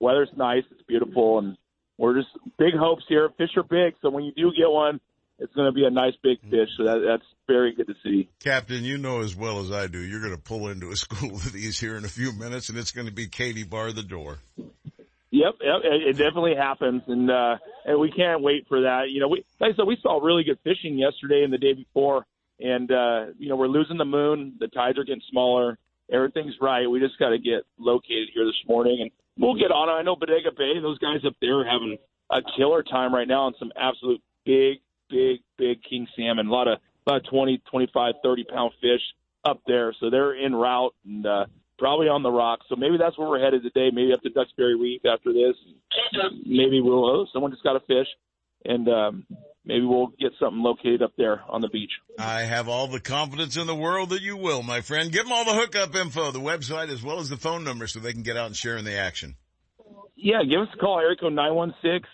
Weather's 0.00 0.30
nice, 0.36 0.64
it's 0.70 0.82
beautiful, 0.82 1.38
and 1.38 1.56
we're 1.98 2.16
just 2.16 2.28
big 2.58 2.74
hopes 2.74 3.04
here. 3.08 3.30
Fish 3.38 3.50
are 3.56 3.62
big, 3.62 3.94
so 4.02 4.10
when 4.10 4.24
you 4.24 4.32
do 4.32 4.52
get 4.56 4.70
one, 4.70 5.00
it's 5.38 5.52
going 5.54 5.66
to 5.66 5.72
be 5.72 5.84
a 5.84 5.90
nice 5.90 6.14
big 6.22 6.40
fish. 6.42 6.68
So 6.76 6.84
that, 6.84 7.02
that's 7.06 7.24
very 7.46 7.74
good 7.74 7.88
to 7.88 7.94
see. 8.02 8.28
Captain, 8.42 8.84
you 8.84 8.98
know 8.98 9.20
as 9.20 9.34
well 9.34 9.60
as 9.60 9.70
I 9.70 9.86
do, 9.86 9.98
you're 9.98 10.20
going 10.20 10.34
to 10.34 10.42
pull 10.42 10.68
into 10.68 10.90
a 10.90 10.96
school 10.96 11.34
of 11.34 11.52
these 11.52 11.78
here 11.78 11.96
in 11.96 12.04
a 12.04 12.08
few 12.08 12.32
minutes, 12.32 12.68
and 12.68 12.78
it's 12.78 12.92
going 12.92 13.06
to 13.06 13.12
be 13.12 13.26
Katie 13.26 13.64
bar 13.64 13.92
the 13.92 14.02
door. 14.02 14.38
Yep, 14.56 15.54
yep, 15.62 15.80
it 15.82 16.12
definitely 16.12 16.54
happens, 16.54 17.02
and 17.08 17.28
uh, 17.28 17.56
and 17.84 17.98
we 17.98 18.12
can't 18.12 18.40
wait 18.40 18.66
for 18.68 18.82
that. 18.82 19.06
You 19.10 19.18
know, 19.18 19.26
we 19.26 19.44
like 19.58 19.72
I 19.72 19.76
said, 19.76 19.86
we 19.86 19.98
saw 20.00 20.24
really 20.24 20.44
good 20.44 20.58
fishing 20.62 20.96
yesterday 20.96 21.42
and 21.42 21.52
the 21.52 21.58
day 21.58 21.72
before, 21.72 22.24
and 22.60 22.88
uh, 22.92 23.26
you 23.36 23.48
know 23.48 23.56
we're 23.56 23.66
losing 23.66 23.98
the 23.98 24.04
moon. 24.04 24.54
The 24.60 24.68
tides 24.68 24.96
are 24.96 25.02
getting 25.02 25.22
smaller 25.32 25.76
everything's 26.12 26.54
right. 26.60 26.88
We 26.88 27.00
just 27.00 27.18
got 27.18 27.30
to 27.30 27.38
get 27.38 27.64
located 27.78 28.28
here 28.34 28.44
this 28.44 28.60
morning, 28.68 28.98
and 29.00 29.10
we'll 29.38 29.54
get 29.54 29.70
on 29.70 29.88
it. 29.88 29.92
I 29.92 30.02
know 30.02 30.16
Bodega 30.16 30.50
Bay; 30.56 30.78
those 30.80 30.98
guys 30.98 31.24
up 31.26 31.34
there 31.40 31.60
are 31.60 31.64
having 31.64 31.96
a 32.30 32.40
killer 32.56 32.82
time 32.82 33.14
right 33.14 33.28
now 33.28 33.46
on 33.46 33.54
some 33.58 33.72
absolute 33.76 34.22
big, 34.44 34.78
big, 35.08 35.40
big 35.58 35.82
king 35.88 36.06
salmon. 36.16 36.46
A 36.46 36.50
lot 36.50 36.68
of 36.68 36.78
about 37.06 37.22
20, 37.30 37.62
25, 37.70 38.14
30 38.22 38.44
pound 38.44 38.72
fish 38.80 39.02
up 39.44 39.60
there. 39.66 39.94
So 40.00 40.10
they're 40.10 40.34
en 40.34 40.54
route 40.54 40.94
and 41.04 41.26
uh, 41.26 41.46
probably 41.78 42.08
on 42.08 42.22
the 42.22 42.30
rocks. 42.30 42.66
So 42.68 42.76
maybe 42.76 42.96
that's 42.98 43.18
where 43.18 43.28
we're 43.28 43.44
headed 43.44 43.62
today. 43.62 43.90
Maybe 43.92 44.12
up 44.12 44.22
to 44.22 44.30
Duxbury 44.30 44.76
Reef 44.76 45.02
after 45.04 45.32
this. 45.32 45.56
Maybe 46.46 46.80
we'll. 46.80 47.04
Oh, 47.04 47.26
someone 47.32 47.50
just 47.50 47.62
got 47.62 47.76
a 47.76 47.80
fish, 47.80 48.06
and 48.64 48.88
um, 48.88 49.26
maybe 49.64 49.84
we'll 49.84 50.08
get 50.18 50.32
something 50.40 50.62
located 50.62 51.02
up 51.02 51.12
there 51.16 51.42
on 51.48 51.60
the 51.60 51.68
beach. 51.68 51.90
I 52.18 52.42
have 52.42 52.68
all 52.68 52.86
the 52.86 53.00
confidence 53.00 53.56
in 53.56 53.66
the 53.66 53.74
world 53.74 54.10
that 54.10 54.22
you 54.22 54.36
will, 54.36 54.62
my 54.62 54.80
friend. 54.80 55.12
Give 55.12 55.24
them 55.24 55.32
all 55.32 55.44
the 55.44 55.54
hookup 55.54 55.94
info, 55.94 56.30
the 56.30 56.40
website, 56.40 56.88
as 56.88 57.02
well 57.02 57.20
as 57.20 57.28
the 57.28 57.36
phone 57.36 57.64
number 57.64 57.86
so 57.86 58.00
they 58.00 58.12
can 58.12 58.22
get 58.22 58.36
out 58.36 58.46
and 58.46 58.56
share 58.56 58.76
in 58.76 58.84
the 58.84 58.96
action. 58.96 59.36
Yeah, 60.16 60.42
give 60.48 60.60
us 60.60 60.68
a 60.72 60.78
call, 60.78 61.00
area 61.00 61.16
code 61.16 61.34
916 61.34 62.08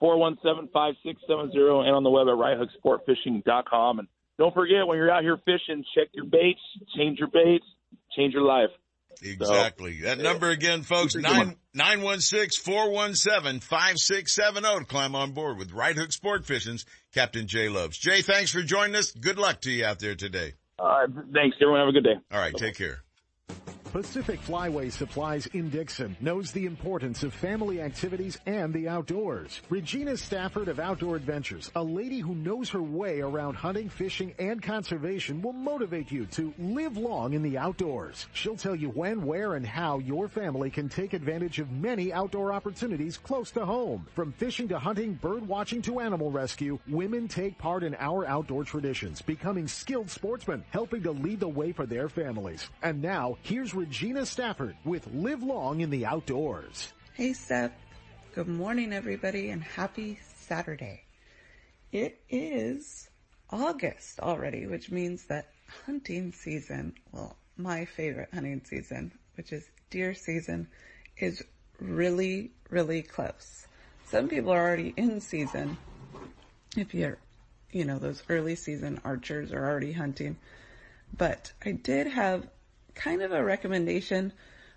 417 0.00 0.72
5670, 0.72 1.86
and 1.86 1.94
on 1.94 2.02
the 2.02 2.10
web 2.10 2.26
at 2.26 2.34
righthooksportfishing.com. 2.34 3.98
And 4.00 4.08
don't 4.38 4.54
forget, 4.54 4.86
when 4.86 4.96
you're 4.96 5.10
out 5.10 5.22
here 5.22 5.36
fishing, 5.44 5.84
check 5.94 6.08
your 6.12 6.24
baits, 6.24 6.60
change 6.96 7.18
your 7.18 7.28
baits, 7.28 7.64
change 8.16 8.34
your 8.34 8.42
life. 8.42 8.70
Exactly. 9.22 10.00
So, 10.00 10.06
that 10.06 10.18
number 10.18 10.48
again, 10.48 10.82
folks, 10.82 11.14
nine 11.14 11.56
nine 11.74 12.00
one 12.00 12.20
six 12.20 12.56
four 12.56 12.90
one 12.90 13.14
seven 13.14 13.60
five 13.60 13.98
six 13.98 14.34
seven 14.34 14.62
zero 14.62 14.78
to 14.78 14.84
climb 14.84 15.14
on 15.14 15.32
board 15.32 15.58
with 15.58 15.72
Right 15.72 15.94
Hook 15.94 16.12
Sport 16.12 16.46
Fishing's 16.46 16.86
Captain 17.12 17.46
Jay 17.46 17.68
Lopes. 17.68 17.98
Jay, 17.98 18.22
thanks 18.22 18.50
for 18.50 18.62
joining 18.62 18.96
us. 18.96 19.12
Good 19.12 19.38
luck 19.38 19.60
to 19.62 19.70
you 19.70 19.84
out 19.84 19.98
there 19.98 20.14
today. 20.14 20.54
Uh, 20.78 21.06
thanks, 21.34 21.56
everyone. 21.60 21.80
Have 21.80 21.88
a 21.88 21.92
good 21.92 22.04
day. 22.04 22.16
All 22.32 22.40
right, 22.40 22.54
take 22.54 22.76
care. 22.76 23.02
Pacific 23.92 24.40
Flyway 24.40 24.92
Supplies 24.92 25.46
in 25.46 25.68
Dixon 25.68 26.16
knows 26.20 26.52
the 26.52 26.64
importance 26.64 27.24
of 27.24 27.34
family 27.34 27.80
activities 27.80 28.38
and 28.46 28.72
the 28.72 28.88
outdoors. 28.88 29.60
Regina 29.68 30.16
Stafford 30.16 30.68
of 30.68 30.78
Outdoor 30.78 31.16
Adventures, 31.16 31.72
a 31.74 31.82
lady 31.82 32.20
who 32.20 32.36
knows 32.36 32.70
her 32.70 32.82
way 32.82 33.20
around 33.20 33.54
hunting, 33.54 33.88
fishing, 33.88 34.32
and 34.38 34.62
conservation 34.62 35.42
will 35.42 35.52
motivate 35.52 36.12
you 36.12 36.26
to 36.26 36.54
live 36.56 36.96
long 36.96 37.32
in 37.32 37.42
the 37.42 37.58
outdoors. 37.58 38.28
She'll 38.32 38.56
tell 38.56 38.76
you 38.76 38.90
when, 38.90 39.26
where, 39.26 39.54
and 39.54 39.66
how 39.66 39.98
your 39.98 40.28
family 40.28 40.70
can 40.70 40.88
take 40.88 41.12
advantage 41.12 41.58
of 41.58 41.72
many 41.72 42.12
outdoor 42.12 42.52
opportunities 42.52 43.18
close 43.18 43.50
to 43.52 43.66
home. 43.66 44.06
From 44.14 44.30
fishing 44.30 44.68
to 44.68 44.78
hunting, 44.78 45.14
bird 45.14 45.48
watching 45.48 45.82
to 45.82 45.98
animal 45.98 46.30
rescue, 46.30 46.78
women 46.86 47.26
take 47.26 47.58
part 47.58 47.82
in 47.82 47.96
our 47.98 48.24
outdoor 48.24 48.62
traditions, 48.62 49.20
becoming 49.20 49.66
skilled 49.66 50.10
sportsmen, 50.10 50.62
helping 50.70 51.02
to 51.02 51.10
lead 51.10 51.40
the 51.40 51.48
way 51.48 51.72
for 51.72 51.86
their 51.86 52.08
families. 52.08 52.68
And 52.84 53.02
now, 53.02 53.36
here's 53.42 53.74
Regina 53.80 54.26
Stafford 54.26 54.76
with 54.84 55.08
Live 55.14 55.42
Long 55.42 55.80
in 55.80 55.88
the 55.88 56.04
Outdoors. 56.04 56.92
Hey 57.14 57.32
Sep. 57.32 57.72
Good 58.34 58.46
morning 58.46 58.92
everybody 58.92 59.48
and 59.48 59.62
happy 59.62 60.18
Saturday. 60.36 61.04
It 61.90 62.20
is 62.28 63.08
August 63.48 64.20
already, 64.20 64.66
which 64.66 64.90
means 64.90 65.24
that 65.28 65.48
hunting 65.86 66.32
season, 66.32 66.92
well, 67.10 67.38
my 67.56 67.86
favorite 67.86 68.28
hunting 68.34 68.60
season, 68.66 69.12
which 69.38 69.50
is 69.50 69.64
deer 69.88 70.12
season, 70.12 70.68
is 71.16 71.42
really, 71.80 72.50
really 72.68 73.00
close. 73.00 73.66
Some 74.04 74.28
people 74.28 74.52
are 74.52 74.60
already 74.60 74.92
in 74.94 75.22
season. 75.22 75.78
If 76.76 76.92
you're, 76.92 77.16
you 77.72 77.86
know, 77.86 77.98
those 77.98 78.22
early 78.28 78.56
season 78.56 79.00
archers 79.04 79.54
are 79.54 79.66
already 79.66 79.92
hunting. 79.92 80.36
But 81.16 81.54
I 81.64 81.72
did 81.72 82.08
have 82.08 82.46
kind 83.00 83.22
of 83.22 83.32
a 83.32 83.42
recommendation 83.42 84.30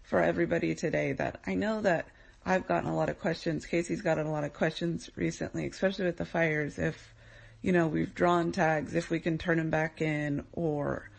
for 0.03 0.21
everybody 0.21 0.73
today 0.75 1.11
that 1.11 1.41
I 1.45 1.55
know 1.55 1.81
that 1.81 2.07
I've 2.45 2.67
gotten 2.67 2.89
a 2.89 2.95
lot 2.95 3.09
of 3.09 3.19
questions. 3.19 3.65
Casey's 3.65 4.01
gotten 4.01 4.25
a 4.25 4.31
lot 4.31 4.45
of 4.45 4.53
questions 4.53 5.09
recently, 5.15 5.67
especially 5.67 6.05
with 6.05 6.17
the 6.17 6.25
fires. 6.25 6.79
If, 6.79 7.13
you 7.61 7.73
know, 7.73 7.87
we've 7.87 8.15
drawn 8.15 8.51
tags, 8.53 8.95
if 8.95 9.09
we 9.09 9.19
can 9.19 9.37
turn 9.37 9.57
them 9.57 9.69
back 9.69 10.01
in 10.01 10.45
or, 10.53 11.09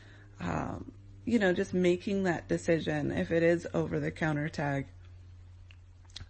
um, 0.41 0.93
you 1.27 1.39
know, 1.39 1.53
just 1.53 1.75
making 1.75 2.25
that 2.25 2.49
decision 2.49 3.11
if 3.11 3.31
it 3.31 3.43
is 3.43 3.67
over 3.75 4.01
the 4.01 4.11
counter 4.11 4.49
tag 4.49 4.87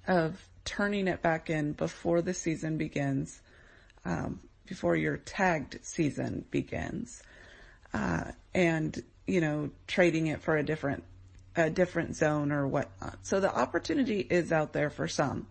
of 0.08 0.48
turning 0.64 1.06
it 1.06 1.22
back 1.22 1.50
in 1.50 1.72
before 1.72 2.20
the 2.20 2.34
season 2.34 2.78
begins, 2.78 3.40
um, 4.04 4.40
before 4.66 4.96
your 4.96 5.18
tagged 5.18 5.78
season 5.82 6.44
begins, 6.50 7.22
uh, 7.92 8.24
and 8.54 9.02
you 9.26 9.40
know, 9.40 9.70
trading 9.86 10.26
it 10.26 10.42
for 10.42 10.56
a 10.56 10.62
different, 10.62 11.04
a 11.56 11.70
different 11.70 12.16
zone 12.16 12.52
or 12.52 12.66
whatnot. 12.66 13.18
So 13.22 13.40
the 13.40 13.54
opportunity 13.54 14.20
is 14.20 14.52
out 14.52 14.72
there 14.72 14.90
for 14.90 15.08
some. 15.08 15.46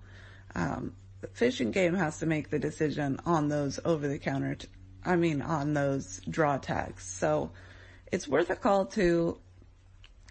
Um, 0.56 0.94
the 1.22 1.28
fishing 1.28 1.72
game 1.72 1.96
has 1.96 2.20
to 2.20 2.26
make 2.26 2.50
the 2.50 2.60
decision 2.60 3.20
on 3.26 3.48
those 3.48 3.80
over 3.86 4.08
the 4.08 4.20
counter, 4.20 4.56
t- 4.56 4.68
I 5.06 5.16
mean, 5.16 5.42
on 5.42 5.74
those 5.74 6.22
draw 6.30 6.58
tags. 6.58 7.04
So 7.04 7.52
it's 8.12 8.28
worth 8.28 8.50
a 8.50 8.56
call 8.56 8.86
to 8.88 9.40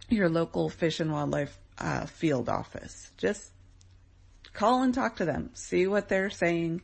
your 0.09 0.29
local 0.29 0.69
fish 0.69 1.01
and 1.01 1.11
wildlife 1.11 1.59
uh, 1.79 2.07
field 2.07 2.49
office. 2.49 3.11
Just 3.17 3.51
call 4.53 4.83
and 4.83 4.95
talk 4.95 5.17
to 5.17 5.25
them, 5.25 5.51
see 5.55 5.87
what 5.87 6.09
they're 6.09 6.31
saying. 6.31 6.83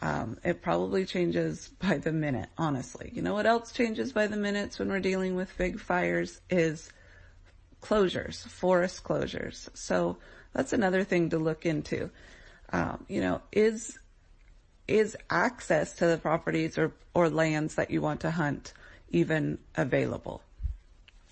Um, 0.00 0.38
it 0.44 0.62
probably 0.62 1.04
changes 1.04 1.70
by 1.80 1.98
the 1.98 2.12
minute, 2.12 2.48
honestly. 2.56 3.10
You 3.14 3.22
know 3.22 3.34
what 3.34 3.46
else 3.46 3.72
changes 3.72 4.12
by 4.12 4.26
the 4.26 4.36
minutes 4.36 4.78
when 4.78 4.88
we're 4.88 5.00
dealing 5.00 5.34
with 5.34 5.56
big 5.58 5.80
fires 5.80 6.40
is 6.50 6.90
closures, 7.82 8.46
forest 8.46 9.04
closures. 9.04 9.68
So 9.74 10.18
that's 10.52 10.72
another 10.72 11.04
thing 11.04 11.30
to 11.30 11.38
look 11.38 11.66
into. 11.66 12.10
Um, 12.72 13.06
you 13.08 13.20
know, 13.20 13.40
is 13.52 13.98
is 14.86 15.16
access 15.28 15.94
to 15.96 16.06
the 16.06 16.16
properties 16.16 16.78
or, 16.78 16.92
or 17.12 17.28
lands 17.28 17.74
that 17.74 17.90
you 17.90 18.00
want 18.00 18.20
to 18.20 18.30
hunt 18.30 18.72
even 19.10 19.58
available? 19.76 20.42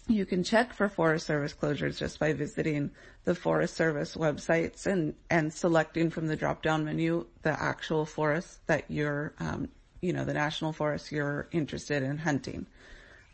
You 0.08 0.24
can 0.24 0.44
check 0.44 0.72
for 0.72 0.88
Forest 0.88 1.26
Service 1.26 1.52
closures 1.52 1.98
just 1.98 2.20
by 2.20 2.32
visiting 2.32 2.92
the 3.24 3.34
Forest 3.34 3.74
Service 3.74 4.14
websites 4.14 4.86
and, 4.86 5.14
and 5.28 5.52
selecting 5.52 6.10
from 6.10 6.28
the 6.28 6.36
drop 6.36 6.62
down 6.62 6.84
menu 6.84 7.26
the 7.42 7.50
actual 7.50 8.06
forest 8.06 8.64
that 8.68 8.84
you're, 8.88 9.34
um, 9.40 9.68
you 10.00 10.12
know, 10.12 10.24
the 10.24 10.32
national 10.32 10.72
forest 10.72 11.10
you're 11.10 11.48
interested 11.50 12.04
in 12.04 12.18
hunting. 12.18 12.66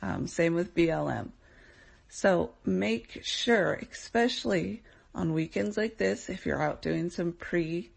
Um, 0.01 0.27
same 0.27 0.55
with 0.55 0.75
BLM. 0.75 1.33
So 2.09 2.53
make 2.65 3.21
sure, 3.23 3.79
especially 3.93 4.83
on 5.15 5.35
weekends 5.35 5.77
like 5.77 5.99
this, 5.99 6.31
if 6.31 6.47
you're 6.47 6.63
out 6.63 6.81
doing 6.81 7.11
some 7.11 7.33
pre 7.33 7.91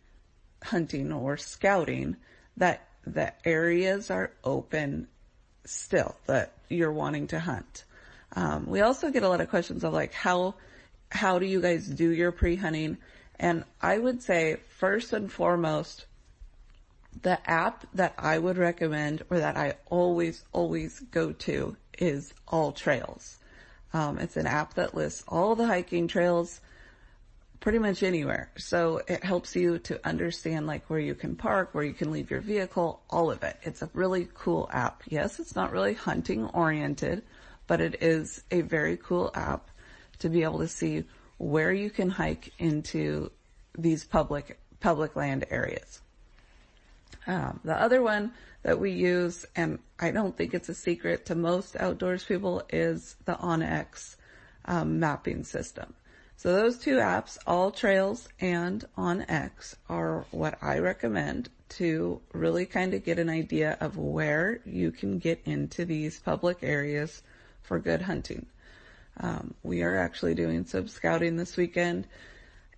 hunting 0.61 1.13
or 1.13 1.37
scouting, 1.37 2.17
that 2.57 2.85
the 3.07 3.31
areas 3.47 4.11
are 4.11 4.31
open 4.43 5.07
still 5.63 6.15
that 6.25 6.51
you're 6.67 6.91
wanting 6.91 7.27
to 7.27 7.39
hunt. 7.39 7.85
Um, 8.33 8.65
we 8.67 8.81
also 8.81 9.11
get 9.11 9.23
a 9.23 9.29
lot 9.29 9.41
of 9.41 9.49
questions 9.49 9.83
of 9.83 9.93
like 9.93 10.13
how 10.13 10.55
how 11.11 11.39
do 11.39 11.45
you 11.45 11.61
guys 11.61 11.87
do 11.87 12.09
your 12.09 12.31
pre-hunting? 12.31 12.97
And 13.39 13.63
I 13.81 13.97
would 13.97 14.21
say 14.21 14.57
first 14.69 15.13
and 15.13 15.31
foremost, 15.31 16.05
the 17.21 17.39
app 17.49 17.85
that 17.93 18.13
I 18.17 18.37
would 18.37 18.57
recommend 18.57 19.23
or 19.29 19.39
that 19.39 19.55
I 19.55 19.75
always 19.89 20.43
always 20.51 20.99
go 21.11 21.31
to 21.31 21.77
is 21.97 22.33
All 22.47 22.71
Trails. 22.71 23.37
Um, 23.93 24.17
it's 24.19 24.35
an 24.35 24.47
app 24.47 24.73
that 24.73 24.93
lists 24.93 25.23
all 25.27 25.55
the 25.55 25.67
hiking 25.67 26.09
trails 26.09 26.59
pretty 27.61 27.79
much 27.79 28.03
anywhere. 28.03 28.51
So 28.57 29.01
it 29.07 29.23
helps 29.23 29.55
you 29.55 29.79
to 29.79 30.05
understand 30.05 30.67
like 30.67 30.89
where 30.89 30.99
you 30.99 31.15
can 31.15 31.35
park, 31.35 31.69
where 31.71 31.83
you 31.83 31.93
can 31.93 32.11
leave 32.11 32.29
your 32.29 32.41
vehicle, 32.41 33.01
all 33.09 33.31
of 33.31 33.41
it. 33.43 33.57
It's 33.63 33.81
a 33.81 33.89
really 33.93 34.27
cool 34.33 34.69
app. 34.71 35.01
Yes, 35.07 35.39
it's 35.39 35.55
not 35.55 35.71
really 35.71 35.93
hunting 35.93 36.45
oriented, 36.47 37.23
but 37.67 37.81
it 37.81 38.01
is 38.01 38.43
a 38.51 38.61
very 38.61 38.97
cool 38.97 39.31
app 39.33 39.69
to 40.19 40.29
be 40.29 40.43
able 40.43 40.59
to 40.59 40.67
see 40.67 41.03
where 41.37 41.71
you 41.71 41.89
can 41.89 42.09
hike 42.09 42.53
into 42.59 43.31
these 43.77 44.03
public, 44.05 44.59
public 44.79 45.15
land 45.15 45.45
areas. 45.49 46.01
Um, 47.27 47.59
the 47.63 47.75
other 47.75 48.01
one 48.01 48.31
that 48.63 48.79
we 48.79 48.91
use, 48.91 49.45
and 49.55 49.79
I 49.99 50.11
don't 50.11 50.35
think 50.35 50.53
it's 50.53 50.69
a 50.69 50.73
secret 50.73 51.25
to 51.27 51.35
most 51.35 51.75
outdoors 51.75 52.23
people, 52.23 52.63
is 52.69 53.15
the 53.25 53.35
OnX 53.35 54.15
um, 54.65 54.99
mapping 54.99 55.43
system. 55.43 55.93
So 56.37 56.53
those 56.53 56.77
two 56.77 56.97
apps, 56.97 57.37
All 57.47 57.71
Trails 57.71 58.27
and 58.39 58.85
OnX, 58.97 59.75
are 59.89 60.25
what 60.31 60.57
I 60.61 60.79
recommend 60.79 61.49
to 61.69 62.21
really 62.33 62.65
kind 62.65 62.93
of 62.93 63.03
get 63.03 63.19
an 63.19 63.29
idea 63.29 63.77
of 63.79 63.97
where 63.97 64.59
you 64.65 64.91
can 64.91 65.17
get 65.17 65.41
into 65.45 65.85
these 65.85 66.19
public 66.19 66.59
areas 66.61 67.23
for 67.65 67.79
good 67.79 68.01
hunting. 68.01 68.45
Um, 69.19 69.53
we 69.63 69.81
are 69.81 69.97
actually 69.97 70.35
doing 70.35 70.65
some 70.65 70.87
scouting 70.87 71.37
this 71.37 71.55
weekend, 71.55 72.07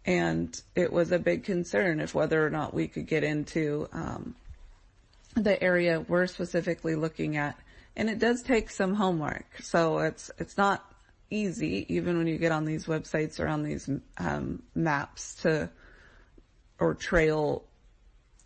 and 0.06 0.60
it 0.76 0.92
was 0.92 1.12
a 1.12 1.20
big 1.20 1.44
concern 1.44 2.00
if 2.00 2.14
whether 2.14 2.46
or 2.46 2.50
not 2.50 2.74
we 2.74 2.88
could 2.88 3.08
get 3.08 3.24
into 3.24 3.88
um, 3.92 4.36
the 5.36 5.62
area 5.62 6.06
we're 6.08 6.28
specifically 6.28 6.96
looking 6.96 7.38
at. 7.38 7.58
And 7.96 8.10
it 8.10 8.20
does 8.20 8.44
take 8.44 8.70
some 8.70 8.94
homework, 8.94 9.48
so 9.62 10.00
it's 10.00 10.30
it's 10.38 10.58
not 10.58 10.86
easy 11.30 11.86
even 11.90 12.18
when 12.18 12.28
you 12.28 12.38
get 12.38 12.52
on 12.52 12.64
these 12.64 12.86
websites 12.86 13.40
or 13.40 13.48
on 13.48 13.64
these 13.64 13.90
um, 14.18 14.62
maps 14.76 15.36
to 15.42 15.70
or 16.80 16.94
trail 16.94 17.64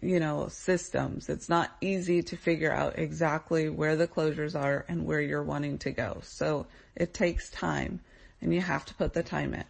you 0.01 0.19
know, 0.19 0.47
systems. 0.47 1.29
It's 1.29 1.47
not 1.47 1.75
easy 1.79 2.23
to 2.23 2.35
figure 2.35 2.71
out 2.71 2.97
exactly 2.97 3.69
where 3.69 3.95
the 3.95 4.07
closures 4.07 4.59
are 4.59 4.83
and 4.87 5.05
where 5.05 5.21
you're 5.21 5.43
wanting 5.43 5.77
to 5.79 5.91
go. 5.91 6.19
So 6.23 6.65
it 6.95 7.13
takes 7.13 7.49
time 7.51 7.99
and 8.41 8.53
you 8.53 8.61
have 8.61 8.85
to 8.85 8.95
put 8.95 9.13
the 9.13 9.23
time 9.23 9.53
in. 9.53 9.63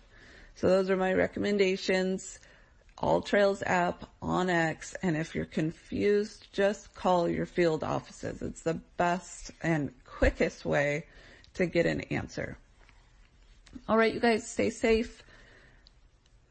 So 0.56 0.70
those 0.70 0.90
are 0.90 0.96
my 0.96 1.14
recommendations. 1.14 2.40
All 2.98 3.22
Trails 3.22 3.62
app 3.66 4.06
OnX. 4.22 4.96
And 5.04 5.18
if 5.18 5.36
you're 5.36 5.46
confused, 5.46 6.48
just 6.54 6.94
call 6.96 7.28
your 7.28 7.46
field 7.46 7.84
offices. 7.84 8.42
It's 8.42 8.62
the 8.62 8.76
best 8.96 9.52
and 9.62 9.92
quickest 10.06 10.66
way 10.66 11.06
to 11.56 11.66
get 11.66 11.86
an 11.86 12.02
answer. 12.02 12.58
All 13.90 13.98
right, 13.98 14.14
you 14.14 14.20
guys 14.20 14.50
stay 14.50 14.70
safe. 14.70 15.24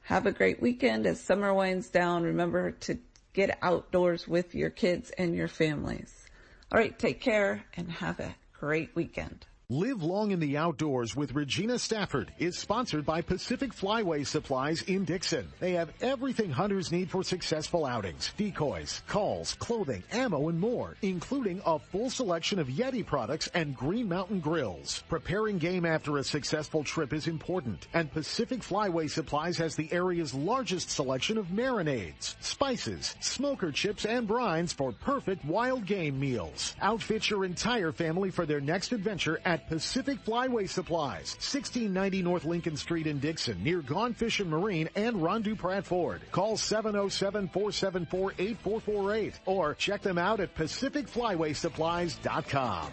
Have 0.02 0.26
a 0.26 0.32
great 0.32 0.60
weekend 0.60 1.06
as 1.06 1.20
summer 1.20 1.54
winds 1.54 1.88
down. 1.88 2.24
Remember 2.24 2.72
to 2.72 2.98
get 3.32 3.58
outdoors 3.62 4.26
with 4.26 4.54
your 4.54 4.70
kids 4.70 5.10
and 5.10 5.34
your 5.34 5.48
families. 5.48 6.26
All 6.72 6.78
right, 6.78 6.96
take 6.98 7.20
care 7.20 7.64
and 7.76 7.90
have 7.90 8.20
a 8.20 8.34
great 8.52 8.94
weekend. 8.94 9.46
Live 9.72 10.02
long 10.02 10.32
in 10.32 10.40
the 10.40 10.56
outdoors 10.56 11.14
with 11.14 11.32
Regina 11.32 11.78
Stafford 11.78 12.32
is 12.40 12.58
sponsored 12.58 13.06
by 13.06 13.22
Pacific 13.22 13.72
Flyway 13.72 14.26
Supplies 14.26 14.82
in 14.82 15.04
Dixon. 15.04 15.46
They 15.60 15.74
have 15.74 15.92
everything 16.00 16.50
hunters 16.50 16.90
need 16.90 17.08
for 17.08 17.22
successful 17.22 17.86
outings. 17.86 18.32
Decoys, 18.36 19.00
calls, 19.06 19.54
clothing, 19.60 20.02
ammo, 20.10 20.48
and 20.48 20.58
more, 20.58 20.96
including 21.02 21.62
a 21.64 21.78
full 21.78 22.10
selection 22.10 22.58
of 22.58 22.66
Yeti 22.66 23.06
products 23.06 23.48
and 23.54 23.76
Green 23.76 24.08
Mountain 24.08 24.40
grills. 24.40 25.04
Preparing 25.08 25.58
game 25.58 25.86
after 25.86 26.18
a 26.18 26.24
successful 26.24 26.82
trip 26.82 27.12
is 27.12 27.28
important, 27.28 27.86
and 27.94 28.10
Pacific 28.10 28.62
Flyway 28.62 29.08
Supplies 29.08 29.56
has 29.58 29.76
the 29.76 29.92
area's 29.92 30.34
largest 30.34 30.90
selection 30.90 31.38
of 31.38 31.46
marinades, 31.46 32.34
spices, 32.40 33.14
smoker 33.20 33.70
chips, 33.70 34.04
and 34.04 34.26
brines 34.26 34.74
for 34.74 34.90
perfect 34.90 35.44
wild 35.44 35.86
game 35.86 36.18
meals. 36.18 36.74
Outfit 36.80 37.30
your 37.30 37.44
entire 37.44 37.92
family 37.92 38.30
for 38.30 38.44
their 38.44 38.60
next 38.60 38.90
adventure 38.90 39.38
at 39.44 39.59
Pacific 39.68 40.24
Flyway 40.24 40.68
Supplies, 40.68 41.34
1690 41.34 42.22
North 42.22 42.44
Lincoln 42.44 42.76
Street 42.76 43.06
in 43.06 43.18
Dixon, 43.18 43.62
near 43.62 43.82
Gone 43.82 44.14
Fishing 44.14 44.50
Marine 44.50 44.88
and 44.96 45.22
Ron 45.22 45.42
Pratt 45.56 45.84
Ford. 45.84 46.22
Call 46.32 46.56
707-474-8448 46.56 49.34
or 49.46 49.74
check 49.74 50.02
them 50.02 50.18
out 50.18 50.40
at 50.40 50.54
pacificflywaysupplies.com. 50.54 52.92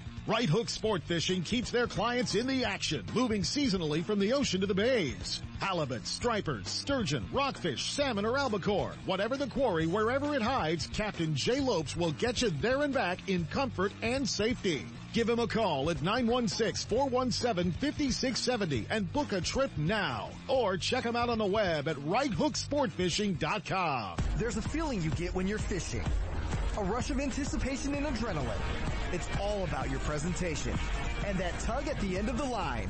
Right 0.27 0.47
Hook 0.47 0.69
Sport 0.69 1.01
Fishing 1.01 1.41
keeps 1.41 1.71
their 1.71 1.87
clients 1.87 2.35
in 2.35 2.45
the 2.45 2.63
action, 2.63 3.03
moving 3.15 3.41
seasonally 3.41 4.05
from 4.05 4.19
the 4.19 4.33
ocean 4.33 4.61
to 4.61 4.67
the 4.67 4.75
bays. 4.75 5.41
Halibut, 5.59 6.05
stripers, 6.05 6.67
sturgeon, 6.67 7.25
rockfish, 7.33 7.91
salmon, 7.91 8.23
or 8.23 8.37
albacore. 8.37 8.93
Whatever 9.07 9.35
the 9.35 9.47
quarry, 9.47 9.87
wherever 9.87 10.35
it 10.35 10.43
hides, 10.43 10.85
Captain 10.93 11.33
Jay 11.33 11.59
Lopes 11.59 11.97
will 11.97 12.11
get 12.11 12.43
you 12.43 12.51
there 12.61 12.83
and 12.83 12.93
back 12.93 13.27
in 13.29 13.47
comfort 13.47 13.93
and 14.03 14.29
safety. 14.29 14.85
Give 15.11 15.27
him 15.27 15.39
a 15.39 15.47
call 15.47 15.89
at 15.89 15.97
916-417-5670 15.97 18.85
and 18.91 19.11
book 19.11 19.31
a 19.31 19.41
trip 19.41 19.71
now. 19.75 20.29
Or 20.47 20.77
check 20.77 21.03
him 21.03 21.15
out 21.15 21.29
on 21.29 21.39
the 21.39 21.45
web 21.45 21.87
at 21.87 21.95
righthooksportfishing.com. 21.97 24.17
There's 24.37 24.57
a 24.57 24.61
feeling 24.61 25.01
you 25.01 25.09
get 25.11 25.33
when 25.33 25.47
you're 25.47 25.57
fishing. 25.57 26.05
A 26.77 26.83
rush 26.83 27.09
of 27.09 27.19
anticipation 27.19 27.93
and 27.95 28.05
adrenaline. 28.05 28.61
It's 29.11 29.27
all 29.41 29.65
about 29.65 29.89
your 29.89 29.99
presentation. 29.99 30.71
And 31.31 31.39
that 31.39 31.57
tug 31.59 31.87
at 31.87 31.97
the 32.01 32.17
end 32.17 32.27
of 32.27 32.37
the 32.37 32.43
line. 32.43 32.89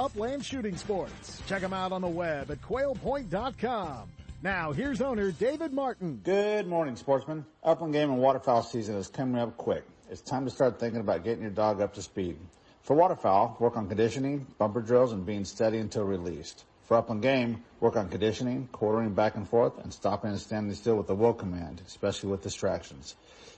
upland 0.00 0.42
shooting 0.42 0.76
sports. 0.76 1.42
Check 1.46 1.60
them 1.60 1.74
out 1.74 1.92
on 1.92 2.00
the 2.00 2.08
web 2.08 2.50
at 2.50 2.62
quailpoint.com. 2.62 4.08
Now 4.42 4.72
here's 4.72 5.02
owner 5.02 5.30
David 5.30 5.74
Martin. 5.74 6.20
Good 6.24 6.66
morning, 6.66 6.96
sportsmen. 6.96 7.44
Upland 7.62 7.92
game 7.92 8.10
and 8.10 8.18
waterfowl 8.18 8.62
season 8.62 8.96
is 8.96 9.08
coming 9.08 9.38
up 9.38 9.58
quick. 9.58 9.84
It's 10.10 10.22
time 10.22 10.46
to 10.46 10.50
start 10.50 10.80
thinking 10.80 11.00
about 11.00 11.22
getting 11.22 11.42
your 11.42 11.50
dog 11.50 11.82
up 11.82 11.94
to 11.94 12.02
speed. 12.02 12.38
For 12.80 12.96
waterfowl, 12.96 13.58
work 13.60 13.76
on 13.76 13.88
conditioning, 13.88 14.46
bumper 14.56 14.80
drills, 14.80 15.12
and 15.12 15.26
being 15.26 15.44
steady 15.44 15.76
until 15.76 16.04
released. 16.04 16.64
For 16.84 16.96
upland 16.96 17.20
game, 17.20 17.62
work 17.78 17.96
on 17.96 18.08
conditioning, 18.08 18.70
quartering 18.72 19.12
back 19.12 19.36
and 19.36 19.46
forth, 19.46 19.78
and 19.84 19.92
stopping 19.92 20.30
and 20.30 20.40
standing 20.40 20.74
still 20.74 20.96
with 20.96 21.08
the 21.08 21.14
will 21.14 21.34
command, 21.34 21.82
especially 21.86 22.30
with 22.30 22.42
distractions. 22.42 23.16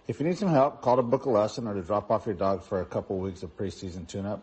If 0.09 0.19
you 0.19 0.27
need 0.27 0.39
some 0.39 0.49
help, 0.49 0.83
call 0.83 0.97
to 0.97 1.03
book 1.03 1.25
a 1.27 1.31
lesson 1.31 1.69
or 1.69 1.75
to 1.75 1.83
drop 1.83 2.11
off 2.11 2.27
your 2.27 2.35
dog 2.35 2.65
for 2.65 2.81
a 2.81 2.85
couple 2.85 3.17
weeks 3.19 3.45
of 3.45 3.57
preseason 3.57 4.09
tune-up 4.09 4.43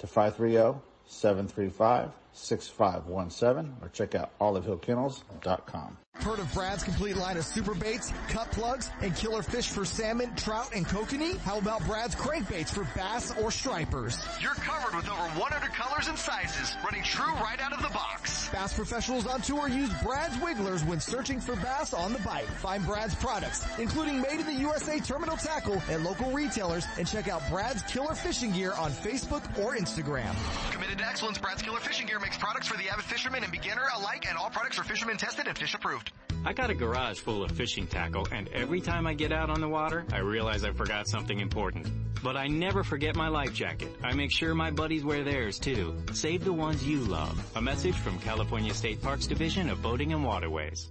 to 0.00 0.06
530 0.06 0.78
735 1.08 2.10
735-6517 2.34 3.82
or 3.82 3.88
check 3.88 4.14
out 4.14 4.36
olivehillkennels.com. 4.38 5.98
Heard 6.20 6.40
of 6.40 6.52
Brad's 6.52 6.82
complete 6.82 7.16
line 7.16 7.36
of 7.36 7.44
super 7.44 7.74
baits, 7.74 8.12
cut 8.28 8.50
plugs, 8.50 8.90
and 9.02 9.14
killer 9.14 9.40
fish 9.40 9.68
for 9.68 9.84
salmon, 9.84 10.34
trout, 10.34 10.70
and 10.74 10.84
kokanee? 10.84 11.38
How 11.38 11.58
about 11.58 11.86
Brad's 11.86 12.16
crankbaits 12.16 12.70
for 12.70 12.82
bass 12.96 13.32
or 13.38 13.52
stripers? 13.52 14.18
You're 14.40 14.54
covered 14.54 14.96
with 14.96 15.08
over 15.08 15.22
100 15.22 15.72
colors 15.74 16.08
and 16.08 16.18
sizes, 16.18 16.74
running 16.84 17.04
true 17.04 17.32
right 17.34 17.60
out 17.60 17.72
of 17.72 17.82
the 17.82 17.88
box. 17.90 18.48
Bass 18.48 18.74
professionals 18.74 19.26
on 19.26 19.42
tour 19.42 19.68
use 19.68 19.90
Brad's 20.02 20.36
Wigglers 20.42 20.82
when 20.84 20.98
searching 20.98 21.38
for 21.38 21.54
bass 21.56 21.94
on 21.94 22.12
the 22.12 22.18
bite. 22.20 22.46
Find 22.46 22.84
Brad's 22.84 23.14
products, 23.14 23.62
including 23.78 24.20
made 24.20 24.40
in 24.40 24.46
the 24.46 24.54
USA 24.54 24.98
terminal 24.98 25.36
tackle 25.36 25.80
at 25.88 26.00
local 26.00 26.32
retailers, 26.32 26.84
and 26.98 27.06
check 27.06 27.28
out 27.28 27.42
Brad's 27.48 27.82
killer 27.84 28.14
fishing 28.14 28.50
gear 28.50 28.72
on 28.72 28.90
Facebook 28.90 29.44
or 29.56 29.76
Instagram. 29.76 30.34
Committed 30.72 30.98
to 30.98 31.06
excellence, 31.06 31.38
Brad's 31.38 31.62
killer 31.62 31.78
fishing 31.78 32.08
gear 32.08 32.17
makes 32.18 32.36
products 32.36 32.68
for 32.68 32.76
the 32.76 32.88
avid 32.88 33.04
fisherman 33.04 33.42
and 33.42 33.52
beginner 33.52 33.82
alike, 33.96 34.26
and 34.28 34.36
all 34.36 34.50
products 34.50 34.78
are 34.78 34.84
fisherman 34.84 35.16
tested 35.16 35.46
and 35.46 35.56
fish 35.56 35.74
approved. 35.74 36.12
I 36.44 36.52
got 36.52 36.70
a 36.70 36.74
garage 36.74 37.18
full 37.18 37.42
of 37.42 37.50
fishing 37.50 37.86
tackle 37.86 38.26
and 38.30 38.48
every 38.48 38.80
time 38.80 39.06
I 39.06 39.14
get 39.14 39.32
out 39.32 39.50
on 39.50 39.60
the 39.60 39.68
water, 39.68 40.04
I 40.12 40.18
realize 40.18 40.64
I 40.64 40.72
forgot 40.72 41.08
something 41.08 41.40
important. 41.40 41.88
But 42.22 42.36
I 42.36 42.46
never 42.46 42.82
forget 42.82 43.16
my 43.16 43.28
life 43.28 43.52
jacket. 43.52 43.94
I 44.02 44.14
make 44.14 44.30
sure 44.32 44.54
my 44.54 44.70
buddies 44.70 45.04
wear 45.04 45.24
theirs 45.24 45.58
too. 45.58 45.96
Save 46.12 46.44
the 46.44 46.52
ones 46.52 46.86
you 46.86 47.00
love. 47.00 47.38
A 47.56 47.62
message 47.62 47.96
from 47.96 48.18
California 48.20 48.74
State 48.74 49.02
Parks 49.02 49.26
Division 49.26 49.68
of 49.68 49.82
Boating 49.82 50.12
and 50.12 50.24
Waterways. 50.24 50.90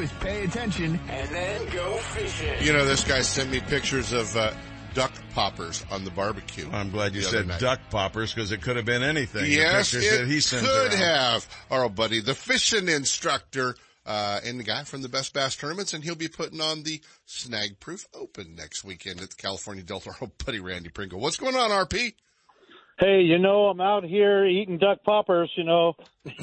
is 0.00 0.12
pay 0.20 0.44
attention 0.44 0.98
and 1.08 1.28
then 1.30 1.68
go 1.70 1.96
fishing. 1.98 2.54
You 2.66 2.72
know, 2.72 2.84
this 2.84 3.04
guy 3.04 3.20
sent 3.22 3.50
me 3.50 3.60
pictures 3.60 4.12
of 4.12 4.34
uh, 4.36 4.52
duck 4.94 5.12
poppers 5.34 5.84
on 5.90 6.04
the 6.04 6.10
barbecue. 6.10 6.68
I'm 6.72 6.90
glad 6.90 7.14
you 7.14 7.22
said 7.22 7.46
night. 7.48 7.60
duck 7.60 7.80
poppers 7.90 8.32
because 8.32 8.52
it 8.52 8.62
could 8.62 8.76
have 8.76 8.84
been 8.84 9.02
anything. 9.02 9.50
Yes, 9.50 9.90
the 9.90 9.98
pictures 9.98 10.18
that 10.18 10.26
he 10.28 10.36
it 10.38 10.42
sent 10.42 10.66
could 10.66 10.92
around. 10.92 10.98
have. 10.98 11.48
Our 11.70 11.82
old 11.84 11.94
buddy, 11.94 12.20
the 12.20 12.34
fishing 12.34 12.88
instructor, 12.88 13.74
uh, 14.06 14.40
and 14.44 14.60
the 14.60 14.64
guy 14.64 14.84
from 14.84 15.02
the 15.02 15.08
Best 15.08 15.32
Bass 15.32 15.56
Tournaments, 15.56 15.94
and 15.94 16.04
he'll 16.04 16.14
be 16.14 16.28
putting 16.28 16.60
on 16.60 16.82
the 16.82 17.00
Snag 17.26 17.80
Proof 17.80 18.06
Open 18.14 18.54
next 18.54 18.84
weekend 18.84 19.20
at 19.20 19.30
the 19.30 19.36
California 19.36 19.82
Delta. 19.82 20.10
Our 20.20 20.28
buddy 20.44 20.60
Randy 20.60 20.90
Pringle. 20.90 21.20
What's 21.20 21.36
going 21.38 21.56
on, 21.56 21.70
RP? 21.70 22.14
Hey, 22.96 23.22
you 23.22 23.38
know, 23.38 23.66
I'm 23.66 23.80
out 23.80 24.04
here 24.04 24.44
eating 24.44 24.78
duck 24.78 25.02
poppers, 25.02 25.50
you 25.56 25.64
know. 25.64 25.94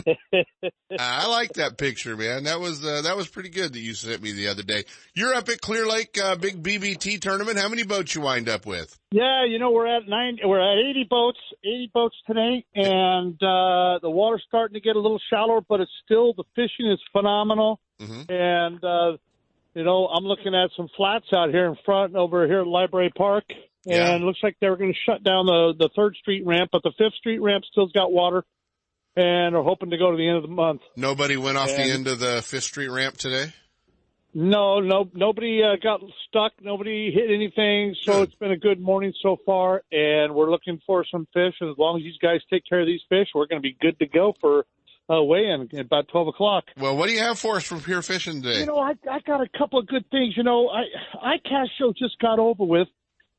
I 0.99 1.27
like 1.27 1.53
that 1.53 1.77
picture, 1.77 2.17
man. 2.17 2.43
That 2.43 2.59
was, 2.59 2.83
uh, 2.83 3.03
that 3.03 3.15
was 3.15 3.29
pretty 3.29 3.47
good 3.47 3.71
that 3.71 3.79
you 3.79 3.93
sent 3.93 4.21
me 4.21 4.33
the 4.33 4.49
other 4.49 4.61
day. 4.61 4.83
You're 5.13 5.33
up 5.33 5.47
at 5.47 5.61
Clear 5.61 5.87
Lake, 5.87 6.19
uh, 6.21 6.35
big 6.35 6.61
BBT 6.61 7.21
tournament. 7.21 7.57
How 7.57 7.69
many 7.69 7.83
boats 7.83 8.13
you 8.15 8.21
wind 8.21 8.49
up 8.49 8.65
with? 8.65 8.99
Yeah, 9.11 9.45
you 9.45 9.59
know, 9.59 9.71
we're 9.71 9.87
at 9.87 10.09
nine, 10.09 10.39
we're 10.43 10.59
at 10.59 10.77
80 10.89 11.07
boats, 11.09 11.39
80 11.63 11.91
boats 11.93 12.15
today, 12.27 12.65
and, 12.75 13.35
uh, 13.41 13.99
the 14.01 14.09
water's 14.09 14.43
starting 14.45 14.73
to 14.73 14.81
get 14.81 14.97
a 14.97 14.99
little 14.99 15.21
shallower, 15.29 15.61
but 15.61 15.79
it's 15.79 15.91
still, 16.03 16.33
the 16.33 16.43
fishing 16.53 16.91
is 16.91 16.99
phenomenal. 17.13 17.79
Mm-hmm. 18.01 18.29
And, 18.29 18.83
uh, 18.83 19.17
you 19.73 19.83
know, 19.85 20.07
I'm 20.07 20.25
looking 20.25 20.53
at 20.53 20.71
some 20.75 20.89
flats 20.97 21.27
out 21.33 21.49
here 21.49 21.67
in 21.67 21.77
front 21.85 22.15
over 22.15 22.45
here 22.45 22.61
at 22.61 22.67
Library 22.67 23.11
Park. 23.15 23.45
Yeah. 23.83 24.11
And 24.11 24.23
it 24.23 24.25
looks 24.25 24.39
like 24.43 24.57
they 24.61 24.69
were 24.69 24.77
going 24.77 24.93
to 24.93 24.99
shut 25.05 25.23
down 25.23 25.47
the, 25.47 25.73
the 25.77 25.89
third 25.95 26.15
street 26.15 26.45
ramp, 26.45 26.69
but 26.71 26.83
the 26.83 26.91
fifth 26.97 27.15
street 27.15 27.39
ramp 27.39 27.63
still's 27.71 27.91
got 27.91 28.11
water 28.11 28.43
and 29.15 29.55
are 29.55 29.63
hoping 29.63 29.89
to 29.89 29.97
go 29.97 30.11
to 30.11 30.17
the 30.17 30.27
end 30.27 30.37
of 30.37 30.43
the 30.43 30.49
month. 30.49 30.81
Nobody 30.95 31.35
went 31.35 31.57
off 31.57 31.67
the 31.67 31.81
end 31.81 32.07
of 32.07 32.19
the 32.19 32.41
Fifth 32.41 32.63
Street 32.63 32.89
ramp 32.89 33.17
today? 33.17 33.51
No, 34.33 34.79
no, 34.79 35.09
nobody 35.13 35.61
uh, 35.61 35.75
got 35.83 35.99
stuck. 36.29 36.53
Nobody 36.61 37.11
hit 37.11 37.29
anything. 37.29 37.93
So 38.03 38.21
it's 38.21 38.35
been 38.35 38.51
a 38.51 38.57
good 38.57 38.79
morning 38.79 39.11
so 39.21 39.35
far, 39.45 39.83
and 39.91 40.33
we're 40.33 40.49
looking 40.49 40.79
for 40.87 41.03
some 41.11 41.27
fish. 41.33 41.55
And 41.59 41.69
as 41.69 41.77
long 41.77 41.97
as 41.97 42.03
these 42.03 42.17
guys 42.21 42.39
take 42.49 42.63
care 42.69 42.79
of 42.79 42.87
these 42.87 43.01
fish, 43.09 43.27
we're 43.35 43.47
going 43.47 43.61
to 43.61 43.67
be 43.67 43.75
good 43.81 43.99
to 43.99 44.05
go 44.05 44.33
for 44.39 44.65
uh, 45.09 45.21
weigh-in 45.21 45.67
at 45.77 45.85
about 45.85 46.07
twelve 46.07 46.29
o'clock. 46.29 46.63
Well, 46.77 46.95
what 46.95 47.09
do 47.09 47.13
you 47.13 47.19
have 47.19 47.37
for 47.37 47.57
us 47.57 47.63
from 47.63 47.81
Pure 47.81 48.03
Fishing 48.03 48.41
today? 48.41 48.61
You 48.61 48.67
know, 48.67 48.77
I 48.77 48.93
I 49.11 49.19
got 49.19 49.41
a 49.41 49.49
couple 49.57 49.79
of 49.79 49.87
good 49.87 50.09
things. 50.11 50.37
You 50.37 50.43
know, 50.43 50.69
I 50.69 50.83
iCast 51.35 51.67
show 51.77 51.91
just 51.91 52.17
got 52.19 52.39
over 52.39 52.63
with, 52.63 52.87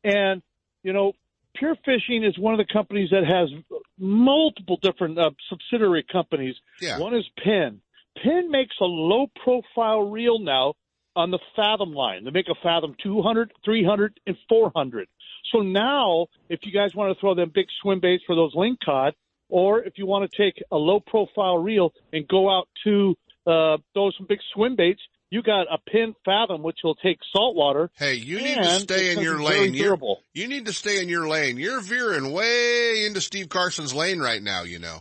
and 0.05 0.43
you 0.83 0.93
know, 0.93 1.13
Pure 1.55 1.77
Fishing 1.85 2.25
is 2.25 2.39
one 2.39 2.55
of 2.55 2.59
the 2.59 2.73
companies 2.73 3.11
that 3.11 3.25
has 3.25 3.51
multiple 3.99 4.79
different 4.83 5.19
uh, 5.19 5.31
subsidiary 5.49 6.05
companies. 6.11 6.57
Yeah. 6.81 6.99
One 6.99 7.15
is 7.15 7.25
Penn. 7.43 7.81
Penn 8.23 8.51
makes 8.51 8.75
a 8.81 8.85
low-profile 8.85 10.11
reel 10.11 10.39
now 10.39 10.75
on 11.15 11.31
the 11.31 11.39
Fathom 11.55 11.93
line. 11.93 12.25
They 12.25 12.31
make 12.31 12.49
a 12.49 12.55
Fathom 12.63 12.95
200, 13.03 13.53
300, 13.65 14.21
and 14.27 14.37
400. 14.49 15.09
So 15.53 15.61
now, 15.61 16.27
if 16.49 16.61
you 16.63 16.73
guys 16.73 16.95
want 16.95 17.15
to 17.15 17.21
throw 17.21 17.35
them 17.35 17.51
big 17.55 17.67
swim 17.81 18.01
baits 18.01 18.25
for 18.27 18.35
those 18.35 18.55
lingcod, 18.55 19.13
or 19.49 19.83
if 19.83 19.99
you 19.99 20.07
want 20.07 20.31
to 20.31 20.37
take 20.37 20.63
a 20.71 20.77
low-profile 20.77 21.59
reel 21.59 21.93
and 22.13 22.27
go 22.27 22.51
out 22.51 22.69
to 22.85 23.15
uh, 23.47 23.77
those 23.95 24.17
big 24.29 24.39
swim 24.55 24.77
baits, 24.77 25.03
you 25.33 25.43
got 25.43 25.63
a 25.73 25.79
Penn 25.91 26.15
Fathom, 26.27 26.63
which 26.63 26.81
will 26.85 26.95
take 26.95 27.19
saltwater. 27.35 27.91
Hey, 27.97 28.15
you 28.15 28.39
need 28.39 28.57
to 28.57 28.81
stay 28.81 29.13
in 29.13 29.21
your 29.21 29.39
gonna 29.39 29.49
be 29.49 29.55
very 29.55 29.61
lane. 29.69 29.75
You're, 29.75 29.99
you 30.35 30.47
need 30.47 30.67
to 30.67 30.75
stay 30.75 31.01
in 31.01 31.09
your 31.09 31.27
lane. 31.27 31.57
You're 31.57 31.81
veering 31.81 32.33
way 32.33 33.07
into 33.07 33.23
Steve 33.23 33.49
Carson's 33.49 33.95
lane 33.95 34.21
right 34.21 34.43
now, 34.43 34.65
you 34.65 34.79
know. 34.79 34.99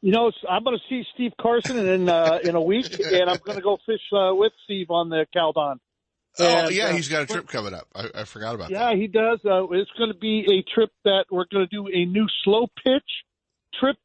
You 0.00 0.12
know, 0.12 0.32
I'm 0.48 0.64
going 0.64 0.78
to 0.78 0.82
see 0.88 1.04
Steve 1.12 1.32
Carson 1.38 1.76
in 1.86 2.08
uh, 2.08 2.38
in 2.42 2.54
a 2.54 2.62
week, 2.62 2.98
and 3.12 3.28
I'm 3.28 3.36
going 3.44 3.58
to 3.58 3.62
go 3.62 3.76
fish 3.84 4.00
uh, 4.10 4.34
with 4.34 4.52
Steve 4.64 4.86
on 4.90 5.10
the 5.10 5.26
Caldon. 5.36 5.76
Oh, 6.38 6.46
And, 6.46 6.74
yeah, 6.74 6.86
uh, 6.86 6.92
he's 6.92 7.08
got 7.08 7.24
a 7.24 7.26
trip 7.26 7.46
coming 7.48 7.74
up. 7.74 7.88
I, 7.94 8.08
I 8.14 8.24
forgot 8.24 8.54
about 8.54 8.70
that. 8.70 8.74
Yeah, 8.74 8.94
he 8.94 9.06
does. 9.06 9.40
Uh, 9.44 9.68
it's 9.72 9.90
going 9.98 10.12
to 10.12 10.18
be 10.18 10.46
a 10.50 10.74
trip 10.74 10.90
that 11.04 11.26
we're 11.30 11.44
going 11.52 11.66
to 11.68 11.76
do 11.76 11.88
a 11.88 12.06
new 12.06 12.26
slow 12.42 12.68
pitch 12.82 13.10
trip 13.78 13.98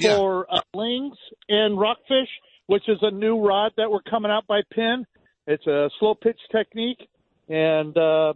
for 0.00 0.46
uh, 0.48 0.60
lings 0.74 1.16
and 1.48 1.76
rockfish, 1.76 2.28
which 2.68 2.86
is 2.86 2.98
a 3.02 3.10
new 3.10 3.40
rod 3.40 3.72
that 3.78 3.90
we're 3.90 4.02
coming 4.02 4.30
out 4.30 4.46
by 4.46 4.60
Penn. 4.72 5.06
It's 5.46 5.66
a 5.66 5.88
slow 5.98 6.14
pitch 6.14 6.38
technique, 6.52 7.08
and 7.48 7.96
uh, 7.96 8.34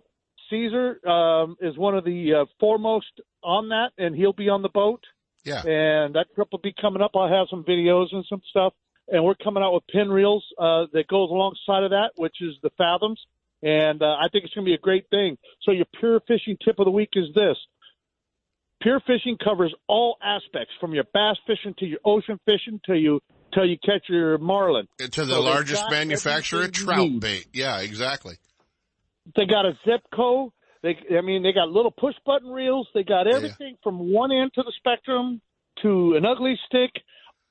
Caesar 0.48 1.06
um, 1.06 1.56
is 1.60 1.76
one 1.76 1.94
of 1.94 2.04
the 2.04 2.40
uh, 2.40 2.44
foremost 2.59 3.20
on 3.44 3.68
that, 3.68 3.90
and 3.98 4.16
he'll 4.16 4.32
be 4.32 4.48
on 4.48 4.62
the 4.62 4.70
boat. 4.70 5.04
Yeah. 5.44 5.60
And 5.60 6.14
that 6.14 6.26
trip 6.34 6.48
will 6.50 6.60
be 6.60 6.74
coming 6.80 7.02
up. 7.02 7.12
I'll 7.14 7.28
have 7.28 7.48
some 7.50 7.62
videos 7.64 8.06
and 8.12 8.24
some 8.28 8.40
stuff. 8.48 8.72
And 9.09 9.22
we're 9.22 9.34
coming 9.34 9.62
out 9.62 9.74
with 9.74 9.82
Penn 9.92 10.09
reels 10.09 10.44
uh, 10.59 10.86
that 10.92 11.09
goes 11.09 11.28
alongside 11.30 11.82
of 11.82 11.90
that, 11.90 12.10
which 12.16 12.36
is 12.40 12.54
the 12.62 12.70
Fathoms. 12.78 13.18
And 13.62 14.00
uh, 14.02 14.06
I 14.06 14.28
think 14.30 14.44
it's 14.44 14.54
going 14.54 14.64
to 14.64 14.70
be 14.70 14.74
a 14.74 14.78
great 14.78 15.06
thing. 15.10 15.36
So 15.62 15.72
your 15.72 15.86
pure 15.98 16.20
fishing 16.26 16.56
tip 16.64 16.78
of 16.78 16.86
the 16.86 16.90
week 16.90 17.10
is 17.14 17.26
this. 17.34 17.56
Pure 18.80 19.00
fishing 19.06 19.36
covers 19.42 19.74
all 19.88 20.16
aspects, 20.22 20.72
from 20.80 20.94
your 20.94 21.04
bass 21.12 21.36
fishing 21.46 21.74
to 21.80 21.86
your 21.86 21.98
ocean 22.04 22.40
fishing 22.46 22.80
to 22.86 22.94
you 22.94 23.20
till 23.55 23.66
you 23.66 23.77
catch 23.85 24.05
your 24.09 24.39
marlin. 24.39 24.89
To 24.99 25.24
the 25.24 25.33
So 25.33 25.41
largest 25.41 25.85
manufacturer 25.91 26.65
of 26.65 26.73
trout 26.73 27.20
bait. 27.20 27.47
Yeah, 27.53 27.81
exactly. 27.81 28.37
They 29.37 29.47
got 29.47 29.66
a 29.66 29.73
Zebco. 29.87 30.51
They, 30.83 30.97
I 31.16 31.20
mean, 31.20 31.43
they 31.43 31.53
got 31.53 31.69
little 31.69 31.93
push 31.93 32.15
button 32.27 32.51
reels. 32.51 32.89
They 32.93 33.05
got 33.05 33.27
everything 33.29 33.77
from 33.83 34.12
one 34.12 34.33
end 34.33 34.53
to 34.55 34.62
the 34.62 34.73
spectrum 34.79 35.41
to 35.83 36.15
an 36.16 36.27
Ugly 36.27 36.59
Stik, 36.66 36.91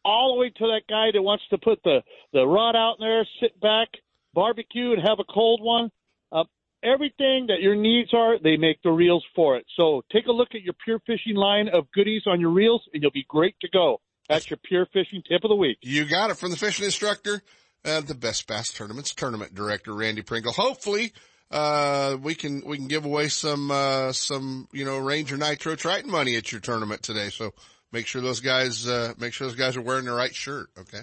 all 0.04 0.36
the 0.36 0.40
way 0.40 0.50
to 0.50 0.68
that 0.68 0.82
guy 0.90 1.10
that 1.14 1.22
wants 1.22 1.44
to 1.50 1.58
put 1.58 1.82
the 1.84 2.02
the 2.34 2.46
rod 2.46 2.76
out 2.76 2.96
in 3.00 3.08
there, 3.08 3.28
sit 3.40 3.60
back, 3.60 3.88
barbecue, 4.34 4.94
and 4.94 5.02
have 5.02 5.20
a 5.20 5.34
cold 5.34 5.62
one. 5.64 5.90
Uh, 6.32 6.44
everything 6.84 7.48
that 7.48 7.62
your 7.62 7.76
needs 7.76 8.14
are, 8.14 8.38
they 8.40 8.58
make 8.58 8.82
the 8.84 8.92
reels 8.92 9.24
for 9.36 9.58
it. 9.58 9.66
So 9.78 10.02
take 10.12 10.28
a 10.28 10.32
look 10.32 10.50
at 10.54 10.62
your 10.62 10.74
Pure 10.84 11.00
Fishing 11.06 11.36
line 11.36 11.70
of 11.70 11.92
goodies 11.94 12.24
on 12.26 12.40
your 12.40 12.52
reels, 12.52 12.82
and 12.94 13.02
you'll 13.02 13.12
be 13.12 13.26
great 13.28 13.56
to 13.62 13.70
go. 13.70 14.02
That's 14.32 14.50
your 14.50 14.58
Pure 14.64 14.88
Fishing 14.94 15.22
tip 15.28 15.44
of 15.44 15.50
the 15.50 15.56
week. 15.56 15.78
You 15.82 16.06
got 16.06 16.30
it 16.30 16.38
from 16.38 16.52
the 16.52 16.58
fishing 16.58 16.86
instructor, 16.86 17.42
uh, 17.84 18.02
the 18.02 18.16
best 18.16 18.48
bass 18.48 18.72
tournaments 18.72 19.14
tournament 19.14 19.54
director, 19.54 19.94
Randy 19.94 20.22
Pringle. 20.22 20.54
Hopefully, 20.54 21.14
uh, 21.52 22.18
we 22.22 22.34
can, 22.34 22.64
we 22.66 22.78
can 22.78 22.88
give 22.88 23.06
away 23.06 23.28
some, 23.28 23.70
uh, 23.72 24.14
some, 24.14 24.68
you 24.72 24.86
know, 24.86 24.98
Ranger 24.98 25.36
Nitro 25.38 25.76
Triton 25.76 26.10
money 26.10 26.38
at 26.38 26.52
your 26.52 26.62
tournament 26.62 27.04
today. 27.04 27.30
So 27.30 27.54
make 27.92 28.08
sure 28.08 28.22
those 28.22 28.40
guys, 28.40 28.88
uh, 28.88 29.14
make 29.20 29.34
sure 29.34 29.48
those 29.48 29.58
guys 29.58 29.76
are 29.76 29.82
wearing 29.82 30.06
the 30.06 30.14
right 30.14 30.34
shirt. 30.34 30.70
Okay. 30.80 31.02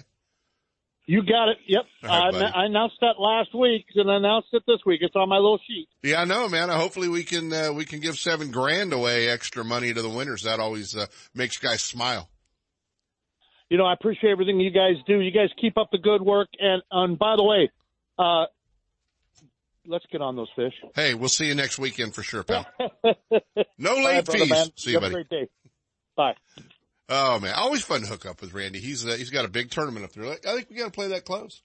You 1.05 1.23
got 1.23 1.49
it. 1.49 1.57
Yep. 1.67 1.85
Right, 2.03 2.33
I. 2.35 2.61
I 2.63 2.65
announced 2.65 2.97
that 3.01 3.19
last 3.19 3.53
week, 3.55 3.85
and 3.95 4.11
I 4.11 4.17
announced 4.17 4.49
it 4.53 4.61
this 4.67 4.79
week. 4.85 5.01
It's 5.01 5.15
on 5.15 5.27
my 5.27 5.37
little 5.37 5.59
sheet. 5.67 5.87
Yeah, 6.03 6.21
I 6.21 6.25
know, 6.25 6.47
man. 6.49 6.69
Hopefully 6.69 7.09
we 7.09 7.23
can, 7.23 7.51
uh, 7.51 7.73
we 7.73 7.85
can 7.85 7.99
give 7.99 8.17
seven 8.17 8.51
grand 8.51 8.93
away 8.93 9.27
extra 9.27 9.63
money 9.63 9.91
to 9.91 10.01
the 10.01 10.09
winners. 10.09 10.43
That 10.43 10.59
always, 10.59 10.95
uh, 10.95 11.07
makes 11.33 11.57
guys 11.57 11.81
smile. 11.81 12.29
You 13.69 13.77
know, 13.77 13.85
I 13.85 13.93
appreciate 13.93 14.31
everything 14.31 14.59
you 14.59 14.71
guys 14.71 14.95
do. 15.07 15.19
You 15.21 15.31
guys 15.31 15.49
keep 15.59 15.77
up 15.77 15.89
the 15.91 15.97
good 15.97 16.21
work. 16.21 16.47
And, 16.59 16.81
and 16.91 17.17
by 17.19 17.35
the 17.35 17.43
way, 17.43 17.69
uh, 18.17 18.45
let's 19.85 20.05
get 20.11 20.21
on 20.21 20.35
those 20.35 20.49
fish. 20.55 20.73
Hey, 20.95 21.13
we'll 21.13 21.29
see 21.29 21.45
you 21.45 21.55
next 21.55 21.79
weekend 21.79 22.13
for 22.15 22.23
sure, 22.23 22.43
pal. 22.43 22.65
No 23.77 23.93
late 23.95 24.25
brother, 24.25 24.39
fees. 24.39 24.49
man. 24.49 24.67
See 24.75 24.91
you, 24.91 24.95
Have 24.99 25.03
a 25.03 25.05
buddy. 25.13 25.13
great 25.13 25.29
day. 25.29 25.47
Bye. 26.15 26.33
Oh 27.11 27.39
man, 27.39 27.53
always 27.55 27.81
fun 27.83 28.01
to 28.01 28.07
hook 28.07 28.25
up 28.25 28.39
with 28.41 28.53
Randy. 28.53 28.79
He's 28.79 29.03
uh, 29.07 29.15
he's 29.15 29.31
got 29.31 29.43
a 29.45 29.47
big 29.47 29.71
tournament 29.71 30.05
up 30.05 30.11
there. 30.11 30.25
I 30.25 30.35
think 30.55 30.69
we 30.69 30.75
got 30.75 30.85
to 30.85 30.91
play 30.91 31.07
that 31.07 31.25
close. 31.25 31.61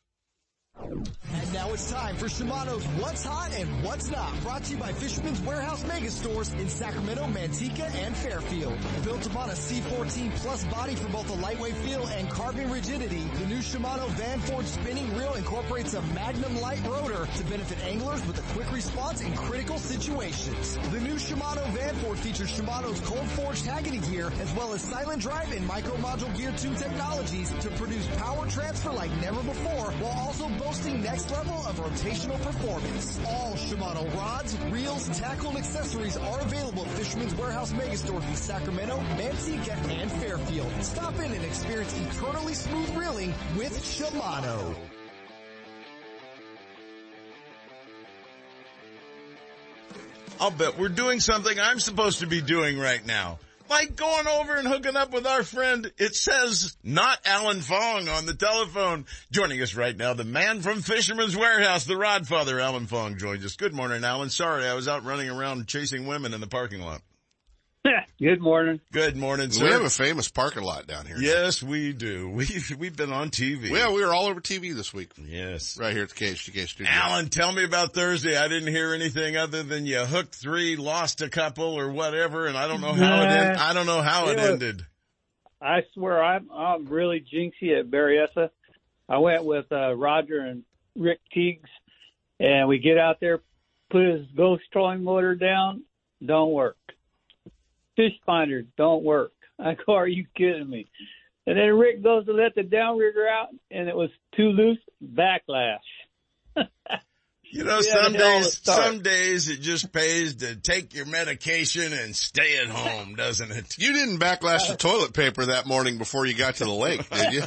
And 0.81 1.53
now 1.53 1.73
it's 1.73 1.91
time 1.91 2.17
for 2.17 2.27
Shimano's 2.27 2.85
What's 3.01 3.25
Hot 3.25 3.53
and 3.55 3.85
What's 3.85 4.11
Not, 4.11 4.39
brought 4.43 4.65
to 4.65 4.73
you 4.73 4.77
by 4.77 4.93
Fisherman's 4.93 5.41
Warehouse 5.41 5.85
Mega 5.87 6.11
Stores 6.11 6.53
in 6.55 6.69
Sacramento, 6.69 7.25
Manteca, 7.27 7.95
and 7.95 8.17
Fairfield. 8.17 8.77
Built 9.05 9.25
upon 9.27 9.51
a 9.51 9.53
CI4 9.53 10.37
plus 10.37 10.65
body 10.65 10.95
for 10.95 11.09
both 11.09 11.31
a 11.31 11.35
lightweight 11.35 11.77
feel 11.77 12.07
and 12.09 12.29
carbon 12.29 12.71
rigidity, 12.71 13.23
the 13.39 13.47
new 13.47 13.59
Shimano 13.59 14.07
Vanford 14.11 14.65
spinning 14.65 15.17
reel 15.17 15.35
incorporates 15.35 15.95
a 15.95 16.03
Magnum 16.03 16.61
light 16.61 16.85
rotor 16.87 17.27
to 17.27 17.45
benefit 17.45 17.83
anglers 17.85 18.25
with 18.27 18.39
a 18.39 18.53
quick 18.53 18.71
response 18.73 19.21
in 19.21 19.35
critical 19.35 19.79
situations. 19.79 20.77
The 20.91 21.01
new 21.01 21.15
Shimano 21.15 21.65
Vanford 21.73 22.19
features 22.19 22.51
Shimano's 22.51 23.01
cold 23.01 23.27
forged 23.31 23.65
Hagane 23.65 24.07
gear 24.11 24.33
as 24.41 24.53
well 24.55 24.73
as 24.73 24.83
silent 24.83 25.23
drive 25.23 25.53
and 25.53 25.67
micro 25.67 25.95
module 25.97 26.37
gear 26.37 26.53
2 26.57 26.75
technologies 26.75 27.53
to 27.61 27.71
produce 27.71 28.07
power 28.19 28.47
transfer 28.49 28.93
like 28.93 29.11
never 29.21 29.43
before 29.43 29.93
while 29.93 30.27
also 30.27 30.49
boasting 30.65 31.03
next 31.03 31.31
level 31.31 31.55
of 31.67 31.77
rotational 31.77 32.41
performance. 32.43 33.21
All 33.27 33.53
Shimano 33.55 34.15
rods, 34.17 34.57
reels, 34.71 35.09
tackle, 35.19 35.51
and 35.51 35.59
accessories 35.59 36.17
are 36.17 36.41
available 36.41 36.83
at 36.85 36.91
Fisherman's 36.93 37.35
Warehouse 37.35 37.73
Megastore 37.73 38.27
in 38.27 38.35
Sacramento, 38.35 38.97
Manteca, 38.97 39.77
and 39.91 40.11
Fairfield. 40.13 40.73
Stop 40.83 41.15
in 41.17 41.33
and 41.33 41.45
experience 41.45 41.95
eternally 42.01 42.55
smooth 42.55 42.97
reeling 42.97 43.35
with 43.57 43.79
Shimano. 43.79 44.75
I'll 50.41 50.51
bet 50.51 50.79
we're 50.79 50.89
doing 50.89 51.21
something 51.21 51.59
I'm 51.61 51.79
supposed 51.79 52.21
to 52.21 52.27
be 52.27 52.41
doing 52.41 52.79
right 52.79 53.05
now. 53.07 53.39
Like 53.69 53.97
going 53.97 54.27
over 54.27 54.57
and 54.57 54.69
hooking 54.69 54.97
up 54.97 55.13
with 55.13 55.27
our 55.27 55.43
friend, 55.43 55.91
it 55.97 56.15
says 56.15 56.77
not 56.85 57.19
Alan 57.25 57.61
Fong 57.61 58.09
on 58.09 58.27
the 58.27 58.35
telephone. 58.35 59.07
Joining 59.33 59.61
us 59.63 59.75
right 59.75 59.97
now, 59.97 60.13
the 60.13 60.25
man 60.25 60.61
from 60.61 60.83
Fisherman's 60.83 61.37
Warehouse, 61.37 61.85
the 61.85 61.95
Rodfather, 61.95 62.63
Alan 62.63 62.87
Fong 62.87 63.17
joins 63.19 63.45
us. 63.45 63.57
Good 63.57 63.75
morning, 63.75 64.05
Alan. 64.05 64.29
Sorry, 64.29 64.67
I 64.67 64.75
was 64.75 64.87
out 64.87 65.05
running 65.05 65.31
around 65.31 65.67
chasing 65.67 66.07
women 66.07 66.35
in 66.35 66.41
the 66.41 66.47
parking 66.47 66.83
lot. 66.83 67.01
Good 68.19 68.41
morning. 68.41 68.81
Good 68.93 69.17
morning, 69.17 69.51
sir. 69.51 69.65
We 69.65 69.71
have 69.73 69.83
a 69.83 69.91
famous 69.91 70.29
parking 70.29 70.63
lot 70.63 70.87
down 70.87 71.05
here. 71.05 71.17
Yes, 71.19 71.63
we 71.63 71.93
do. 71.93 72.31
We've, 72.35 72.77
we've 72.79 72.97
been 72.97 73.13
on 73.13 73.31
TV. 73.31 73.71
Yeah, 73.71 73.93
we 73.93 74.03
were 74.03 74.15
all 74.15 74.27
over 74.27 74.41
TV 74.41 74.75
this 74.75 74.95
week. 74.95 75.11
Yes. 75.19 75.79
Right 75.79 75.93
here 75.93 76.05
at 76.05 76.09
the 76.09 76.15
KHTK 76.15 76.67
studio. 76.67 76.91
Alan, 76.91 77.29
tell 77.29 77.53
me 77.53 77.65
about 77.65 77.93
Thursday. 77.93 78.37
I 78.37 78.49
didn't 78.49 78.73
hear 78.73 78.95
anything 78.95 79.37
other 79.37 79.63
than 79.63 79.85
you 79.85 79.99
hooked 79.99 80.35
three, 80.35 80.77
lost 80.77 81.21
a 81.21 81.29
couple 81.29 81.79
or 81.79 81.91
whatever, 81.91 82.47
and 82.47 82.57
I 82.57 82.69
don't 82.69 82.81
know 82.81 82.93
how 82.93 83.23
it, 83.23 83.27
end, 83.27 83.59
I 83.59 83.75
don't 83.75 83.87
know 83.87 84.01
how 84.01 84.29
it, 84.29 84.33
it 84.33 84.37
was, 84.39 84.51
ended. 84.51 84.87
I 85.61 85.81
swear 85.93 86.23
I'm, 86.23 86.51
I'm 86.51 86.87
really 86.87 87.21
jinxy 87.33 87.79
at 87.79 87.91
Berryessa. 87.91 88.51
I 89.09 89.19
went 89.19 89.45
with, 89.45 89.67
uh, 89.71 89.95
Roger 89.95 90.41
and 90.41 90.65
Rick 90.97 91.21
Teagues 91.33 91.69
and 92.41 92.69
we 92.69 92.79
get 92.79 92.99
out 92.99 93.21
there, 93.21 93.41
put 93.91 94.03
his 94.03 94.27
ghost 94.35 94.63
trolling 94.73 95.05
motor 95.05 95.35
down, 95.35 95.83
don't 96.25 96.53
work 96.53 96.77
fish 97.97 98.13
finders 98.27 98.67
don't 98.77 99.05
work. 99.05 99.33
I 99.59 99.77
go, 99.87 99.95
are 99.95 100.09
you 100.09 100.27
kidding 100.37 100.69
me? 100.69 100.87
And 101.47 101.59
then 101.59 101.75
Rick 101.75 102.03
goes 102.03 102.25
to 102.27 102.33
let 102.33 102.55
the 102.55 102.63
downrigger 102.63 103.29
out, 103.31 103.49
and 103.71 103.89
it 103.89 103.95
was 103.95 104.11
too 104.35 104.49
loose. 104.49 104.79
Backlash. 105.05 105.79
you 107.45 107.65
know, 107.65 107.81
some 107.83 108.13
days, 108.15 108.61
some 108.63 109.03
days 109.03 109.49
it 109.49 109.61
just 109.61 109.93
pays 109.93 110.37
to 110.37 110.57
take 110.57 110.95
your 110.95 111.07
medication 111.07 111.93
and 111.93 112.17
stay 112.17 112.59
at 112.59 112.69
home, 112.69 113.15
doesn't 113.17 113.51
it? 113.51 113.77
You 113.79 113.93
didn't 113.93 114.19
backlash 114.19 114.69
the 114.69 114.77
toilet 114.77 115.13
paper 115.13 115.47
that 115.47 115.67
morning 115.67 115.99
before 115.99 116.25
you 116.25 116.35
got 116.35 116.57
to 116.57 116.65
the 116.65 116.73
lake, 116.73 117.09
did 117.11 117.33
you? 117.35 117.43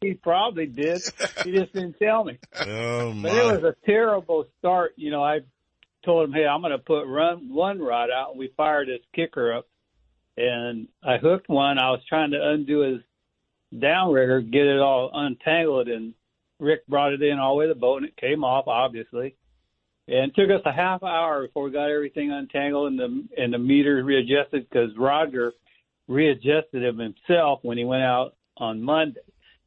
He 0.00 0.14
probably 0.14 0.66
did. 0.66 1.02
He 1.44 1.52
just 1.52 1.72
didn't 1.72 1.96
tell 1.98 2.22
me. 2.24 2.38
Oh 2.60 3.12
my! 3.12 3.30
But 3.30 3.36
it 3.36 3.62
was 3.62 3.64
a 3.64 3.74
terrible 3.84 4.46
start. 4.58 4.92
You 4.96 5.10
know, 5.10 5.24
I 5.24 5.40
told 6.04 6.28
him, 6.28 6.32
"Hey, 6.32 6.46
I'm 6.46 6.60
going 6.60 6.70
to 6.70 6.78
put 6.78 7.04
run 7.06 7.52
one 7.52 7.80
rod 7.80 8.08
out." 8.10 8.30
And 8.30 8.38
we 8.38 8.52
fired 8.56 8.86
this 8.86 9.00
kicker 9.12 9.52
up, 9.52 9.66
and 10.38 10.88
I 11.02 11.18
hooked 11.18 11.48
one. 11.48 11.78
I 11.78 11.90
was 11.90 12.00
trying 12.08 12.30
to 12.30 12.48
undo 12.50 12.80
his 12.80 13.00
downrigger, 13.74 14.50
get 14.50 14.66
it 14.66 14.80
all 14.80 15.10
untangled, 15.12 15.88
and 15.88 16.14
Rick 16.60 16.86
brought 16.86 17.12
it 17.12 17.22
in 17.22 17.38
all 17.38 17.54
the 17.54 17.58
way 17.58 17.66
to 17.66 17.74
the 17.74 17.80
boat, 17.80 17.98
and 17.98 18.06
it 18.06 18.16
came 18.16 18.44
off, 18.44 18.66
obviously. 18.68 19.36
And 20.06 20.30
it 20.30 20.34
took 20.34 20.50
us 20.50 20.62
a 20.64 20.72
half 20.72 21.02
hour 21.02 21.46
before 21.46 21.64
we 21.64 21.70
got 21.70 21.90
everything 21.90 22.32
untangled 22.32 22.92
and 22.92 22.98
the 22.98 23.42
and 23.42 23.52
the 23.52 23.58
meter 23.58 24.02
readjusted 24.02 24.68
because 24.68 24.90
Roger 24.96 25.52
readjusted 26.06 26.82
him 26.82 26.98
himself 26.98 27.60
when 27.62 27.76
he 27.76 27.84
went 27.84 28.02
out 28.02 28.34
on 28.56 28.82
Monday, 28.82 29.20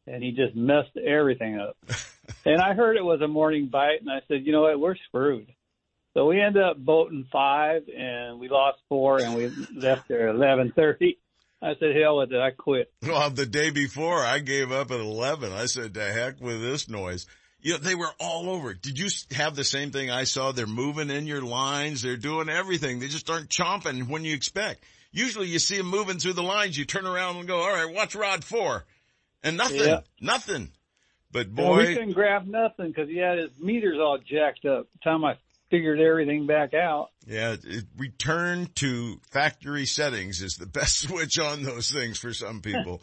and 0.07 0.23
he 0.23 0.31
just 0.31 0.56
messed 0.56 0.98
everything 0.98 1.60
up. 1.60 1.77
and 2.45 2.60
I 2.60 2.73
heard 2.73 2.98
it 2.98 3.06
was 3.06 3.22
a 3.22 3.27
morning 3.27 3.68
bite, 3.68 4.02
and 4.02 4.10
I 4.10 4.22
said, 4.27 4.45
you 4.45 4.52
know 4.52 4.61
what, 4.61 4.80
we're 4.80 4.95
screwed. 5.07 5.53
So 6.14 6.26
we 6.26 6.42
ended 6.42 6.62
up 6.62 6.78
boating 6.78 7.26
five, 7.32 7.84
and 7.88 8.40
we 8.40 8.50
lost 8.50 8.80
four, 8.90 9.20
and 9.20 9.36
we 9.36 9.50
left 9.74 10.08
there 10.08 10.30
at 10.30 10.36
eleven 10.36 10.74
thirty. 10.76 11.18
I 11.62 11.76
said, 11.80 11.96
"Hell 11.96 12.18
with 12.18 12.34
it, 12.34 12.40
I 12.40 12.52
quit." 12.52 12.92
Well, 13.02 13.30
the 13.30 13.46
day 13.46 13.70
before, 13.70 14.20
I 14.20 14.40
gave 14.40 14.72
up 14.72 14.92
at 14.92 15.00
eleven. 15.00 15.54
I 15.54 15.68
said, 15.68 15.94
"To 15.94 16.04
heck 16.04 16.42
with 16.42 16.62
this 16.62 16.90
noise." 16.90 17.28
You 17.62 17.74
know, 17.74 17.78
they 17.78 17.96
were 17.96 18.10
all 18.20 18.50
over. 18.50 18.74
Did 18.74 18.98
you 18.98 19.08
have 19.36 19.56
the 19.56 19.64
same 19.64 19.92
thing 19.92 20.10
I 20.10 20.24
saw? 20.24 20.52
They're 20.52 20.66
moving 20.66 21.12
in 21.12 21.28
your 21.28 21.44
lines. 21.44 22.02
They're 22.02 22.18
doing 22.18 22.50
everything. 22.50 23.00
They 23.00 23.08
just 23.08 23.30
aren't 23.30 23.50
chomping 23.50 24.10
when 24.10 24.26
you 24.26 24.34
expect. 24.34 24.84
Usually 25.12 25.48
you 25.48 25.60
see 25.60 25.78
them 25.78 25.86
moving 25.86 26.18
through 26.18 26.34
the 26.34 26.44
lines. 26.44 26.76
You 26.76 26.86
turn 26.86 27.06
around 27.06 27.38
and 27.38 27.48
go, 27.48 27.60
all 27.60 27.72
right, 27.72 27.94
watch 27.94 28.16
rod 28.16 28.44
four. 28.44 28.86
And 29.44 29.58
nothing, 29.58 29.80
yeah. 29.80 30.00
nothing. 30.20 30.72
But 31.32 31.54
boy. 31.54 31.64
Well, 31.64 31.78
we 31.78 31.94
couldn't 31.94 32.14
grab 32.14 32.48
nothing 32.48 32.88
because 32.88 33.10
he 33.10 33.18
had 33.18 33.38
his 33.38 33.52
meters 33.60 33.98
all 34.00 34.18
jacked 34.18 34.66
up. 34.66 34.88
The 34.94 35.00
time 35.04 35.24
I 35.24 35.38
figured 35.72 35.99
everything 35.99 36.45
back 36.45 36.76
out. 36.76 37.10
Yeah, 37.26 37.56
return 37.98 38.68
to 38.76 39.19
factory 39.31 39.85
settings 39.88 40.41
is 40.41 40.57
the 40.57 40.65
best 40.68 41.07
switch 41.07 41.39
on 41.39 41.64
those 41.64 41.89
things 41.89 42.19
for 42.19 42.34
some 42.34 42.61
people. 42.61 43.02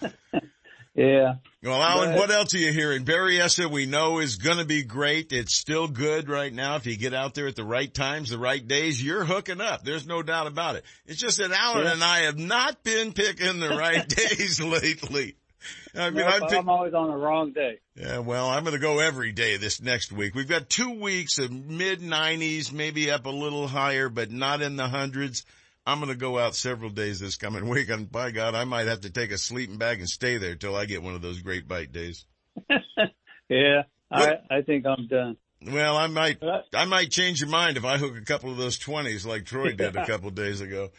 yeah. 0.95 1.37
Well, 1.63 1.83
Alan, 1.83 2.11
but, 2.11 2.19
what 2.19 2.31
else 2.31 2.55
are 2.55 2.59
you 2.59 2.73
hearing? 2.73 3.05
Berryessa 3.05 3.69
we 3.69 3.87
know 3.87 4.19
is 4.19 4.37
going 4.37 4.59
to 4.59 4.65
be 4.65 4.85
great. 4.85 5.33
It's 5.33 5.57
still 5.57 5.89
good 5.89 6.29
right 6.29 6.53
now. 6.53 6.77
If 6.77 6.87
you 6.87 6.97
get 6.97 7.15
out 7.15 7.35
there 7.35 7.49
at 7.49 7.57
the 7.57 7.65
right 7.65 7.93
times, 7.93 8.31
the 8.31 8.39
right 8.39 8.67
days, 8.67 9.03
you're 9.03 9.25
hooking 9.25 9.61
up. 9.61 9.83
There's 9.83 10.07
no 10.07 10.23
doubt 10.23 10.47
about 10.47 10.77
it. 10.77 10.85
It's 11.07 11.21
just 11.21 11.39
that 11.39 11.51
Alan 11.51 11.87
yeah. 11.87 11.95
and 11.95 12.05
I 12.05 12.19
have 12.21 12.39
not 12.39 12.85
been 12.85 13.13
picking 13.13 13.59
the 13.59 13.71
right 13.71 14.07
days 14.09 14.61
lately. 14.61 15.38
I 15.95 16.11
mean, 16.11 16.25
I'm, 16.25 16.41
pick- 16.43 16.59
I'm, 16.59 16.69
always 16.69 16.95
on 16.95 17.11
the 17.11 17.17
wrong 17.17 17.53
day. 17.53 17.79
Yeah, 17.95 18.19
well, 18.19 18.49
I'm 18.49 18.63
going 18.65 18.75
to 18.75 18.81
go 18.81 19.01
every 19.01 19.33
day 19.33 19.57
this 19.57 19.83
next 19.83 20.13
week. 20.13 20.35
We've 20.35 20.49
got 20.49 20.69
two 20.69 21.01
weeks 21.01 21.39
of 21.39 21.51
mid 21.51 22.01
90s, 22.01 22.73
maybe 22.73 23.11
up 23.11 23.27
a 23.27 23.31
little 23.31 23.67
higher, 23.67 24.09
but 24.09 24.31
not 24.31 24.63
in 24.63 24.77
the 24.77 24.89
hundreds. 24.89 25.45
I'm 25.87 26.01
going 26.01 26.13
to 26.13 26.19
go 26.19 26.39
out 26.39 26.55
several 26.55 26.91
days 26.91 27.19
this 27.19 27.37
coming 27.37 27.69
week, 27.71 27.89
and 27.89 28.11
by 28.11 28.31
God, 28.31 28.55
I 28.55 28.65
might 28.65 28.87
have 28.87 29.01
to 29.03 29.11
take 29.11 29.33
a 29.33 29.39
sleeping 29.39 29.79
bag 29.79 29.99
and 30.01 30.09
stay 30.09 30.39
there 30.39 30.55
till 30.55 30.77
I 30.77 30.85
get 30.85 31.03
one 31.03 31.15
of 31.15 31.23
those 31.23 31.41
great 31.41 31.67
bite 31.67 31.93
days. 31.93 32.25
yeah, 33.49 33.83
I 34.11 34.35
I 34.51 34.63
think 34.63 34.85
I'm 34.85 35.07
done. 35.07 35.37
Well, 35.65 35.97
I 35.97 36.07
might 36.09 36.43
I 36.75 36.85
might 36.85 37.11
change 37.11 37.41
your 37.41 37.49
mind 37.49 37.77
if 37.77 37.85
I 37.85 37.99
hook 37.99 38.17
a 38.17 38.25
couple 38.25 38.51
of 38.51 38.57
those 38.57 38.79
twenties 38.79 39.25
like 39.25 39.45
Troy 39.45 39.73
did 39.73 39.97
a 39.97 40.07
couple 40.07 40.29
of 40.29 40.35
days 40.35 40.61
ago. 40.61 40.91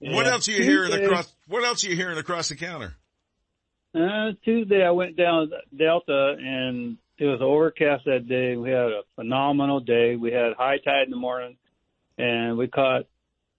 Yeah. 0.00 0.14
What 0.14 0.26
else 0.26 0.48
are 0.48 0.52
you 0.52 0.62
hearing 0.62 0.92
across? 0.92 1.32
What 1.46 1.64
else 1.64 1.84
are 1.84 1.88
you 1.88 1.96
hearing 1.96 2.18
across 2.18 2.48
the 2.48 2.56
counter? 2.56 2.94
Uh, 3.94 4.32
Tuesday 4.44 4.84
I 4.84 4.90
went 4.90 5.16
down 5.16 5.50
Delta 5.76 6.36
and 6.38 6.98
it 7.18 7.24
was 7.24 7.40
overcast 7.40 8.04
that 8.04 8.28
day. 8.28 8.56
We 8.56 8.70
had 8.70 8.92
a 8.92 9.02
phenomenal 9.16 9.80
day. 9.80 10.16
We 10.16 10.30
had 10.30 10.52
high 10.54 10.78
tide 10.78 11.04
in 11.04 11.10
the 11.10 11.16
morning 11.16 11.56
and 12.18 12.58
we 12.58 12.68
caught 12.68 13.06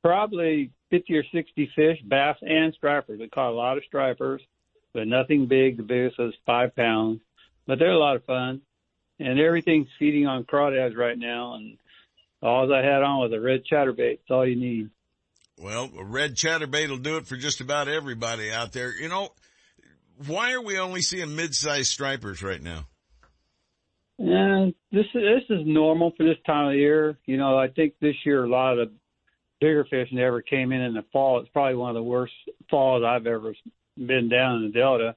probably 0.03 0.71
50 0.91 1.15
or 1.15 1.23
60 1.23 1.71
fish, 1.75 1.99
bass 2.07 2.37
and 2.41 2.73
stripers. 2.73 3.19
We 3.19 3.27
caught 3.29 3.51
a 3.51 3.55
lot 3.55 3.77
of 3.77 3.83
stripers, 3.85 4.41
but 4.93 5.07
nothing 5.07 5.47
big. 5.47 5.77
The 5.77 5.83
biggest 5.83 6.19
was 6.19 6.33
five 6.45 6.75
pounds, 6.75 7.21
but 7.65 7.79
they're 7.79 7.91
a 7.91 7.97
lot 7.97 8.15
of 8.15 8.25
fun. 8.25 8.61
And 9.19 9.39
everything's 9.39 9.89
feeding 9.97 10.27
on 10.27 10.45
crawdads 10.45 10.95
right 10.95 11.17
now. 11.17 11.55
And 11.55 11.77
all 12.41 12.73
I 12.73 12.83
had 12.83 13.03
on 13.03 13.19
was 13.19 13.33
a 13.33 13.39
red 13.39 13.63
chatterbait. 13.69 14.13
It's 14.13 14.31
all 14.31 14.47
you 14.47 14.55
need. 14.55 14.89
Well, 15.57 15.89
a 15.97 16.03
red 16.05 16.35
chatterbait 16.35 16.89
will 16.89 16.97
do 16.97 17.17
it 17.17 17.27
for 17.27 17.35
just 17.35 17.59
about 17.59 17.89
everybody 17.89 18.49
out 18.49 18.71
there. 18.71 18.93
You 18.97 19.09
know, 19.09 19.29
why 20.27 20.51
are 20.53 20.61
we 20.61 20.77
only 20.77 21.01
seeing 21.01 21.35
mid-sized 21.35 21.91
stripers 21.91 22.43
right 22.43 22.61
now? 22.61 22.85
And 24.17 24.73
this 24.91 25.05
is 25.15 25.21
this 25.21 25.43
is 25.49 25.65
normal 25.65 26.11
for 26.17 26.25
this 26.25 26.37
time 26.45 26.69
of 26.69 26.75
year. 26.75 27.17
You 27.25 27.37
know, 27.37 27.57
I 27.57 27.69
think 27.69 27.93
this 28.01 28.15
year 28.25 28.43
a 28.43 28.49
lot 28.49 28.77
of 28.77 28.89
the 28.89 28.93
bigger 29.61 29.85
fish 29.89 30.09
never 30.11 30.41
came 30.41 30.73
in 30.73 30.81
in 30.81 30.93
the 30.93 31.05
fall. 31.13 31.39
It's 31.39 31.49
probably 31.49 31.75
one 31.75 31.89
of 31.89 31.95
the 31.95 32.03
worst 32.03 32.33
falls 32.69 33.03
I've 33.05 33.27
ever 33.27 33.53
been 33.95 34.27
down 34.27 34.57
in 34.57 34.63
the 34.63 34.77
Delta, 34.77 35.15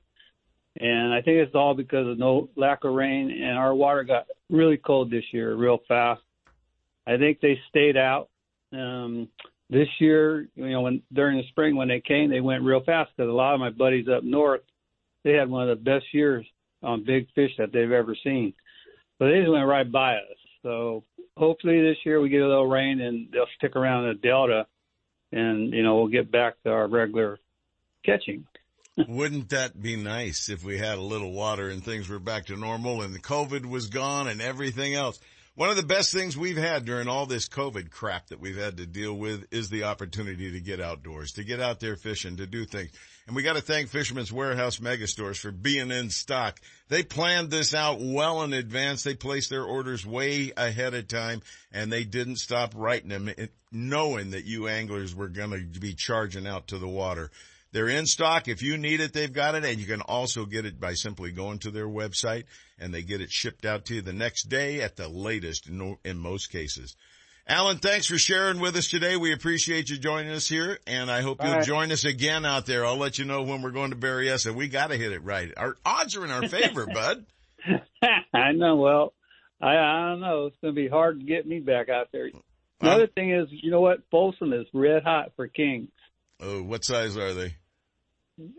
and 0.79 1.13
I 1.13 1.21
think 1.21 1.39
it's 1.39 1.55
all 1.55 1.75
because 1.75 2.07
of 2.07 2.19
no 2.19 2.49
lack 2.55 2.85
of 2.85 2.95
rain 2.95 3.31
and 3.31 3.59
our 3.59 3.75
water 3.75 4.05
got 4.05 4.27
really 4.49 4.77
cold 4.77 5.11
this 5.11 5.25
year, 5.33 5.53
real 5.55 5.81
fast. 5.89 6.23
I 7.05 7.17
think 7.17 7.41
they 7.41 7.59
stayed 7.69 7.97
out. 7.97 8.29
Um, 8.73 9.29
this 9.69 9.89
year, 9.99 10.49
you 10.55 10.71
know, 10.71 10.83
when 10.83 11.03
during 11.13 11.39
the 11.39 11.49
spring 11.49 11.75
when 11.75 11.89
they 11.89 12.01
came, 12.01 12.31
they 12.31 12.41
went 12.41 12.63
real 12.63 12.85
fast 12.85 13.11
because 13.17 13.29
a 13.29 13.33
lot 13.33 13.55
of 13.55 13.61
my 13.61 13.71
buddies 13.71 14.07
up 14.09 14.23
north 14.23 14.61
they 15.25 15.33
had 15.33 15.51
one 15.51 15.69
of 15.69 15.79
the 15.79 15.85
best 15.85 16.07
years 16.13 16.47
on 16.83 17.05
big 17.05 17.29
fish 17.35 17.53
that 17.59 17.73
they've 17.73 17.93
ever 17.93 18.17
seen. 18.23 18.55
But 19.19 19.27
they 19.27 19.41
just 19.41 19.53
went 19.53 19.67
right 19.67 19.91
by 19.91 20.15
us. 20.15 20.39
So 20.63 21.05
hopefully 21.37 21.81
this 21.83 21.99
year 22.05 22.21
we 22.21 22.29
get 22.29 22.43
a 22.43 22.49
little 22.49 22.69
rain 22.69 23.01
and 23.01 23.29
they'll 23.33 23.47
stick 23.57 23.77
around 23.77 24.09
the 24.09 24.15
delta, 24.15 24.67
and 25.31 25.73
you 25.73 25.83
know 25.83 25.97
we'll 25.97 26.09
get 26.09 26.31
back 26.31 26.55
to 26.65 26.71
our 26.71 26.89
regular 26.89 27.39
catching. 28.05 28.47
Wouldn't 29.09 29.51
that 29.51 29.81
be 29.81 29.97
nice 29.97 30.49
if 30.51 30.65
we 30.65 30.77
had 30.77 30.99
a 30.99 31.03
little 31.03 31.33
water 31.33 31.71
and 31.71 31.83
things 31.83 32.09
were 32.09 32.19
back 32.19 32.47
to 32.47 32.57
normal 32.57 33.01
and 33.01 33.15
the 33.15 33.21
COVID 33.21 33.65
was 33.65 33.89
gone 33.89 34.29
and 34.29 34.43
everything 34.43 34.95
else? 34.95 35.19
One 35.55 35.71
of 35.71 35.77
the 35.77 35.83
best 35.83 36.13
things 36.13 36.37
we've 36.37 36.57
had 36.57 36.85
during 36.85 37.09
all 37.09 37.27
this 37.27 37.49
COVID 37.49 37.91
crap 37.91 38.29
that 38.29 38.41
we've 38.41 38.57
had 38.57 38.79
to 38.79 38.87
deal 38.87 39.15
with 39.15 39.47
is 39.51 39.69
the 39.69 39.85
opportunity 39.85 40.53
to 40.53 40.61
get 40.61 40.81
outdoors, 40.81 41.33
to 41.33 41.45
get 41.45 41.61
out 41.61 41.81
there 41.81 41.97
fishing, 41.97 42.37
to 42.39 42.47
do 42.47 42.65
things. 42.65 42.91
And 43.27 43.37
we 43.37 43.43
got 43.43 43.55
to 43.55 43.63
thank 43.63 43.89
Fisherman's 43.89 44.33
Warehouse 44.33 44.79
Megastores 44.79 45.39
for 45.39 45.53
being 45.53 45.93
in 45.93 46.11
stock. 46.11 46.61
They 46.89 47.05
planned 47.05 47.51
this 47.51 47.73
out 47.73 47.99
well 48.01 48.43
in 48.43 48.53
advance. 48.53 49.05
They 49.05 49.15
placed 49.15 49.49
their 49.49 49.63
orders 49.63 50.05
way 50.05 50.53
ahead 50.57 50.95
of 50.95 51.07
time 51.07 51.41
and 51.73 51.93
they 51.93 52.03
didn't 52.03 52.37
stop 52.37 52.73
writing 52.77 53.11
them 53.11 53.31
knowing 53.71 54.31
that 54.31 54.45
you 54.45 54.67
anglers 54.67 55.15
were 55.15 55.29
going 55.29 55.51
to 55.73 55.81
be 55.81 55.95
charging 55.95 56.49
out 56.49 56.69
to 56.69 56.79
the 56.79 56.89
water. 56.89 57.31
They're 57.71 57.89
in 57.89 58.07
stock. 58.07 58.49
If 58.49 58.61
you 58.61 58.77
need 58.77 59.01
it, 59.01 59.13
they've 59.13 59.33
got 59.33 59.55
it. 59.55 59.65
And 59.65 59.79
you 59.79 59.87
can 59.87 60.03
also 60.03 60.45
get 60.45 60.67
it 60.67 60.81
by 60.81 60.95
simply 60.95 61.31
going 61.31 61.61
to 61.61 61.71
their 61.71 61.89
website 61.89 62.45
and 62.79 62.93
they 62.93 63.03
get 63.03 63.21
it 63.21 63.31
shipped 63.31 63.65
out 63.65 63.85
to 63.87 63.95
you 63.95 64.03
the 64.03 64.13
next 64.13 64.49
day 64.49 64.81
at 64.81 64.97
the 64.97 65.09
latest 65.09 65.69
in, 65.69 65.97
in 66.05 66.19
most 66.19 66.51
cases. 66.51 66.97
Alan, 67.47 67.79
thanks 67.79 68.07
for 68.07 68.19
sharing 68.19 68.61
with 68.61 68.77
us 68.77 68.89
today. 68.89 69.17
We 69.17 69.33
appreciate 69.33 69.91
you 69.91 69.99
joining 69.99 70.31
us 70.31 70.49
here, 70.49 70.79
and 70.87 71.11
I 71.11 71.23
hope 71.23 71.43
you'll 71.43 71.55
right. 71.55 71.65
join 71.65 71.91
us 71.91 72.05
again 72.05 72.45
out 72.45 72.67
there. 72.67 72.87
I'll 72.87 72.97
let 72.97 73.19
you 73.19 73.25
know 73.25 73.43
when 73.43 73.63
we're 73.63 73.73
going 73.73 73.91
to 73.91 73.97
Berryessa. 73.97 74.55
We 74.55 74.69
got 74.69 74.91
to 74.91 74.97
hit 74.97 75.13
it 75.13 75.25
right. 75.25 75.53
Our 75.57 75.77
odds 75.85 76.17
are 76.17 76.25
in 76.25 76.31
our 76.31 76.47
favor, 76.49 76.87
bud. 76.95 77.27
I 78.33 78.53
know. 78.53 78.77
Well, 78.77 79.13
I, 79.61 79.77
I 79.77 80.09
don't 80.11 80.21
know. 80.21 80.47
It's 80.47 80.57
going 80.63 80.75
to 80.75 80.81
be 80.81 80.89
hard 80.89 81.19
to 81.19 81.27
get 81.27 81.47
me 81.47 81.59
back 81.59 81.89
out 81.89 82.09
there. 82.13 82.31
Another 82.81 83.05
um, 83.05 83.11
thing 83.15 83.33
is, 83.33 83.49
you 83.51 83.73
know 83.73 83.81
what? 83.81 83.99
Folsom 84.11 84.53
is 84.53 84.67
red 84.73 85.03
hot 85.03 85.33
for 85.35 85.49
kings. 85.49 85.91
Oh, 86.41 86.63
what 86.63 86.85
size 86.85 87.17
are 87.17 87.35
they? 87.35 87.57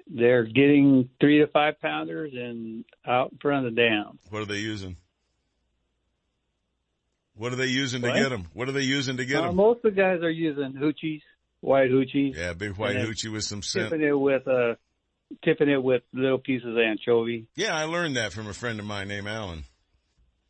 They're 0.08 0.44
getting 0.44 1.10
three 1.20 1.40
to 1.40 1.48
five 1.48 1.80
pounders 1.82 2.34
and 2.36 2.84
out 3.08 3.32
in 3.32 3.38
front 3.40 3.66
of 3.66 3.76
the 3.76 3.82
dam. 3.82 4.20
What 4.30 4.42
are 4.42 4.46
they 4.46 4.60
using? 4.60 4.98
What 7.36 7.52
are 7.54 7.56
they 7.56 7.66
using 7.68 8.02
What? 8.02 8.14
to 8.14 8.20
get 8.20 8.30
them? 8.30 8.48
What 8.54 8.70
are 8.70 8.74
they 8.74 8.82
using 8.82 9.18
to 9.18 9.26
get 9.26 9.38
Uh, 9.44 9.48
them? 9.48 9.56
most 9.56 9.78
of 9.86 9.96
the 9.96 10.02
guys 10.02 10.22
are 10.22 10.30
using 10.30 10.74
hoochies, 10.74 11.22
white 11.62 11.90
hoochies. 11.90 12.36
Yeah, 12.36 12.54
big 12.54 12.74
white 12.78 12.96
hoochie 12.98 13.32
with 13.32 13.44
some 13.44 13.62
scent. 13.64 13.90
Tipping 13.90 14.06
it 14.08 14.12
with 14.20 14.48
uh, 14.48 14.76
tipping 15.44 15.70
it 15.70 15.82
with 15.82 16.04
little 16.14 16.38
pieces 16.38 16.68
of 16.68 16.78
anchovy. 16.78 17.48
Yeah, 17.56 17.76
I 17.76 17.86
learned 17.86 18.18
that 18.18 18.34
from 18.34 18.48
a 18.48 18.54
friend 18.54 18.80
of 18.80 18.86
mine 18.86 19.08
named 19.08 19.28
Alan. 19.28 19.64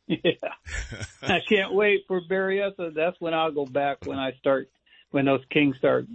Yeah, 0.06 0.32
I 1.22 1.40
can't 1.48 1.72
wait 1.72 2.04
for 2.06 2.20
Berryessa. 2.20 2.92
That's 2.94 3.18
when 3.20 3.32
I'll 3.32 3.52
go 3.52 3.64
back 3.64 4.04
when 4.04 4.18
I 4.18 4.32
start 4.38 4.68
when 5.12 5.24
those 5.24 5.40
kings 5.50 5.78
start 5.78 6.06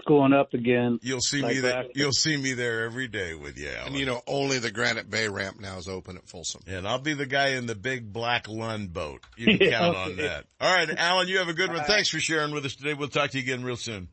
schooling 0.00 0.32
up 0.32 0.54
again. 0.54 0.98
You'll 1.02 1.20
see 1.20 1.42
Like 1.42 1.56
me 1.56 1.60
there. 1.60 1.84
You'll 1.94 2.12
see 2.12 2.36
me 2.36 2.52
there 2.52 2.84
every 2.84 3.08
day 3.08 3.34
with 3.34 3.58
you, 3.58 3.68
Alan. 3.68 3.88
And 3.88 3.96
you 3.96 4.06
know, 4.06 4.20
only 4.26 4.58
the 4.58 4.70
Granite 4.70 5.10
Bay 5.10 5.28
ramp 5.28 5.60
now 5.60 5.78
is 5.78 5.88
open 5.88 6.16
at 6.16 6.28
Folsom. 6.28 6.62
And 6.66 6.86
I'll 6.86 6.98
be 7.00 7.14
the 7.14 7.26
guy 7.26 7.48
in 7.50 7.66
the 7.66 7.74
big 7.74 8.12
black 8.12 8.48
Lund 8.48 8.92
boat. 8.92 9.20
You 9.36 9.46
can 9.58 9.68
Yeah, 9.68 9.78
count 9.78 9.96
on 9.96 10.16
that. 10.16 10.44
All 10.60 10.74
right, 10.74 10.88
Alan, 10.96 11.28
you 11.28 11.38
have 11.38 11.48
a 11.48 11.54
good 11.54 11.68
one. 11.68 11.76
All 11.76 11.82
right. 11.82 11.86
Thanks 11.88 12.08
for 12.10 12.18
sharing 12.20 12.52
with 12.52 12.64
us 12.64 12.74
today. 12.74 12.94
We'll 12.94 13.08
talk 13.08 13.30
to 13.30 13.38
you 13.38 13.42
again 13.44 13.64
real 13.64 13.76
soon. 13.76 14.08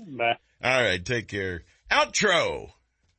Bye. 0.00 0.36
All 0.62 0.82
right, 0.82 1.04
take 1.04 1.28
care. 1.28 1.62
Outro. 1.90 2.70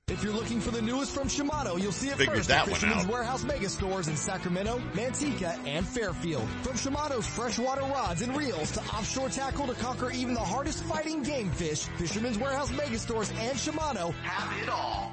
If 0.10 0.22
you're 0.22 0.34
looking 0.34 0.60
for 0.60 0.70
the 0.70 0.82
newest 0.82 1.14
from 1.14 1.30
Shimano, 1.30 1.82
you'll 1.82 1.94
see 1.94 2.10
it 2.10 2.18
Figured 2.18 2.38
first 2.38 2.52
at 2.52 2.68
Fisherman's. 2.68 3.08
Warehouse 3.08 3.46
mega 3.46 3.70
stores 3.70 4.10
in 4.10 4.18
Sacramento, 4.18 4.80
Manteca, 4.94 5.58
and 5.66 5.88
Fairfield. 5.88 6.48
From 6.62 6.74
Shimano's 6.74 7.26
freshwater 7.26 7.84
rods 7.84 8.22
and 8.22 8.36
reels 8.36 8.72
to 8.72 8.82
offshore 8.82 9.30
tackle 9.30 9.66
to 9.66 9.74
conquer 9.76 10.12
even 10.12 10.34
the 10.34 10.42
hardest 10.42 10.84
fighting 10.84 11.24
game 11.24 11.50
fish, 11.52 11.84
Fisherman's 11.98 12.38
Warehouse 12.38 12.70
mega 12.72 13.00
stores 13.00 13.32
and 13.38 13.58
Shimano 13.58 14.14
have 14.16 14.62
it 14.62 14.68
all. 14.68 15.13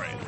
it. 0.00 0.18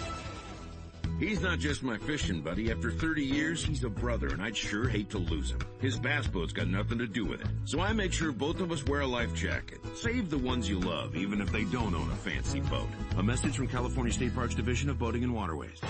He's 1.20 1.42
not 1.42 1.58
just 1.58 1.82
my 1.82 1.98
fishing 1.98 2.42
buddy. 2.42 2.70
After 2.70 2.92
30 2.92 3.24
years, 3.24 3.66
he's 3.66 3.84
a 3.84 3.90
brother, 3.90 4.28
and 4.28 4.40
I'd 4.42 4.56
sure 4.56 4.88
hate 4.88 5.10
to 5.12 5.18
lose 5.18 5.50
him. 5.50 5.60
His 5.80 5.98
bass 5.98 6.28
boat's 6.28 6.54
got 6.54 6.68
nothing 6.68 7.00
to 7.00 7.08
do 7.08 7.26
with 7.26 7.42
it. 7.42 7.48
So 7.66 7.80
I 7.80 7.92
make 7.94 8.14
sure 8.14 8.32
both 8.32 8.60
of 8.60 8.72
us 8.72 8.86
wear 8.86 9.02
a 9.02 9.08
life 9.08 9.34
jacket. 9.34 9.80
Save 9.96 10.30
the 10.30 10.38
ones 10.38 10.70
you 10.70 10.80
love, 10.80 11.16
even 11.16 11.42
if 11.42 11.52
they 11.52 11.64
don't 11.64 11.96
own 11.96 12.12
a 12.12 12.16
fancy 12.18 12.60
boat. 12.60 12.90
A 13.18 13.24
message 13.24 13.56
from 13.56 13.68
California 13.68 14.14
State 14.14 14.36
Parks 14.36 14.54
Division 14.54 14.92
of 14.92 15.00
Boating 15.00 15.24
and 15.24 15.34
Waterways. 15.34 15.82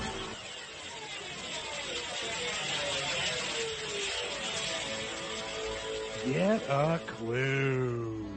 Get 6.34 6.62
a 6.68 7.00
clue. 7.08 8.37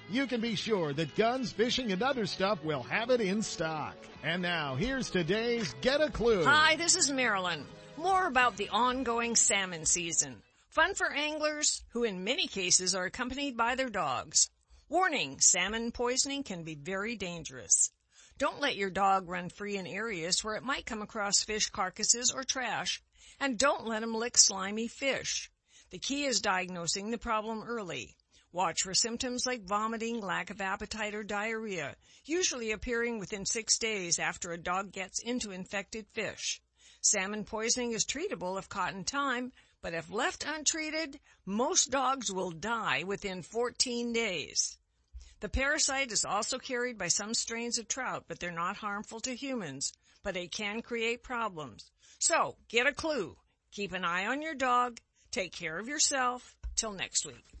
you 0.11 0.27
can 0.27 0.41
be 0.41 0.55
sure 0.55 0.93
that 0.93 1.15
guns, 1.15 1.51
fishing, 1.51 1.91
and 1.91 2.03
other 2.03 2.25
stuff 2.25 2.63
will 2.63 2.83
have 2.83 3.09
it 3.09 3.21
in 3.21 3.41
stock. 3.41 3.95
And 4.23 4.41
now, 4.41 4.75
here's 4.75 5.09
today's 5.09 5.73
Get 5.81 6.01
a 6.01 6.09
Clue. 6.09 6.43
Hi, 6.43 6.75
this 6.75 6.95
is 6.95 7.11
Marilyn. 7.11 7.65
More 7.97 8.27
about 8.27 8.57
the 8.57 8.69
ongoing 8.69 9.35
salmon 9.35 9.85
season. 9.85 10.41
Fun 10.69 10.95
for 10.95 11.11
anglers 11.11 11.83
who 11.89 12.03
in 12.03 12.23
many 12.23 12.47
cases 12.47 12.93
are 12.93 13.05
accompanied 13.05 13.55
by 13.55 13.75
their 13.75 13.89
dogs. 13.89 14.49
Warning, 14.89 15.39
salmon 15.39 15.91
poisoning 15.91 16.43
can 16.43 16.63
be 16.63 16.75
very 16.75 17.15
dangerous. 17.15 17.91
Don't 18.37 18.59
let 18.59 18.75
your 18.75 18.89
dog 18.89 19.29
run 19.29 19.49
free 19.49 19.77
in 19.77 19.87
areas 19.87 20.43
where 20.43 20.55
it 20.55 20.63
might 20.63 20.85
come 20.85 21.01
across 21.01 21.43
fish 21.43 21.69
carcasses 21.69 22.31
or 22.31 22.43
trash. 22.43 23.01
And 23.39 23.57
don't 23.57 23.87
let 23.87 24.03
him 24.03 24.13
lick 24.13 24.37
slimy 24.37 24.87
fish. 24.87 25.49
The 25.89 25.99
key 25.99 26.25
is 26.25 26.41
diagnosing 26.41 27.11
the 27.11 27.17
problem 27.17 27.63
early. 27.63 28.15
Watch 28.53 28.81
for 28.81 28.93
symptoms 28.93 29.45
like 29.45 29.63
vomiting, 29.63 30.19
lack 30.19 30.49
of 30.49 30.59
appetite, 30.59 31.15
or 31.15 31.23
diarrhea, 31.23 31.95
usually 32.25 32.71
appearing 32.71 33.17
within 33.17 33.45
six 33.45 33.77
days 33.77 34.19
after 34.19 34.51
a 34.51 34.57
dog 34.57 34.91
gets 34.91 35.19
into 35.19 35.51
infected 35.51 36.05
fish. 36.11 36.61
Salmon 36.99 37.45
poisoning 37.45 37.93
is 37.93 38.05
treatable 38.05 38.59
if 38.59 38.67
caught 38.67 38.93
in 38.93 39.05
time, 39.05 39.53
but 39.81 39.93
if 39.93 40.11
left 40.11 40.45
untreated, 40.45 41.19
most 41.45 41.91
dogs 41.91 42.31
will 42.31 42.51
die 42.51 43.03
within 43.03 43.41
14 43.41 44.11
days. 44.11 44.77
The 45.39 45.49
parasite 45.49 46.11
is 46.11 46.25
also 46.25 46.59
carried 46.59 46.97
by 46.97 47.07
some 47.07 47.33
strains 47.33 47.79
of 47.79 47.87
trout, 47.87 48.25
but 48.27 48.39
they're 48.39 48.51
not 48.51 48.77
harmful 48.77 49.21
to 49.21 49.35
humans, 49.35 49.93
but 50.23 50.33
they 50.33 50.47
can 50.47 50.81
create 50.81 51.23
problems. 51.23 51.89
So, 52.19 52.57
get 52.67 52.85
a 52.85 52.93
clue. 52.93 53.37
Keep 53.71 53.93
an 53.93 54.05
eye 54.05 54.27
on 54.27 54.41
your 54.41 54.55
dog. 54.55 54.99
Take 55.31 55.53
care 55.53 55.79
of 55.79 55.87
yourself. 55.87 56.55
Till 56.75 56.91
next 56.91 57.25
week. 57.25 57.60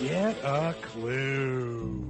Get 0.00 0.38
a 0.42 0.74
clue. 0.80 2.09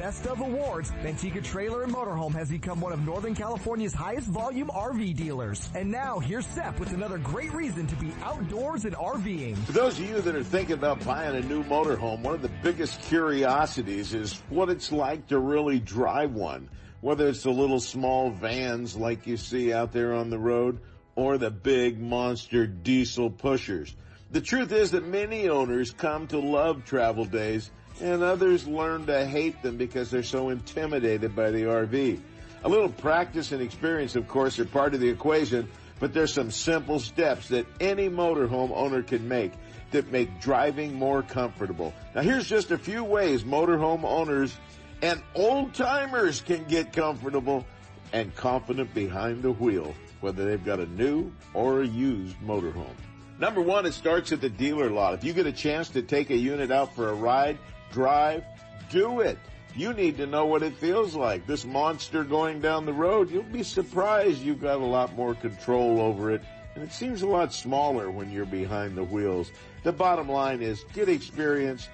Best 0.01 0.25
of 0.25 0.39
Awards, 0.39 0.91
Manteca 1.03 1.43
Trailer 1.43 1.83
and 1.83 1.93
Motorhome 1.93 2.33
has 2.33 2.49
become 2.49 2.81
one 2.81 2.91
of 2.91 3.05
Northern 3.05 3.35
California's 3.35 3.93
highest 3.93 4.29
volume 4.29 4.67
RV 4.69 5.15
dealers. 5.15 5.69
And 5.75 5.91
now 5.91 6.17
here's 6.17 6.47
Sep 6.47 6.79
with 6.79 6.91
another 6.91 7.19
great 7.19 7.53
reason 7.53 7.85
to 7.85 7.95
be 7.97 8.11
outdoors 8.23 8.85
and 8.85 8.95
RVing. 8.95 9.55
For 9.59 9.73
those 9.73 9.99
of 9.99 10.09
you 10.09 10.19
that 10.19 10.35
are 10.35 10.43
thinking 10.43 10.73
about 10.73 11.05
buying 11.05 11.35
a 11.35 11.41
new 11.41 11.63
motorhome, 11.65 12.21
one 12.21 12.33
of 12.33 12.41
the 12.41 12.49
biggest 12.63 12.99
curiosities 13.03 14.15
is 14.15 14.41
what 14.49 14.69
it's 14.69 14.91
like 14.91 15.27
to 15.27 15.37
really 15.37 15.77
drive 15.77 16.33
one. 16.33 16.67
Whether 17.01 17.27
it's 17.27 17.43
the 17.43 17.51
little 17.51 17.79
small 17.79 18.31
vans 18.31 18.97
like 18.97 19.27
you 19.27 19.37
see 19.37 19.71
out 19.71 19.91
there 19.91 20.15
on 20.15 20.31
the 20.31 20.39
road 20.39 20.79
or 21.13 21.37
the 21.37 21.51
big 21.51 22.01
monster 22.01 22.65
diesel 22.65 23.29
pushers. 23.29 23.95
The 24.31 24.41
truth 24.41 24.71
is 24.71 24.91
that 24.91 25.05
many 25.05 25.47
owners 25.47 25.91
come 25.91 26.25
to 26.29 26.39
love 26.39 26.85
travel 26.85 27.25
days 27.25 27.69
and 28.01 28.23
others 28.23 28.67
learn 28.67 29.05
to 29.05 29.25
hate 29.25 29.61
them 29.61 29.77
because 29.77 30.09
they're 30.09 30.23
so 30.23 30.49
intimidated 30.49 31.35
by 31.35 31.51
the 31.51 31.63
RV. 31.63 32.19
A 32.63 32.69
little 32.69 32.89
practice 32.89 33.51
and 33.51 33.61
experience, 33.61 34.15
of 34.15 34.27
course, 34.27 34.59
are 34.59 34.65
part 34.65 34.93
of 34.93 34.99
the 34.99 35.09
equation, 35.09 35.69
but 35.99 36.13
there's 36.13 36.33
some 36.33 36.51
simple 36.51 36.99
steps 36.99 37.49
that 37.49 37.65
any 37.79 38.09
motorhome 38.09 38.71
owner 38.73 39.03
can 39.03 39.27
make 39.27 39.53
that 39.91 40.11
make 40.11 40.39
driving 40.41 40.93
more 40.93 41.21
comfortable. 41.21 41.93
Now 42.15 42.21
here's 42.21 42.47
just 42.47 42.71
a 42.71 42.77
few 42.77 43.03
ways 43.03 43.43
motorhome 43.43 44.03
owners 44.03 44.55
and 45.01 45.21
old 45.35 45.73
timers 45.73 46.41
can 46.41 46.63
get 46.65 46.93
comfortable 46.93 47.65
and 48.13 48.35
confident 48.35 48.93
behind 48.93 49.41
the 49.41 49.51
wheel, 49.51 49.93
whether 50.21 50.45
they've 50.45 50.63
got 50.63 50.79
a 50.79 50.85
new 50.85 51.31
or 51.53 51.81
a 51.81 51.87
used 51.87 52.35
motorhome. 52.39 52.95
Number 53.39 53.61
one, 53.61 53.87
it 53.87 53.93
starts 53.93 54.31
at 54.31 54.41
the 54.41 54.49
dealer 54.49 54.91
lot. 54.91 55.15
If 55.15 55.23
you 55.23 55.33
get 55.33 55.47
a 55.47 55.51
chance 55.51 55.89
to 55.89 56.03
take 56.03 56.29
a 56.29 56.37
unit 56.37 56.71
out 56.71 56.95
for 56.95 57.09
a 57.09 57.13
ride, 57.13 57.57
drive, 57.91 58.43
do 58.89 59.21
it. 59.21 59.37
You 59.75 59.93
need 59.93 60.17
to 60.17 60.25
know 60.25 60.45
what 60.45 60.63
it 60.63 60.75
feels 60.75 61.15
like. 61.15 61.47
This 61.47 61.65
monster 61.65 62.23
going 62.23 62.59
down 62.59 62.85
the 62.85 62.93
road, 62.93 63.31
you'll 63.31 63.43
be 63.43 63.63
surprised 63.63 64.41
you've 64.41 64.61
got 64.61 64.81
a 64.81 64.85
lot 64.85 65.15
more 65.15 65.33
control 65.33 66.01
over 66.01 66.31
it. 66.31 66.41
And 66.75 66.83
it 66.83 66.91
seems 66.91 67.21
a 67.21 67.27
lot 67.27 67.53
smaller 67.53 68.11
when 68.11 68.31
you're 68.31 68.45
behind 68.45 68.97
the 68.97 69.03
wheels. 69.03 69.51
The 69.83 69.91
bottom 69.91 70.29
line 70.29 70.61
is 70.61 70.83
get 70.93 71.09
experience, 71.09 71.89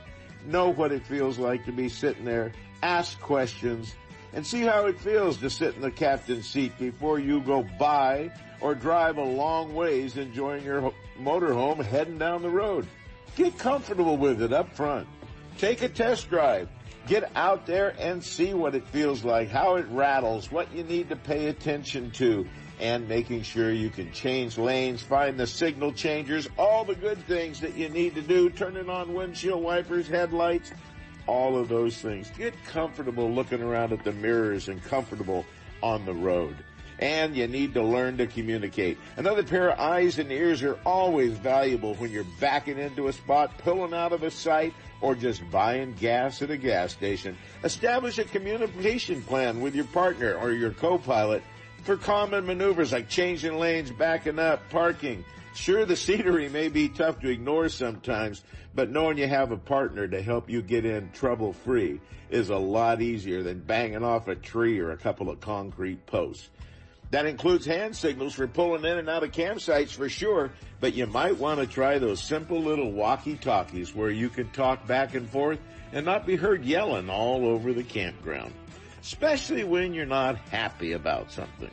know 0.45 0.69
what 0.69 0.91
it 0.91 1.05
feels 1.05 1.37
like 1.37 1.65
to 1.65 1.71
be 1.71 1.89
sitting 1.89 2.25
there, 2.25 2.51
ask 2.81 3.19
questions, 3.19 3.95
and 4.33 4.45
see 4.45 4.61
how 4.61 4.85
it 4.87 4.99
feels 4.99 5.37
to 5.37 5.49
sit 5.49 5.75
in 5.75 5.81
the 5.81 5.91
captain's 5.91 6.47
seat 6.47 6.77
before 6.77 7.19
you 7.19 7.41
go 7.41 7.65
buy 7.79 8.31
or 8.59 8.75
drive 8.75 9.17
a 9.17 9.23
long 9.23 9.73
ways 9.73 10.17
enjoying 10.17 10.63
your 10.63 10.93
motorhome 11.19 11.83
heading 11.83 12.17
down 12.17 12.41
the 12.41 12.49
road. 12.49 12.87
Get 13.35 13.57
comfortable 13.57 14.17
with 14.17 14.41
it 14.41 14.51
up 14.51 14.75
front. 14.75 15.07
Take 15.57 15.81
a 15.81 15.89
test 15.89 16.29
drive. 16.29 16.69
Get 17.07 17.31
out 17.35 17.65
there 17.65 17.95
and 17.99 18.23
see 18.23 18.53
what 18.53 18.75
it 18.75 18.87
feels 18.89 19.23
like, 19.23 19.49
how 19.49 19.75
it 19.75 19.87
rattles, 19.89 20.51
what 20.51 20.71
you 20.73 20.83
need 20.83 21.09
to 21.09 21.15
pay 21.15 21.47
attention 21.47 22.11
to, 22.11 22.45
and 22.79 23.07
making 23.07 23.41
sure 23.41 23.71
you 23.71 23.89
can 23.89 24.11
change 24.11 24.57
lanes, 24.57 25.01
find 25.01 25.39
the 25.39 25.47
signal 25.47 25.93
changers, 25.93 26.47
all 26.59 26.85
the 26.85 26.95
good 26.95 27.17
things 27.25 27.59
that 27.61 27.75
you 27.75 27.89
need 27.89 28.13
to 28.15 28.21
do, 28.21 28.49
turning 28.49 28.89
on 28.89 29.13
windshield 29.13 29.63
wipers, 29.63 30.07
headlights, 30.07 30.71
all 31.25 31.57
of 31.57 31.69
those 31.69 31.97
things. 31.97 32.29
Get 32.37 32.53
comfortable 32.65 33.31
looking 33.31 33.61
around 33.63 33.93
at 33.93 34.03
the 34.03 34.11
mirrors 34.11 34.67
and 34.67 34.83
comfortable 34.83 35.45
on 35.81 36.05
the 36.05 36.13
road. 36.13 36.55
And 36.99 37.35
you 37.35 37.47
need 37.47 37.73
to 37.75 37.83
learn 37.83 38.17
to 38.17 38.27
communicate. 38.27 38.97
Another 39.17 39.43
pair 39.43 39.69
of 39.69 39.79
eyes 39.79 40.17
and 40.17 40.31
ears 40.31 40.63
are 40.63 40.79
always 40.85 41.33
valuable 41.33 41.93
when 41.95 42.11
you're 42.11 42.25
backing 42.39 42.79
into 42.79 43.07
a 43.07 43.13
spot, 43.13 43.57
pulling 43.59 43.93
out 43.93 44.13
of 44.13 44.23
a 44.23 44.31
site, 44.31 44.73
or 45.01 45.13
just 45.13 45.47
buying 45.51 45.93
gas 45.93 46.41
at 46.41 46.49
a 46.49 46.57
gas 46.57 46.91
station. 46.91 47.37
Establish 47.63 48.17
a 48.17 48.23
communication 48.23 49.21
plan 49.21 49.61
with 49.61 49.75
your 49.75 49.85
partner 49.85 50.35
or 50.35 50.51
your 50.51 50.71
co-pilot 50.71 51.43
for 51.83 51.97
common 51.97 52.45
maneuvers 52.45 52.91
like 52.91 53.09
changing 53.09 53.59
lanes, 53.59 53.91
backing 53.91 54.39
up, 54.39 54.67
parking. 54.69 55.23
Sure, 55.53 55.85
the 55.85 55.95
scenery 55.95 56.49
may 56.49 56.67
be 56.67 56.89
tough 56.89 57.19
to 57.19 57.29
ignore 57.29 57.69
sometimes, 57.69 58.43
but 58.75 58.91
knowing 58.91 59.17
you 59.17 59.27
have 59.27 59.51
a 59.51 59.57
partner 59.57 60.07
to 60.07 60.21
help 60.21 60.49
you 60.49 60.61
get 60.61 60.85
in 60.85 61.09
trouble 61.11 61.53
free 61.53 61.99
is 62.29 62.49
a 62.49 62.57
lot 62.57 63.01
easier 63.01 63.41
than 63.41 63.59
banging 63.59 64.03
off 64.03 64.27
a 64.27 64.35
tree 64.35 64.79
or 64.79 64.91
a 64.91 64.97
couple 64.97 65.29
of 65.29 65.39
concrete 65.39 66.05
posts. 66.05 66.49
That 67.11 67.25
includes 67.25 67.65
hand 67.65 67.95
signals 67.95 68.33
for 68.33 68.47
pulling 68.47 68.83
in 68.83 68.97
and 68.97 69.09
out 69.09 69.23
of 69.23 69.31
campsites 69.31 69.91
for 69.91 70.09
sure, 70.09 70.51
but 70.81 70.93
you 70.93 71.07
might 71.07 71.37
want 71.37 71.59
to 71.59 71.67
try 71.67 71.99
those 71.99 72.21
simple 72.21 72.61
little 72.61 72.91
walkie-talkies 72.91 73.95
where 73.95 74.09
you 74.09 74.29
can 74.29 74.49
talk 74.51 74.85
back 74.87 75.15
and 75.15 75.29
forth 75.29 75.59
and 75.93 76.05
not 76.05 76.25
be 76.25 76.35
heard 76.35 76.65
yelling 76.65 77.09
all 77.09 77.45
over 77.45 77.71
the 77.71 77.83
campground. 77.83 78.53
Especially 79.01 79.63
when 79.63 79.93
you're 79.93 80.05
not 80.05 80.37
happy 80.49 80.91
about 80.91 81.31
something. 81.31 81.71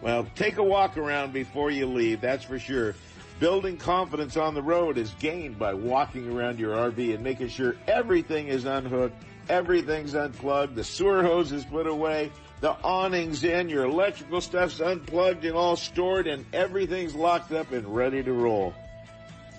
Well, 0.00 0.26
take 0.34 0.56
a 0.56 0.62
walk 0.62 0.96
around 0.96 1.34
before 1.34 1.70
you 1.70 1.84
leave, 1.84 2.22
that's 2.22 2.44
for 2.44 2.58
sure. 2.58 2.94
Building 3.40 3.76
confidence 3.76 4.38
on 4.38 4.54
the 4.54 4.62
road 4.62 4.96
is 4.96 5.10
gained 5.18 5.58
by 5.58 5.74
walking 5.74 6.34
around 6.34 6.58
your 6.58 6.74
RV 6.74 7.14
and 7.14 7.22
making 7.22 7.48
sure 7.48 7.76
everything 7.86 8.48
is 8.48 8.64
unhooked, 8.64 9.22
everything's 9.50 10.14
unplugged, 10.14 10.74
the 10.74 10.84
sewer 10.84 11.22
hose 11.22 11.52
is 11.52 11.64
put 11.64 11.86
away, 11.86 12.30
the 12.60 12.72
awning's 12.82 13.44
in, 13.44 13.68
your 13.68 13.84
electrical 13.84 14.40
stuff's 14.40 14.80
unplugged 14.80 15.44
and 15.44 15.56
all 15.56 15.76
stored, 15.76 16.26
and 16.26 16.44
everything's 16.52 17.14
locked 17.14 17.52
up 17.52 17.72
and 17.72 17.86
ready 17.94 18.22
to 18.22 18.32
roll. 18.32 18.74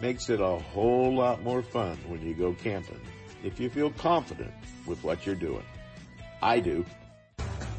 Makes 0.01 0.29
it 0.29 0.39
a 0.39 0.57
whole 0.57 1.13
lot 1.13 1.43
more 1.43 1.61
fun 1.61 1.97
when 2.07 2.21
you 2.21 2.33
go 2.33 2.53
camping 2.53 3.01
if 3.43 3.59
you 3.59 3.69
feel 3.69 3.91
confident 3.91 4.51
with 4.85 5.03
what 5.03 5.25
you're 5.25 5.35
doing. 5.35 5.63
I 6.41 6.59
do. 6.59 6.85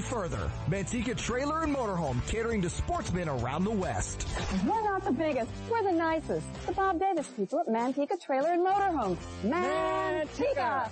further. 0.00 0.50
Manteca 0.68 1.16
Trailer 1.16 1.62
and 1.62 1.74
Motorhome 1.74 2.26
catering 2.26 2.62
to 2.62 2.70
sportsmen 2.70 3.28
around 3.28 3.64
the 3.64 3.70
West. 3.70 4.26
We're 4.66 4.82
not 4.82 5.04
the 5.04 5.12
biggest, 5.12 5.50
we're 5.70 5.82
the 5.82 5.92
nicest. 5.92 6.46
The 6.66 6.72
Bob 6.72 6.98
Davis 7.00 7.28
people 7.28 7.60
at 7.60 7.66
Manteca 7.68 8.20
Trailer 8.20 8.52
and 8.52 8.66
Motorhome. 8.66 9.16
Manteca! 9.44 10.90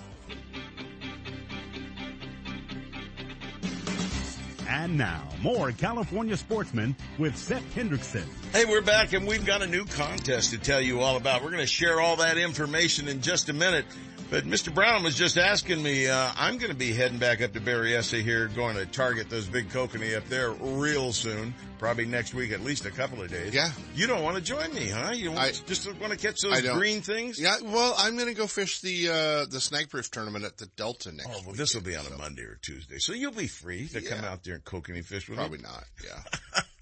And 4.69 4.97
now, 4.97 5.23
more 5.41 5.71
California 5.71 6.35
sportsmen 6.35 6.95
with 7.17 7.37
Sep 7.37 7.63
Hendrickson. 7.73 8.25
Hey, 8.51 8.65
we're 8.65 8.81
back 8.81 9.13
and 9.13 9.25
we've 9.25 9.45
got 9.45 9.61
a 9.61 9.67
new 9.67 9.85
contest 9.85 10.51
to 10.51 10.57
tell 10.57 10.81
you 10.81 10.99
all 10.99 11.15
about. 11.15 11.41
We're 11.41 11.51
going 11.51 11.61
to 11.61 11.67
share 11.67 12.01
all 12.01 12.17
that 12.17 12.37
information 12.37 13.07
in 13.07 13.21
just 13.21 13.47
a 13.47 13.53
minute. 13.53 13.85
But 14.29 14.43
Mr. 14.43 14.73
Brown 14.73 15.03
was 15.03 15.15
just 15.15 15.37
asking 15.37 15.81
me, 15.81 16.07
uh, 16.09 16.31
I'm 16.35 16.57
going 16.57 16.69
to 16.71 16.75
be 16.77 16.91
heading 16.91 17.17
back 17.17 17.41
up 17.41 17.53
to 17.53 17.61
Berryessa 17.61 18.21
here, 18.21 18.49
going 18.49 18.75
to 18.75 18.85
target 18.85 19.29
those 19.29 19.47
big 19.47 19.69
kokanee 19.69 20.17
up 20.17 20.27
there 20.27 20.51
real 20.51 21.13
soon, 21.13 21.53
probably 21.79 22.05
next 22.05 22.33
week, 22.33 22.51
at 22.51 22.61
least 22.61 22.85
a 22.85 22.91
couple 22.91 23.21
of 23.21 23.31
days. 23.31 23.53
Yeah. 23.53 23.71
You 23.95 24.05
don't 24.05 24.23
want 24.23 24.35
to 24.35 24.41
join 24.43 24.73
me, 24.73 24.89
huh? 24.89 25.11
You 25.13 25.31
I- 25.31 25.51
just 25.65 25.87
want 26.01 26.11
to 26.11 26.17
catch 26.19 26.41
those 26.41 26.59
green 26.61 26.99
things? 27.01 27.39
Yeah, 27.39 27.55
well, 27.63 27.95
I'm 27.97 28.15
going 28.17 28.27
to 28.27 28.33
go 28.33 28.47
fish 28.47 28.81
the 28.81 29.07
uh, 29.09 29.45
the 29.49 29.61
snag 29.61 29.89
proof 29.89 30.11
tournament 30.11 30.43
at 30.43 30.57
the 30.57 30.65
Delta 30.75 31.13
next. 31.13 31.29
Oh, 31.31 31.41
well, 31.45 31.55
this 31.55 31.73
will 31.73 31.81
be 31.83 31.95
on 31.95 32.05
a 32.05 32.17
Monday 32.17 32.41
or 32.43 32.59
Tuesday, 32.61 32.97
so 32.99 33.13
you'll 33.13 33.31
be 33.31 33.47
free 33.47 33.87
to 33.87 34.01
come 34.01 34.25
out 34.25 34.43
there 34.43 34.55
and 34.55 34.63
kokanee 34.65 35.05
fish 35.05 35.29
with 35.29 35.37
Probably 35.37 35.59
me. 35.59 35.63
not. 35.63 35.85
Yeah. 36.03 36.61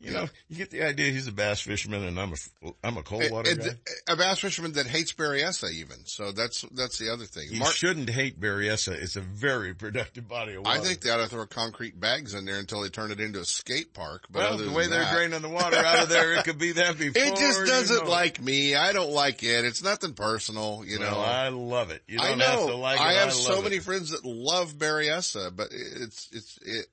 You 0.00 0.12
know, 0.12 0.28
you 0.48 0.54
get 0.56 0.70
the 0.70 0.84
idea. 0.84 1.10
He's 1.10 1.26
a 1.26 1.32
bass 1.32 1.60
fisherman, 1.60 2.04
and 2.04 2.20
I'm 2.20 2.32
a 2.32 2.70
I'm 2.84 2.96
a 2.96 3.02
cold 3.02 3.24
water 3.32 3.52
guy. 3.56 3.70
a 4.08 4.14
bass 4.14 4.38
fisherman 4.38 4.72
that 4.74 4.86
hates 4.86 5.12
Berryessa 5.12 5.72
even. 5.72 5.96
So 6.06 6.30
that's 6.30 6.62
that's 6.72 6.98
the 6.98 7.12
other 7.12 7.24
thing. 7.24 7.48
You 7.50 7.58
Mark- 7.58 7.72
shouldn't 7.74 8.08
hate 8.08 8.40
Berryessa. 8.40 8.92
It's 8.92 9.16
a 9.16 9.20
very 9.20 9.74
productive 9.74 10.28
body 10.28 10.54
of 10.54 10.64
water. 10.64 10.78
I 10.78 10.84
think 10.84 11.00
they 11.00 11.10
ought 11.10 11.16
to 11.16 11.26
throw 11.26 11.44
concrete 11.46 11.98
bags 11.98 12.34
in 12.34 12.44
there 12.44 12.60
until 12.60 12.80
they 12.82 12.90
turn 12.90 13.10
it 13.10 13.18
into 13.18 13.40
a 13.40 13.44
skate 13.44 13.92
park. 13.92 14.26
But 14.30 14.38
well, 14.50 14.58
the 14.58 14.70
way 14.70 14.86
they're 14.86 15.00
that- 15.00 15.12
draining 15.14 15.42
the 15.42 15.48
water 15.48 15.78
out 15.78 16.04
of 16.04 16.08
there, 16.08 16.32
it 16.34 16.44
could 16.44 16.58
be 16.58 16.70
that 16.72 16.96
before. 16.98 17.20
It 17.20 17.34
just 17.36 17.66
doesn't 17.66 18.04
know. 18.04 18.10
like 18.10 18.40
me. 18.40 18.76
I 18.76 18.92
don't 18.92 19.10
like 19.10 19.42
it. 19.42 19.64
It's 19.64 19.82
nothing 19.82 20.12
personal, 20.14 20.84
you 20.86 21.00
Well, 21.00 21.10
know. 21.10 21.18
I 21.20 21.48
love 21.48 21.90
it. 21.90 22.02
You 22.06 22.20
I 22.20 22.28
don't 22.28 22.38
know. 22.38 22.44
have 22.44 22.66
to 22.68 22.76
like 22.76 23.00
it. 23.00 23.02
I 23.02 23.12
have 23.14 23.28
I 23.30 23.32
so 23.32 23.62
many 23.62 23.80
friends 23.80 24.10
that 24.10 24.24
love 24.24 24.74
Berryessa, 24.74 25.54
but 25.56 25.68
it's 25.72 26.28
it's 26.32 26.58
it. 26.64 26.86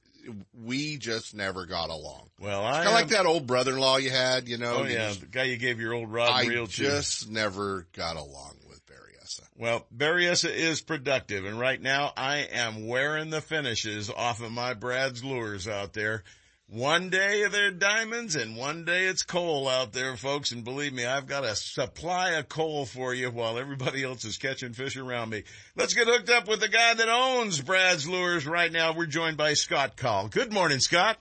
We 0.63 0.97
just 0.97 1.35
never 1.35 1.65
got 1.65 1.89
along. 1.89 2.29
Well, 2.39 2.65
I 2.65 2.73
kind 2.77 2.87
of 2.87 2.93
like 2.93 3.07
that 3.09 3.25
old 3.25 3.47
brother-in-law 3.47 3.97
you 3.97 4.09
had, 4.09 4.47
you 4.47 4.57
know. 4.57 4.77
Oh 4.77 4.83
yeah, 4.83 5.07
just- 5.09 5.21
the 5.21 5.27
guy 5.27 5.43
you 5.43 5.57
gave 5.57 5.79
your 5.79 5.93
old 5.93 6.11
rod 6.11 6.29
I 6.31 6.45
reel 6.45 6.67
to. 6.67 6.85
I 6.85 6.89
just 6.89 7.29
never 7.29 7.87
got 7.93 8.15
along 8.15 8.55
with 8.69 8.81
Berryessa. 8.85 9.41
Well, 9.57 9.85
Berryessa 9.95 10.49
is 10.49 10.81
productive, 10.81 11.45
and 11.45 11.59
right 11.59 11.81
now 11.81 12.11
I 12.17 12.37
am 12.51 12.87
wearing 12.87 13.29
the 13.29 13.41
finishes 13.41 14.09
off 14.09 14.41
of 14.41 14.51
my 14.51 14.73
Brad's 14.73 15.23
lures 15.23 15.67
out 15.67 15.93
there. 15.93 16.23
One 16.67 17.11
day 17.11 17.47
they're 17.47 17.69
diamonds, 17.69 18.35
and 18.35 18.57
one 18.57 18.85
day 18.85 19.05
it's 19.05 19.21
coal 19.21 19.67
out 19.67 19.93
there, 19.93 20.17
folks. 20.17 20.51
And 20.51 20.63
believe 20.63 20.93
me, 20.93 21.05
I've 21.05 21.27
got 21.27 21.43
a 21.43 21.55
supply 21.55 22.31
of 22.31 22.49
coal 22.49 22.87
for 22.87 23.13
you 23.13 23.29
while 23.29 23.59
everybody 23.59 24.03
else 24.03 24.25
is 24.25 24.37
catching 24.37 24.73
fish 24.73 24.97
around 24.97 25.29
me. 25.29 25.43
Let's 25.75 25.93
get 25.93 26.07
hooked 26.07 26.29
up 26.31 26.47
with 26.47 26.61
the 26.61 26.67
guy 26.67 26.95
that 26.95 27.07
owns 27.07 27.61
Brad's 27.61 28.09
lures 28.09 28.47
right 28.47 28.71
now. 28.71 28.93
We're 28.93 29.05
joined 29.05 29.37
by 29.37 29.53
Scott 29.53 29.95
Call. 29.95 30.27
Good 30.27 30.51
morning, 30.51 30.79
Scott. 30.79 31.17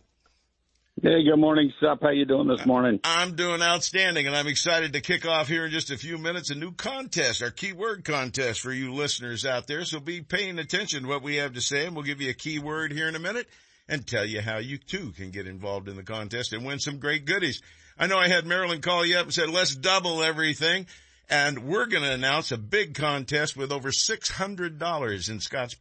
Hey, 1.03 1.23
good 1.25 1.37
morning, 1.37 1.71
Sep. 1.79 1.99
How 2.01 2.09
you 2.09 2.25
doing 2.25 2.49
this 2.49 2.65
morning? 2.65 3.01
I'm 3.05 3.37
doing 3.37 3.61
outstanding 3.61 4.27
and 4.27 4.35
I'm 4.35 4.47
excited 4.47 4.95
to 4.95 5.03
kick 5.03 5.27
off 5.27 5.49
here 5.49 5.67
in 5.67 5.71
just 5.71 5.91
a 5.91 5.99
few 5.99 6.17
minutes 6.17 6.51
a 6.51 6.55
new 6.55 6.73
contest, 6.73 7.43
our 7.43 7.51
keyword 7.51 8.05
contest 8.05 8.61
for 8.61 8.73
you 8.73 8.95
listeners 8.95 9.45
out 9.45 9.67
there. 9.67 9.85
So 9.85 10.01
be 10.01 10.23
paying 10.23 10.59
attention 10.59 11.03
to 11.03 11.09
what 11.09 11.23
we 11.23 11.37
have 11.37 11.53
to 11.55 11.61
say 11.61 11.85
and 11.85 11.95
we'll 11.95 12.05
give 12.05 12.23
you 12.23 12.31
a 12.31 12.35
keyword 12.35 12.93
here 12.93 13.09
in 13.09 13.17
a 13.17 13.19
minute 13.19 13.47
and 13.89 14.07
tell 14.07 14.25
you 14.25 14.41
how 14.41 14.59
you 14.59 14.79
too 14.79 15.13
can 15.13 15.31
get 15.31 15.47
involved 15.47 15.89
in 15.89 15.97
the 15.97 16.03
contest 16.03 16.53
and 16.53 16.65
win 16.65 16.79
some 16.79 16.99
great 16.99 17.25
goodies. 17.25 17.61
I 17.99 18.07
know 18.07 18.19
I 18.19 18.29
had 18.29 18.47
Marilyn 18.47 18.81
call 18.81 19.05
you 19.05 19.19
up 19.19 19.25
and 19.25 19.35
said, 19.35 19.51
let's 19.51 19.75
double 19.75 20.23
everything. 20.23 20.87
And 21.29 21.65
we're 21.65 21.87
going 21.87 22.03
to 22.03 22.13
announce 22.13 22.53
a 22.53 22.59
big 22.59 22.95
contest 22.95 23.57
with 23.57 23.73
over 23.73 23.91
$600 23.91 25.31
in 25.31 25.41
Scott's 25.41 25.77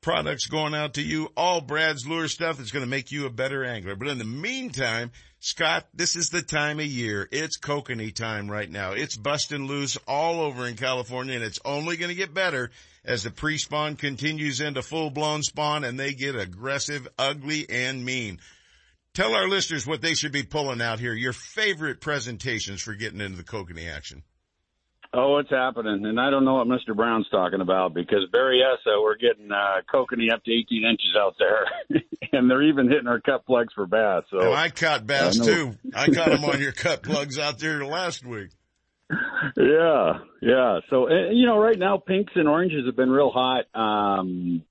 products 0.00 0.46
going 0.46 0.74
out 0.74 0.94
to 0.94 1.02
you, 1.02 1.30
all 1.36 1.60
Brad's 1.60 2.06
lure 2.06 2.28
stuff 2.28 2.56
that's 2.56 2.70
going 2.70 2.84
to 2.84 2.90
make 2.90 3.12
you 3.12 3.26
a 3.26 3.30
better 3.30 3.64
angler. 3.64 3.94
But 3.94 4.08
in 4.08 4.18
the 4.18 4.24
meantime, 4.24 5.10
Scott, 5.40 5.86
this 5.92 6.16
is 6.16 6.30
the 6.30 6.42
time 6.42 6.80
of 6.80 6.86
year. 6.86 7.28
It's 7.30 7.58
kokanee 7.58 8.14
time 8.14 8.50
right 8.50 8.70
now. 8.70 8.92
It's 8.92 9.16
busting 9.16 9.66
loose 9.66 9.98
all 10.08 10.40
over 10.40 10.66
in 10.66 10.76
California 10.76 11.34
and 11.34 11.44
it's 11.44 11.60
only 11.64 11.96
going 11.96 12.10
to 12.10 12.14
get 12.14 12.32
better 12.32 12.70
as 13.04 13.22
the 13.22 13.30
pre-spawn 13.30 13.96
continues 13.96 14.60
into 14.60 14.82
full-blown 14.82 15.42
spawn 15.42 15.84
and 15.84 15.98
they 15.98 16.12
get 16.12 16.36
aggressive, 16.36 17.08
ugly, 17.18 17.68
and 17.68 18.04
mean. 18.04 18.38
Tell 19.14 19.34
our 19.34 19.48
listeners 19.48 19.86
what 19.86 20.02
they 20.02 20.14
should 20.14 20.32
be 20.32 20.42
pulling 20.44 20.80
out 20.80 21.00
here, 21.00 21.14
your 21.14 21.32
favorite 21.32 22.00
presentations 22.00 22.80
for 22.80 22.94
getting 22.94 23.20
into 23.20 23.36
the 23.36 23.44
kokanee 23.44 23.90
action. 23.90 24.22
Oh, 25.12 25.38
it's 25.38 25.50
happening, 25.50 26.06
and 26.06 26.20
I 26.20 26.30
don't 26.30 26.44
know 26.44 26.54
what 26.54 26.68
Mr. 26.68 26.94
Brown's 26.94 27.28
talking 27.30 27.60
about 27.60 27.94
because 27.94 28.28
Berryessa, 28.32 29.02
we're 29.02 29.16
getting 29.16 29.50
uh, 29.50 29.80
kokanee 29.92 30.32
up 30.32 30.44
to 30.44 30.52
18 30.52 30.84
inches 30.84 31.16
out 31.18 31.34
there, 31.36 32.00
and 32.32 32.48
they're 32.48 32.62
even 32.62 32.88
hitting 32.88 33.08
our 33.08 33.20
cut 33.20 33.44
plugs 33.44 33.72
for 33.74 33.86
bass. 33.86 34.22
So 34.30 34.38
And 34.38 34.54
I 34.54 34.68
caught 34.68 35.08
bass 35.08 35.40
I 35.40 35.44
too. 35.44 35.74
I 35.96 36.06
caught 36.10 36.28
them 36.28 36.44
on 36.44 36.60
your 36.60 36.70
cut 36.70 37.02
plugs 37.02 37.40
out 37.40 37.58
there 37.58 37.84
last 37.84 38.24
week. 38.24 38.50
Yeah, 39.56 40.18
yeah. 40.40 40.80
So 40.90 41.10
you 41.10 41.46
know, 41.46 41.58
right 41.58 41.78
now 41.78 41.98
pinks 41.98 42.32
and 42.36 42.48
oranges 42.48 42.86
have 42.86 42.96
been 42.96 43.10
real 43.10 43.30
hot. 43.30 43.64
Um, 43.74 44.64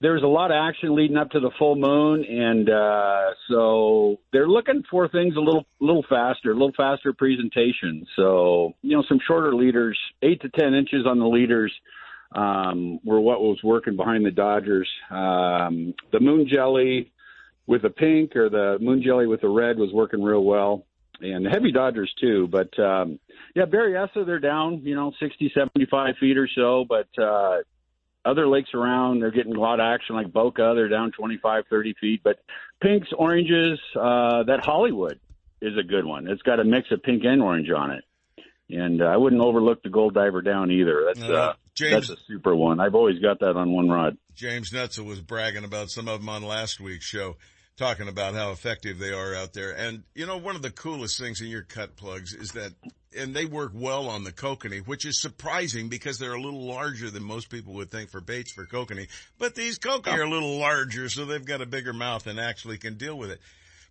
there's 0.00 0.22
a 0.22 0.26
lot 0.26 0.50
of 0.50 0.56
action 0.56 0.94
leading 0.94 1.16
up 1.16 1.30
to 1.30 1.40
the 1.40 1.50
full 1.58 1.76
moon, 1.76 2.24
and 2.24 2.68
uh, 2.70 3.30
so 3.48 4.18
they're 4.32 4.48
looking 4.48 4.82
for 4.90 5.08
things 5.08 5.36
a 5.36 5.40
little, 5.40 5.64
little 5.80 6.04
faster, 6.08 6.50
a 6.50 6.54
little 6.54 6.72
faster 6.76 7.12
presentation. 7.12 8.06
So 8.16 8.74
you 8.82 8.96
know, 8.96 9.04
some 9.08 9.20
shorter 9.26 9.54
leaders, 9.54 9.98
eight 10.22 10.40
to 10.42 10.48
ten 10.50 10.74
inches 10.74 11.06
on 11.06 11.18
the 11.18 11.26
leaders. 11.26 11.72
um, 12.34 13.00
were 13.04 13.20
what 13.20 13.40
was 13.40 13.58
working 13.62 13.96
behind 13.96 14.24
the 14.26 14.30
Dodgers. 14.30 14.88
Um, 15.10 15.94
the 16.12 16.20
moon 16.20 16.48
jelly 16.52 17.12
with 17.66 17.82
the 17.82 17.90
pink 17.90 18.36
or 18.36 18.48
the 18.50 18.78
moon 18.80 19.02
jelly 19.02 19.26
with 19.26 19.40
the 19.40 19.48
red 19.48 19.78
was 19.78 19.90
working 19.92 20.22
real 20.22 20.44
well. 20.44 20.84
And 21.20 21.46
the 21.46 21.50
heavy 21.50 21.72
Dodgers 21.72 22.12
too, 22.20 22.46
but 22.46 22.78
um, 22.78 23.18
yeah, 23.54 23.64
Berryessa 23.64 24.26
they're 24.26 24.38
down, 24.38 24.82
you 24.84 24.94
know, 24.94 25.12
60, 25.18 25.50
75 25.54 26.16
feet 26.20 26.36
or 26.36 26.48
so, 26.54 26.84
but 26.86 27.08
uh, 27.18 27.62
other 28.26 28.48
lakes 28.48 28.70
around, 28.74 29.20
they're 29.20 29.30
getting 29.30 29.54
a 29.54 29.60
lot 29.60 29.80
of 29.80 29.84
action 29.84 30.16
like 30.16 30.32
Boca. 30.32 30.72
They're 30.74 30.88
down 30.88 31.12
25, 31.12 31.64
30 31.70 31.94
feet. 32.00 32.20
But 32.24 32.40
pinks, 32.82 33.08
oranges, 33.16 33.78
uh, 33.94 34.42
that 34.44 34.60
Hollywood 34.62 35.20
is 35.62 35.78
a 35.78 35.82
good 35.82 36.04
one. 36.04 36.28
It's 36.28 36.42
got 36.42 36.60
a 36.60 36.64
mix 36.64 36.90
of 36.90 37.02
pink 37.02 37.22
and 37.24 37.40
orange 37.40 37.70
on 37.70 37.92
it. 37.92 38.04
And 38.68 39.00
uh, 39.00 39.06
I 39.06 39.16
wouldn't 39.16 39.40
overlook 39.40 39.82
the 39.84 39.90
Gold 39.90 40.14
Diver 40.14 40.42
down 40.42 40.72
either. 40.72 41.04
That's, 41.06 41.22
uh, 41.22 41.32
uh 41.32 41.52
James, 41.74 42.08
that's 42.08 42.20
a 42.20 42.24
super 42.26 42.54
one. 42.54 42.80
I've 42.80 42.96
always 42.96 43.20
got 43.20 43.38
that 43.40 43.56
on 43.56 43.70
one 43.70 43.88
rod. 43.88 44.16
James 44.34 44.72
Netzel 44.72 45.06
was 45.06 45.20
bragging 45.20 45.64
about 45.64 45.90
some 45.90 46.08
of 46.08 46.20
them 46.20 46.28
on 46.28 46.42
last 46.42 46.80
week's 46.80 47.04
show 47.04 47.36
talking 47.76 48.08
about 48.08 48.34
how 48.34 48.50
effective 48.52 48.98
they 48.98 49.12
are 49.12 49.34
out 49.34 49.52
there. 49.52 49.72
And 49.72 50.02
you 50.14 50.26
know, 50.26 50.38
one 50.38 50.56
of 50.56 50.62
the 50.62 50.70
coolest 50.70 51.18
things 51.18 51.40
in 51.40 51.48
your 51.48 51.62
cut 51.62 51.96
plugs 51.96 52.32
is 52.32 52.52
that, 52.52 52.72
and 53.16 53.34
they 53.34 53.44
work 53.44 53.72
well 53.74 54.08
on 54.08 54.24
the 54.24 54.32
kokanee, 54.32 54.86
which 54.86 55.04
is 55.04 55.20
surprising 55.20 55.88
because 55.88 56.18
they're 56.18 56.32
a 56.32 56.40
little 56.40 56.66
larger 56.66 57.10
than 57.10 57.22
most 57.22 57.50
people 57.50 57.74
would 57.74 57.90
think 57.90 58.10
for 58.10 58.20
baits 58.20 58.52
for 58.52 58.66
kokanee. 58.66 59.08
But 59.38 59.54
these 59.54 59.78
kokanee 59.78 60.18
are 60.18 60.22
a 60.22 60.30
little 60.30 60.58
larger, 60.58 61.08
so 61.08 61.24
they've 61.24 61.44
got 61.44 61.62
a 61.62 61.66
bigger 61.66 61.92
mouth 61.92 62.26
and 62.26 62.40
actually 62.40 62.78
can 62.78 62.94
deal 62.94 63.16
with 63.16 63.30
it. 63.30 63.40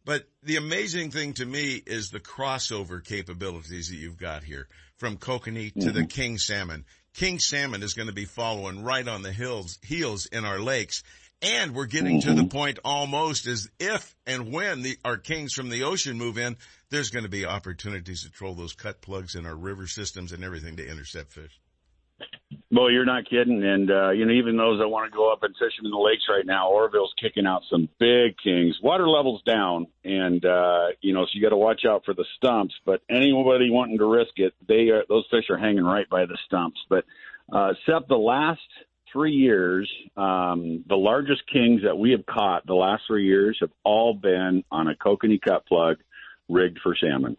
But 0.04 0.28
the 0.44 0.58
amazing 0.58 1.12
thing 1.12 1.34
to 1.34 1.46
me 1.46 1.82
is 1.86 2.10
the 2.10 2.20
crossover 2.20 3.04
capabilities 3.04 3.90
that 3.90 3.96
you've 3.96 4.20
got 4.20 4.44
here 4.44 4.68
from 4.98 5.18
kokanee 5.18 5.74
to 5.74 5.80
mm-hmm. 5.80 5.94
the 5.94 6.06
king 6.06 6.38
salmon. 6.38 6.86
King 7.14 7.40
salmon 7.40 7.82
is 7.82 7.94
going 7.94 8.10
to 8.10 8.14
be 8.14 8.26
following 8.26 8.84
right 8.84 9.08
on 9.08 9.22
the 9.22 9.32
hills, 9.32 9.80
heels 9.82 10.26
in 10.26 10.44
our 10.44 10.60
lakes 10.60 11.02
and 11.42 11.76
we're 11.76 11.86
getting 11.86 12.20
mm-hmm. 12.20 12.30
to 12.30 12.36
the 12.36 12.42
mm-hmm. 12.42 12.58
point 12.58 12.80
almost 12.84 13.48
as 13.48 13.70
if 13.80 14.16
and 14.26 14.52
when 14.52 14.82
the, 14.82 14.98
our 15.06 15.18
kings 15.18 15.54
from 15.54 15.70
the 15.70 15.84
ocean 15.84 16.18
move 16.18 16.38
in, 16.38 16.58
there's 16.90 17.10
going 17.10 17.24
to 17.24 17.30
be 17.30 17.46
opportunities 17.46 18.24
to 18.24 18.30
troll 18.30 18.56
those 18.56 18.74
cut 18.74 19.02
plugs 19.02 19.36
in 19.36 19.46
our 19.46 19.56
river 19.56 19.88
systems 19.88 20.32
and 20.32 20.44
everything 20.44 20.78
to 20.78 20.88
intercept 20.88 21.34
fish. 21.34 21.60
Well, 22.72 22.92
you're 22.92 23.06
not 23.06 23.30
kidding. 23.30 23.64
And, 23.64 23.90
uh, 23.92 24.10
you 24.12 24.26
know, 24.26 24.34
even 24.34 24.58
those 24.58 24.80
that 24.80 24.88
want 24.88 25.12
to 25.12 25.16
go 25.16 25.32
up 25.32 25.44
and 25.44 25.54
fish 25.56 25.78
them 25.78 25.86
in 25.86 25.92
the 25.92 25.98
lakes 25.98 26.24
right 26.30 26.46
now, 26.46 26.70
Oroville's 26.70 27.14
kicking 27.22 27.46
out 27.46 27.62
some 27.70 27.90
big 28.00 28.38
kings. 28.44 28.78
Water 28.82 29.08
level's 29.08 29.42
down. 29.44 29.88
And, 30.04 30.44
uh, 30.44 30.88
you 31.02 31.14
know, 31.14 31.26
so 31.26 31.30
you 31.34 31.42
got 31.42 31.50
to 31.50 31.58
watch 31.58 31.82
out 31.88 32.04
for 32.06 32.14
the 32.14 32.26
stumps. 32.38 32.74
But 32.86 33.02
anybody 33.10 33.70
wanting 33.70 33.98
to 34.00 34.06
risk 34.06 34.34
it, 34.38 34.54
they 34.68 34.90
are, 34.90 35.04
those 35.08 35.26
fish 35.32 35.46
are 35.50 35.58
hanging 35.58 35.84
right 35.84 36.10
by 36.10 36.26
the 36.26 36.38
stumps. 36.46 36.80
But, 36.90 37.06
uh, 37.52 37.74
except 37.78 38.10
the 38.10 38.18
last 38.18 38.62
three 39.16 39.32
years, 39.32 39.90
um, 40.18 40.84
the 40.90 40.98
largest 40.98 41.44
kings 41.48 41.84
that 41.84 41.98
we 41.98 42.12
have 42.12 42.26
caught 42.26 42.68
the 42.68 42.74
last 42.74 43.04
three 43.08 43.26
years 43.26 43.58
have 43.62 43.72
all 43.86 44.14
been 44.14 44.62
on 44.72 44.90
a 44.90 44.96
kokanee 44.96 45.42
cut 45.42 45.66
plug 45.66 45.96
rigged 46.50 46.80
for 46.84 46.98
salmon. 47.00 47.38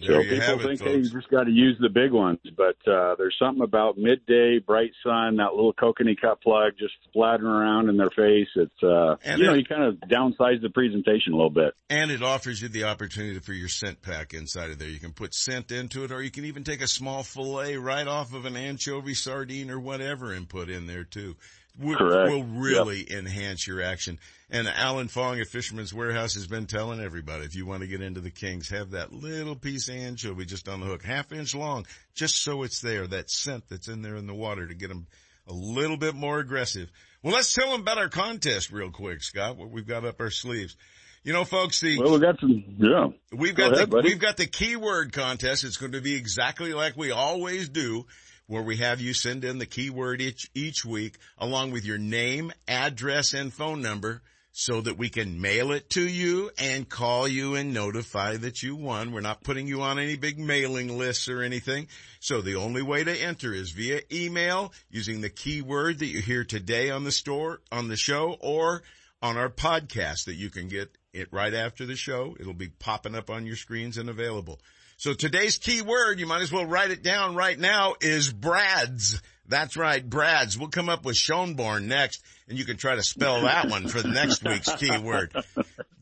So 0.00 0.22
people 0.22 0.58
think 0.60 0.80
they 0.80 1.02
just 1.02 1.28
got 1.28 1.44
to 1.44 1.50
use 1.50 1.76
the 1.80 1.88
big 1.88 2.12
ones, 2.12 2.38
but 2.56 2.76
uh, 2.90 3.16
there's 3.16 3.34
something 3.36 3.64
about 3.64 3.98
midday, 3.98 4.60
bright 4.60 4.92
sun, 5.02 5.36
that 5.36 5.54
little 5.54 5.72
kokanee 5.72 6.20
cut 6.20 6.40
plug 6.40 6.74
just 6.78 6.94
flattering 7.12 7.50
around 7.50 7.88
in 7.88 7.96
their 7.96 8.10
face. 8.10 8.48
It's 8.54 8.82
uh, 8.82 9.16
and 9.24 9.40
you 9.40 9.46
know, 9.46 9.54
you 9.54 9.64
kind 9.64 9.82
of 9.82 9.96
downsize 10.08 10.62
the 10.62 10.70
presentation 10.72 11.32
a 11.32 11.36
little 11.36 11.50
bit, 11.50 11.74
and 11.90 12.12
it 12.12 12.22
offers 12.22 12.62
you 12.62 12.68
the 12.68 12.84
opportunity 12.84 13.40
for 13.40 13.52
your 13.52 13.68
scent 13.68 14.00
pack 14.00 14.34
inside 14.34 14.70
of 14.70 14.78
there. 14.78 14.88
You 14.88 15.00
can 15.00 15.12
put 15.12 15.34
scent 15.34 15.72
into 15.72 16.04
it, 16.04 16.12
or 16.12 16.22
you 16.22 16.30
can 16.30 16.44
even 16.44 16.62
take 16.62 16.80
a 16.80 16.88
small 16.88 17.24
fillet 17.24 17.76
right 17.76 18.06
off 18.06 18.34
of 18.34 18.44
an 18.44 18.56
anchovy, 18.56 19.14
sardine, 19.14 19.70
or 19.70 19.80
whatever, 19.80 20.32
and 20.32 20.48
put 20.48 20.70
in 20.70 20.86
there 20.86 21.04
too 21.04 21.34
will, 21.78 21.96
will 21.98 22.44
really 22.44 23.06
yep. 23.08 23.18
enhance 23.18 23.66
your 23.66 23.82
action. 23.82 24.18
And 24.50 24.68
Alan 24.68 25.08
Fong 25.08 25.40
at 25.40 25.46
Fisherman's 25.46 25.92
Warehouse 25.92 26.34
has 26.34 26.46
been 26.46 26.66
telling 26.66 27.00
everybody, 27.00 27.44
if 27.44 27.54
you 27.54 27.66
want 27.66 27.82
to 27.82 27.86
get 27.86 28.00
into 28.00 28.20
the 28.20 28.30
Kings, 28.30 28.70
have 28.70 28.92
that 28.92 29.12
little 29.12 29.56
piece 29.56 29.88
of 29.88 29.96
anchovy 29.96 30.46
just 30.46 30.68
on 30.68 30.80
the 30.80 30.86
hook, 30.86 31.04
half 31.04 31.32
inch 31.32 31.54
long, 31.54 31.86
just 32.14 32.42
so 32.42 32.62
it's 32.62 32.80
there, 32.80 33.06
that 33.06 33.30
scent 33.30 33.64
that's 33.68 33.88
in 33.88 34.02
there 34.02 34.16
in 34.16 34.26
the 34.26 34.34
water 34.34 34.66
to 34.66 34.74
get 34.74 34.88
them 34.88 35.06
a 35.46 35.52
little 35.52 35.96
bit 35.96 36.14
more 36.14 36.38
aggressive. 36.38 36.90
Well, 37.22 37.34
let's 37.34 37.52
tell 37.52 37.70
them 37.70 37.80
about 37.80 37.98
our 37.98 38.08
contest 38.08 38.70
real 38.70 38.90
quick, 38.90 39.22
Scott, 39.22 39.56
what 39.56 39.70
we've 39.70 39.86
got 39.86 40.04
up 40.04 40.20
our 40.20 40.30
sleeves. 40.30 40.76
You 41.24 41.32
know, 41.32 41.44
folks, 41.44 41.80
the 41.80 41.98
well, 41.98 42.12
we 42.12 42.20
got 42.20 42.40
some. 42.40 42.64
Yeah, 42.78 43.08
we've 43.32 43.54
got 43.54 43.74
the 43.74 44.00
we've 44.02 44.20
got 44.20 44.36
the 44.36 44.46
keyword 44.46 45.12
contest. 45.12 45.64
It's 45.64 45.76
going 45.76 45.92
to 45.92 46.00
be 46.00 46.14
exactly 46.14 46.72
like 46.72 46.96
we 46.96 47.10
always 47.10 47.68
do 47.68 48.06
where 48.48 48.62
we 48.62 48.78
have 48.78 49.00
you 49.00 49.14
send 49.14 49.44
in 49.44 49.58
the 49.58 49.66
keyword 49.66 50.20
each, 50.20 50.50
each 50.54 50.84
week 50.84 51.18
along 51.38 51.70
with 51.70 51.84
your 51.84 51.98
name, 51.98 52.50
address, 52.66 53.34
and 53.34 53.52
phone 53.52 53.80
number 53.80 54.22
so 54.52 54.80
that 54.80 54.98
we 54.98 55.08
can 55.08 55.40
mail 55.40 55.70
it 55.70 55.88
to 55.90 56.02
you 56.02 56.50
and 56.58 56.88
call 56.88 57.28
you 57.28 57.54
and 57.54 57.72
notify 57.72 58.36
that 58.36 58.60
you 58.60 58.74
won. 58.74 59.12
We're 59.12 59.20
not 59.20 59.44
putting 59.44 59.68
you 59.68 59.82
on 59.82 60.00
any 60.00 60.16
big 60.16 60.36
mailing 60.36 60.98
lists 60.98 61.28
or 61.28 61.42
anything. 61.42 61.86
So 62.18 62.40
the 62.40 62.56
only 62.56 62.82
way 62.82 63.04
to 63.04 63.22
enter 63.22 63.52
is 63.52 63.70
via 63.70 64.00
email 64.10 64.72
using 64.90 65.20
the 65.20 65.30
keyword 65.30 66.00
that 66.00 66.06
you 66.06 66.20
hear 66.20 66.42
today 66.42 66.90
on 66.90 67.04
the 67.04 67.12
store, 67.12 67.60
on 67.70 67.86
the 67.86 67.96
show 67.96 68.36
or 68.40 68.82
on 69.22 69.36
our 69.36 69.48
podcast 69.48 70.24
that 70.24 70.34
you 70.34 70.50
can 70.50 70.68
get 70.68 70.90
it 71.12 71.28
right 71.30 71.54
after 71.54 71.86
the 71.86 71.96
show. 71.96 72.34
It'll 72.40 72.54
be 72.54 72.68
popping 72.68 73.14
up 73.14 73.30
on 73.30 73.46
your 73.46 73.56
screens 73.56 73.98
and 73.98 74.08
available. 74.08 74.58
So 74.98 75.14
today's 75.14 75.58
key 75.58 75.80
word, 75.80 76.18
you 76.18 76.26
might 76.26 76.42
as 76.42 76.50
well 76.50 76.66
write 76.66 76.90
it 76.90 77.04
down 77.04 77.36
right 77.36 77.56
now, 77.56 77.94
is 78.00 78.32
Brad's. 78.32 79.22
That's 79.46 79.76
right, 79.76 80.04
Brad's. 80.04 80.58
We'll 80.58 80.70
come 80.70 80.88
up 80.88 81.04
with 81.04 81.14
Schoenborn 81.14 81.84
next, 81.84 82.20
and 82.48 82.58
you 82.58 82.64
can 82.64 82.78
try 82.78 82.96
to 82.96 83.02
spell 83.04 83.42
that 83.42 83.68
one 83.68 83.86
for 83.86 84.04
next 84.08 84.42
week's 84.42 84.74
keyword. 84.74 85.32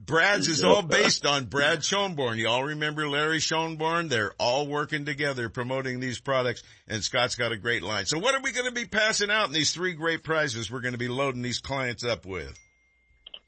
Brad's 0.00 0.48
is 0.48 0.64
all 0.64 0.80
based 0.80 1.26
on 1.26 1.44
Brad 1.44 1.80
Schoenborn. 1.80 2.38
You 2.38 2.48
all 2.48 2.64
remember 2.64 3.06
Larry 3.06 3.38
Schoenborn? 3.38 4.08
They're 4.08 4.32
all 4.38 4.66
working 4.66 5.04
together 5.04 5.50
promoting 5.50 6.00
these 6.00 6.18
products, 6.18 6.62
and 6.88 7.04
Scott's 7.04 7.34
got 7.34 7.52
a 7.52 7.58
great 7.58 7.82
line. 7.82 8.06
So 8.06 8.18
what 8.18 8.34
are 8.34 8.40
we 8.40 8.52
going 8.52 8.64
to 8.64 8.72
be 8.72 8.86
passing 8.86 9.30
out 9.30 9.48
in 9.48 9.52
these 9.52 9.74
three 9.74 9.92
great 9.92 10.24
prizes 10.24 10.70
we're 10.70 10.80
going 10.80 10.92
to 10.92 10.98
be 10.98 11.08
loading 11.08 11.42
these 11.42 11.60
clients 11.60 12.02
up 12.02 12.24
with? 12.24 12.58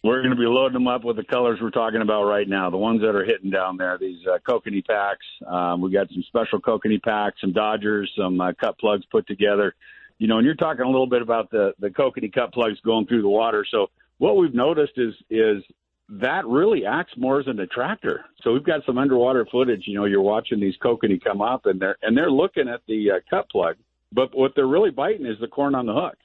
We're 0.09 0.23
going 0.23 0.35
to 0.35 0.41
be 0.41 0.47
loading 0.47 0.73
them 0.73 0.89
up 0.89 1.05
with 1.05 1.17
the 1.17 1.23
colors 1.23 1.59
we're 1.61 1.69
talking 1.69 2.01
about 2.01 2.25
right 2.25 2.49
now, 2.49 2.71
the 2.71 2.79
ones 2.79 3.03
that 3.03 3.15
are 3.15 3.27
hitting 3.27 3.51
down 3.51 3.77
there, 3.77 3.99
these 3.99 4.27
uh, 4.27 4.39
kokanee 4.39 4.87
packs. 4.87 5.27
Um, 5.47 5.83
we 5.83 5.93
got 5.93 6.09
some 6.09 6.25
special 6.29 6.59
kokanee 6.63 7.03
packs, 7.03 7.43
some 7.43 7.53
Dodgers, 7.53 8.11
some 8.17 8.41
uh, 8.41 8.55
cut 8.59 8.79
plugs 8.79 9.05
put 9.11 9.27
together. 9.27 9.75
You 10.17 10.27
know, 10.27 10.39
and 10.39 10.47
you're 10.47 10.55
talking 10.55 10.87
a 10.87 10.89
little 10.89 11.07
bit 11.07 11.21
about 11.21 11.51
the 11.51 11.75
the 11.79 11.91
kokanee 11.91 12.33
cut 12.33 12.55
plugs 12.55 12.81
going 12.87 13.07
through 13.07 13.21
the 13.21 13.29
water. 13.29 13.67
So 13.71 13.91
what 14.17 14.39
we've 14.39 14.55
noticed 14.55 14.95
is 14.97 15.13
is 15.29 15.63
that 16.09 16.47
really 16.47 16.87
acts 16.87 17.13
more 17.19 17.39
as 17.41 17.47
an 17.47 17.61
attractor. 17.61 18.25
So 18.43 18.55
we've 18.55 18.65
got 18.65 18.87
some 18.87 18.97
underwater 18.97 19.47
footage. 19.53 19.83
You 19.87 19.99
know, 19.99 20.07
you're 20.07 20.23
watching 20.23 20.59
these 20.59 20.79
kokanee 20.83 21.23
come 21.23 21.43
up, 21.43 21.67
and 21.67 21.79
they're 21.79 21.99
and 22.01 22.17
they're 22.17 22.31
looking 22.31 22.67
at 22.67 22.81
the 22.89 23.11
uh, 23.11 23.21
cut 23.29 23.51
plug, 23.51 23.77
but 24.11 24.35
what 24.35 24.53
they're 24.57 24.67
really 24.67 24.91
biting 24.91 25.27
is 25.27 25.39
the 25.39 25.49
corn 25.49 25.75
on 25.75 25.85
the 25.85 25.93
hook 25.93 26.17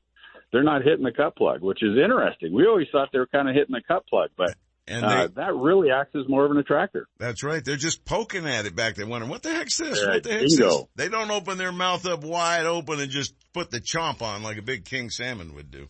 they're 0.54 0.64
not 0.64 0.84
hitting 0.84 1.04
the 1.04 1.12
cut 1.12 1.36
plug, 1.36 1.62
which 1.62 1.84
is 1.84 1.98
interesting. 1.98 2.54
We 2.54 2.68
always 2.68 2.88
thought 2.92 3.10
they 3.12 3.20
were 3.20 3.28
kind 3.28 3.50
of 3.50 3.56
hitting 3.56 3.74
the 3.74 3.82
cut 3.86 4.08
plug, 4.08 4.30
but 4.38 4.56
and 4.88 5.04
uh, 5.04 5.28
that 5.36 5.56
really 5.56 5.92
acts 5.92 6.16
as 6.16 6.28
more 6.28 6.46
of 6.46 6.52
an 6.52 6.58
attractor. 6.58 7.08
That's 7.18 7.44
right. 7.44 7.64
They're 7.64 7.76
just 7.76 8.06
poking 8.06 8.46
at 8.46 8.66
it 8.66 8.76
back 8.76 8.96
there, 8.96 9.08
wondering 9.08 9.32
what 9.32 9.42
the 9.42 9.54
heck's 9.54 9.78
this? 9.78 10.00
Yeah, 10.00 10.14
what 10.14 10.24
the 10.24 10.32
heck's 10.32 10.56
bingo. 10.56 10.70
this? 10.70 10.88
They 10.96 11.10
don't 11.10 11.32
open 11.32 11.58
their 11.58 11.72
mouth 11.72 12.06
up 12.06 12.24
wide 12.24 12.66
open 12.66 13.00
and 13.00 13.10
just 13.10 13.34
put 13.54 13.72
the 13.72 13.80
chomp 13.80 14.22
on 14.22 14.44
like 14.44 14.58
a 14.58 14.62
big 14.62 14.86
king 14.86 15.10
salmon 15.10 15.56
would 15.56 15.72
do. 15.72 15.88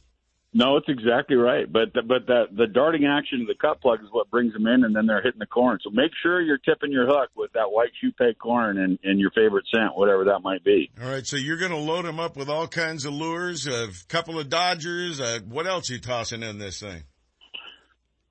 No, 0.55 0.77
it's 0.77 0.87
exactly 0.87 1.35
right. 1.35 1.71
But 1.71 1.93
the, 1.93 2.03
but 2.03 2.27
the 2.27 2.43
the 2.55 2.67
darting 2.67 3.05
action 3.05 3.41
of 3.41 3.47
the 3.47 3.55
cut 3.59 3.81
plug 3.81 4.01
is 4.03 4.09
what 4.11 4.29
brings 4.29 4.53
them 4.53 4.67
in, 4.67 4.83
and 4.83 4.95
then 4.95 5.07
they're 5.07 5.21
hitting 5.21 5.39
the 5.39 5.47
corn. 5.47 5.79
So 5.83 5.89
make 5.89 6.11
sure 6.21 6.41
you're 6.41 6.59
tipping 6.59 6.91
your 6.91 7.07
hook 7.07 7.29
with 7.35 7.51
that 7.53 7.71
white 7.71 7.89
Shoepeg 8.03 8.37
corn 8.37 8.77
and, 8.77 8.99
and 9.03 9.19
your 9.19 9.31
favorite 9.31 9.65
scent, 9.73 9.95
whatever 9.95 10.25
that 10.25 10.41
might 10.43 10.63
be. 10.63 10.91
All 11.01 11.09
right, 11.09 11.25
so 11.25 11.37
you're 11.37 11.57
going 11.57 11.71
to 11.71 11.77
load 11.77 12.05
them 12.05 12.19
up 12.19 12.37
with 12.37 12.49
all 12.49 12.67
kinds 12.67 13.05
of 13.05 13.13
lures, 13.13 13.65
a 13.65 13.89
couple 14.09 14.37
of 14.39 14.49
Dodgers. 14.49 15.19
Uh, 15.19 15.39
what 15.47 15.65
else 15.65 15.89
are 15.89 15.93
you 15.93 15.99
tossing 15.99 16.43
in 16.43 16.59
this 16.59 16.79
thing? 16.79 17.03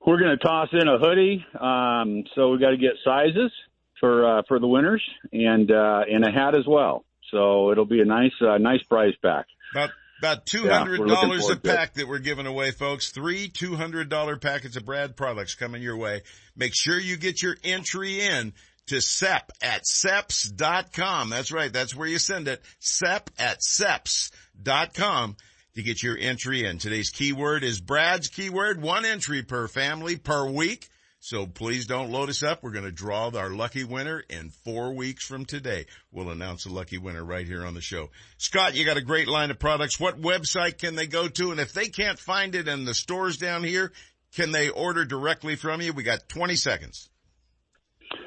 We're 0.05 0.19
going 0.19 0.37
to 0.37 0.43
toss 0.43 0.69
in 0.71 0.87
a 0.87 0.97
hoodie. 0.97 1.45
Um, 1.59 2.23
so 2.35 2.51
we 2.51 2.59
got 2.59 2.71
to 2.71 2.77
get 2.77 2.93
sizes 3.03 3.51
for 3.99 4.39
uh, 4.39 4.41
for 4.47 4.59
the 4.59 4.67
winners 4.67 5.03
and 5.31 5.69
uh, 5.71 6.01
and 6.09 6.25
a 6.25 6.31
hat 6.31 6.55
as 6.55 6.65
well. 6.67 7.05
So 7.31 7.71
it'll 7.71 7.85
be 7.85 8.01
a 8.01 8.05
nice 8.05 8.33
uh, 8.41 8.57
nice 8.59 8.83
prize 8.83 9.13
pack. 9.21 9.45
About 9.73 9.89
about 10.23 10.45
two 10.45 10.69
hundred 10.69 11.05
dollars 11.05 11.45
yeah, 11.47 11.55
a 11.55 11.57
pack 11.57 11.95
that 11.95 12.07
we're 12.07 12.19
giving 12.19 12.47
away, 12.47 12.71
folks. 12.71 13.11
Three 13.11 13.49
two 13.49 13.75
hundred 13.75 14.07
dollar 14.07 14.37
packets 14.37 14.77
of 14.77 14.85
Brad 14.85 15.17
products 15.17 15.55
coming 15.55 15.81
your 15.81 15.97
way. 15.97 16.21
Make 16.55 16.73
sure 16.73 16.97
you 16.97 17.17
get 17.17 17.41
your 17.41 17.57
entry 17.63 18.21
in 18.21 18.53
to 18.87 19.01
SEP 19.01 19.51
at 19.61 19.85
SEPS.com. 19.85 21.29
That's 21.29 21.51
right. 21.51 21.71
That's 21.71 21.93
where 21.93 22.07
you 22.07 22.19
send 22.19 22.47
it. 22.47 22.61
SEP 22.79 23.31
at 23.37 23.61
SEPS.com 23.61 25.35
to 25.75 25.83
get 25.83 26.01
your 26.01 26.17
entry 26.17 26.65
in. 26.65 26.77
Today's 26.77 27.09
keyword 27.09 27.63
is 27.63 27.81
Brad's 27.81 28.29
keyword. 28.29 28.81
One 28.81 29.05
entry 29.05 29.43
per 29.43 29.67
family 29.67 30.15
per 30.15 30.49
week. 30.49 30.87
So 31.25 31.47
please 31.47 31.85
don't 31.85 32.11
load 32.11 32.27
us 32.27 32.43
up. 32.43 32.61
We're 32.61 32.73
going 32.73 32.83
to 32.83 32.91
draw 32.91 33.31
our 33.33 33.49
lucky 33.49 33.85
winner 33.85 34.21
in 34.29 34.49
four 34.49 34.93
weeks 34.93 35.25
from 35.25 35.45
today. 35.45 35.85
We'll 36.11 36.31
announce 36.31 36.65
the 36.65 36.73
lucky 36.73 36.97
winner 36.97 37.23
right 37.23 37.47
here 37.47 37.65
on 37.65 37.75
the 37.75 37.81
show. 37.81 38.09
Scott, 38.37 38.75
you 38.75 38.83
got 38.83 38.97
a 38.97 39.01
great 39.01 39.29
line 39.29 39.49
of 39.49 39.57
products. 39.57 39.97
What 39.97 40.19
website 40.19 40.79
can 40.79 40.95
they 40.95 41.07
go 41.07 41.29
to? 41.29 41.51
And 41.51 41.61
if 41.61 41.71
they 41.71 41.87
can't 41.87 42.19
find 42.19 42.55
it 42.55 42.67
in 42.67 42.83
the 42.83 42.93
stores 42.93 43.37
down 43.37 43.63
here, 43.63 43.93
can 44.35 44.51
they 44.51 44.67
order 44.67 45.05
directly 45.05 45.55
from 45.55 45.79
you? 45.79 45.93
We 45.93 46.03
got 46.03 46.27
20 46.27 46.57
seconds. 46.57 47.09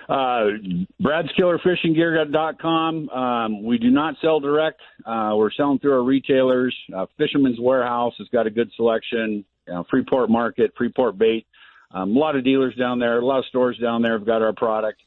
Uh, 0.09 0.47
BradskillerFishingGear.com. 1.03 3.11
Um, 3.11 3.63
we 3.63 3.77
do 3.77 3.91
not 3.91 4.15
sell 4.23 4.41
direct. 4.41 4.81
Uh, 5.05 5.35
we're 5.37 5.53
selling 5.53 5.81
through 5.81 5.93
our 5.93 6.03
retailers. 6.03 6.75
Uh, 6.97 7.05
Fisherman's 7.19 7.61
Warehouse 7.61 8.15
has 8.17 8.29
got 8.29 8.47
a 8.47 8.51
good 8.51 8.71
selection. 8.75 9.45
You 9.69 9.75
know, 9.75 9.85
Freeport 9.91 10.31
Market, 10.31 10.73
Freeport 10.79 11.19
Bait. 11.19 11.47
Um, 11.97 12.15
a 12.15 12.19
lot 12.19 12.37
of 12.37 12.45
dealers 12.45 12.75
down 12.75 12.99
there, 12.99 13.19
a 13.19 13.25
lot 13.25 13.39
of 13.39 13.47
stores 13.47 13.79
down 13.79 14.03
there 14.03 14.19
have 14.19 14.27
got 14.27 14.43
our 14.43 14.53
product. 14.53 15.01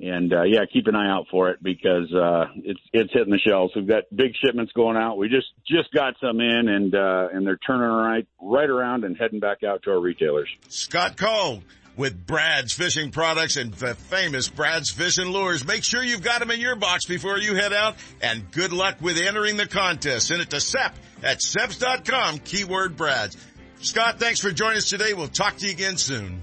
And 0.00 0.32
uh, 0.32 0.42
yeah, 0.42 0.60
keep 0.72 0.86
an 0.86 0.94
eye 0.94 1.10
out 1.10 1.26
for 1.28 1.50
it 1.50 1.60
because 1.60 2.12
uh, 2.14 2.44
it's 2.56 2.80
it's 2.92 3.12
hitting 3.12 3.32
the 3.32 3.38
shelves. 3.38 3.72
We've 3.74 3.88
got 3.88 4.04
big 4.14 4.32
shipments 4.44 4.70
going 4.72 4.96
out. 4.96 5.18
We 5.18 5.28
just 5.28 5.48
just 5.66 5.92
got 5.92 6.14
some 6.20 6.38
in, 6.40 6.68
and 6.68 6.94
uh, 6.94 7.28
and 7.32 7.44
they're 7.44 7.58
turning 7.66 7.90
right 7.90 8.28
right 8.40 8.70
around 8.70 9.02
and 9.02 9.16
heading 9.16 9.40
back 9.40 9.64
out 9.64 9.82
to 9.84 9.90
our 9.90 9.98
retailers. 9.98 10.48
Scott 10.68 11.16
Cole 11.16 11.64
with 11.96 12.26
Brad's 12.26 12.72
Fishing 12.72 13.10
Products 13.10 13.56
and 13.56 13.74
the 13.74 13.96
famous 13.96 14.48
Brad's 14.48 14.88
Fishing 14.88 15.32
Lures. 15.32 15.66
Make 15.66 15.82
sure 15.82 16.00
you've 16.00 16.22
got 16.22 16.38
them 16.38 16.52
in 16.52 16.60
your 16.60 16.76
box 16.76 17.06
before 17.06 17.38
you 17.38 17.56
head 17.56 17.72
out, 17.72 17.96
and 18.22 18.48
good 18.52 18.72
luck 18.72 18.98
with 19.00 19.18
entering 19.18 19.56
the 19.56 19.66
contest. 19.66 20.28
Send 20.28 20.40
it 20.40 20.50
to 20.50 20.60
SEP 20.60 20.94
at 21.24 21.42
SEPs.com, 21.42 22.38
keyword 22.38 22.96
Brad's. 22.96 23.36
Scott, 23.80 24.18
thanks 24.18 24.40
for 24.40 24.50
joining 24.50 24.78
us 24.78 24.88
today. 24.88 25.14
We'll 25.14 25.28
talk 25.28 25.56
to 25.58 25.66
you 25.66 25.72
again 25.72 25.96
soon. 25.96 26.42